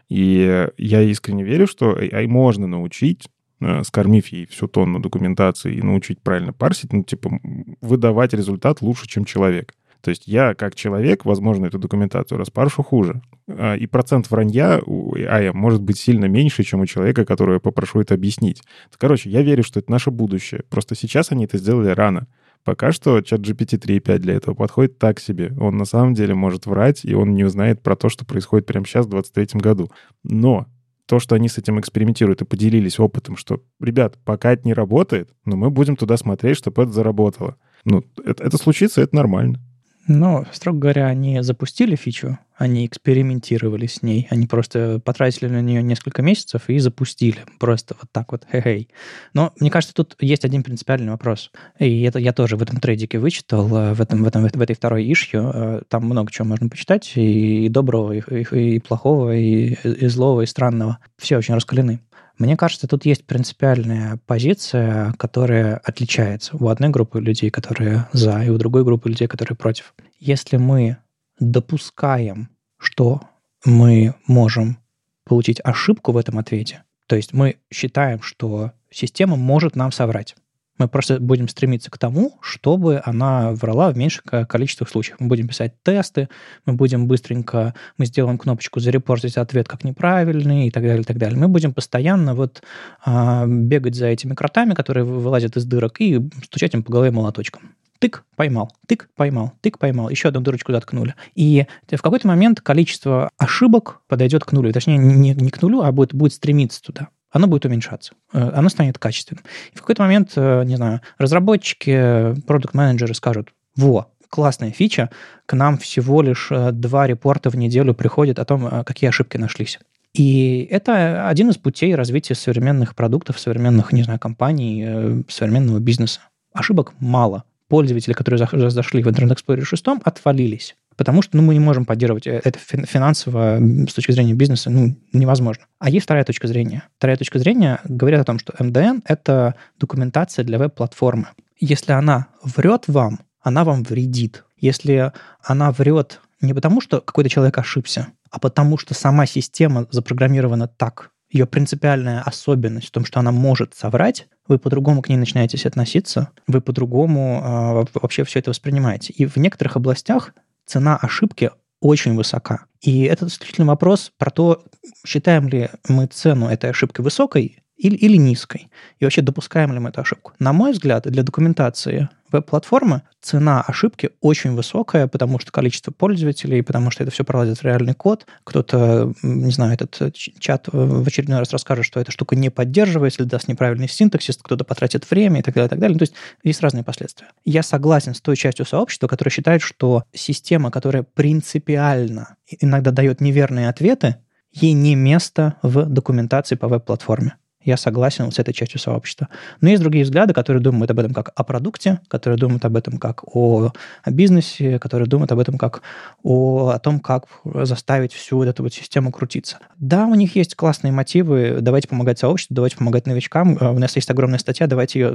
И 0.09 0.67
я 0.77 1.01
искренне 1.01 1.43
верю, 1.43 1.67
что 1.67 1.97
AI 1.97 2.27
можно 2.27 2.67
научить, 2.67 3.27
э, 3.59 3.84
скормив 3.84 4.27
ей 4.27 4.45
всю 4.45 4.67
тонну 4.67 4.99
документации 4.99 5.75
и 5.75 5.82
научить 5.82 6.21
правильно 6.21 6.53
парсить, 6.53 6.93
ну, 6.93 7.03
типа, 7.03 7.39
выдавать 7.82 8.34
результат 8.34 8.82
лучше, 8.82 9.07
чем 9.07 9.25
человек. 9.25 9.73
То 10.01 10.09
есть 10.09 10.27
я, 10.27 10.55
как 10.55 10.75
человек, 10.75 11.25
возможно, 11.25 11.67
эту 11.67 11.77
документацию 11.77 12.38
распаршу 12.38 12.84
хуже. 12.84 13.21
А, 13.47 13.75
и 13.75 13.86
процент 13.86 14.29
вранья 14.29 14.82
у 14.86 15.15
AI 15.15 15.53
может 15.53 15.82
быть 15.82 15.97
сильно 15.97 16.25
меньше, 16.25 16.63
чем 16.63 16.82
у 16.82 16.86
человека, 16.86 17.23
которого 17.23 17.55
я 17.55 17.59
попрошу 17.59 18.01
это 18.01 18.15
объяснить. 18.15 18.63
Короче, 18.97 19.29
я 19.29 19.43
верю, 19.43 19.63
что 19.63 19.79
это 19.79 19.91
наше 19.91 20.11
будущее. 20.11 20.63
Просто 20.69 20.95
сейчас 20.95 21.32
они 21.32 21.45
это 21.45 21.57
сделали 21.57 21.89
рано. 21.89 22.27
Пока 22.64 22.91
что 22.91 23.22
чат 23.22 23.41
GPT 23.41 23.80
3.5 23.80 24.18
для 24.20 24.36
этого 24.36 24.53
подходит 24.53 24.99
так 24.99 25.20
себе. 25.20 25.53
Он 25.59 25.78
на 25.78 25.86
самом 25.86 26.14
деле 26.14 26.36
может 26.36 26.66
врать, 26.66 27.03
и 27.03 27.14
он 27.14 27.34
не 27.34 27.43
узнает 27.43 27.82
про 27.82 27.95
то, 27.95 28.09
что 28.09 28.26
происходит 28.26 28.68
прямо 28.68 28.86
сейчас, 28.86 29.05
в 29.05 29.09
2023 29.09 29.59
году. 29.59 29.91
Но 30.24 30.68
то, 31.07 31.20
что 31.20 31.36
они 31.36 31.49
с 31.49 31.57
этим 31.57 31.80
экспериментируют 31.80 32.41
и 32.41 32.45
поделились 32.45 32.99
опытом, 32.99 33.36
что, 33.36 33.62
ребят, 33.80 34.18
пока 34.24 34.53
это 34.53 34.66
не 34.66 34.74
работает, 34.74 35.30
но 35.45 35.57
мы 35.57 35.70
будем 35.70 35.95
туда 35.95 36.18
смотреть, 36.18 36.57
чтобы 36.57 36.84
это 36.84 36.91
заработало. 36.91 37.57
Ну, 37.84 38.03
это, 38.24 38.43
это 38.43 38.57
случится, 38.57 39.01
это 39.01 39.16
нормально. 39.16 39.59
Но, 40.07 40.45
строго 40.51 40.79
говоря, 40.79 41.07
они 41.07 41.41
запустили 41.41 41.95
фичу, 41.95 42.39
они 42.55 42.85
экспериментировали 42.85 43.87
с 43.87 44.01
ней, 44.01 44.27
они 44.29 44.47
просто 44.47 44.99
потратили 45.03 45.47
на 45.47 45.61
нее 45.61 45.81
несколько 45.81 46.21
месяцев 46.21 46.63
и 46.67 46.79
запустили. 46.79 47.39
Просто 47.59 47.95
вот 47.99 48.11
так 48.11 48.31
вот, 48.31 48.45
хе-хей. 48.51 48.89
Но 49.33 49.53
мне 49.59 49.69
кажется, 49.69 49.93
тут 49.93 50.15
есть 50.19 50.45
один 50.45 50.63
принципиальный 50.63 51.11
вопрос. 51.11 51.51
И 51.79 52.01
это 52.03 52.19
я 52.19 52.33
тоже 52.33 52.57
в 52.57 52.61
этом 52.61 52.79
трейдике 52.79 53.19
вычитал, 53.19 53.67
э, 53.75 53.93
в, 53.93 54.01
этом, 54.01 54.23
в, 54.23 54.27
этом, 54.27 54.47
в 54.47 54.61
этой 54.61 54.75
второй 54.75 55.11
ишью. 55.11 55.51
Э, 55.53 55.82
там 55.87 56.05
много 56.05 56.32
чего 56.32 56.47
можно 56.47 56.69
почитать, 56.69 57.13
и, 57.15 57.65
и 57.65 57.69
доброго, 57.69 58.13
и, 58.13 58.21
и, 58.29 58.75
и 58.75 58.79
плохого, 58.79 59.36
и, 59.36 59.73
и 59.73 60.07
злого, 60.07 60.41
и 60.41 60.45
странного. 60.45 60.99
Все 61.17 61.37
очень 61.37 61.55
раскалены. 61.55 61.99
Мне 62.42 62.58
кажется, 62.58 62.88
тут 62.88 63.05
есть 63.05 63.28
принципиальная 63.28 64.18
позиция, 64.26 65.13
которая 65.20 65.78
отличается 65.78 66.58
у 66.58 66.70
одной 66.70 66.89
группы 66.89 67.22
людей, 67.22 67.51
которые 67.51 68.08
за, 68.13 68.42
и 68.42 68.50
у 68.50 68.58
другой 68.58 68.84
группы 68.84 69.09
людей, 69.09 69.28
которые 69.28 69.55
против. 69.55 69.93
Если 70.18 70.58
мы 70.58 70.97
допускаем, 71.39 72.50
что 72.80 73.22
мы 73.63 74.16
можем 74.26 74.80
получить 75.24 75.62
ошибку 75.63 76.13
в 76.13 76.18
этом 76.18 76.39
ответе, 76.39 76.84
то 77.05 77.16
есть 77.16 77.32
мы 77.32 77.58
считаем, 77.72 78.24
что 78.24 78.72
система 78.89 79.36
может 79.36 79.76
нам 79.76 79.92
соврать. 79.92 80.36
Мы 80.82 80.87
просто 80.87 81.20
будем 81.20 81.47
стремиться 81.47 81.91
к 81.91 81.99
тому, 81.99 82.39
чтобы 82.41 83.03
она 83.05 83.51
врала 83.51 83.91
в 83.91 83.97
меньших 83.97 84.24
количествах 84.49 84.89
случаев. 84.89 85.17
Мы 85.20 85.28
будем 85.28 85.47
писать 85.47 85.75
тесты, 85.83 86.28
мы 86.66 86.74
будем 86.74 87.05
быстренько, 87.05 87.75
мы 87.99 88.08
сделаем 88.08 88.39
кнопочку 88.39 88.79
«Зарепортить 88.79 89.37
ответ 89.37 89.67
как 89.67 89.83
неправильный» 89.83 90.66
и 90.66 90.71
так 90.71 90.82
далее, 90.82 91.01
и 91.01 91.03
так 91.03 91.20
далее. 91.20 91.37
Мы 91.37 91.49
будем 91.49 91.71
постоянно 91.71 92.33
вот 92.33 92.63
а, 93.05 93.45
бегать 93.45 93.93
за 93.93 94.08
этими 94.08 94.33
кротами, 94.33 94.74
которые 94.74 95.03
вылазят 95.03 95.55
из 95.55 95.66
дырок, 95.66 96.01
и 96.01 96.20
стучать 96.43 96.74
им 96.74 96.82
по 96.82 96.91
голове 96.91 97.12
молоточком 97.12 97.75
тык, 97.99 98.24
поймал, 98.36 98.75
тык, 98.87 99.08
поймал, 99.16 99.53
тык, 99.62 99.78
поймал, 99.78 100.09
еще 100.09 100.29
одну 100.29 100.41
дырочку 100.41 100.71
заткнули. 100.71 101.13
И 101.36 101.67
в 101.91 102.01
какой-то 102.01 102.28
момент 102.28 102.59
количество 102.59 103.29
ошибок 103.37 104.01
подойдет 104.08 104.45
к 104.45 104.51
нулю. 104.51 104.74
Точнее, 104.74 104.97
не, 104.97 105.36
не 105.36 105.51
к 105.51 105.62
нулю, 105.62 105.83
а 105.83 105.91
будет, 105.91 106.16
будет 106.16 106.33
стремиться 106.33 106.82
туда 106.82 107.09
оно 107.32 107.47
будет 107.47 107.66
уменьшаться, 107.66 108.13
э, 108.33 108.51
оно 108.53 108.70
станет 108.70 108.97
качественным. 108.99 109.43
И 109.74 109.78
в 109.78 109.82
какой-то 109.82 110.03
момент, 110.03 110.33
э, 110.36 110.63
не 110.66 110.75
знаю, 110.75 111.01
разработчики, 111.17 112.36
продукт-менеджеры 112.45 113.13
скажут, 113.13 113.53
во, 113.75 114.12
классная 114.29 114.71
фича, 114.71 115.09
к 115.45 115.53
нам 115.53 115.78
всего 115.78 116.21
лишь 116.21 116.49
э, 116.51 116.71
два 116.71 117.08
репорта 117.08 117.49
в 117.49 117.55
неделю 117.55 117.93
приходят 117.93 118.37
о 118.39 118.45
том, 118.45 118.83
какие 118.86 119.09
ошибки 119.09 119.37
нашлись. 119.37 119.79
И 120.13 120.67
это 120.70 121.29
один 121.29 121.49
из 121.49 121.58
путей 121.58 121.95
развития 121.95 122.36
современных 122.36 122.95
продуктов, 122.95 123.39
современных, 123.39 123.93
не 123.93 124.03
знаю, 124.03 124.20
компаний, 124.20 125.24
современного 125.29 125.79
бизнеса. 125.79 126.20
Ошибок 126.53 126.93
мало. 126.99 127.45
Пользователи, 127.70 128.12
которые 128.12 128.37
зашли 128.70 129.01
в 129.01 129.08
Internet 129.08 129.37
Explorer 129.37 129.63
6, 129.63 129.86
отвалились 130.03 130.75
потому 130.96 131.22
что 131.22 131.38
ну, 131.38 131.43
мы 131.43 131.54
не 131.54 131.59
можем 131.59 131.86
поддерживать 131.86 132.28
э, 132.28 132.42
это 132.43 132.59
финансово 132.59 133.59
с 133.88 133.93
точки 133.93 134.12
зрения 134.12 134.34
бизнеса 134.34 134.70
ну, 134.70 134.96
невозможно. 135.13 135.66
А 135.80 135.89
есть 135.89 136.05
вторая 136.05 136.24
точка 136.24 136.47
зрения. 136.47 136.84
Вторая 136.97 137.18
точка 137.18 137.39
зрения 137.39 137.80
говорит 137.86 138.20
о 138.20 138.24
том, 138.24 138.39
что 138.39 138.54
MDN— 138.54 139.01
это 139.05 139.55
документация 139.80 140.43
для 140.46 140.58
веб-платформы. 140.58 141.28
Если 141.59 141.92
она 141.92 142.28
врет 142.43 142.86
вам, 142.88 143.20
она 143.42 143.63
вам 143.63 143.84
вредит. 143.84 144.43
Если 144.58 145.12
она 145.43 145.72
врет 145.72 146.22
не 146.42 146.54
потому, 146.54 146.82
что 146.82 147.01
какой-то 147.01 147.30
человек 147.30 147.58
ошибся, 147.58 148.08
а 148.30 148.39
потому 148.39 148.78
что 148.78 148.93
сама 148.93 149.26
система 149.26 149.88
запрограммирована 149.92 150.68
так, 150.68 151.12
ее 151.30 151.46
принципиальная 151.46 152.22
особенность 152.22 152.88
в 152.88 152.92
том, 152.92 153.05
что 153.05 153.20
она 153.20 153.32
может 153.32 153.74
соврать, 153.74 154.28
вы 154.47 154.59
по-другому 154.59 155.01
к 155.01 155.09
ней 155.09 155.18
начинаете 155.18 155.66
относиться, 155.68 156.30
вы 156.47 156.59
по-другому 156.62 157.86
э, 157.93 158.00
вообще 158.00 158.24
все 158.26 158.39
это 158.39 158.50
воспринимаете. 158.50 159.13
И 159.13 159.26
в 159.26 159.38
некоторых 159.38 159.78
областях 159.78 160.34
цена 160.71 160.97
ошибки 160.97 161.51
очень 161.81 162.15
высока. 162.15 162.65
И 162.79 163.03
это 163.03 163.27
исключительно 163.27 163.67
вопрос 163.67 164.11
про 164.17 164.31
то, 164.31 164.63
считаем 165.05 165.49
ли 165.49 165.69
мы 165.87 166.07
цену 166.07 166.47
этой 166.47 166.69
ошибки 166.69 167.01
высокой 167.01 167.61
или, 167.82 167.95
или 167.95 168.16
низкой. 168.16 168.70
И 168.99 169.03
вообще 169.03 169.21
допускаем 169.21 169.74
ли 169.74 169.79
мы 169.79 169.89
эту 169.89 170.01
ошибку. 170.01 170.33
На 170.39 170.53
мой 170.53 170.71
взгляд, 170.71 171.03
для 171.03 171.24
документации 171.24 172.09
веб-платформы 172.32 173.01
цена 173.21 173.62
ошибки 173.62 174.12
очень 174.21 174.51
высокая, 174.51 175.08
потому 175.08 175.39
что 175.39 175.51
количество 175.51 175.91
пользователей, 175.91 176.62
потому 176.62 176.91
что 176.91 177.03
это 177.03 177.12
все 177.12 177.24
пролазит 177.24 177.58
в 177.58 177.63
реальный 177.63 177.93
код. 177.93 178.28
Кто-то, 178.43 179.13
не 179.24 179.51
знаю, 179.51 179.74
этот 179.74 180.13
чат 180.13 180.67
в 180.71 181.05
очередной 181.05 181.39
раз 181.39 181.51
расскажет, 181.51 181.86
что 181.86 181.99
эта 181.99 182.12
штука 182.12 182.36
не 182.36 182.49
поддерживается 182.49 183.24
или 183.24 183.29
даст 183.29 183.47
неправильный 183.47 183.89
синтаксис, 183.89 184.37
кто-то 184.37 184.63
потратит 184.63 185.09
время 185.09 185.39
и 185.39 185.43
так 185.43 185.55
далее, 185.55 185.67
и 185.67 185.70
так 185.70 185.79
далее. 185.79 185.97
То 185.97 186.03
есть 186.03 186.13
есть 186.43 186.62
разные 186.62 186.83
последствия. 186.83 187.28
Я 187.43 187.63
согласен 187.63 188.13
с 188.13 188.21
той 188.21 188.37
частью 188.37 188.66
сообщества, 188.66 189.08
которая 189.08 189.32
считает, 189.32 189.62
что 189.63 190.03
система, 190.13 190.70
которая 190.70 191.03
принципиально 191.03 192.36
иногда 192.59 192.91
дает 192.91 193.21
неверные 193.21 193.70
ответы, 193.70 194.17
ей 194.51 194.74
не 194.74 194.95
место 194.95 195.55
в 195.62 195.86
документации 195.86 196.55
по 196.55 196.67
веб-платформе. 196.67 197.36
Я 197.63 197.78
согласен 197.78 198.32
с 198.32 198.39
этой 198.39 198.54
частью 198.54 198.79
сообщества. 198.79 199.29
Но 199.62 199.70
есть 199.70 199.82
другие 199.82 200.04
взгляды, 200.04 200.33
которые 200.33 200.62
думают 200.62 200.89
об 200.92 201.00
этом 201.00 201.13
как 201.13 201.32
о 201.36 201.43
продукте, 201.43 202.00
которые 202.08 202.38
думают 202.38 202.66
об 202.66 202.75
этом 202.75 202.97
как 202.97 203.24
о, 203.36 203.71
о 204.04 204.12
бизнесе, 204.12 204.79
которые 204.79 205.08
думают 205.08 205.32
об 205.32 205.39
этом 205.39 205.58
как 205.58 205.82
о, 206.24 206.70
о 206.70 206.79
том, 206.79 207.00
как 207.00 207.25
заставить 207.43 208.13
всю 208.13 208.38
вот 208.38 208.47
эту 208.47 208.63
вот 208.63 208.74
систему 208.74 209.12
крутиться. 209.12 209.59
Да, 209.78 210.05
у 210.05 210.16
них 210.16 210.36
есть 210.36 210.55
классные 210.55 210.92
мотивы. 210.92 211.59
Давайте 211.62 211.88
помогать 211.88 212.20
сообществу, 212.20 212.55
давайте 212.55 212.78
помогать 212.78 213.05
новичкам. 213.05 213.58
Э, 213.58 213.71
у 213.71 213.79
нас 213.79 213.96
есть 213.96 214.09
огромная 214.09 214.39
статья, 214.39 214.67
давайте 214.67 215.00
ее 215.00 215.13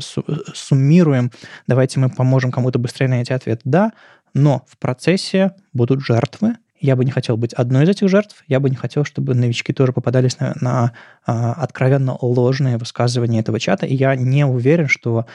суммируем, 0.55 1.33
давайте 1.67 1.99
мы 1.99 2.11
поможем 2.11 2.53
кому-то 2.53 2.79
быстрее 2.79 3.09
найти 3.09 3.33
ответ. 3.33 3.61
Да, 3.65 3.93
но 4.35 4.65
в 4.69 4.77
процессе 4.79 5.53
будут 5.73 6.05
жертвы, 6.05 6.57
я 6.81 6.97
бы 6.97 7.05
не 7.05 7.11
хотел 7.11 7.37
быть 7.37 7.53
одной 7.53 7.85
из 7.85 7.89
этих 7.89 8.09
жертв. 8.09 8.45
Я 8.47 8.61
бы 8.61 8.71
не 8.71 8.77
хотел, 8.77 9.05
чтобы 9.05 9.35
новички 9.35 9.73
тоже 9.73 9.93
попадались 9.93 10.39
на, 10.39 10.55
на 10.61 10.93
а, 11.25 11.53
откровенно 11.53 12.17
ложные 12.21 12.79
высказывания 12.79 13.41
этого 13.41 13.59
чата. 13.59 13.87
И 13.87 13.95
я 13.95 14.15
не 14.15 14.45
уверен, 14.45 14.89
что 14.89 15.27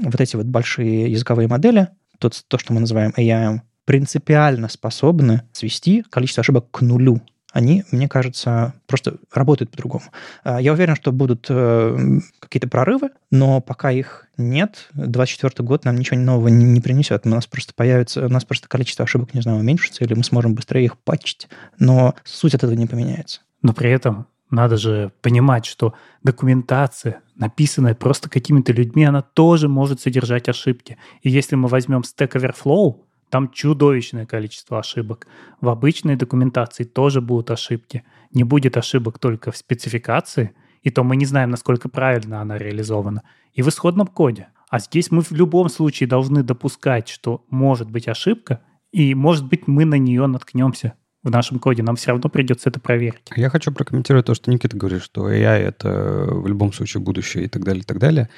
вот 0.00 0.20
эти 0.20 0.36
вот 0.36 0.46
большие 0.46 1.10
языковые 1.10 1.48
модели, 1.48 1.88
то, 2.18 2.30
то 2.48 2.58
что 2.58 2.72
мы 2.72 2.80
называем 2.80 3.12
AI, 3.16 3.60
принципиально 3.84 4.68
способны 4.68 5.42
свести 5.52 6.02
количество 6.10 6.42
ошибок 6.42 6.70
к 6.70 6.80
нулю 6.82 7.20
они, 7.52 7.84
мне 7.90 8.08
кажется, 8.08 8.74
просто 8.86 9.16
работают 9.32 9.70
по-другому. 9.70 10.04
А, 10.44 10.60
я 10.60 10.72
уверен, 10.72 10.94
что 10.94 11.12
будут 11.12 11.46
э, 11.48 12.20
какие-то 12.38 12.68
прорывы, 12.68 13.10
но 13.30 13.60
пока 13.60 13.90
их 13.90 14.26
нет, 14.36 14.88
24 14.94 15.66
год 15.66 15.84
нам 15.84 15.96
ничего 15.96 16.18
нового 16.18 16.48
не 16.48 16.80
принесет. 16.80 17.26
У 17.26 17.28
нас 17.28 17.46
просто 17.46 17.74
появится, 17.74 18.26
у 18.26 18.28
нас 18.28 18.44
просто 18.44 18.68
количество 18.68 19.04
ошибок, 19.04 19.34
не 19.34 19.40
знаю, 19.40 19.58
уменьшится, 19.58 20.04
или 20.04 20.14
мы 20.14 20.24
сможем 20.24 20.54
быстрее 20.54 20.84
их 20.84 20.98
патчить, 20.98 21.48
но 21.78 22.14
суть 22.24 22.54
от 22.54 22.62
этого 22.62 22.76
не 22.76 22.86
поменяется. 22.86 23.40
Но 23.62 23.72
при 23.72 23.90
этом 23.90 24.26
надо 24.50 24.76
же 24.76 25.12
понимать, 25.20 25.64
что 25.64 25.94
документация, 26.22 27.20
написанная 27.36 27.94
просто 27.94 28.28
какими-то 28.28 28.72
людьми, 28.72 29.04
она 29.04 29.22
тоже 29.22 29.68
может 29.68 30.00
содержать 30.00 30.48
ошибки. 30.48 30.98
И 31.22 31.30
если 31.30 31.56
мы 31.56 31.68
возьмем 31.68 32.00
Stack 32.00 32.32
Overflow, 32.32 32.96
там 33.30 33.50
чудовищное 33.50 34.26
количество 34.26 34.78
ошибок. 34.78 35.26
В 35.60 35.68
обычной 35.68 36.16
документации 36.16 36.84
тоже 36.84 37.20
будут 37.20 37.50
ошибки. 37.50 38.04
Не 38.32 38.44
будет 38.44 38.76
ошибок 38.76 39.18
только 39.18 39.52
в 39.52 39.56
спецификации, 39.56 40.52
и 40.82 40.90
то 40.90 41.04
мы 41.04 41.16
не 41.16 41.26
знаем, 41.26 41.50
насколько 41.50 41.88
правильно 41.88 42.40
она 42.40 42.58
реализована, 42.58 43.22
и 43.52 43.62
в 43.62 43.68
исходном 43.68 44.06
коде. 44.06 44.48
А 44.68 44.78
здесь 44.78 45.10
мы 45.10 45.22
в 45.22 45.32
любом 45.32 45.68
случае 45.68 46.08
должны 46.08 46.42
допускать, 46.42 47.08
что 47.08 47.44
может 47.50 47.90
быть 47.90 48.08
ошибка, 48.08 48.62
и 48.92 49.14
может 49.14 49.46
быть 49.46 49.66
мы 49.66 49.84
на 49.84 49.96
нее 49.96 50.26
наткнемся 50.26 50.94
в 51.22 51.30
нашем 51.30 51.58
коде. 51.58 51.82
Нам 51.82 51.96
все 51.96 52.12
равно 52.12 52.28
придется 52.28 52.70
это 52.70 52.80
проверить. 52.80 53.20
Я 53.36 53.50
хочу 53.50 53.72
прокомментировать 53.72 54.26
то, 54.26 54.34
что 54.34 54.50
Никита 54.50 54.76
говорит, 54.76 55.02
что 55.02 55.30
AI— 55.30 55.58
это 55.68 56.26
в 56.30 56.46
любом 56.46 56.72
случае 56.72 57.02
будущее 57.02 57.44
и 57.44 57.48
так 57.48 57.64
далее, 57.64 57.82
и 57.82 57.84
так 57.84 57.98
далее. 57.98 58.30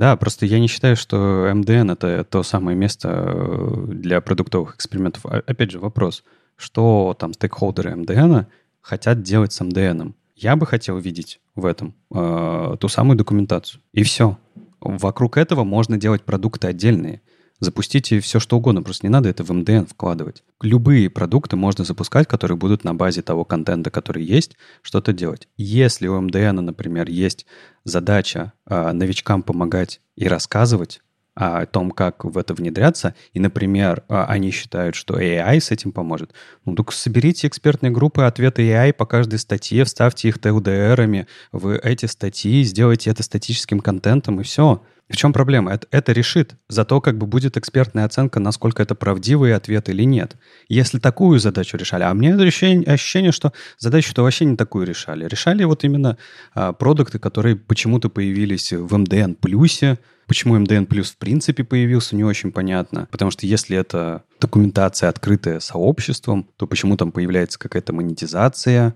Да, 0.00 0.16
просто 0.16 0.46
я 0.46 0.60
не 0.60 0.66
считаю, 0.66 0.96
что 0.96 1.46
MDN— 1.50 1.92
это 1.92 2.24
то 2.24 2.42
самое 2.42 2.74
место 2.74 3.10
э, 3.12 3.84
для 3.88 4.22
продуктовых 4.22 4.76
экспериментов. 4.76 5.26
Опять 5.26 5.72
же, 5.72 5.78
вопрос, 5.78 6.24
что 6.56 7.14
там 7.18 7.34
стейкхолдеры 7.34 7.92
MDN 7.92 8.46
хотят 8.80 9.20
делать 9.20 9.52
с 9.52 9.60
MDN? 9.60 10.14
Я 10.36 10.56
бы 10.56 10.64
хотел 10.64 10.96
видеть 10.96 11.38
в 11.54 11.66
этом 11.66 11.94
э, 12.14 12.76
ту 12.80 12.88
самую 12.88 13.18
документацию. 13.18 13.82
И 13.92 14.02
все. 14.02 14.38
Вокруг 14.80 15.36
этого 15.36 15.64
можно 15.64 15.98
делать 15.98 16.22
продукты 16.22 16.68
отдельные. 16.68 17.20
Запустите 17.60 18.20
все, 18.20 18.40
что 18.40 18.56
угодно, 18.56 18.82
просто 18.82 19.06
не 19.06 19.10
надо 19.10 19.28
это 19.28 19.44
в 19.44 19.50
MDN 19.50 19.86
вкладывать. 19.86 20.42
Любые 20.62 21.10
продукты 21.10 21.56
можно 21.56 21.84
запускать, 21.84 22.26
которые 22.26 22.56
будут 22.56 22.84
на 22.84 22.94
базе 22.94 23.20
того 23.20 23.44
контента, 23.44 23.90
который 23.90 24.24
есть, 24.24 24.56
что-то 24.80 25.12
делать. 25.12 25.46
Если 25.58 26.08
у 26.08 26.18
MDN, 26.20 26.60
например, 26.60 27.10
есть 27.10 27.46
задача 27.84 28.54
э, 28.66 28.92
новичкам 28.92 29.42
помогать 29.42 30.00
и 30.16 30.26
рассказывать, 30.26 31.02
о 31.34 31.64
том, 31.64 31.90
как 31.90 32.24
в 32.24 32.36
это 32.36 32.54
внедряться, 32.54 33.14
и, 33.32 33.40
например, 33.40 34.02
а, 34.08 34.26
они 34.26 34.50
считают, 34.50 34.94
что 34.94 35.18
AI 35.18 35.60
с 35.60 35.70
этим 35.70 35.92
поможет, 35.92 36.32
ну, 36.64 36.74
только 36.74 36.92
соберите 36.92 37.46
экспертные 37.46 37.90
группы 37.90 38.22
ответы 38.22 38.62
AI 38.68 38.92
по 38.92 39.06
каждой 39.06 39.38
статье, 39.38 39.84
вставьте 39.84 40.28
их 40.28 40.38
TLDR-ами 40.38 41.26
в 41.52 41.78
эти 41.78 42.06
статьи, 42.06 42.62
сделайте 42.64 43.10
это 43.10 43.22
статическим 43.22 43.80
контентом, 43.80 44.40
и 44.40 44.44
все. 44.44 44.82
В 45.10 45.16
чем 45.16 45.32
проблема? 45.32 45.72
Это, 45.72 45.88
это 45.90 46.12
решит. 46.12 46.54
Зато 46.68 47.00
как 47.00 47.18
бы 47.18 47.26
будет 47.26 47.56
экспертная 47.56 48.04
оценка, 48.04 48.38
насколько 48.38 48.80
это 48.80 48.94
правдивый 48.94 49.54
ответ 49.56 49.88
или 49.88 50.04
нет. 50.04 50.36
Если 50.68 51.00
такую 51.00 51.40
задачу 51.40 51.76
решали, 51.76 52.04
а 52.04 52.14
мне 52.14 52.34
ощущение, 52.34 52.86
ощущение 52.86 53.32
что 53.32 53.52
задачу-то 53.78 54.22
вообще 54.22 54.44
не 54.44 54.56
такую 54.56 54.86
решали. 54.86 55.26
Решали 55.26 55.64
вот 55.64 55.82
именно 55.82 56.16
а, 56.54 56.72
продукты, 56.72 57.18
которые 57.18 57.56
почему-то 57.56 58.08
появились 58.08 58.72
в 58.72 58.94
MDN 58.94 59.34
плюсе, 59.34 59.98
Почему 60.30 60.56
MDN 60.56 60.86
Plus 60.86 61.06
в 61.06 61.16
принципе 61.16 61.64
появился, 61.64 62.14
не 62.14 62.22
очень 62.22 62.52
понятно. 62.52 63.08
Потому 63.10 63.32
что 63.32 63.46
если 63.46 63.76
это 63.76 64.22
документация, 64.40 65.08
открытая 65.08 65.58
сообществом, 65.58 66.48
то 66.56 66.68
почему 66.68 66.96
там 66.96 67.10
появляется 67.10 67.58
какая-то 67.58 67.92
монетизация? 67.92 68.94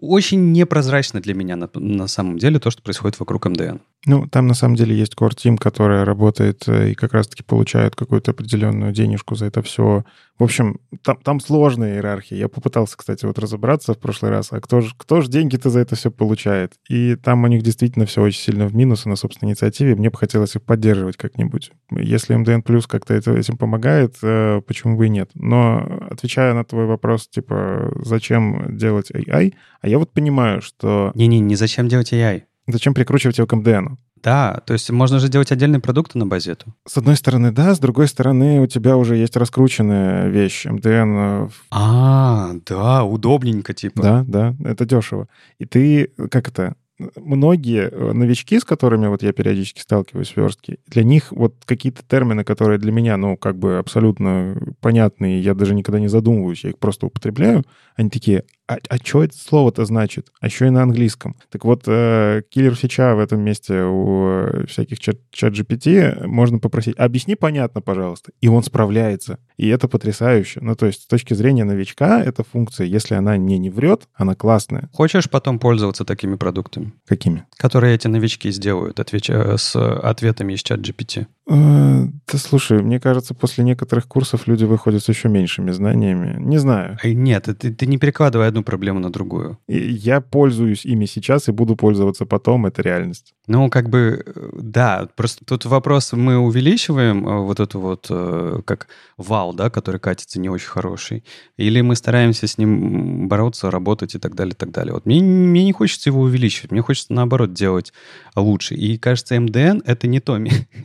Очень 0.00 0.52
непрозрачно 0.52 1.20
для 1.20 1.34
меня 1.34 1.56
на, 1.56 1.68
на 1.74 2.06
самом 2.06 2.38
деле 2.38 2.58
то, 2.58 2.70
что 2.70 2.82
происходит 2.82 3.20
вокруг 3.20 3.46
МДН. 3.46 3.76
Ну, 4.06 4.26
там 4.26 4.46
на 4.46 4.54
самом 4.54 4.76
деле 4.76 4.96
есть 4.96 5.14
Core 5.14 5.34
Team, 5.34 5.56
которая 5.56 6.04
работает 6.04 6.64
э, 6.66 6.90
и 6.90 6.94
как 6.94 7.14
раз-таки 7.14 7.42
получает 7.42 7.96
какую-то 7.96 8.32
определенную 8.32 8.92
денежку 8.92 9.34
за 9.34 9.46
это 9.46 9.62
все. 9.62 10.04
В 10.38 10.44
общем, 10.44 10.80
там, 11.02 11.16
там 11.22 11.40
сложная 11.40 11.94
иерархия. 11.94 12.36
Я 12.36 12.48
попытался, 12.48 12.96
кстати, 12.96 13.24
вот 13.24 13.38
разобраться 13.38 13.94
в 13.94 13.98
прошлый 13.98 14.30
раз, 14.30 14.48
а 14.50 14.60
кто 14.60 14.80
же 14.80 14.92
кто 14.96 15.20
ж 15.20 15.28
деньги-то 15.28 15.70
за 15.70 15.80
это 15.80 15.96
все 15.96 16.10
получает? 16.10 16.74
И 16.88 17.16
там 17.16 17.44
у 17.44 17.46
них 17.46 17.62
действительно 17.62 18.04
все 18.04 18.20
очень 18.20 18.40
сильно 18.40 18.66
в 18.66 18.74
минус 18.74 19.06
на 19.06 19.16
собственной 19.16 19.52
инициативе. 19.52 19.94
Мне 19.94 20.10
бы 20.10 20.18
хотелось 20.18 20.56
их 20.56 20.62
поддерживать 20.62 21.16
как-нибудь. 21.16 21.70
Если 21.90 22.34
МДН 22.34 22.60
Плюс 22.60 22.86
как-то 22.86 23.14
этим 23.14 23.56
помогает, 23.56 24.16
э, 24.22 24.60
почему 24.66 24.98
бы 24.98 25.06
и 25.06 25.10
нет? 25.10 25.30
Но 25.34 25.78
отвечая 26.10 26.52
на 26.52 26.64
твой 26.64 26.86
вопрос, 26.86 27.28
типа, 27.28 27.92
зачем 28.04 28.76
делать 28.76 29.10
AI, 29.34 29.54
а 29.80 29.88
я 29.88 29.98
вот 29.98 30.12
понимаю, 30.12 30.62
что... 30.62 31.12
Не-не, 31.14 31.40
не 31.40 31.56
зачем 31.56 31.88
делать 31.88 32.12
AI. 32.12 32.42
Зачем 32.66 32.94
прикручивать 32.94 33.38
его 33.38 33.46
к 33.46 33.52
MDN? 33.52 33.96
Да, 34.24 34.62
то 34.64 34.72
есть 34.72 34.90
можно 34.90 35.18
же 35.18 35.28
делать 35.28 35.52
отдельные 35.52 35.80
продукты 35.80 36.16
на 36.16 36.26
базе 36.26 36.52
этого. 36.52 36.74
С 36.86 36.96
одной 36.96 37.14
стороны, 37.16 37.52
да, 37.52 37.74
с 37.74 37.78
другой 37.78 38.08
стороны, 38.08 38.58
у 38.60 38.66
тебя 38.66 38.96
уже 38.96 39.16
есть 39.16 39.36
раскрученная 39.36 40.28
вещь 40.28 40.64
MDN. 40.64 41.48
Э, 41.48 41.48
а, 41.70 42.52
да, 42.64 43.04
удобненько 43.04 43.74
типа. 43.74 44.02
Да, 44.02 44.24
да, 44.26 44.56
это 44.64 44.86
дешево. 44.86 45.28
И 45.58 45.66
ты, 45.66 46.10
как 46.30 46.48
это, 46.48 46.74
многие 47.16 47.90
э, 47.90 48.12
новички, 48.12 48.58
с 48.58 48.64
которыми 48.64 49.08
вот 49.08 49.22
я 49.22 49.32
периодически 49.32 49.80
сталкиваюсь 49.80 50.32
в 50.32 50.36
верстке, 50.36 50.78
для 50.86 51.04
них 51.04 51.32
вот 51.32 51.56
какие-то 51.64 52.02
термины, 52.06 52.44
которые 52.44 52.78
для 52.78 52.92
меня, 52.92 53.16
ну, 53.16 53.36
как 53.36 53.58
бы 53.58 53.78
абсолютно 53.78 54.56
понятные, 54.80 55.40
я 55.40 55.54
даже 55.54 55.74
никогда 55.74 56.00
не 56.00 56.08
задумываюсь, 56.08 56.64
я 56.64 56.70
их 56.70 56.78
просто 56.78 57.06
употребляю, 57.06 57.64
они 57.96 58.10
такие, 58.10 58.44
а, 58.66 58.78
а 58.88 58.96
что 58.96 59.22
это 59.22 59.36
слово-то 59.36 59.84
значит? 59.84 60.28
А 60.40 60.46
еще 60.46 60.66
и 60.66 60.70
на 60.70 60.82
английском. 60.82 61.36
Так 61.50 61.64
вот, 61.64 61.82
э, 61.86 62.42
киллер 62.48 62.74
фича 62.74 63.14
в 63.14 63.18
этом 63.18 63.40
месте 63.40 63.82
у 63.82 64.28
э, 64.28 64.66
всяких 64.66 65.00
чат, 65.00 65.18
чат 65.30 65.52
GPT 65.52 66.26
можно 66.26 66.58
попросить, 66.58 66.96
объясни 66.96 67.34
понятно, 67.34 67.82
пожалуйста. 67.82 68.32
И 68.40 68.48
он 68.48 68.62
справляется. 68.62 69.38
И 69.58 69.68
это 69.68 69.86
потрясающе. 69.86 70.60
Ну, 70.62 70.74
то 70.76 70.86
есть 70.86 71.02
с 71.02 71.06
точки 71.06 71.34
зрения 71.34 71.64
новичка, 71.64 72.22
эта 72.22 72.42
функция, 72.42 72.86
если 72.86 73.14
она 73.14 73.36
не 73.36 73.58
не 73.58 73.70
врет, 73.70 74.08
она 74.14 74.34
классная. 74.34 74.88
Хочешь 74.92 75.28
потом 75.28 75.58
пользоваться 75.58 76.04
такими 76.04 76.36
продуктами? 76.36 76.94
Какими? 77.06 77.44
Которые 77.56 77.94
эти 77.94 78.08
новички 78.08 78.50
сделают, 78.50 78.98
отвечая 78.98 79.58
с 79.58 79.76
ответами 79.76 80.54
из 80.54 80.62
чат 80.62 80.80
GPT. 80.80 81.26
Э, 81.43 81.43
да 81.46 82.38
слушай, 82.38 82.82
мне 82.82 82.98
кажется, 82.98 83.34
после 83.34 83.64
некоторых 83.64 84.08
курсов 84.08 84.46
люди 84.46 84.64
выходят 84.64 85.02
с 85.02 85.08
еще 85.08 85.28
меньшими 85.28 85.72
знаниями. 85.72 86.36
Не 86.38 86.58
знаю. 86.58 86.98
Нет, 87.04 87.44
ты, 87.44 87.72
ты 87.72 87.86
не 87.86 87.98
перекладывай 87.98 88.48
одну 88.48 88.62
проблему 88.62 88.98
на 88.98 89.12
другую. 89.12 89.58
Я 89.68 90.20
пользуюсь 90.20 90.86
ими 90.86 91.04
сейчас 91.04 91.48
и 91.48 91.52
буду 91.52 91.76
пользоваться 91.76 92.24
потом, 92.24 92.66
это 92.66 92.80
реальность. 92.82 93.34
Ну, 93.46 93.68
как 93.68 93.90
бы, 93.90 94.24
да, 94.54 95.06
просто 95.16 95.44
тут 95.44 95.66
вопрос, 95.66 96.14
мы 96.14 96.38
увеличиваем 96.38 97.28
э, 97.28 97.40
вот 97.42 97.60
эту 97.60 97.78
вот, 97.78 98.06
э, 98.08 98.60
как 98.64 98.88
вал, 99.18 99.52
да, 99.52 99.68
который 99.68 100.00
катится 100.00 100.40
не 100.40 100.48
очень 100.48 100.68
хороший, 100.68 101.24
или 101.58 101.82
мы 101.82 101.94
стараемся 101.94 102.46
с 102.46 102.56
ним 102.56 103.28
бороться, 103.28 103.70
работать 103.70 104.14
и 104.14 104.18
так 104.18 104.34
далее, 104.34 104.54
и 104.54 104.56
так 104.56 104.70
далее. 104.70 104.94
Вот 104.94 105.04
мне, 105.04 105.20
мне 105.20 105.62
не 105.62 105.72
хочется 105.72 106.08
его 106.08 106.22
увеличивать, 106.22 106.72
мне 106.72 106.80
хочется, 106.80 107.12
наоборот, 107.12 107.52
делать 107.52 107.92
лучше. 108.34 108.76
И, 108.76 108.96
кажется, 108.96 109.38
МДН— 109.38 109.80
это 109.84 110.06
не 110.06 110.20
то, 110.20 110.38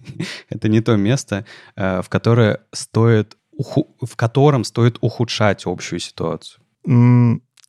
это 0.50 0.70
не 0.70 0.82
то 0.82 0.96
место, 0.96 1.46
э, 1.76 2.02
в 2.02 2.10
которое 2.10 2.62
стоит 2.72 3.36
в 4.02 4.16
котором 4.16 4.64
стоит 4.64 4.98
ухудшать 5.02 5.64
общую 5.66 6.00
ситуацию. 6.00 6.62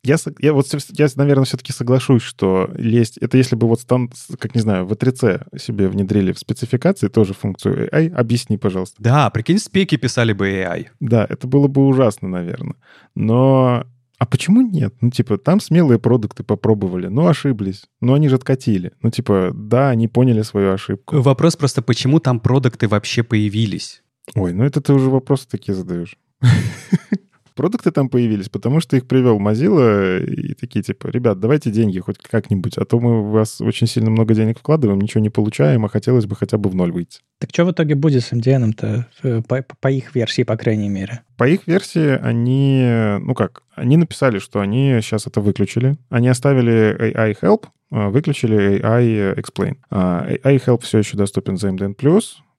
Я, 0.03 0.15
я 0.39 0.53
вот, 0.53 0.65
я, 0.89 1.07
наверное, 1.15 1.45
все-таки 1.45 1.73
соглашусь, 1.73 2.23
что 2.23 2.71
лезть... 2.73 3.19
Это 3.19 3.37
если 3.37 3.55
бы 3.55 3.67
вот 3.67 3.85
там, 3.85 4.09
как 4.39 4.55
не 4.55 4.61
знаю, 4.61 4.85
в 4.85 4.93
E3C 4.93 5.59
себе 5.59 5.89
внедрили 5.89 6.31
в 6.31 6.39
спецификации 6.39 7.07
тоже 7.07 7.35
функцию 7.35 7.87
AI, 7.93 8.09
объясни, 8.09 8.57
пожалуйста. 8.57 8.95
Да, 8.99 9.29
прикинь, 9.29 9.59
спеки 9.59 9.97
писали 9.97 10.33
бы 10.33 10.49
AI. 10.49 10.87
Да, 10.99 11.27
это 11.29 11.45
было 11.45 11.67
бы 11.67 11.85
ужасно, 11.85 12.29
наверное. 12.29 12.77
Но 13.13 13.85
а 14.21 14.25
почему 14.27 14.61
нет? 14.61 14.93
Ну, 15.01 15.09
типа, 15.09 15.39
там 15.39 15.59
смелые 15.59 15.97
продукты 15.97 16.43
попробовали, 16.43 17.07
ну, 17.07 17.27
ошиблись. 17.27 17.85
Ну, 18.01 18.13
они 18.13 18.29
же 18.29 18.35
откатили. 18.35 18.91
Ну, 19.01 19.09
типа, 19.09 19.49
да, 19.51 19.89
они 19.89 20.07
поняли 20.07 20.43
свою 20.43 20.73
ошибку. 20.73 21.21
Вопрос 21.21 21.55
просто, 21.55 21.81
почему 21.81 22.19
там 22.19 22.39
продукты 22.39 22.87
вообще 22.87 23.23
появились? 23.23 24.03
Ой, 24.35 24.53
ну 24.53 24.63
это 24.63 24.79
ты 24.79 24.93
уже 24.93 25.09
вопросы 25.09 25.47
такие 25.49 25.73
задаешь. 25.73 26.17
Продукты 27.55 27.91
там 27.91 28.09
появились, 28.09 28.49
потому 28.49 28.79
что 28.79 28.97
их 28.97 29.07
привел 29.07 29.39
Mozilla 29.39 30.23
и 30.23 30.53
такие 30.53 30.83
типа, 30.83 31.07
ребят, 31.07 31.39
давайте 31.39 31.71
деньги 31.71 31.99
хоть 31.99 32.17
как-нибудь, 32.17 32.77
а 32.77 32.85
то 32.85 32.99
мы 32.99 33.21
в 33.21 33.31
вас 33.31 33.61
очень 33.61 33.87
сильно 33.87 34.09
много 34.09 34.33
денег 34.33 34.59
вкладываем, 34.59 34.99
ничего 34.99 35.21
не 35.21 35.29
получаем, 35.29 35.85
а 35.85 35.89
хотелось 35.89 36.25
бы 36.25 36.35
хотя 36.35 36.57
бы 36.57 36.69
в 36.69 36.75
ноль 36.75 36.91
выйти. 36.91 37.19
Так 37.39 37.49
что 37.51 37.65
в 37.65 37.71
итоге 37.71 37.95
будет 37.95 38.23
с 38.23 38.31
MDN-то 38.31 39.07
э, 39.23 39.41
по, 39.47 39.65
по 39.79 39.91
их 39.91 40.15
версии, 40.15 40.43
по 40.43 40.57
крайней 40.57 40.89
мере? 40.89 41.21
По 41.37 41.47
их 41.47 41.67
версии 41.67 42.19
они, 42.21 43.17
ну 43.25 43.33
как, 43.33 43.63
они 43.75 43.97
написали, 43.97 44.39
что 44.39 44.59
они 44.59 44.99
сейчас 45.01 45.27
это 45.27 45.41
выключили. 45.41 45.97
Они 46.09 46.27
оставили 46.27 47.13
AI 47.15 47.35
Help, 47.41 47.65
а, 47.91 48.09
выключили 48.09 48.81
AI 48.81 49.35
Explain. 49.35 49.77
А, 49.89 50.27
AI 50.29 50.63
Help 50.65 50.83
все 50.83 50.99
еще 50.99 51.17
доступен 51.17 51.57
за 51.57 51.69
MDN+, 51.69 51.95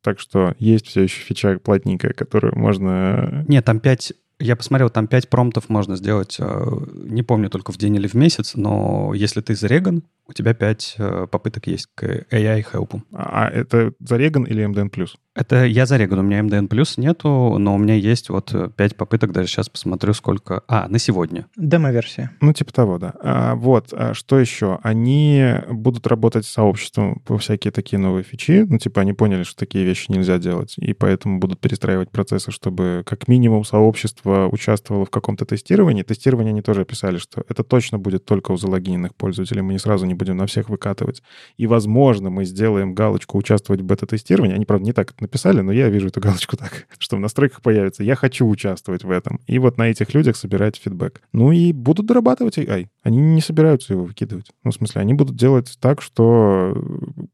так 0.02 0.18
что 0.18 0.54
есть 0.58 0.88
все 0.88 1.02
еще 1.02 1.20
фича 1.20 1.58
плотненькая, 1.58 2.12
которую 2.12 2.58
можно... 2.58 3.44
Нет, 3.48 3.64
там 3.64 3.80
5 3.80 4.12
я 4.42 4.56
посмотрел, 4.56 4.90
там 4.90 5.06
5 5.06 5.28
промптов 5.28 5.68
можно 5.68 5.96
сделать, 5.96 6.36
э, 6.38 6.76
не 6.94 7.22
помню 7.22 7.48
только 7.48 7.72
в 7.72 7.78
день 7.78 7.94
или 7.94 8.08
в 8.08 8.14
месяц, 8.14 8.54
но 8.54 9.14
если 9.14 9.40
ты 9.40 9.54
зареган, 9.54 10.02
у 10.26 10.32
тебя 10.32 10.52
5 10.52 10.94
э, 10.98 11.26
попыток 11.30 11.66
есть 11.68 11.88
к 11.94 12.04
AI 12.04 12.64
Help. 12.72 13.00
А 13.12 13.48
это 13.48 13.92
зареган 14.00 14.44
или 14.44 14.64
MDN+. 14.64 14.90
Это 15.34 15.64
я 15.64 15.86
зареган, 15.86 16.18
у 16.18 16.22
меня 16.22 16.40
MDN 16.40 16.68
Plus 16.68 17.00
нету, 17.00 17.56
но 17.58 17.74
у 17.74 17.78
меня 17.78 17.94
есть 17.94 18.28
вот 18.28 18.54
5 18.76 18.96
попыток, 18.96 19.32
даже 19.32 19.48
сейчас 19.48 19.68
посмотрю, 19.70 20.12
сколько... 20.12 20.62
А, 20.68 20.88
на 20.88 20.98
сегодня. 20.98 21.46
Демо-версия. 21.56 22.32
Ну, 22.42 22.52
типа 22.52 22.72
того, 22.72 22.98
да. 22.98 23.14
А, 23.20 23.54
вот, 23.54 23.92
а 23.92 24.12
что 24.12 24.38
еще? 24.38 24.78
Они 24.82 25.54
будут 25.70 26.06
работать 26.06 26.44
с 26.44 26.50
сообществом 26.50 27.22
по 27.24 27.38
всякие 27.38 27.72
такие 27.72 27.98
новые 27.98 28.24
фичи, 28.24 28.66
ну, 28.68 28.76
типа 28.78 29.00
они 29.00 29.14
поняли, 29.14 29.44
что 29.44 29.56
такие 29.56 29.86
вещи 29.86 30.10
нельзя 30.10 30.38
делать, 30.38 30.74
и 30.76 30.92
поэтому 30.92 31.38
будут 31.38 31.60
перестраивать 31.60 32.10
процессы, 32.10 32.50
чтобы 32.50 33.02
как 33.06 33.26
минимум 33.26 33.64
сообщество 33.64 34.48
участвовало 34.52 35.06
в 35.06 35.10
каком-то 35.10 35.46
тестировании. 35.46 36.02
Тестирование 36.02 36.50
они 36.50 36.60
тоже 36.60 36.82
описали, 36.82 37.16
что 37.16 37.42
это 37.48 37.62
точно 37.62 37.98
будет 37.98 38.26
только 38.26 38.52
у 38.52 38.58
залогиненных 38.58 39.14
пользователей, 39.14 39.62
мы 39.62 39.72
не 39.72 39.78
сразу 39.78 40.04
не 40.04 40.14
будем 40.14 40.36
на 40.36 40.46
всех 40.46 40.68
выкатывать. 40.68 41.22
И, 41.56 41.66
возможно, 41.66 42.28
мы 42.28 42.44
сделаем 42.44 42.92
галочку 42.94 43.38
«Участвовать 43.38 43.80
в 43.80 43.84
бета-тестировании». 43.84 44.54
Они, 44.54 44.66
правда, 44.66 44.84
не 44.84 44.92
так 44.92 45.14
написали, 45.22 45.60
но 45.60 45.72
я 45.72 45.88
вижу 45.88 46.08
эту 46.08 46.20
галочку 46.20 46.56
так, 46.56 46.86
что 46.98 47.16
в 47.16 47.20
настройках 47.20 47.62
появится 47.62 48.02
«Я 48.02 48.16
хочу 48.16 48.46
участвовать 48.46 49.04
в 49.04 49.10
этом». 49.10 49.40
И 49.46 49.58
вот 49.58 49.78
на 49.78 49.88
этих 49.88 50.14
людях 50.14 50.36
собирать 50.36 50.76
фидбэк. 50.76 51.22
Ну 51.32 51.52
и 51.52 51.72
будут 51.72 52.06
дорабатывать 52.06 52.58
AI. 52.58 52.88
Они 53.02 53.18
не 53.18 53.40
собираются 53.40 53.94
его 53.94 54.04
выкидывать. 54.04 54.50
Ну, 54.64 54.70
в 54.70 54.74
смысле, 54.74 55.00
они 55.00 55.14
будут 55.14 55.36
делать 55.36 55.76
так, 55.80 56.02
что 56.02 56.76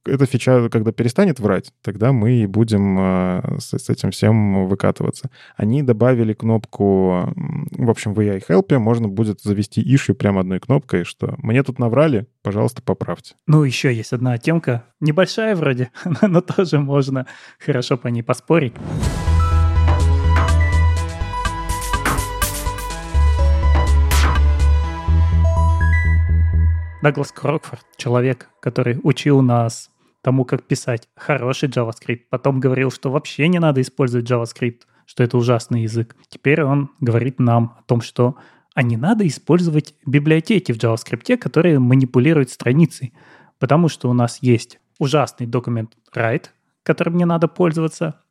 эта 0.07 0.27
фича, 0.27 0.69
когда 0.71 0.93
перестанет 0.93 1.41
врать, 1.41 1.73
тогда 1.83 2.13
мы 2.13 2.43
и 2.43 2.47
будем 2.47 2.99
э, 2.99 3.59
с, 3.59 3.77
с 3.77 3.91
этим 3.91 4.11
всем 4.11 4.67
выкатываться. 4.69 5.31
Они 5.57 5.83
добавили 5.83 6.33
кнопку, 6.33 7.33
в 7.73 7.91
общем, 7.91 8.15
в 8.15 8.21
AI 8.21 8.43
Help 8.49 8.79
можно 8.79 9.09
будет 9.09 9.41
завести 9.41 9.83
issue 9.83 10.15
прямо 10.15 10.41
одной 10.41 10.61
кнопкой, 10.61 11.05
что 11.05 11.35
«Мне 11.39 11.63
тут 11.63 11.79
наврали, 11.79 12.27
пожалуйста, 12.43 12.83
поправьте». 12.83 13.35
Ну, 13.47 13.65
еще 13.65 13.93
есть 13.95 14.13
одна 14.13 14.37
темка, 14.39 14.85
небольшая 15.01 15.57
вроде, 15.57 15.91
но 16.23 16.41
тоже 16.41 16.79
можно 16.79 17.27
хорошо 17.59 17.78
по 17.97 18.09
ней 18.09 18.23
поспорить. 18.23 18.75
Даглас 27.03 27.31
Крокфорд, 27.31 27.87
человек, 27.97 28.51
который 28.61 28.99
учил 29.03 29.41
нас 29.41 29.91
тому, 30.21 30.45
как 30.45 30.65
писать 30.65 31.09
хороший 31.17 31.69
JavaScript, 31.69 32.23
потом 32.29 32.61
говорил, 32.61 32.91
что 32.91 33.11
вообще 33.11 33.49
не 33.49 33.61
надо 33.61 33.81
использовать 33.81 34.29
JavaScript, 34.29 34.81
что 35.07 35.23
это 35.23 35.39
ужасный 35.39 35.83
язык. 35.83 36.17
Теперь 36.29 36.63
он 36.63 36.91
говорит 37.01 37.39
нам 37.39 37.77
о 37.79 37.83
том, 37.85 38.01
что 38.01 38.37
а 38.75 38.83
не 38.83 38.97
надо 38.97 39.27
использовать 39.27 39.95
библиотеки 40.07 40.73
в 40.73 40.77
JavaScript, 40.77 41.37
которые 41.39 41.79
манипулируют 41.79 42.51
страницей, 42.51 43.13
потому 43.59 43.89
что 43.89 44.11
у 44.11 44.13
нас 44.13 44.39
есть 44.41 44.79
ужасный 44.99 45.47
документ 45.47 45.97
write, 46.15 46.47
которым 46.89 47.19
не 47.19 47.27
надо 47.27 47.49
пользоваться, 47.49 48.23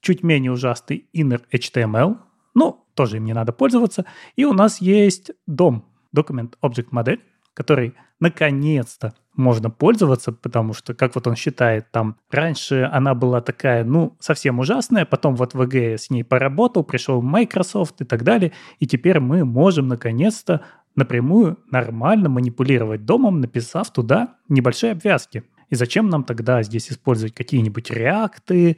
чуть 0.00 0.22
менее 0.22 0.50
ужасный 0.50 1.06
inner 1.14 1.42
HTML, 1.52 2.16
ну, 2.54 2.86
тоже 2.94 3.18
им 3.18 3.26
не 3.26 3.34
надо 3.34 3.52
пользоваться, 3.52 4.06
и 4.36 4.46
у 4.46 4.54
нас 4.54 4.80
есть 4.80 5.32
DOM, 5.48 5.82
Document 6.16 6.54
Object 6.62 6.88
Model, 6.92 7.20
который 7.52 7.94
наконец-то 8.18 9.12
можно 9.34 9.68
пользоваться, 9.68 10.32
потому 10.32 10.72
что, 10.72 10.94
как 10.94 11.14
вот 11.14 11.26
он 11.26 11.36
считает, 11.36 11.90
там 11.90 12.16
раньше 12.30 12.88
она 12.90 13.14
была 13.14 13.42
такая, 13.42 13.84
ну, 13.84 14.16
совсем 14.18 14.60
ужасная, 14.60 15.04
потом 15.04 15.36
вот 15.36 15.54
VG 15.54 15.98
с 15.98 16.08
ней 16.08 16.24
поработал, 16.24 16.84
пришел 16.84 17.20
Microsoft 17.20 18.00
и 18.00 18.06
так 18.06 18.24
далее, 18.24 18.52
и 18.78 18.86
теперь 18.86 19.20
мы 19.20 19.44
можем 19.44 19.88
наконец-то 19.88 20.62
напрямую 20.94 21.58
нормально 21.70 22.30
манипулировать 22.30 23.04
домом, 23.04 23.42
написав 23.42 23.92
туда 23.92 24.36
небольшие 24.48 24.92
обвязки. 24.92 25.44
И 25.70 25.74
зачем 25.74 26.08
нам 26.08 26.24
тогда 26.24 26.62
здесь 26.62 26.90
использовать 26.90 27.34
какие-нибудь 27.34 27.90
реакты, 27.90 28.76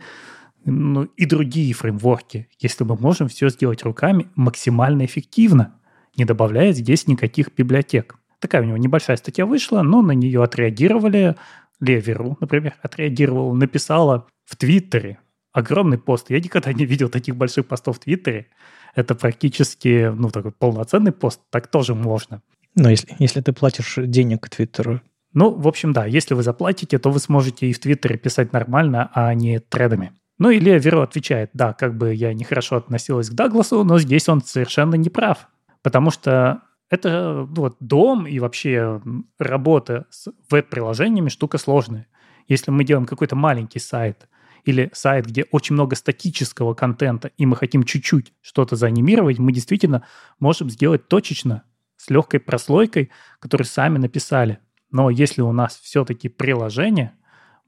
ну, 0.65 1.05
и 1.05 1.25
другие 1.25 1.73
фреймворки, 1.73 2.49
если 2.59 2.85
мы 2.85 2.97
можем 2.97 3.29
все 3.29 3.49
сделать 3.49 3.83
руками 3.83 4.29
максимально 4.35 5.05
эффективно, 5.05 5.75
не 6.17 6.25
добавляя 6.25 6.73
здесь 6.73 7.07
никаких 7.07 7.55
библиотек. 7.57 8.17
Такая 8.41 8.63
у 8.63 8.65
него 8.65 8.77
небольшая 8.77 9.17
статья 9.17 9.47
вышла, 9.47 9.83
но 9.83 10.03
на 10.03 10.13
нее 10.13 10.43
отреагировали. 10.43 11.37
Леверу, 11.81 12.37
например, 12.41 12.75
отреагировал, 12.83 13.55
написала 13.55 14.27
в 14.45 14.57
Твиттере 14.57 15.19
огромный 15.53 15.99
пост. 15.99 16.31
Я 16.31 16.41
никогда 16.41 16.73
не 16.73 16.85
видел 16.85 17.09
таких 17.09 17.37
больших 17.37 17.67
постов 17.67 17.97
в 17.97 18.01
Твиттере. 18.01 18.49
Это 18.95 19.15
практически, 19.15 20.11
ну, 20.15 20.31
такой 20.31 20.53
полноценный 20.53 21.13
пост. 21.13 21.41
Так 21.51 21.69
тоже 21.69 21.95
можно. 21.95 22.43
Но 22.75 22.91
если, 22.91 23.15
если 23.19 23.41
ты 23.41 23.53
платишь 23.53 23.95
денег 23.97 24.49
Твиттеру, 24.49 25.01
ну, 25.33 25.51
в 25.55 25.69
общем, 25.69 25.93
да, 25.93 26.07
если 26.07 26.35
вы 26.35 26.43
заплатите, 26.43 26.99
то 26.99 27.11
вы 27.11 27.19
сможете 27.19 27.67
и 27.67 27.73
в 27.73 27.79
Твиттере 27.79 28.17
писать 28.17 28.53
нормально, 28.53 29.11
а 29.15 29.35
не 29.35 29.59
тредами. 29.59 30.13
Ну, 30.39 30.53
Илья 30.53 30.79
Веро 30.79 31.03
отвечает, 31.03 31.51
да, 31.53 31.73
как 31.73 31.97
бы 31.97 32.15
я 32.15 32.33
нехорошо 32.33 32.77
относилась 32.77 33.29
к 33.29 33.35
Дагласу, 33.35 33.83
но 33.85 33.99
здесь 33.99 34.29
он 34.29 34.41
совершенно 34.43 34.95
не 34.95 35.11
прав. 35.11 35.49
Потому 35.83 36.11
что 36.11 36.63
это 36.91 37.45
вот, 37.49 37.77
дом 37.81 38.27
и 38.27 38.39
вообще 38.39 39.03
работа 39.39 40.07
с 40.11 40.33
веб-приложениями 40.51 41.29
штука 41.29 41.59
сложная. 41.59 42.07
Если 42.47 42.71
мы 42.71 42.85
делаем 42.85 43.07
какой-то 43.07 43.37
маленький 43.37 43.81
сайт 43.81 44.29
или 44.65 44.91
сайт, 44.93 45.27
где 45.27 45.45
очень 45.51 45.75
много 45.75 45.97
статического 45.97 46.75
контента, 46.75 47.31
и 47.37 47.45
мы 47.45 47.57
хотим 47.57 47.83
чуть-чуть 47.83 48.33
что-то 48.41 48.77
заанимировать, 48.77 49.39
мы 49.39 49.53
действительно 49.53 50.05
можем 50.39 50.71
сделать 50.71 51.09
точечно, 51.09 51.65
с 51.97 52.11
легкой 52.11 52.41
прослойкой, 52.41 53.11
которую 53.41 53.67
сами 53.67 53.99
написали. 53.99 54.61
Но 54.91 55.11
если 55.11 55.43
у 55.43 55.53
нас 55.53 55.79
все-таки 55.79 56.29
приложение, 56.29 57.15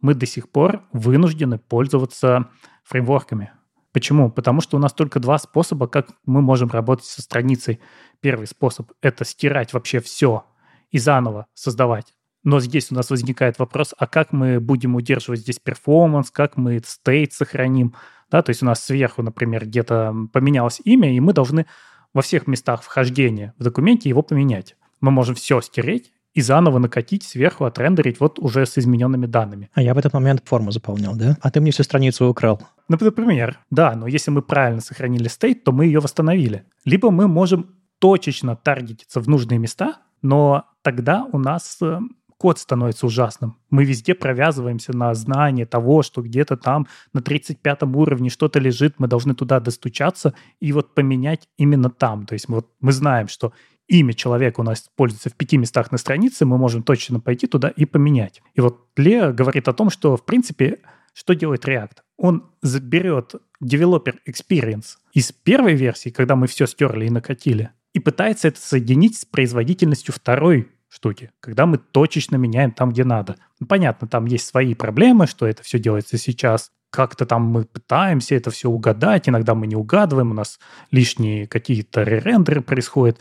мы 0.01 0.15
до 0.15 0.27
сих 0.27 0.49
пор 0.49 0.83
вынуждены 0.93 1.59
пользоваться 1.59 2.49
фреймворками. 2.85 3.53
Почему? 3.93 4.31
Потому 4.31 4.61
что 4.61 4.77
у 4.77 4.81
нас 4.81 4.93
только 4.93 5.19
два 5.21 5.39
способа, 5.39 5.89
как 5.89 6.09
мы 6.25 6.43
можем 6.43 6.69
работать 6.69 7.07
со 7.07 7.23
страницей. 7.23 7.81
Первый 8.21 8.47
способ— 8.47 8.93
это 9.03 9.25
стирать 9.25 9.73
вообще 9.73 10.01
все 10.01 10.45
и 10.91 10.99
заново 10.99 11.47
создавать. 11.55 12.15
Но 12.43 12.61
здесь 12.61 12.91
у 12.91 12.95
нас 12.95 13.11
возникает 13.11 13.59
вопрос, 13.59 13.95
а 13.99 14.07
как 14.07 14.33
мы 14.33 14.61
будем 14.61 14.95
удерживать 14.95 15.41
здесь 15.41 15.59
performance, 15.59 16.31
как 16.31 16.57
мы 16.57 16.81
state 16.85 17.33
сохраним. 17.33 17.95
Да, 18.31 18.43
то 18.43 18.51
есть 18.51 18.63
у 18.63 18.67
нас 18.67 18.83
сверху, 18.83 19.23
например, 19.23 19.67
где-то 19.67 20.15
поменялось 20.33 20.81
имя, 20.85 21.15
и 21.15 21.21
мы 21.21 21.33
должны 21.33 21.67
во 22.15 22.23
всех 22.23 22.47
местах 22.47 22.83
вхождения 22.83 23.55
в 23.59 23.65
документе 23.65 24.09
его 24.09 24.23
поменять. 24.23 24.77
Мы 25.01 25.11
можем 25.11 25.35
все 25.35 25.61
стереть 25.61 26.13
и 26.35 26.41
заново 26.43 26.79
накатить 26.79 27.23
сверху, 27.23 27.65
отрендерить 27.65 28.21
вот 28.21 28.39
уже 28.39 28.67
с 28.67 28.79
измененными 28.79 29.27
данными. 29.27 29.71
А 29.75 29.83
я 29.83 29.95
в 29.95 29.99
этот 29.99 30.13
момент 30.13 30.43
форму 30.45 30.71
заполнял, 30.71 31.17
да? 31.17 31.37
А 31.41 31.51
ты 31.51 31.61
мне 31.61 31.71
всю 31.71 31.83
страницу 31.83 32.27
украл. 32.27 32.61
Ну, 32.89 32.97
например, 33.01 33.59
да, 33.71 33.95
но 33.95 34.07
если 34.07 34.31
мы 34.31 34.43
правильно 34.43 34.81
сохранили 34.81 35.29
state, 35.29 35.65
то 35.65 35.73
мы 35.73 35.87
ее 35.87 36.01
восстановили. 36.01 36.65
Либо 36.85 37.11
мы 37.11 37.29
можем 37.29 37.75
точечно 37.99 38.57
таргетиться 38.57 39.21
в 39.21 39.29
нужные 39.29 39.59
места, 39.59 39.97
но 40.23 40.65
тогда 40.83 41.27
у 41.33 41.39
нас 41.39 41.79
э, 41.83 41.99
код 42.41 42.59
становится 42.59 43.07
ужасным. 43.07 43.59
Мы 43.69 43.85
везде 43.85 44.15
провязываемся 44.15 44.97
на 44.97 45.13
знание 45.15 45.67
того, 45.67 46.03
что 46.03 46.23
где-то 46.23 46.57
там 46.57 46.87
на 47.13 47.21
35 47.21 47.83
уровне 47.83 48.31
что-то 48.31 48.59
лежит, 48.59 48.95
мы 48.99 49.09
должны 49.09 49.35
туда 49.35 49.61
достучаться 49.61 50.35
и 50.59 50.73
вот 50.73 50.95
поменять 50.95 51.49
именно 51.59 51.91
там. 51.91 52.25
То 52.25 52.33
есть 52.33 52.49
мы, 52.49 52.57
вот, 52.57 52.69
мы 52.81 52.93
знаем, 52.93 53.29
что 53.29 53.53
имя 53.91 54.15
человека 54.15 54.61
у 54.61 54.63
нас 54.63 54.83
используется 54.83 55.31
в 55.31 55.35
пяти 55.35 55.59
местах 55.59 55.91
на 55.91 55.99
странице, 55.99 56.47
мы 56.47 56.57
можем 56.57 56.83
точно 56.83 57.21
пойти 57.21 57.47
туда 57.47 57.69
и 57.69 57.85
поменять. 57.85 58.41
И 58.55 58.61
вот 58.61 58.87
Ле 58.97 59.33
говорит 59.33 59.69
о 59.69 59.73
том, 59.73 59.91
что, 59.91 60.17
в 60.17 60.25
принципе, 60.25 60.79
что 61.13 61.35
делает 61.35 61.65
React? 61.65 61.99
Он 62.17 62.45
заберет 62.63 63.35
developer 63.63 64.15
experience 64.29 64.97
из 65.13 65.33
первой 65.33 65.75
версии, 65.75 66.11
когда 66.11 66.37
мы 66.37 66.47
все 66.47 66.67
стерли 66.67 67.07
и 67.07 67.11
накатили, 67.11 67.71
и 67.93 67.99
пытается 67.99 68.49
это 68.49 68.61
соединить 68.61 69.19
с 69.19 69.25
производительностью 69.25 70.15
второй 70.15 70.71
штуки, 70.89 71.31
когда 71.41 71.67
мы 71.67 71.79
точечно 71.79 72.37
меняем 72.37 72.71
там, 72.71 72.91
где 72.91 73.05
надо. 73.05 73.37
Ну, 73.59 73.67
понятно, 73.67 74.07
там 74.07 74.27
есть 74.27 74.47
свои 74.47 74.75
проблемы, 74.75 75.27
что 75.27 75.47
это 75.47 75.63
все 75.63 75.79
делается 75.79 76.17
сейчас. 76.17 76.71
Как-то 76.91 77.27
там 77.27 77.43
мы 77.43 77.65
пытаемся 77.65 78.35
это 78.35 78.51
все 78.51 78.69
угадать, 78.69 79.29
иногда 79.29 79.55
мы 79.55 79.67
не 79.69 79.77
угадываем, 79.77 80.33
у 80.33 80.35
нас 80.35 80.59
лишние 80.91 81.47
какие-то 81.47 82.03
ререндеры 82.03 82.63
происходят 82.63 83.19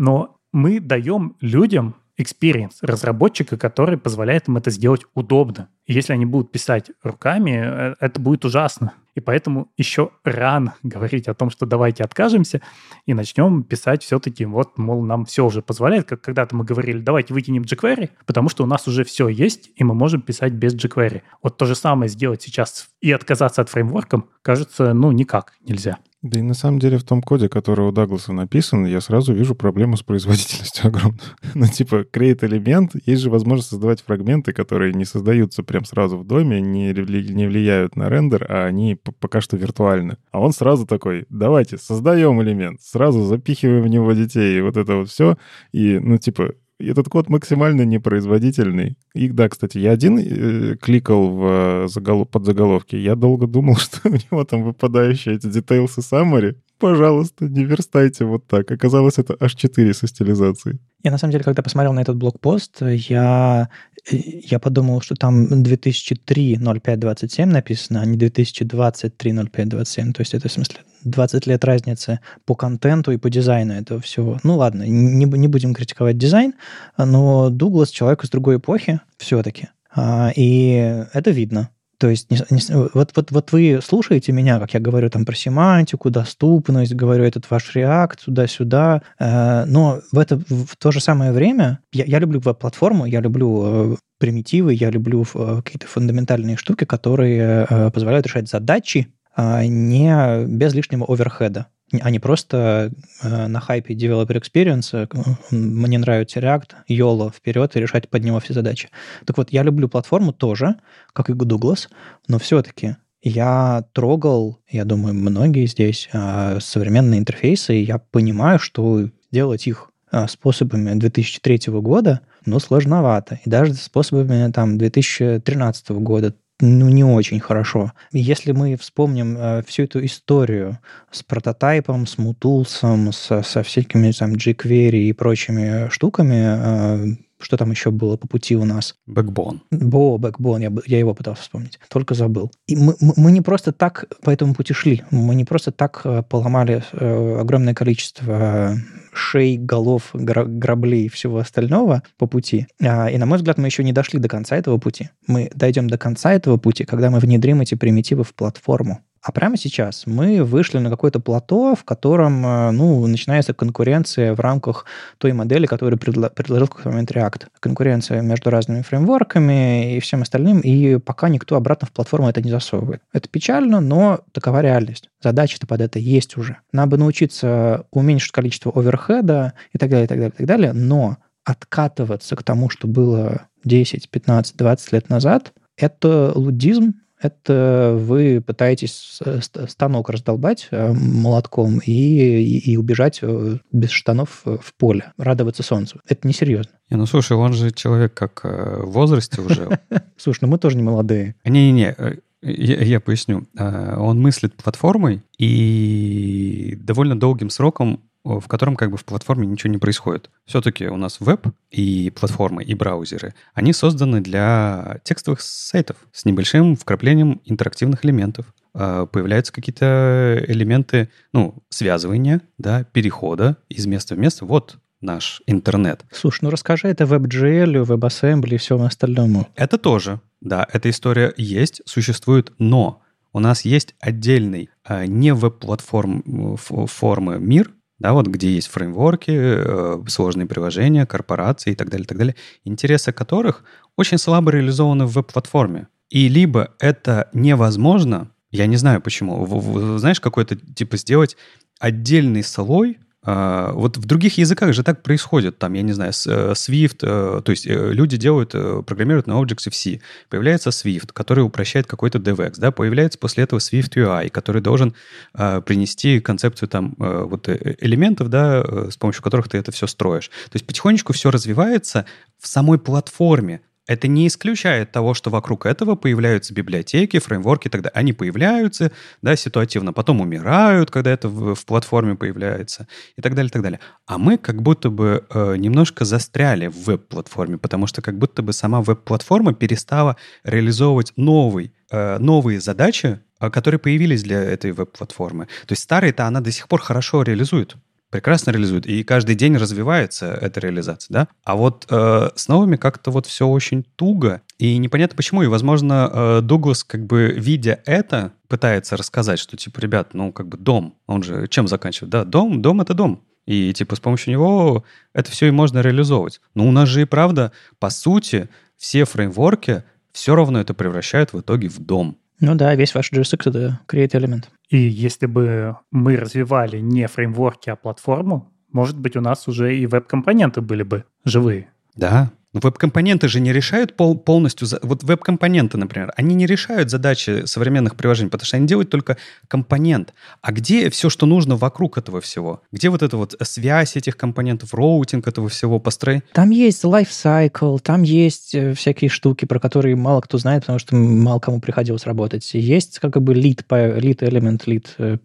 но 0.00 0.38
мы 0.50 0.80
даем 0.80 1.36
людям 1.42 1.94
experience 2.18 2.76
разработчика, 2.80 3.58
который 3.58 3.98
позволяет 3.98 4.48
им 4.48 4.56
это 4.56 4.70
сделать 4.70 5.02
удобно. 5.14 5.68
И 5.84 5.92
если 5.92 6.14
они 6.14 6.24
будут 6.24 6.50
писать 6.50 6.90
руками, 7.02 7.62
э, 7.62 7.94
это 8.00 8.18
будет 8.18 8.46
ужасно. 8.46 8.94
И 9.14 9.20
поэтому 9.20 9.70
еще 9.76 10.10
рано 10.24 10.74
говорить 10.82 11.28
о 11.28 11.34
том, 11.34 11.50
что 11.50 11.66
давайте 11.66 12.02
откажемся 12.02 12.62
и 13.04 13.12
начнем 13.12 13.62
писать 13.62 14.02
все-таки, 14.02 14.46
вот, 14.46 14.78
мол, 14.78 15.02
нам 15.04 15.26
все 15.26 15.44
уже 15.44 15.60
позволяет, 15.60 16.08
как 16.08 16.22
когда-то 16.22 16.56
мы 16.56 16.64
говорили, 16.64 17.00
давайте 17.00 17.34
выкинем 17.34 17.62
jQuery, 17.62 18.08
потому 18.24 18.48
что 18.48 18.64
у 18.64 18.66
нас 18.66 18.88
уже 18.88 19.04
все 19.04 19.28
есть, 19.28 19.70
и 19.76 19.84
мы 19.84 19.92
можем 19.92 20.22
писать 20.22 20.54
без 20.54 20.74
jQuery. 20.74 21.20
Вот 21.42 21.58
то 21.58 21.66
же 21.66 21.74
самое 21.74 22.08
сделать 22.08 22.40
сейчас 22.40 22.88
и 23.02 23.12
отказаться 23.12 23.60
от 23.60 23.68
фреймворка, 23.68 24.22
кажется, 24.40 24.94
ну, 24.94 25.12
никак 25.12 25.52
нельзя. 25.60 25.98
Да 26.22 26.38
и 26.38 26.42
на 26.42 26.52
самом 26.52 26.80
деле 26.80 26.98
в 26.98 27.04
том 27.04 27.22
коде, 27.22 27.48
который 27.48 27.86
у 27.86 27.92
Дагласа 27.92 28.34
написан, 28.34 28.84
я 28.84 29.00
сразу 29.00 29.32
вижу 29.32 29.54
проблему 29.54 29.96
с 29.96 30.02
производительностью 30.02 30.86
огромную. 30.88 31.20
ну, 31.54 31.66
типа, 31.66 32.04
create 32.12 32.44
элемент, 32.44 32.92
есть 33.06 33.22
же 33.22 33.30
возможность 33.30 33.70
создавать 33.70 34.02
фрагменты, 34.02 34.52
которые 34.52 34.92
не 34.92 35.06
создаются 35.06 35.62
прям 35.62 35.86
сразу 35.86 36.18
в 36.18 36.26
доме, 36.26 36.60
не, 36.60 36.92
не 36.92 37.46
влияют 37.46 37.96
на 37.96 38.10
рендер, 38.10 38.46
а 38.50 38.66
они 38.66 38.96
пока 38.96 39.40
что 39.40 39.56
виртуальны. 39.56 40.18
А 40.30 40.40
он 40.40 40.52
сразу 40.52 40.86
такой, 40.86 41.24
давайте, 41.30 41.78
создаем 41.78 42.42
элемент, 42.42 42.82
сразу 42.82 43.22
запихиваем 43.22 43.82
в 43.82 43.88
него 43.88 44.12
детей, 44.12 44.58
и 44.58 44.60
вот 44.60 44.76
это 44.76 44.96
вот 44.96 45.08
все. 45.08 45.38
И, 45.72 45.98
ну, 45.98 46.18
типа, 46.18 46.52
этот 46.86 47.08
код 47.08 47.28
максимально 47.28 47.82
непроизводительный. 47.82 48.96
И 49.14 49.28
да, 49.28 49.48
кстати, 49.48 49.78
я 49.78 49.92
один 49.92 50.18
э, 50.18 50.76
кликал 50.76 51.28
в, 51.28 51.44
э, 51.84 51.88
загол... 51.88 52.24
под 52.24 52.44
заголовки. 52.44 52.96
Я 52.96 53.14
долго 53.14 53.46
думал, 53.46 53.76
что 53.76 54.08
у 54.08 54.12
него 54.12 54.44
там 54.44 54.62
выпадающие 54.62 55.36
эти 55.36 55.46
details 55.46 55.92
и 55.98 56.00
summary. 56.00 56.56
Пожалуйста, 56.80 57.44
не 57.44 57.64
верстайте 57.64 58.24
вот 58.24 58.46
так. 58.46 58.70
Оказалось, 58.70 59.18
это 59.18 59.36
аж 59.38 59.54
4 59.54 59.92
со 59.92 60.06
стилизацией. 60.06 60.80
Я, 61.04 61.10
на 61.10 61.18
самом 61.18 61.32
деле, 61.32 61.44
когда 61.44 61.62
посмотрел 61.62 61.92
на 61.92 62.00
этот 62.00 62.16
блокпост, 62.16 62.80
я, 62.80 63.68
я 64.10 64.58
подумал, 64.58 65.02
что 65.02 65.14
там 65.14 65.46
2003-05-27 65.62 67.44
написано, 67.44 68.00
а 68.00 68.06
не 68.06 68.16
2023-05-27. 68.16 70.12
То 70.12 70.20
есть 70.20 70.32
это, 70.32 70.48
в 70.48 70.52
смысле, 70.52 70.76
20 71.04 71.46
лет 71.46 71.64
разницы 71.66 72.20
по 72.46 72.54
контенту 72.54 73.12
и 73.12 73.18
по 73.18 73.28
дизайну 73.28 73.74
этого 73.74 74.00
всего. 74.00 74.38
Ну 74.42 74.56
ладно, 74.56 74.84
не, 74.84 75.26
не 75.26 75.48
будем 75.48 75.74
критиковать 75.74 76.16
дизайн, 76.16 76.54
но 76.96 77.50
Дуглас 77.50 77.90
человек 77.90 78.24
из 78.24 78.30
другой 78.30 78.56
эпохи 78.56 79.00
все-таки. 79.18 79.68
А, 79.94 80.32
и 80.34 81.04
это 81.12 81.30
видно. 81.30 81.68
То 82.00 82.08
есть 82.08 82.30
не, 82.30 82.38
не, 82.48 82.88
вот, 82.94 83.12
вот, 83.14 83.30
вот 83.30 83.52
вы 83.52 83.80
слушаете 83.84 84.32
меня, 84.32 84.58
как 84.58 84.72
я 84.72 84.80
говорю 84.80 85.10
там 85.10 85.26
про 85.26 85.34
семантику, 85.34 86.08
доступность, 86.08 86.94
говорю 86.94 87.24
этот 87.24 87.50
ваш 87.50 87.76
React 87.76 88.24
туда-сюда, 88.24 89.02
э, 89.18 89.64
но 89.66 90.00
в, 90.10 90.18
это, 90.18 90.38
в 90.38 90.76
то 90.78 90.92
же 90.92 91.00
самое 91.00 91.30
время 91.30 91.80
я, 91.92 92.04
я 92.06 92.18
люблю 92.18 92.40
веб-платформу, 92.40 93.04
я 93.04 93.20
люблю 93.20 93.92
э, 93.92 93.96
примитивы, 94.18 94.72
я 94.72 94.88
люблю 94.88 95.26
э, 95.34 95.60
какие-то 95.62 95.88
фундаментальные 95.88 96.56
штуки, 96.56 96.86
которые 96.86 97.66
э, 97.68 97.90
позволяют 97.90 98.26
решать 98.26 98.48
задачи, 98.48 99.12
а, 99.36 99.64
не 99.66 100.46
без 100.46 100.74
лишнего 100.74 101.04
оверхеда, 101.06 101.66
а 102.00 102.10
не 102.10 102.18
просто 102.18 102.92
э, 103.22 103.46
на 103.46 103.60
хайпе 103.60 103.94
developer 103.94 104.40
experience 104.40 104.94
э, 104.94 105.54
мне 105.54 105.98
нравится 105.98 106.40
React, 106.40 106.70
YOLO 106.88 107.32
вперед 107.34 107.74
и 107.74 107.80
решать 107.80 108.08
под 108.08 108.24
него 108.24 108.38
все 108.40 108.54
задачи. 108.54 108.90
Так 109.26 109.38
вот, 109.38 109.50
я 109.50 109.62
люблю 109.62 109.88
платформу 109.88 110.32
тоже, 110.32 110.76
как 111.12 111.30
и 111.30 111.32
Douglas, 111.32 111.88
но 112.28 112.38
все-таки 112.38 112.96
я 113.22 113.84
трогал, 113.92 114.60
я 114.68 114.84
думаю, 114.84 115.14
многие 115.14 115.66
здесь 115.66 116.08
э, 116.12 116.58
современные 116.60 117.20
интерфейсы, 117.20 117.76
и 117.76 117.84
я 117.84 117.98
понимаю, 117.98 118.58
что 118.58 119.08
делать 119.30 119.66
их 119.66 119.90
способами 120.26 120.98
2003 120.98 121.72
года, 121.80 122.20
ну, 122.44 122.58
сложновато. 122.58 123.38
И 123.44 123.48
даже 123.48 123.74
способами 123.74 124.50
там 124.50 124.76
2013 124.76 125.90
года 125.90 126.34
ну, 126.60 126.88
не 126.88 127.04
очень 127.04 127.40
хорошо. 127.40 127.92
Если 128.12 128.52
мы 128.52 128.76
вспомним 128.76 129.36
э, 129.36 129.62
всю 129.66 129.84
эту 129.84 130.04
историю 130.04 130.78
с 131.10 131.22
прототайпом, 131.22 132.06
с 132.06 132.18
мутулсом, 132.18 133.12
со, 133.12 133.42
со 133.42 133.62
всякими 133.62 134.12
там 134.12 134.34
jQuery 134.34 135.08
и 135.08 135.12
прочими 135.12 135.88
штуками, 135.90 137.14
э, 137.14 137.16
что 137.40 137.56
там 137.56 137.70
еще 137.70 137.90
было 137.90 138.16
по 138.16 138.28
пути 138.28 138.54
у 138.56 138.64
нас? 138.64 138.94
Backbone. 139.08 139.60
Бо, 139.70 140.18
Backbone, 140.18 140.62
я, 140.62 140.72
я 140.86 140.98
его 140.98 141.14
пытался 141.14 141.42
вспомнить, 141.42 141.78
только 141.88 142.14
забыл. 142.14 142.52
И 142.66 142.76
мы, 142.76 142.94
мы 143.00 143.32
не 143.32 143.40
просто 143.40 143.72
так 143.72 144.06
по 144.22 144.30
этому 144.30 144.54
пути 144.54 144.74
шли, 144.74 145.02
мы 145.10 145.34
не 145.34 145.44
просто 145.44 145.72
так 145.72 146.02
э, 146.04 146.22
поломали 146.28 146.82
э, 146.92 147.40
огромное 147.40 147.74
количество 147.74 148.76
шей, 149.12 149.56
голов, 149.58 150.10
граблей 150.12 151.06
и 151.06 151.08
всего 151.08 151.38
остального 151.38 152.02
по 152.18 152.26
пути. 152.26 152.66
А, 152.82 153.10
и, 153.10 153.18
на 153.18 153.26
мой 153.26 153.38
взгляд, 153.38 153.58
мы 153.58 153.66
еще 153.66 153.84
не 153.84 153.92
дошли 153.92 154.18
до 154.18 154.28
конца 154.28 154.56
этого 154.56 154.78
пути. 154.78 155.10
Мы 155.26 155.50
дойдем 155.54 155.88
до 155.88 155.98
конца 155.98 156.32
этого 156.32 156.56
пути, 156.56 156.84
когда 156.84 157.10
мы 157.10 157.18
внедрим 157.18 157.60
эти 157.60 157.74
примитивы 157.74 158.24
в 158.24 158.34
платформу. 158.34 159.00
А 159.22 159.32
прямо 159.32 159.58
сейчас 159.58 160.06
мы 160.06 160.42
вышли 160.42 160.78
на 160.78 160.88
какое-то 160.88 161.20
плато, 161.20 161.74
в 161.74 161.84
котором 161.84 162.44
э, 162.46 162.70
ну, 162.70 163.06
начинается 163.06 163.52
конкуренция 163.52 164.34
в 164.34 164.40
рамках 164.40 164.86
той 165.18 165.32
модели, 165.32 165.66
которую 165.66 165.98
предложил 165.98 166.66
в 166.66 166.70
какой-то 166.70 166.88
момент 166.88 167.10
React. 167.10 167.48
Конкуренция 167.60 168.22
между 168.22 168.48
разными 168.48 168.80
фреймворками 168.80 169.96
и 169.96 170.00
всем 170.00 170.22
остальным, 170.22 170.60
и 170.60 170.96
пока 170.96 171.28
никто 171.28 171.56
обратно 171.56 171.86
в 171.86 171.92
платформу 171.92 172.30
это 172.30 172.40
не 172.40 172.50
засовывает. 172.50 173.02
Это 173.12 173.28
печально, 173.28 173.80
но 173.80 174.20
такова 174.32 174.62
реальность. 174.62 175.10
Задача-то 175.22 175.66
под 175.66 175.82
это 175.82 175.98
есть 175.98 176.38
уже. 176.38 176.56
Надо 176.72 176.92
бы 176.92 176.96
научиться 176.96 177.84
уменьшить 177.90 178.32
количество 178.32 178.72
оверхеда 178.74 179.52
и 179.72 179.78
так 179.78 179.90
далее, 179.90 180.06
и 180.06 180.08
так 180.08 180.18
далее, 180.18 180.32
и 180.34 180.38
так 180.38 180.46
далее, 180.46 180.72
но 180.72 181.18
откатываться 181.44 182.36
к 182.36 182.42
тому, 182.42 182.70
что 182.70 182.86
было 182.86 183.48
10, 183.64 184.08
15, 184.08 184.56
20 184.56 184.92
лет 184.92 185.08
назад, 185.10 185.52
это 185.76 186.32
лудизм, 186.34 186.94
это 187.20 187.96
вы 187.98 188.40
пытаетесь 188.40 189.20
станок 189.68 190.08
раздолбать 190.08 190.68
э, 190.70 190.92
молотком 190.92 191.78
и, 191.78 191.92
и, 191.92 192.72
и 192.72 192.76
убежать 192.76 193.18
э, 193.22 193.58
без 193.72 193.90
штанов 193.90 194.42
э, 194.46 194.56
в 194.62 194.74
поле, 194.74 195.12
радоваться 195.18 195.62
солнцу. 195.62 196.00
Это 196.08 196.26
несерьезно. 196.26 196.72
Не, 196.90 196.96
ну 196.96 197.06
слушай, 197.06 197.36
он 197.36 197.52
же 197.52 197.72
человек 197.72 198.14
как 198.14 198.44
в 198.44 198.90
возрасте 198.90 199.40
уже. 199.40 199.78
Слушай, 200.16 200.40
ну 200.42 200.48
мы 200.48 200.58
тоже 200.58 200.76
не 200.76 200.82
молодые. 200.82 201.36
Не-не-не, 201.44 201.94
я, 202.42 202.82
я 202.82 203.00
поясню. 203.00 203.46
Он 203.56 204.20
мыслит 204.20 204.54
платформой 204.56 205.22
и 205.38 206.76
довольно 206.80 207.18
долгим 207.18 207.48
сроком 207.48 208.00
в 208.24 208.46
котором 208.48 208.76
как 208.76 208.90
бы 208.90 208.96
в 208.96 209.04
платформе 209.04 209.46
ничего 209.46 209.72
не 209.72 209.78
происходит. 209.78 210.30
Все-таки 210.44 210.86
у 210.86 210.96
нас 210.96 211.18
веб 211.20 211.46
и 211.70 212.10
платформы, 212.10 212.62
и 212.62 212.74
браузеры, 212.74 213.34
они 213.54 213.72
созданы 213.72 214.20
для 214.20 215.00
текстовых 215.04 215.40
сайтов 215.40 215.96
с 216.12 216.24
небольшим 216.24 216.76
вкраплением 216.76 217.40
интерактивных 217.44 218.04
элементов. 218.04 218.46
А, 218.74 219.06
появляются 219.06 219.52
какие-то 219.52 220.42
элементы, 220.46 221.08
ну, 221.32 221.62
связывания, 221.70 222.42
да, 222.58 222.84
перехода 222.84 223.56
из 223.68 223.86
места 223.86 224.14
в 224.14 224.18
место. 224.18 224.44
Вот 224.44 224.78
наш 225.00 225.42
интернет. 225.46 226.04
Слушай, 226.12 226.40
ну 226.42 226.50
расскажи 226.50 226.88
это 226.88 227.04
WebGL, 227.04 227.84
WebAssembly 227.84 228.54
и 228.54 228.58
всем 228.58 228.82
остальному. 228.82 229.48
Это 229.56 229.78
тоже, 229.78 230.20
да, 230.40 230.66
эта 230.70 230.90
история 230.90 231.32
есть, 231.36 231.80
существует, 231.86 232.52
но 232.58 233.02
у 233.32 233.40
нас 233.40 233.64
есть 233.64 233.94
отдельный 234.00 234.70
а, 234.84 235.06
не 235.06 235.32
веб-платформ 235.32 236.56
формы 236.56 237.38
мир, 237.38 237.72
да, 238.00 238.14
вот 238.14 238.26
где 238.26 238.52
есть 238.52 238.68
фреймворки, 238.68 239.30
э, 239.30 240.02
сложные 240.08 240.46
приложения, 240.46 241.06
корпорации 241.06 241.72
и 241.72 241.74
так 241.76 241.90
далее, 241.90 242.06
так 242.06 242.18
далее, 242.18 242.34
интересы 242.64 243.12
которых 243.12 243.62
очень 243.96 244.18
слабо 244.18 244.50
реализованы 244.50 245.04
в 245.04 245.12
веб-платформе. 245.12 245.86
И 246.08 246.28
либо 246.28 246.74
это 246.80 247.28
невозможно, 247.34 248.30
я 248.50 248.66
не 248.66 248.76
знаю 248.76 249.00
почему, 249.00 249.98
знаешь, 249.98 250.18
какой-то 250.18 250.56
типа 250.56 250.96
сделать 250.96 251.36
отдельный 251.78 252.42
слой 252.42 252.98
вот 253.22 253.98
в 253.98 254.06
других 254.06 254.38
языках 254.38 254.72
же 254.72 254.82
так 254.82 255.02
происходит. 255.02 255.58
Там, 255.58 255.74
я 255.74 255.82
не 255.82 255.92
знаю, 255.92 256.12
э, 256.26 256.52
Swift, 256.52 256.98
э, 257.02 257.42
то 257.42 257.50
есть 257.50 257.66
э, 257.66 257.92
люди 257.92 258.16
делают, 258.16 258.52
программируют 258.86 259.26
на 259.26 259.34
Objective-C. 259.34 260.00
Появляется 260.30 260.70
Swift, 260.70 261.12
который 261.12 261.44
упрощает 261.44 261.86
какой-то 261.86 262.18
DevX, 262.18 262.54
да, 262.58 262.70
появляется 262.70 263.18
после 263.18 263.44
этого 263.44 263.58
Swift 263.58 263.90
UI, 263.94 264.30
который 264.30 264.62
должен 264.62 264.94
а, 265.34 265.60
принести 265.60 266.20
концепцию 266.20 266.68
там 266.68 266.94
вот 266.98 267.48
элементов, 267.48 268.28
да, 268.28 268.90
с 268.90 268.96
помощью 268.96 269.22
которых 269.22 269.48
ты 269.48 269.58
это 269.58 269.70
все 269.72 269.86
строишь. 269.86 270.28
То 270.28 270.54
есть 270.54 270.66
потихонечку 270.66 271.12
все 271.12 271.30
развивается 271.30 272.06
в 272.38 272.46
самой 272.46 272.78
платформе. 272.78 273.60
Это 273.90 274.06
не 274.06 274.28
исключает 274.28 274.92
того, 274.92 275.14
что 275.14 275.30
вокруг 275.30 275.66
этого 275.66 275.96
появляются 275.96 276.54
библиотеки, 276.54 277.18
фреймворки 277.18 277.66
и 277.66 277.70
так 277.70 277.82
далее. 277.82 277.92
Они 277.96 278.12
появляются, 278.12 278.92
да, 279.20 279.34
ситуативно, 279.34 279.92
потом 279.92 280.20
умирают, 280.20 280.92
когда 280.92 281.10
это 281.10 281.28
в, 281.28 281.56
в 281.56 281.66
платформе 281.66 282.14
появляется 282.14 282.86
и 283.16 283.20
так 283.20 283.34
далее, 283.34 283.48
и 283.48 283.52
так 283.52 283.62
далее. 283.62 283.80
А 284.06 284.16
мы 284.16 284.38
как 284.38 284.62
будто 284.62 284.90
бы 284.90 285.26
э, 285.28 285.56
немножко 285.56 286.04
застряли 286.04 286.68
в 286.68 286.84
веб-платформе, 286.84 287.58
потому 287.58 287.88
что 287.88 288.00
как 288.00 288.16
будто 288.16 288.42
бы 288.42 288.52
сама 288.52 288.80
веб-платформа 288.80 289.54
перестала 289.54 290.16
реализовывать 290.44 291.12
новый, 291.16 291.74
э, 291.90 292.18
новые 292.18 292.60
задачи, 292.60 293.18
э, 293.40 293.50
которые 293.50 293.80
появились 293.80 294.22
для 294.22 294.40
этой 294.40 294.70
веб-платформы. 294.70 295.46
То 295.66 295.72
есть 295.72 295.82
старые-то 295.82 296.28
она 296.28 296.40
до 296.40 296.52
сих 296.52 296.68
пор 296.68 296.80
хорошо 296.80 297.24
реализует 297.24 297.74
прекрасно 298.10 298.50
реализует, 298.50 298.86
и 298.86 299.02
каждый 299.04 299.34
день 299.34 299.56
развивается 299.56 300.26
эта 300.26 300.60
реализация, 300.60 301.12
да. 301.12 301.28
А 301.44 301.56
вот 301.56 301.86
э, 301.88 302.30
с 302.34 302.48
новыми 302.48 302.76
как-то 302.76 303.10
вот 303.10 303.26
все 303.26 303.46
очень 303.46 303.84
туго, 303.96 304.42
и 304.58 304.76
непонятно 304.78 305.16
почему, 305.16 305.42
и, 305.42 305.46
возможно, 305.46 306.10
э, 306.12 306.40
Дуглас, 306.42 306.84
как 306.84 307.06
бы, 307.06 307.32
видя 307.36 307.80
это, 307.86 308.32
пытается 308.48 308.96
рассказать, 308.96 309.38
что, 309.38 309.56
типа, 309.56 309.80
ребят, 309.80 310.12
ну, 310.12 310.32
как 310.32 310.48
бы 310.48 310.58
дом, 310.58 310.96
он 311.06 311.22
же 311.22 311.46
чем 311.48 311.68
заканчивает? 311.68 312.10
Да, 312.10 312.24
дом, 312.24 312.60
дом— 312.60 312.80
это 312.82 312.94
дом. 312.94 313.22
И, 313.46 313.72
типа, 313.72 313.96
с 313.96 314.00
помощью 314.00 314.32
него 314.32 314.84
это 315.12 315.30
все 315.30 315.46
и 315.46 315.50
можно 315.50 315.80
реализовывать. 315.80 316.40
Но 316.54 316.68
у 316.68 316.70
нас 316.70 316.88
же 316.88 317.02
и 317.02 317.04
правда, 317.04 317.52
по 317.78 317.90
сути, 317.90 318.48
все 318.76 319.04
фреймворки 319.04 319.84
все 320.12 320.34
равно 320.34 320.60
это 320.60 320.74
превращают 320.74 321.32
в 321.32 321.40
итоге 321.40 321.68
в 321.68 321.78
дом. 321.78 322.16
Ну 322.40 322.54
да, 322.54 322.74
весь 322.74 322.94
ваш 322.94 323.12
JSX— 323.12 323.42
это 323.50 323.80
create 323.86 324.12
element. 324.12 324.44
И 324.70 324.78
если 324.78 325.26
бы 325.26 325.76
мы 325.90 326.16
развивали 326.16 326.78
не 326.78 327.06
фреймворки, 327.06 327.70
а 327.70 327.76
платформу, 327.76 328.50
может 328.72 328.98
быть, 328.98 329.16
у 329.16 329.20
нас 329.20 329.46
уже 329.46 329.76
и 329.76 329.86
веб-компоненты 329.86 330.60
были 330.60 330.82
бы 330.82 331.04
живые. 331.24 331.68
Да, 331.96 332.30
но 332.52 332.60
веб-компоненты 332.62 333.28
же 333.28 333.40
не 333.40 333.52
решают 333.52 333.96
пол, 333.96 334.18
полностью... 334.18 334.66
Вот 334.82 335.04
веб-компоненты, 335.04 335.78
например, 335.78 336.12
они 336.16 336.34
не 336.34 336.46
решают 336.46 336.90
задачи 336.90 337.44
современных 337.46 337.94
приложений, 337.94 338.30
потому 338.30 338.46
что 338.46 338.56
они 338.56 338.66
делают 338.66 338.90
только 338.90 339.16
компонент. 339.48 340.12
А 340.42 340.52
где 340.52 340.90
все, 340.90 341.10
что 341.10 341.26
нужно 341.26 341.56
вокруг 341.56 341.98
этого 341.98 342.20
всего? 342.20 342.62
Где 342.72 342.88
вот 342.88 343.02
эта 343.02 343.16
вот 343.16 343.36
связь 343.42 343.96
этих 343.96 344.16
компонентов, 344.16 344.74
роутинг 344.74 345.28
этого 345.28 345.48
всего 345.48 345.78
построен? 345.78 346.22
Там 346.32 346.50
есть 346.50 346.84
lifecycle, 346.84 347.78
там 347.80 348.02
есть 348.02 348.54
э, 348.54 348.74
всякие 348.74 349.10
штуки, 349.10 349.44
про 349.44 349.60
которые 349.60 349.94
мало 349.94 350.20
кто 350.20 350.38
знает, 350.38 350.62
потому 350.62 350.78
что 350.78 350.96
мало 350.96 351.38
кому 351.38 351.60
приходилось 351.60 352.04
работать. 352.04 352.50
Есть 352.54 352.98
как 352.98 353.20
бы 353.22 353.34
lead, 353.34 353.64
lead 353.68 354.28
элемент, 354.28 354.66
lead 354.66 355.18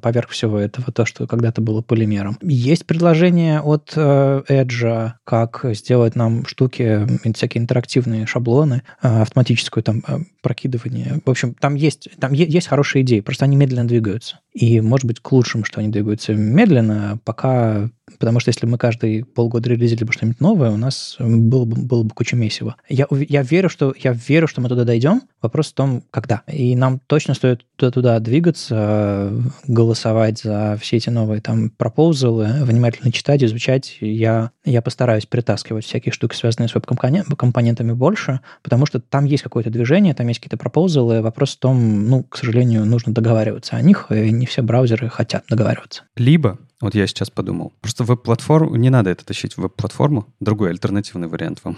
поверх 0.00 0.30
всего 0.30 0.58
этого, 0.58 0.92
то, 0.92 1.06
что 1.06 1.26
когда-то 1.26 1.62
было 1.62 1.80
полимером. 1.80 2.36
Есть 2.42 2.84
предложение 2.86 3.60
от 3.60 3.92
э, 3.96 4.42
Edge, 4.48 5.12
как 5.24 5.64
сделать 5.72 6.14
нам 6.16 6.44
штуки 6.46 6.65
штуки, 6.66 7.06
всякие 7.34 7.62
интерактивные 7.62 8.26
шаблоны, 8.26 8.82
а, 9.00 9.22
автоматическое 9.22 9.82
там 9.82 10.02
а, 10.06 10.18
прокидывание. 10.42 11.20
В 11.24 11.30
общем, 11.30 11.54
там 11.54 11.74
есть, 11.74 12.08
там 12.18 12.32
есть 12.32 12.66
хорошие 12.66 13.02
идеи, 13.02 13.20
просто 13.20 13.44
они 13.44 13.56
медленно 13.56 13.86
двигаются. 13.86 14.40
И, 14.56 14.80
может 14.80 15.04
быть, 15.04 15.20
к 15.20 15.32
лучшему, 15.32 15.64
что 15.64 15.80
они 15.80 15.90
двигаются 15.90 16.32
медленно, 16.32 17.20
пока 17.24 17.90
Потому 18.18 18.38
что 18.38 18.50
если 18.50 18.66
мы 18.66 18.78
каждый 18.78 19.24
полгода 19.24 19.68
релизили 19.68 20.04
бы 20.04 20.12
что-нибудь 20.12 20.40
новое, 20.40 20.70
у 20.70 20.76
нас 20.76 21.16
было 21.18 21.64
бы, 21.64 21.76
было 21.76 22.04
бы 22.04 22.10
куча 22.10 22.36
месива. 22.36 22.76
Я, 22.88 23.06
я, 23.10 23.42
верю, 23.42 23.68
что, 23.68 23.92
я 23.98 24.12
верю, 24.12 24.46
что 24.46 24.60
мы 24.60 24.68
туда 24.68 24.84
дойдем. 24.84 25.22
Вопрос 25.42 25.72
в 25.72 25.74
том, 25.74 26.04
когда. 26.12 26.42
И 26.46 26.76
нам 26.76 27.00
точно 27.00 27.34
стоит 27.34 27.66
туда-туда 27.74 28.20
двигаться, 28.20 29.32
голосовать 29.66 30.40
за 30.40 30.78
все 30.80 30.98
эти 30.98 31.10
новые 31.10 31.40
там 31.40 31.70
пропозалы, 31.70 32.48
внимательно 32.62 33.10
читать, 33.10 33.42
изучать. 33.42 33.98
Я, 34.00 34.52
я 34.64 34.82
постараюсь 34.82 35.26
притаскивать 35.26 35.84
всякие 35.84 36.12
штуки, 36.12 36.36
связанные 36.36 36.68
с 36.68 36.74
веб-компонентами 36.74 37.92
больше, 37.92 38.40
потому 38.62 38.86
что 38.86 39.00
там 39.00 39.24
есть 39.24 39.42
какое-то 39.42 39.70
движение, 39.70 40.14
там 40.14 40.28
есть 40.28 40.38
какие-то 40.38 40.56
пропозалы. 40.56 41.22
Вопрос 41.22 41.56
в 41.56 41.58
том, 41.58 42.08
ну, 42.08 42.22
к 42.22 42.36
сожалению, 42.36 42.86
нужно 42.86 43.12
договариваться 43.12 43.76
о 43.76 43.82
них, 43.82 44.06
и 44.10 44.30
все 44.46 44.62
браузеры 44.62 45.08
хотят 45.08 45.44
договариваться. 45.48 46.04
Либо 46.16 46.58
вот 46.80 46.94
я 46.94 47.06
сейчас 47.06 47.30
подумал. 47.30 47.72
Просто 47.80 48.04
веб-платформу... 48.04 48.76
Не 48.76 48.90
надо 48.90 49.08
это 49.08 49.24
тащить 49.24 49.54
в 49.54 49.62
веб-платформу. 49.62 50.34
Другой 50.40 50.70
альтернативный 50.70 51.26
вариант 51.26 51.60
вам. 51.64 51.76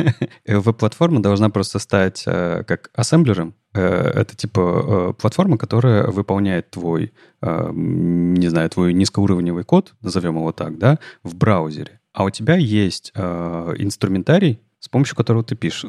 Веб-платформа 0.46 1.22
должна 1.22 1.50
просто 1.50 1.78
стать 1.78 2.24
э, 2.26 2.64
как 2.66 2.90
ассемблером. 2.94 3.54
Э, 3.74 4.10
это 4.12 4.36
типа 4.36 4.60
э, 4.60 5.20
платформа, 5.20 5.56
которая 5.56 6.08
выполняет 6.08 6.70
твой, 6.70 7.12
не 7.42 8.48
знаю, 8.48 8.68
твой 8.68 8.92
низкоуровневый 8.92 9.64
код, 9.64 9.94
назовем 10.02 10.36
его 10.36 10.52
так, 10.52 10.78
да, 10.78 10.98
в 11.22 11.36
браузере. 11.36 12.00
А 12.12 12.24
у 12.24 12.30
тебя 12.30 12.56
есть 12.56 13.12
инструментарий, 13.14 14.60
с 14.80 14.88
помощью 14.88 15.14
которого 15.14 15.44
ты 15.44 15.54
пишешь. 15.54 15.88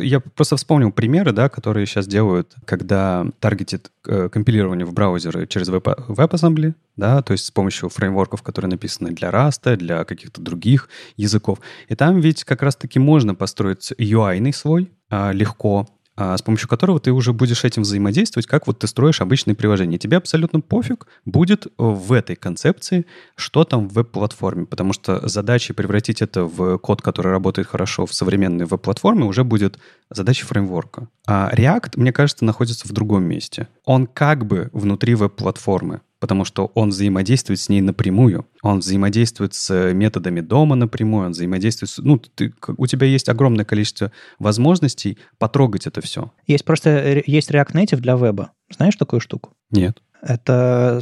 Я 0.00 0.20
просто 0.20 0.56
вспомнил 0.56 0.92
примеры, 0.92 1.32
да, 1.32 1.48
которые 1.48 1.84
сейчас 1.86 2.06
делают, 2.06 2.54
когда 2.64 3.26
таргетит 3.40 3.90
э, 4.06 4.28
компилирование 4.28 4.86
в 4.86 4.92
браузеры 4.92 5.46
через 5.48 5.68
WebAssembly, 5.68 6.74
да, 6.96 7.22
то 7.22 7.32
есть 7.32 7.46
с 7.46 7.50
помощью 7.50 7.88
фреймворков, 7.88 8.42
которые 8.42 8.70
написаны 8.70 9.10
для 9.10 9.30
Rust, 9.30 9.76
для 9.76 10.04
каких-то 10.04 10.40
других 10.40 10.88
языков. 11.16 11.58
И 11.88 11.96
там 11.96 12.20
ведь 12.20 12.44
как 12.44 12.62
раз-таки 12.62 13.00
можно 13.00 13.34
построить 13.34 13.92
UI-ный 13.98 14.52
свой 14.52 14.90
а, 15.10 15.32
легко, 15.32 15.88
с 16.16 16.42
помощью 16.42 16.68
которого 16.68 17.00
ты 17.00 17.12
уже 17.12 17.32
будешь 17.32 17.64
этим 17.64 17.82
взаимодействовать, 17.82 18.46
как 18.46 18.66
вот 18.66 18.78
ты 18.78 18.86
строишь 18.86 19.20
обычные 19.20 19.54
приложения. 19.54 19.96
Тебе 19.96 20.18
абсолютно 20.18 20.60
пофиг 20.60 21.06
будет 21.24 21.66
в 21.78 22.12
этой 22.12 22.36
концепции, 22.36 23.06
что 23.36 23.64
там 23.64 23.88
в 23.88 23.94
веб-платформе, 23.94 24.66
потому 24.66 24.92
что 24.92 25.26
задачей 25.28 25.72
превратить 25.72 26.20
это 26.20 26.44
в 26.44 26.78
код, 26.78 27.00
который 27.00 27.32
работает 27.32 27.68
хорошо 27.68 28.04
в 28.06 28.12
современной 28.12 28.66
веб-платформе, 28.66 29.24
уже 29.24 29.44
будет 29.44 29.78
задача 30.10 30.44
фреймворка. 30.46 31.08
А 31.26 31.50
React, 31.54 31.92
мне 31.96 32.12
кажется, 32.12 32.44
находится 32.44 32.86
в 32.86 32.92
другом 32.92 33.24
месте. 33.24 33.68
Он 33.84 34.06
как 34.06 34.46
бы 34.46 34.68
внутри 34.72 35.14
веб-платформы, 35.14 36.00
потому 36.20 36.44
что 36.44 36.70
он 36.74 36.90
взаимодействует 36.90 37.58
с 37.58 37.68
ней 37.68 37.80
напрямую. 37.80 38.46
Он 38.62 38.78
взаимодействует 38.78 39.54
с 39.54 39.92
методами 39.92 40.40
дома 40.40 40.76
напрямую, 40.76 41.26
он 41.26 41.32
взаимодействует 41.32 41.90
с... 41.90 41.98
Ну, 41.98 42.18
ты, 42.18 42.54
у 42.76 42.86
тебя 42.86 43.06
есть 43.06 43.28
огромное 43.28 43.64
количество 43.64 44.12
возможностей 44.38 45.18
потрогать 45.38 45.86
это 45.86 46.00
все. 46.00 46.32
Есть 46.46 46.64
просто... 46.64 47.22
Есть 47.26 47.50
React 47.50 47.72
Native 47.72 47.96
для 47.96 48.14
веба. 48.14 48.52
Знаешь 48.70 48.96
такую 48.96 49.20
штуку? 49.20 49.54
Нет. 49.70 50.02
Это 50.22 51.00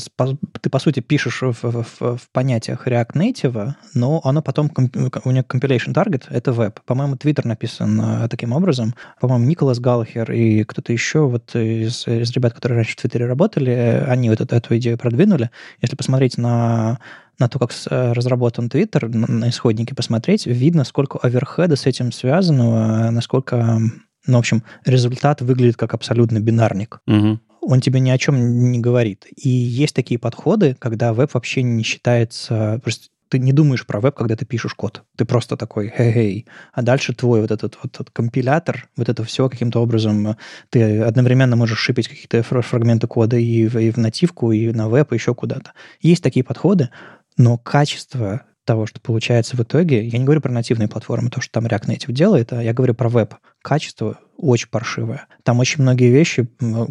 ты, 0.61 0.71
по 0.71 0.79
сути, 0.79 1.01
пишешь 1.01 1.43
в, 1.43 1.55
в, 1.63 1.85
в 2.01 2.31
понятиях 2.33 2.87
React 2.87 3.13
Native, 3.15 3.75
но 3.95 4.21
оно 4.25 4.43
потом, 4.43 4.71
у 4.77 5.31
него 5.31 5.45
compilation 5.49 5.93
target— 5.93 6.25
это 6.31 6.53
веб. 6.53 6.81
По-моему, 6.85 7.17
Twitter 7.17 7.47
написан 7.47 8.01
э, 8.01 8.29
таким 8.29 8.53
образом. 8.53 8.95
По-моему, 9.21 9.47
Николас 9.47 9.81
Галлахер 9.81 10.31
и 10.33 10.63
кто-то 10.65 10.93
еще 10.93 11.27
вот 11.27 11.55
из, 11.57 12.07
из 12.07 12.31
ребят, 12.33 12.55
которые 12.55 12.77
раньше 12.77 12.93
в 12.93 12.97
Твиттере 12.97 13.27
работали, 13.27 13.71
они 14.07 14.31
вот 14.31 14.41
эту, 14.41 14.55
эту 14.55 14.77
идею 14.77 14.99
продвинули. 14.99 15.51
Если 15.81 15.97
посмотреть 15.97 16.39
на 16.39 16.99
на 17.39 17.49
то, 17.49 17.61
как 17.61 17.71
э, 17.89 18.13
разработан 18.13 18.67
Twitter, 18.67 19.07
на 19.09 19.49
исходнике 19.49 19.95
посмотреть, 19.95 20.47
видно, 20.47 20.83
сколько 20.83 21.19
оверхеда 21.19 21.77
с 21.77 21.87
этим 21.87 22.11
связано, 22.11 23.13
насколько, 23.13 23.79
ну, 24.27 24.37
в 24.37 24.41
общем, 24.41 24.65
результат 24.85 25.41
выглядит 25.41 25.77
как 25.77 25.95
абсолютно 25.95 26.41
бинарник. 26.41 27.01
Угу 27.07 27.39
он 27.61 27.81
тебе 27.81 28.01
ни 28.01 28.11
о 28.11 28.19
чем 28.19 28.71
не 28.71 28.79
говорит. 28.79 29.27
И 29.37 29.49
есть 29.49 29.95
такие 29.95 30.19
подходы, 30.19 30.77
когда 30.79 31.13
веб 31.13 31.33
вообще 31.35 31.63
не 31.63 31.83
считается... 31.83 32.81
Просто 32.83 33.09
ты 33.29 33.39
не 33.39 33.53
думаешь 33.53 33.87
про 33.87 34.01
веб, 34.01 34.15
когда 34.15 34.37
ты 34.37 34.47
пишешь 34.47 34.75
код. 34.75 35.03
Ты 35.17 35.25
просто 35.25 35.57
такой, 35.57 35.93
хей-хей. 35.95 36.47
А 36.73 36.83
дальше 36.83 37.15
твой 37.15 37.43
вот 37.43 37.51
этот 37.51 37.79
вот 37.83 37.95
этот 37.95 38.11
компилятор, 38.11 38.89
вот 38.97 39.09
это 39.09 39.23
все 39.25 39.49
каким-то 39.49 39.83
образом, 39.83 40.37
ты 40.71 41.03
одновременно 41.03 41.57
можешь 41.57 41.79
шипить 41.79 42.09
какие-то 42.09 42.43
фрагменты 42.43 43.07
кода 43.07 43.37
и 43.37 43.67
в, 43.67 43.77
и 43.77 43.91
в 43.91 43.99
нативку, 43.99 44.53
и 44.53 44.73
на 44.73 44.89
веб, 44.89 45.13
и 45.13 45.17
еще 45.17 45.35
куда-то. 45.35 45.73
Есть 46.01 46.23
такие 46.23 46.45
подходы, 46.45 46.89
но 47.37 47.59
качество 47.59 48.43
того, 48.65 48.87
что 48.87 49.01
получается 49.01 49.57
в 49.57 49.61
итоге, 49.61 50.07
я 50.07 50.19
не 50.19 50.25
говорю 50.25 50.43
про 50.43 50.53
нативные 50.53 50.89
платформы, 50.89 51.31
то, 51.31 51.41
что 51.41 51.53
там 51.53 51.67
React 51.67 51.87
Native 51.87 52.13
делает, 52.13 52.53
а 52.53 52.63
я 52.63 52.75
говорю 52.75 52.95
про 52.95 53.09
веб. 53.09 53.35
Качество 53.63 54.19
очень 54.39 54.69
паршивое. 54.69 55.27
Там 55.43 55.59
очень 55.59 55.83
многие 55.83 56.11
вещи, 56.11 56.49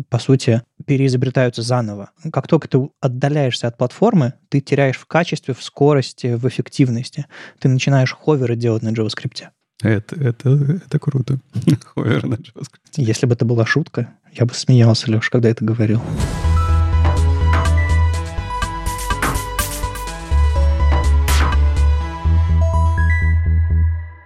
по 0.10 0.20
сути, 0.20 0.62
переизобретаются 0.86 1.62
заново. 1.62 2.12
Как 2.32 2.48
только 2.48 2.68
ты 2.68 2.90
отдаляешься 3.02 3.68
от 3.68 3.78
платформы, 3.78 4.34
ты 4.50 4.60
теряешь 4.60 4.98
в 4.98 5.06
качестве, 5.06 5.54
в 5.54 5.64
скорости, 5.64 6.36
в 6.36 6.48
эффективности. 6.48 7.26
Ты 7.60 7.70
начинаешь 7.70 8.14
ховеры 8.14 8.56
делать 8.56 8.84
на 8.84 8.90
JavaScript. 8.90 9.46
Это, 9.82 10.16
это, 10.16 10.50
это 10.86 11.00
круто. 11.00 11.40
Ховеры 11.96 12.28
на 12.28 12.36
JavaScript. 12.36 12.98
Если 12.98 13.26
бы 13.26 13.34
это 13.34 13.46
была 13.46 13.66
шутка, 13.66 14.14
я 14.34 14.46
бы 14.46 14.54
смеялся, 14.54 15.10
Леш, 15.10 15.30
когда 15.30 15.50
это 15.50 15.64
говорил. 15.64 16.02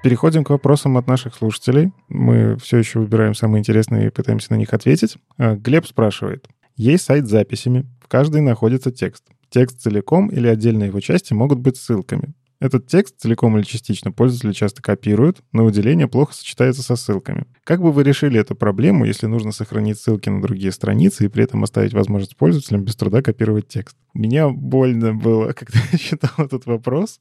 Переходим 0.03 0.43
к 0.43 0.49
вопросам 0.49 0.97
от 0.97 1.07
наших 1.07 1.35
слушателей. 1.35 1.91
Мы 2.09 2.57
все 2.57 2.77
еще 2.77 2.99
выбираем 2.99 3.35
самые 3.35 3.59
интересные 3.59 4.07
и 4.07 4.09
пытаемся 4.09 4.51
на 4.51 4.57
них 4.57 4.73
ответить. 4.73 5.17
А, 5.37 5.55
Глеб 5.55 5.85
спрашивает. 5.85 6.47
Есть 6.75 7.05
сайт 7.05 7.27
с 7.27 7.29
записями. 7.29 7.85
В 8.03 8.07
каждой 8.07 8.41
находится 8.41 8.91
текст. 8.91 9.25
Текст 9.49 9.79
целиком 9.79 10.29
или 10.29 10.47
отдельные 10.47 10.87
его 10.87 10.99
части 11.01 11.33
могут 11.33 11.59
быть 11.59 11.77
ссылками. 11.77 12.33
Этот 12.59 12.87
текст 12.87 13.19
целиком 13.19 13.57
или 13.57 13.63
частично 13.63 14.11
пользователи 14.11 14.53
часто 14.53 14.81
копируют, 14.81 15.41
но 15.51 15.65
выделение 15.65 16.07
плохо 16.07 16.33
сочетается 16.33 16.81
со 16.81 16.95
ссылками. 16.95 17.45
Как 17.63 17.81
бы 17.81 17.91
вы 17.91 18.03
решили 18.03 18.39
эту 18.39 18.55
проблему, 18.55 19.05
если 19.05 19.27
нужно 19.27 19.51
сохранить 19.51 19.99
ссылки 19.99 20.29
на 20.29 20.41
другие 20.41 20.71
страницы 20.71 21.25
и 21.25 21.27
при 21.27 21.43
этом 21.43 21.63
оставить 21.63 21.93
возможность 21.93 22.37
пользователям 22.37 22.83
без 22.83 22.95
труда 22.95 23.21
копировать 23.21 23.67
текст? 23.67 23.97
Меня 24.15 24.49
больно 24.49 25.13
было, 25.13 25.51
когда 25.53 25.79
я 25.91 25.97
читал 25.99 26.31
этот 26.37 26.65
вопрос. 26.65 27.19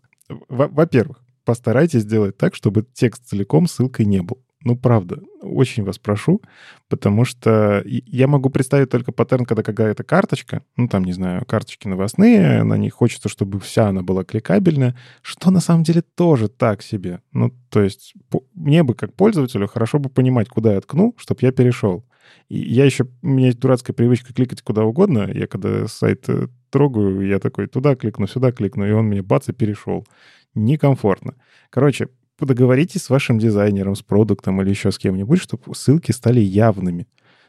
Во-первых, 0.48 1.22
постарайтесь 1.50 2.02
сделать 2.02 2.38
так, 2.38 2.54
чтобы 2.54 2.86
текст 2.92 3.26
целиком 3.26 3.66
ссылкой 3.66 4.06
не 4.06 4.22
был. 4.22 4.38
Ну, 4.62 4.76
правда, 4.76 5.18
очень 5.42 5.82
вас 5.82 5.98
прошу, 5.98 6.40
потому 6.88 7.24
что 7.24 7.82
я 7.84 8.28
могу 8.28 8.50
представить 8.50 8.88
только 8.88 9.10
паттерн, 9.10 9.44
когда 9.46 9.64
какая-то 9.64 10.04
карточка, 10.04 10.62
ну, 10.76 10.86
там, 10.86 11.02
не 11.02 11.12
знаю, 11.12 11.44
карточки 11.46 11.88
новостные, 11.88 12.62
на 12.62 12.76
них 12.76 12.94
хочется, 12.94 13.28
чтобы 13.28 13.58
вся 13.58 13.88
она 13.88 14.02
была 14.02 14.22
кликабельная, 14.22 14.96
что 15.22 15.50
на 15.50 15.58
самом 15.58 15.82
деле 15.82 16.02
тоже 16.02 16.46
так 16.46 16.82
себе. 16.82 17.20
Ну, 17.32 17.52
то 17.68 17.82
есть 17.82 18.14
мне 18.54 18.84
бы, 18.84 18.94
как 18.94 19.12
пользователю, 19.14 19.66
хорошо 19.66 19.98
бы 19.98 20.08
понимать, 20.08 20.48
куда 20.48 20.74
я 20.74 20.80
ткну, 20.80 21.16
чтобы 21.18 21.40
я 21.42 21.50
перешел. 21.50 22.04
И 22.48 22.58
я 22.58 22.84
еще, 22.84 23.06
у 23.22 23.28
меня 23.28 23.46
есть 23.46 23.60
дурацкая 23.60 23.94
привычка 23.94 24.32
кликать 24.32 24.62
куда 24.62 24.84
угодно. 24.84 25.30
Я 25.32 25.46
когда 25.46 25.86
сайт 25.88 26.28
э, 26.28 26.48
трогаю, 26.70 27.26
я 27.26 27.38
такой 27.38 27.66
туда 27.66 27.94
кликну, 27.94 28.26
сюда 28.26 28.52
кликну, 28.52 28.86
и 28.86 28.92
он 28.92 29.06
мне 29.06 29.22
бац 29.22 29.48
и 29.48 29.52
перешел 29.52 30.06
некомфортно. 30.54 31.34
Короче, 31.70 32.08
договоритесь 32.38 33.02
с 33.02 33.10
вашим 33.10 33.38
дизайнером, 33.38 33.94
с 33.94 34.02
продуктом 34.02 34.60
или 34.62 34.70
еще 34.70 34.90
с 34.90 34.98
кем-нибудь, 34.98 35.40
чтобы 35.40 35.74
ссылки 35.74 36.12
стали 36.12 36.40
явными. 36.40 37.06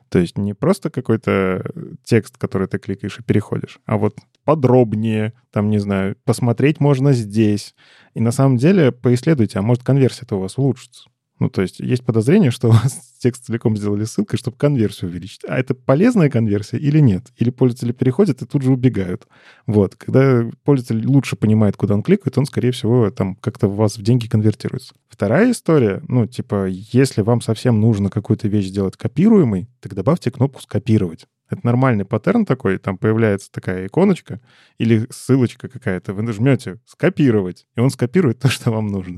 То 0.09 0.19
есть 0.19 0.37
не 0.37 0.53
просто 0.53 0.89
какой-то 0.89 1.63
текст, 2.03 2.37
который 2.37 2.67
ты 2.67 2.79
кликаешь 2.79 3.19
и 3.19 3.23
переходишь, 3.23 3.79
а 3.85 3.97
вот 3.97 4.17
подробнее, 4.43 5.33
там, 5.51 5.69
не 5.69 5.77
знаю, 5.77 6.17
посмотреть 6.25 6.81
можно 6.81 7.13
здесь. 7.13 7.75
И 8.13 8.19
на 8.19 8.31
самом 8.31 8.57
деле 8.57 8.91
поисследуйте, 8.91 9.59
а 9.59 9.61
может 9.61 9.83
конверсия-то 9.83 10.35
у 10.35 10.41
вас 10.41 10.57
улучшится. 10.57 11.09
Ну, 11.41 11.49
то 11.49 11.63
есть 11.63 11.79
есть 11.79 12.05
подозрение, 12.05 12.51
что 12.51 12.67
у 12.69 12.71
вас 12.71 13.01
текст 13.17 13.47
целиком 13.47 13.75
сделали 13.75 14.03
ссылкой, 14.03 14.37
чтобы 14.37 14.57
конверсию 14.57 15.09
увеличить. 15.09 15.41
А 15.47 15.57
это 15.57 15.73
полезная 15.73 16.29
конверсия 16.29 16.77
или 16.77 16.99
нет? 16.99 17.31
Или 17.35 17.49
пользователи 17.49 17.93
переходят 17.93 18.43
и 18.43 18.45
тут 18.45 18.61
же 18.61 18.71
убегают. 18.71 19.27
Вот. 19.65 19.95
Когда 19.95 20.47
пользователь 20.63 21.03
лучше 21.07 21.35
понимает, 21.35 21.77
куда 21.77 21.95
он 21.95 22.03
кликает, 22.03 22.37
он, 22.37 22.45
скорее 22.45 22.71
всего, 22.71 23.09
там 23.09 23.35
как-то 23.35 23.67
у 23.67 23.71
вас 23.71 23.97
в 23.97 24.03
деньги 24.03 24.27
конвертируется. 24.27 24.93
Вторая 25.09 25.51
история, 25.51 26.03
ну, 26.07 26.27
типа, 26.27 26.67
если 26.67 27.23
вам 27.23 27.41
совсем 27.41 27.81
нужно 27.81 28.11
какую-то 28.11 28.47
вещь 28.47 28.67
сделать 28.67 28.95
копируемой, 28.95 29.67
так 29.79 29.95
добавьте 29.95 30.29
кнопку 30.29 30.61
«Скопировать». 30.61 31.25
Это 31.51 31.65
нормальный 31.65 32.05
паттерн 32.05 32.45
такой, 32.45 32.77
там 32.77 32.97
появляется 32.97 33.51
такая 33.51 33.87
иконочка 33.87 34.39
или 34.77 35.05
ссылочка 35.09 35.67
какая-то, 35.67 36.13
вы 36.13 36.21
нажмете 36.21 36.79
«Скопировать», 36.85 37.67
и 37.75 37.81
он 37.81 37.89
скопирует 37.89 38.39
то, 38.41 38.49
что 38.49 38.71
вам 38.71 38.87
нужно. 38.87 39.17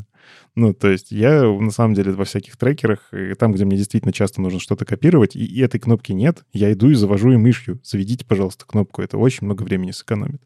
Ну, 0.56 0.74
то 0.74 0.90
есть 0.90 1.12
я, 1.12 1.44
на 1.44 1.72
самом 1.72 1.94
деле, 1.94 2.12
во 2.14 2.26
всяких 2.26 2.58
трекерах, 2.58 3.12
там, 3.38 3.52
где 3.52 3.66
мне 3.66 3.78
действительно 3.78 4.14
часто 4.14 4.42
нужно 4.42 4.60
что-то 4.60 4.84
копировать, 4.86 5.36
и, 5.36 5.46
и 5.46 5.62
этой 5.62 5.80
кнопки 5.80 6.12
нет, 6.12 6.44
я 6.54 6.74
иду 6.74 6.90
и 6.90 6.96
завожу 6.96 7.32
и 7.32 7.38
мышью. 7.38 7.80
Заведите, 7.84 8.26
пожалуйста, 8.26 8.66
кнопку, 8.66 9.02
это 9.02 9.18
очень 9.18 9.46
много 9.46 9.64
времени 9.64 9.92
сэкономит. 9.92 10.42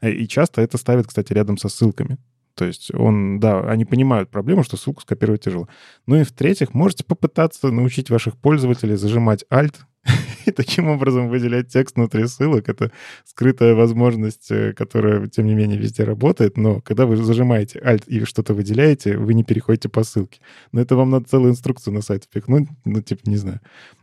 Э, 0.00 0.10
и 0.10 0.26
часто 0.26 0.60
это 0.60 0.76
ставят, 0.76 1.06
кстати, 1.06 1.32
рядом 1.32 1.56
со 1.56 1.68
ссылками. 1.68 2.18
То 2.54 2.64
есть 2.64 2.92
он, 2.92 3.38
да, 3.38 3.60
они 3.60 3.84
понимают 3.84 4.30
проблему, 4.30 4.64
что 4.64 4.76
ссылку 4.76 5.02
скопировать 5.02 5.44
тяжело. 5.44 5.68
Ну 6.06 6.16
и 6.16 6.24
в-третьих, 6.24 6.74
можете 6.74 7.04
попытаться 7.04 7.70
научить 7.70 8.10
ваших 8.10 8.36
пользователей 8.36 8.96
зажимать 8.96 9.44
Alt 9.48 9.76
и 10.48 10.50
таким 10.52 10.88
образом 10.88 11.28
выделять 11.28 11.68
текст 11.68 11.96
внутри 11.96 12.26
ссылок. 12.26 12.68
Это 12.68 12.90
скрытая 13.24 13.74
возможность, 13.74 14.50
э, 14.50 14.72
которая, 14.72 15.26
тем 15.28 15.46
не 15.46 15.54
менее, 15.54 15.78
везде 15.78 16.04
работает. 16.04 16.56
Но 16.56 16.80
когда 16.80 17.06
вы 17.06 17.16
зажимаете 17.16 17.78
Alt 17.78 18.04
и 18.06 18.24
что-то 18.24 18.54
выделяете, 18.54 19.16
вы 19.16 19.34
не 19.34 19.44
переходите 19.44 19.88
по 19.88 20.02
ссылке. 20.04 20.40
Но 20.72 20.80
это 20.80 20.96
вам 20.96 21.10
надо 21.10 21.28
целую 21.28 21.52
инструкцию 21.52 21.94
на 21.94 22.02
сайт 22.02 22.24
впихнуть. 22.24 22.68
Ну, 22.84 23.00
типа, 23.02 23.28
не 23.28 23.36
знаю. 23.36 23.60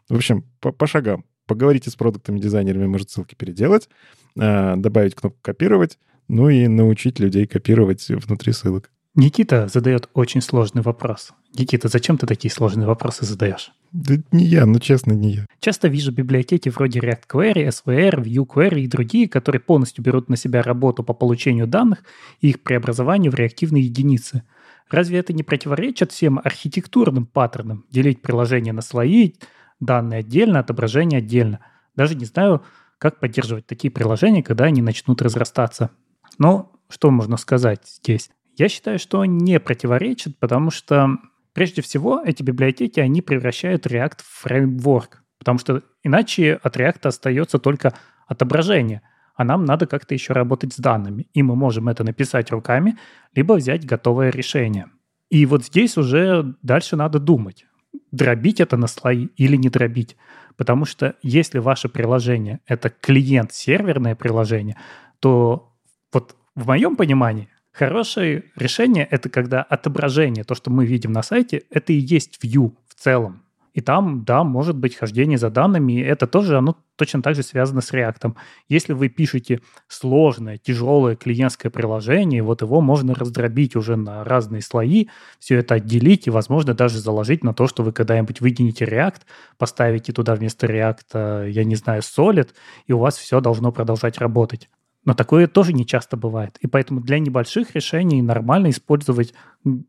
В 0.09 0.15
общем, 0.15 0.45
по, 0.59 0.71
по 0.71 0.87
шагам. 0.87 1.25
Поговорите 1.47 1.89
с 1.89 1.95
продуктами, 1.95 2.39
дизайнерами, 2.39 2.87
может 2.87 3.11
ссылки 3.11 3.35
переделать, 3.35 3.89
э, 4.35 4.75
добавить 4.77 5.15
кнопку 5.15 5.39
«Копировать», 5.41 5.99
ну 6.27 6.49
и 6.49 6.67
научить 6.67 7.19
людей 7.19 7.45
копировать 7.45 8.07
внутри 8.09 8.51
ссылок. 8.51 8.89
Никита 9.15 9.69
задает 9.69 10.09
очень 10.13 10.41
сложный 10.41 10.81
вопрос. 10.81 11.31
Никита, 11.57 11.87
зачем 11.87 12.17
ты 12.17 12.27
такие 12.27 12.51
сложные 12.51 12.85
вопросы 12.85 13.23
задаешь? 13.23 13.71
Да 13.93 14.15
не 14.33 14.43
я, 14.43 14.65
ну 14.65 14.77
честно, 14.79 15.13
не 15.13 15.31
я. 15.31 15.45
Часто 15.61 15.87
вижу 15.87 16.11
библиотеки 16.11 16.67
вроде 16.67 16.99
React 16.99 17.23
Query, 17.31 17.67
SVR, 17.69 18.21
Vue 18.21 18.45
Query 18.45 18.81
и 18.81 18.87
другие, 18.87 19.29
которые 19.29 19.61
полностью 19.61 20.03
берут 20.03 20.27
на 20.27 20.35
себя 20.35 20.61
работу 20.61 21.01
по 21.01 21.13
получению 21.13 21.65
данных 21.65 22.03
и 22.41 22.49
их 22.49 22.61
преобразованию 22.61 23.31
в 23.31 23.35
реактивные 23.35 23.85
единицы. 23.85 24.43
Разве 24.89 25.19
это 25.19 25.31
не 25.31 25.43
противоречит 25.43 26.11
всем 26.11 26.39
архитектурным 26.43 27.25
паттернам? 27.25 27.85
Делить 27.89 28.21
приложение 28.21 28.73
на 28.73 28.81
слои, 28.81 29.35
данные 29.79 30.19
отдельно, 30.19 30.59
отображение 30.59 31.19
отдельно. 31.19 31.61
Даже 31.95 32.15
не 32.15 32.25
знаю, 32.25 32.63
как 32.97 33.21
поддерживать 33.21 33.65
такие 33.65 33.91
приложения, 33.91 34.43
когда 34.43 34.65
они 34.65 34.81
начнут 34.81 35.21
разрастаться. 35.21 35.91
Но 36.37 36.73
что 36.89 37.11
можно 37.11 37.37
сказать 37.37 37.79
здесь? 37.85 38.29
Я 38.57 38.69
считаю, 38.69 38.99
что 38.99 39.25
не 39.25 39.59
противоречит, 39.59 40.39
потому 40.39 40.71
что 40.71 41.17
Прежде 41.55 41.81
всего, 41.81 42.21
эти 42.21 42.43
библиотеки, 42.43 42.99
они 42.99 43.21
превращают 43.21 43.87
React 43.87 44.17
в 44.17 44.41
фреймворк, 44.41 45.23
потому 45.39 45.57
что 45.57 45.83
иначе 46.03 46.59
от 46.61 46.75
React 46.75 47.07
остается 47.07 47.59
только 47.59 47.93
отображение, 48.27 49.01
а 49.35 49.45
нам 49.45 49.63
надо 49.63 49.87
как-то 49.87 50.13
еще 50.13 50.33
работать 50.33 50.73
с 50.73 50.77
данными, 50.77 51.27
и 51.33 51.41
мы 51.43 51.55
можем 51.55 51.87
это 51.87 52.03
написать 52.03 52.51
руками, 52.51 52.97
либо 53.33 53.53
взять 53.53 53.85
готовое 53.85 54.31
решение. 54.31 54.87
И 55.29 55.45
вот 55.45 55.63
здесь 55.63 55.97
уже 55.97 56.55
дальше 56.61 56.97
надо 56.97 57.19
думать, 57.19 57.65
дробить 58.11 58.59
это 58.59 58.75
на 58.75 58.87
слои 58.87 59.27
или 59.37 59.55
не 59.55 59.69
дробить. 59.69 60.17
Потому 60.57 60.83
что 60.83 61.15
если 61.23 61.59
ваше 61.59 61.87
приложение— 61.87 62.59
это 62.67 62.89
клиент-серверное 62.89 64.15
приложение, 64.15 64.75
то 65.21 65.73
вот 66.11 66.35
в 66.53 66.67
моем 66.67 66.97
понимании 66.97 67.47
хорошее 67.75 68.45
решение— 68.55 69.05
это 69.11 69.29
когда 69.29 69.61
отображение, 69.61 70.43
то, 70.43 70.55
что 70.55 70.71
мы 70.71 70.85
видим 70.85 71.11
на 71.11 71.23
сайте, 71.23 71.63
это 71.69 71.93
и 71.93 71.97
есть 71.97 72.39
view 72.43 72.73
в 72.87 72.95
целом. 72.95 73.41
И 73.73 73.81
там, 73.81 74.23
да, 74.23 74.45
может 74.45 74.77
быть 74.77 74.95
хождение 74.95 75.37
за 75.37 75.49
данными, 75.49 75.91
и 75.91 75.99
это 75.99 76.27
тоже, 76.27 76.57
оно 76.57 76.77
точно 76.95 77.21
так 77.21 77.35
же 77.35 77.43
связано 77.43 77.81
с 77.81 77.91
React. 77.91 78.33
Если 78.69 78.93
вы 78.93 79.09
пишете 79.09 79.59
сложное, 79.89 80.57
тяжелое 80.57 81.17
клиентское 81.17 81.69
приложение, 81.69 82.41
вот 82.41 82.61
его 82.61 82.79
можно 82.79 83.13
раздробить 83.13 83.75
уже 83.75 83.97
на 83.97 84.23
разные 84.23 84.61
слои, 84.61 85.07
все 85.39 85.57
это 85.57 85.75
отделить 85.75 86.27
и, 86.27 86.29
возможно, 86.29 86.73
даже 86.73 86.99
заложить 86.99 87.43
на 87.43 87.53
то, 87.53 87.67
что 87.67 87.83
вы 87.83 87.91
когда-нибудь 87.91 88.39
выкинете 88.39 88.85
React, 88.85 89.23
поставите 89.57 90.13
туда 90.13 90.35
вместо 90.35 90.67
React, 90.67 91.49
я 91.49 91.65
не 91.65 91.75
знаю, 91.75 92.01
Solid, 92.01 92.51
и 92.87 92.93
у 92.93 92.99
вас 92.99 93.17
все 93.17 93.41
должно 93.41 93.73
продолжать 93.73 94.19
работать. 94.19 94.69
Но 95.05 95.13
такое 95.13 95.47
тоже 95.47 95.71
не 95.71 95.85
часто 95.85 96.17
бывает. 96.17 96.57
И 96.61 96.67
поэтому 96.67 96.99
для 96.99 97.19
небольших 97.19 97.75
решений 97.75 98.21
нормально 98.21 98.71
использовать 98.71 99.33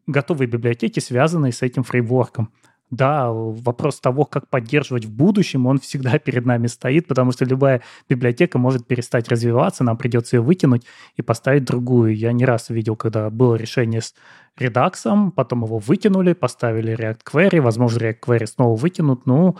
готовые 0.06 0.46
библиотеки, 0.46 1.00
связанные 1.00 1.52
с 1.52 1.62
этим 1.62 1.82
фреймворком. 1.82 2.50
Да, 2.90 3.32
вопрос 3.32 3.98
того, 3.98 4.24
как 4.26 4.48
поддерживать 4.48 5.06
в 5.06 5.10
будущем, 5.10 5.66
он 5.66 5.80
всегда 5.80 6.18
перед 6.20 6.46
нами 6.46 6.68
стоит, 6.68 7.08
потому 7.08 7.32
что 7.32 7.44
любая 7.44 7.82
библиотека 8.08 8.58
может 8.58 8.86
перестать 8.86 9.28
развиваться, 9.28 9.82
нам 9.82 9.96
придется 9.96 10.36
ее 10.36 10.42
вытянуть 10.42 10.84
и 11.16 11.22
поставить 11.22 11.64
другую. 11.64 12.14
Я 12.14 12.32
не 12.32 12.44
раз 12.44 12.68
видел, 12.68 12.94
когда 12.94 13.28
было 13.30 13.56
решение 13.56 14.02
с 14.02 14.14
Redux, 14.56 15.32
потом 15.32 15.64
его 15.64 15.78
вытянули, 15.78 16.34
поставили 16.34 16.96
React 16.96 17.20
Query, 17.24 17.60
возможно, 17.60 17.98
React 17.98 18.20
Query 18.20 18.46
снова 18.46 18.76
вытянут, 18.76 19.26
ну, 19.26 19.56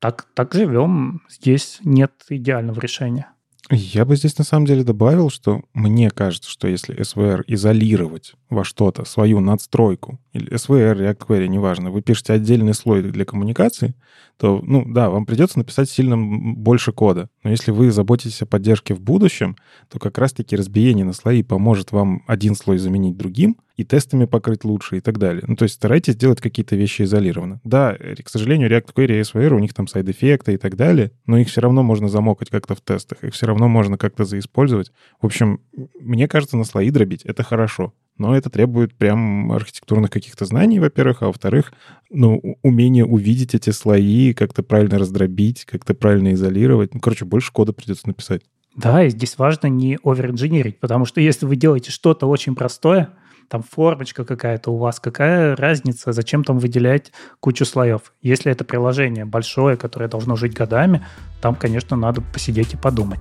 так, 0.00 0.26
так 0.34 0.52
живем. 0.52 1.22
Здесь 1.28 1.78
нет 1.84 2.12
идеального 2.28 2.80
решения. 2.80 3.28
Я 3.70 4.04
бы 4.04 4.16
здесь 4.16 4.38
на 4.38 4.44
самом 4.44 4.66
деле 4.66 4.84
добавил, 4.84 5.28
что 5.28 5.62
мне 5.74 6.10
кажется, 6.10 6.48
что 6.48 6.68
если 6.68 6.96
SVR 6.96 7.42
изолировать 7.48 8.34
во 8.48 8.64
что-то 8.64 9.04
свою 9.04 9.40
надстройку, 9.40 10.18
или 10.32 10.52
SVR, 10.52 10.96
React 10.96 11.26
Query, 11.26 11.46
неважно, 11.48 11.90
вы 11.90 12.02
пишете 12.02 12.32
отдельный 12.32 12.74
слой 12.74 13.02
для 13.02 13.24
коммуникации, 13.24 13.94
то, 14.38 14.60
ну 14.62 14.84
да, 14.86 15.10
вам 15.10 15.26
придется 15.26 15.58
написать 15.58 15.88
сильно 15.88 16.16
больше 16.16 16.92
кода. 16.92 17.28
Но 17.42 17.50
если 17.50 17.70
вы 17.70 17.90
заботитесь 17.90 18.42
о 18.42 18.46
поддержке 18.46 18.94
в 18.94 19.00
будущем, 19.00 19.56
то 19.88 19.98
как 19.98 20.18
раз-таки 20.18 20.56
разбиение 20.56 21.04
на 21.04 21.12
слои 21.12 21.42
поможет 21.42 21.92
вам 21.92 22.22
один 22.26 22.54
слой 22.54 22.78
заменить 22.78 23.16
другим, 23.16 23.56
и 23.76 23.84
тестами 23.84 24.24
покрыть 24.24 24.64
лучше 24.64 24.96
и 24.96 25.00
так 25.00 25.18
далее. 25.18 25.44
Ну, 25.46 25.54
то 25.54 25.64
есть 25.64 25.74
старайтесь 25.74 26.16
делать 26.16 26.40
какие-то 26.40 26.76
вещи 26.76 27.02
изолированно. 27.02 27.60
Да, 27.62 27.94
к 27.94 28.28
сожалению, 28.28 28.70
React 28.70 28.94
Query 28.94 29.18
и 29.18 29.20
SVR, 29.20 29.54
у 29.54 29.58
них 29.58 29.74
там 29.74 29.86
сайд-эффекты 29.86 30.54
и 30.54 30.56
так 30.56 30.76
далее, 30.76 31.12
но 31.26 31.38
их 31.38 31.48
все 31.48 31.60
равно 31.60 31.82
можно 31.82 32.08
замокать 32.08 32.48
как-то 32.48 32.74
в 32.74 32.80
тестах, 32.80 33.22
их 33.22 33.34
все 33.34 33.46
равно 33.46 33.68
можно 33.68 33.98
как-то 33.98 34.24
заиспользовать. 34.24 34.92
В 35.20 35.26
общем, 35.26 35.60
мне 36.00 36.26
кажется, 36.26 36.56
на 36.56 36.64
слои 36.64 36.90
дробить— 36.90 37.22
это 37.24 37.42
хорошо. 37.42 37.92
Но 38.18 38.36
это 38.36 38.48
требует 38.48 38.94
прям 38.94 39.52
архитектурных 39.52 40.10
каких-то 40.10 40.44
знаний, 40.46 40.80
во-первых, 40.80 41.22
а 41.22 41.26
во-вторых, 41.26 41.72
ну, 42.10 42.56
умение 42.62 43.04
увидеть 43.04 43.54
эти 43.54 43.70
слои, 43.70 44.32
как-то 44.32 44.62
правильно 44.62 44.98
раздробить, 44.98 45.64
как-то 45.64 45.94
правильно 45.94 46.32
изолировать. 46.32 46.94
Ну, 46.94 47.00
короче, 47.00 47.24
больше 47.24 47.52
кода 47.52 47.72
придется 47.72 48.08
написать. 48.08 48.42
Да, 48.74 49.04
и 49.04 49.10
здесь 49.10 49.38
важно 49.38 49.68
не 49.68 49.98
оверинженерить, 50.04 50.80
потому 50.80 51.06
что 51.06 51.20
если 51.20 51.46
вы 51.46 51.56
делаете 51.56 51.90
что-то 51.90 52.26
очень 52.26 52.54
простое, 52.54 53.10
там 53.48 53.62
формочка 53.62 54.24
какая-то 54.24 54.70
у 54.72 54.76
вас, 54.76 55.00
какая 55.00 55.56
разница, 55.56 56.12
зачем 56.12 56.44
там 56.44 56.58
выделять 56.58 57.12
кучу 57.40 57.64
слоев? 57.64 58.12
Если 58.22 58.50
это 58.50 58.64
приложение 58.64 59.24
большое, 59.24 59.76
которое 59.76 60.08
должно 60.08 60.36
жить 60.36 60.54
годами, 60.54 61.06
там, 61.40 61.54
конечно, 61.54 61.96
надо 61.96 62.20
посидеть 62.20 62.74
и 62.74 62.76
подумать. 62.76 63.20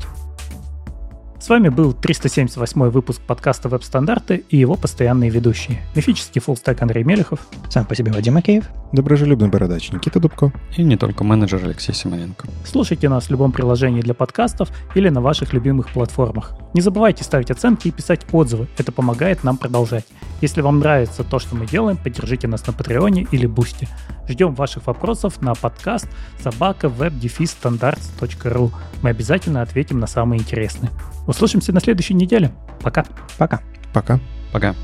С 1.46 1.50
вами 1.50 1.70
был 1.70 1.94
378 1.94 2.90
выпуск 2.90 3.22
подкаста 3.22 3.70
«Веб-стандарты» 3.70 4.44
и 4.50 4.58
его 4.58 4.74
постоянные 4.74 5.30
ведущие. 5.30 5.78
Мифический 5.94 6.42
фуллстек 6.42 6.82
Андрей 6.82 7.04
Мелехов. 7.04 7.40
Сам 7.70 7.86
по 7.86 7.94
себе 7.94 8.12
Вадим 8.12 8.36
Акеев. 8.38 8.68
Доброжелюбный 8.92 9.48
бородач 9.48 9.92
Никита 9.92 10.20
Дубко. 10.20 10.52
И 10.76 10.82
не 10.82 10.98
только 10.98 11.24
менеджер 11.24 11.64
Алексей 11.64 11.94
Симоненко. 11.94 12.48
Слушайте 12.66 13.10
нас 13.10 13.28
в 13.28 13.30
любом 13.30 13.52
приложении 13.52 14.02
для 14.02 14.16
подкастов 14.16 14.72
или 14.96 15.10
на 15.10 15.22
ваших 15.22 15.54
любимых 15.54 15.90
платформах. 15.90 16.56
Не 16.74 16.82
забывайте 16.82 17.24
ставить 17.24 17.52
оценки 17.52 17.90
и 17.90 17.92
писать 17.92 18.26
отзывы. 18.32 18.68
Это 18.80 18.92
помогает 18.92 19.44
нам 19.44 19.58
продолжать. 19.58 20.06
Если 20.42 20.62
вам 20.62 20.80
нравится 20.80 21.24
то, 21.24 21.38
что 21.38 21.56
мы 21.56 21.68
делаем, 21.68 21.98
поддержите 21.98 22.48
нас 22.48 22.66
на 22.66 22.74
Патреоне 22.74 23.28
или 23.32 23.46
Бусти. 23.46 23.88
Ждем 24.28 24.56
ваших 24.56 24.88
вопросов 24.88 25.42
на 25.42 25.54
подкаст 25.54 26.08
собака 26.40 26.88
web 26.88 27.14
дефис 27.14 27.58
standards.ru. 27.58 28.72
Мы 29.02 29.10
обязательно 29.10 29.62
ответим 29.62 30.00
на 30.00 30.08
самые 30.08 30.42
интересные. 30.42 30.92
Услышимся 31.28 31.74
на 31.74 31.80
следующей 31.80 32.14
неделе. 32.14 32.52
Пока. 32.82 33.06
Пока. 33.38 33.62
Пока. 33.94 34.20
Пока. 34.52 34.76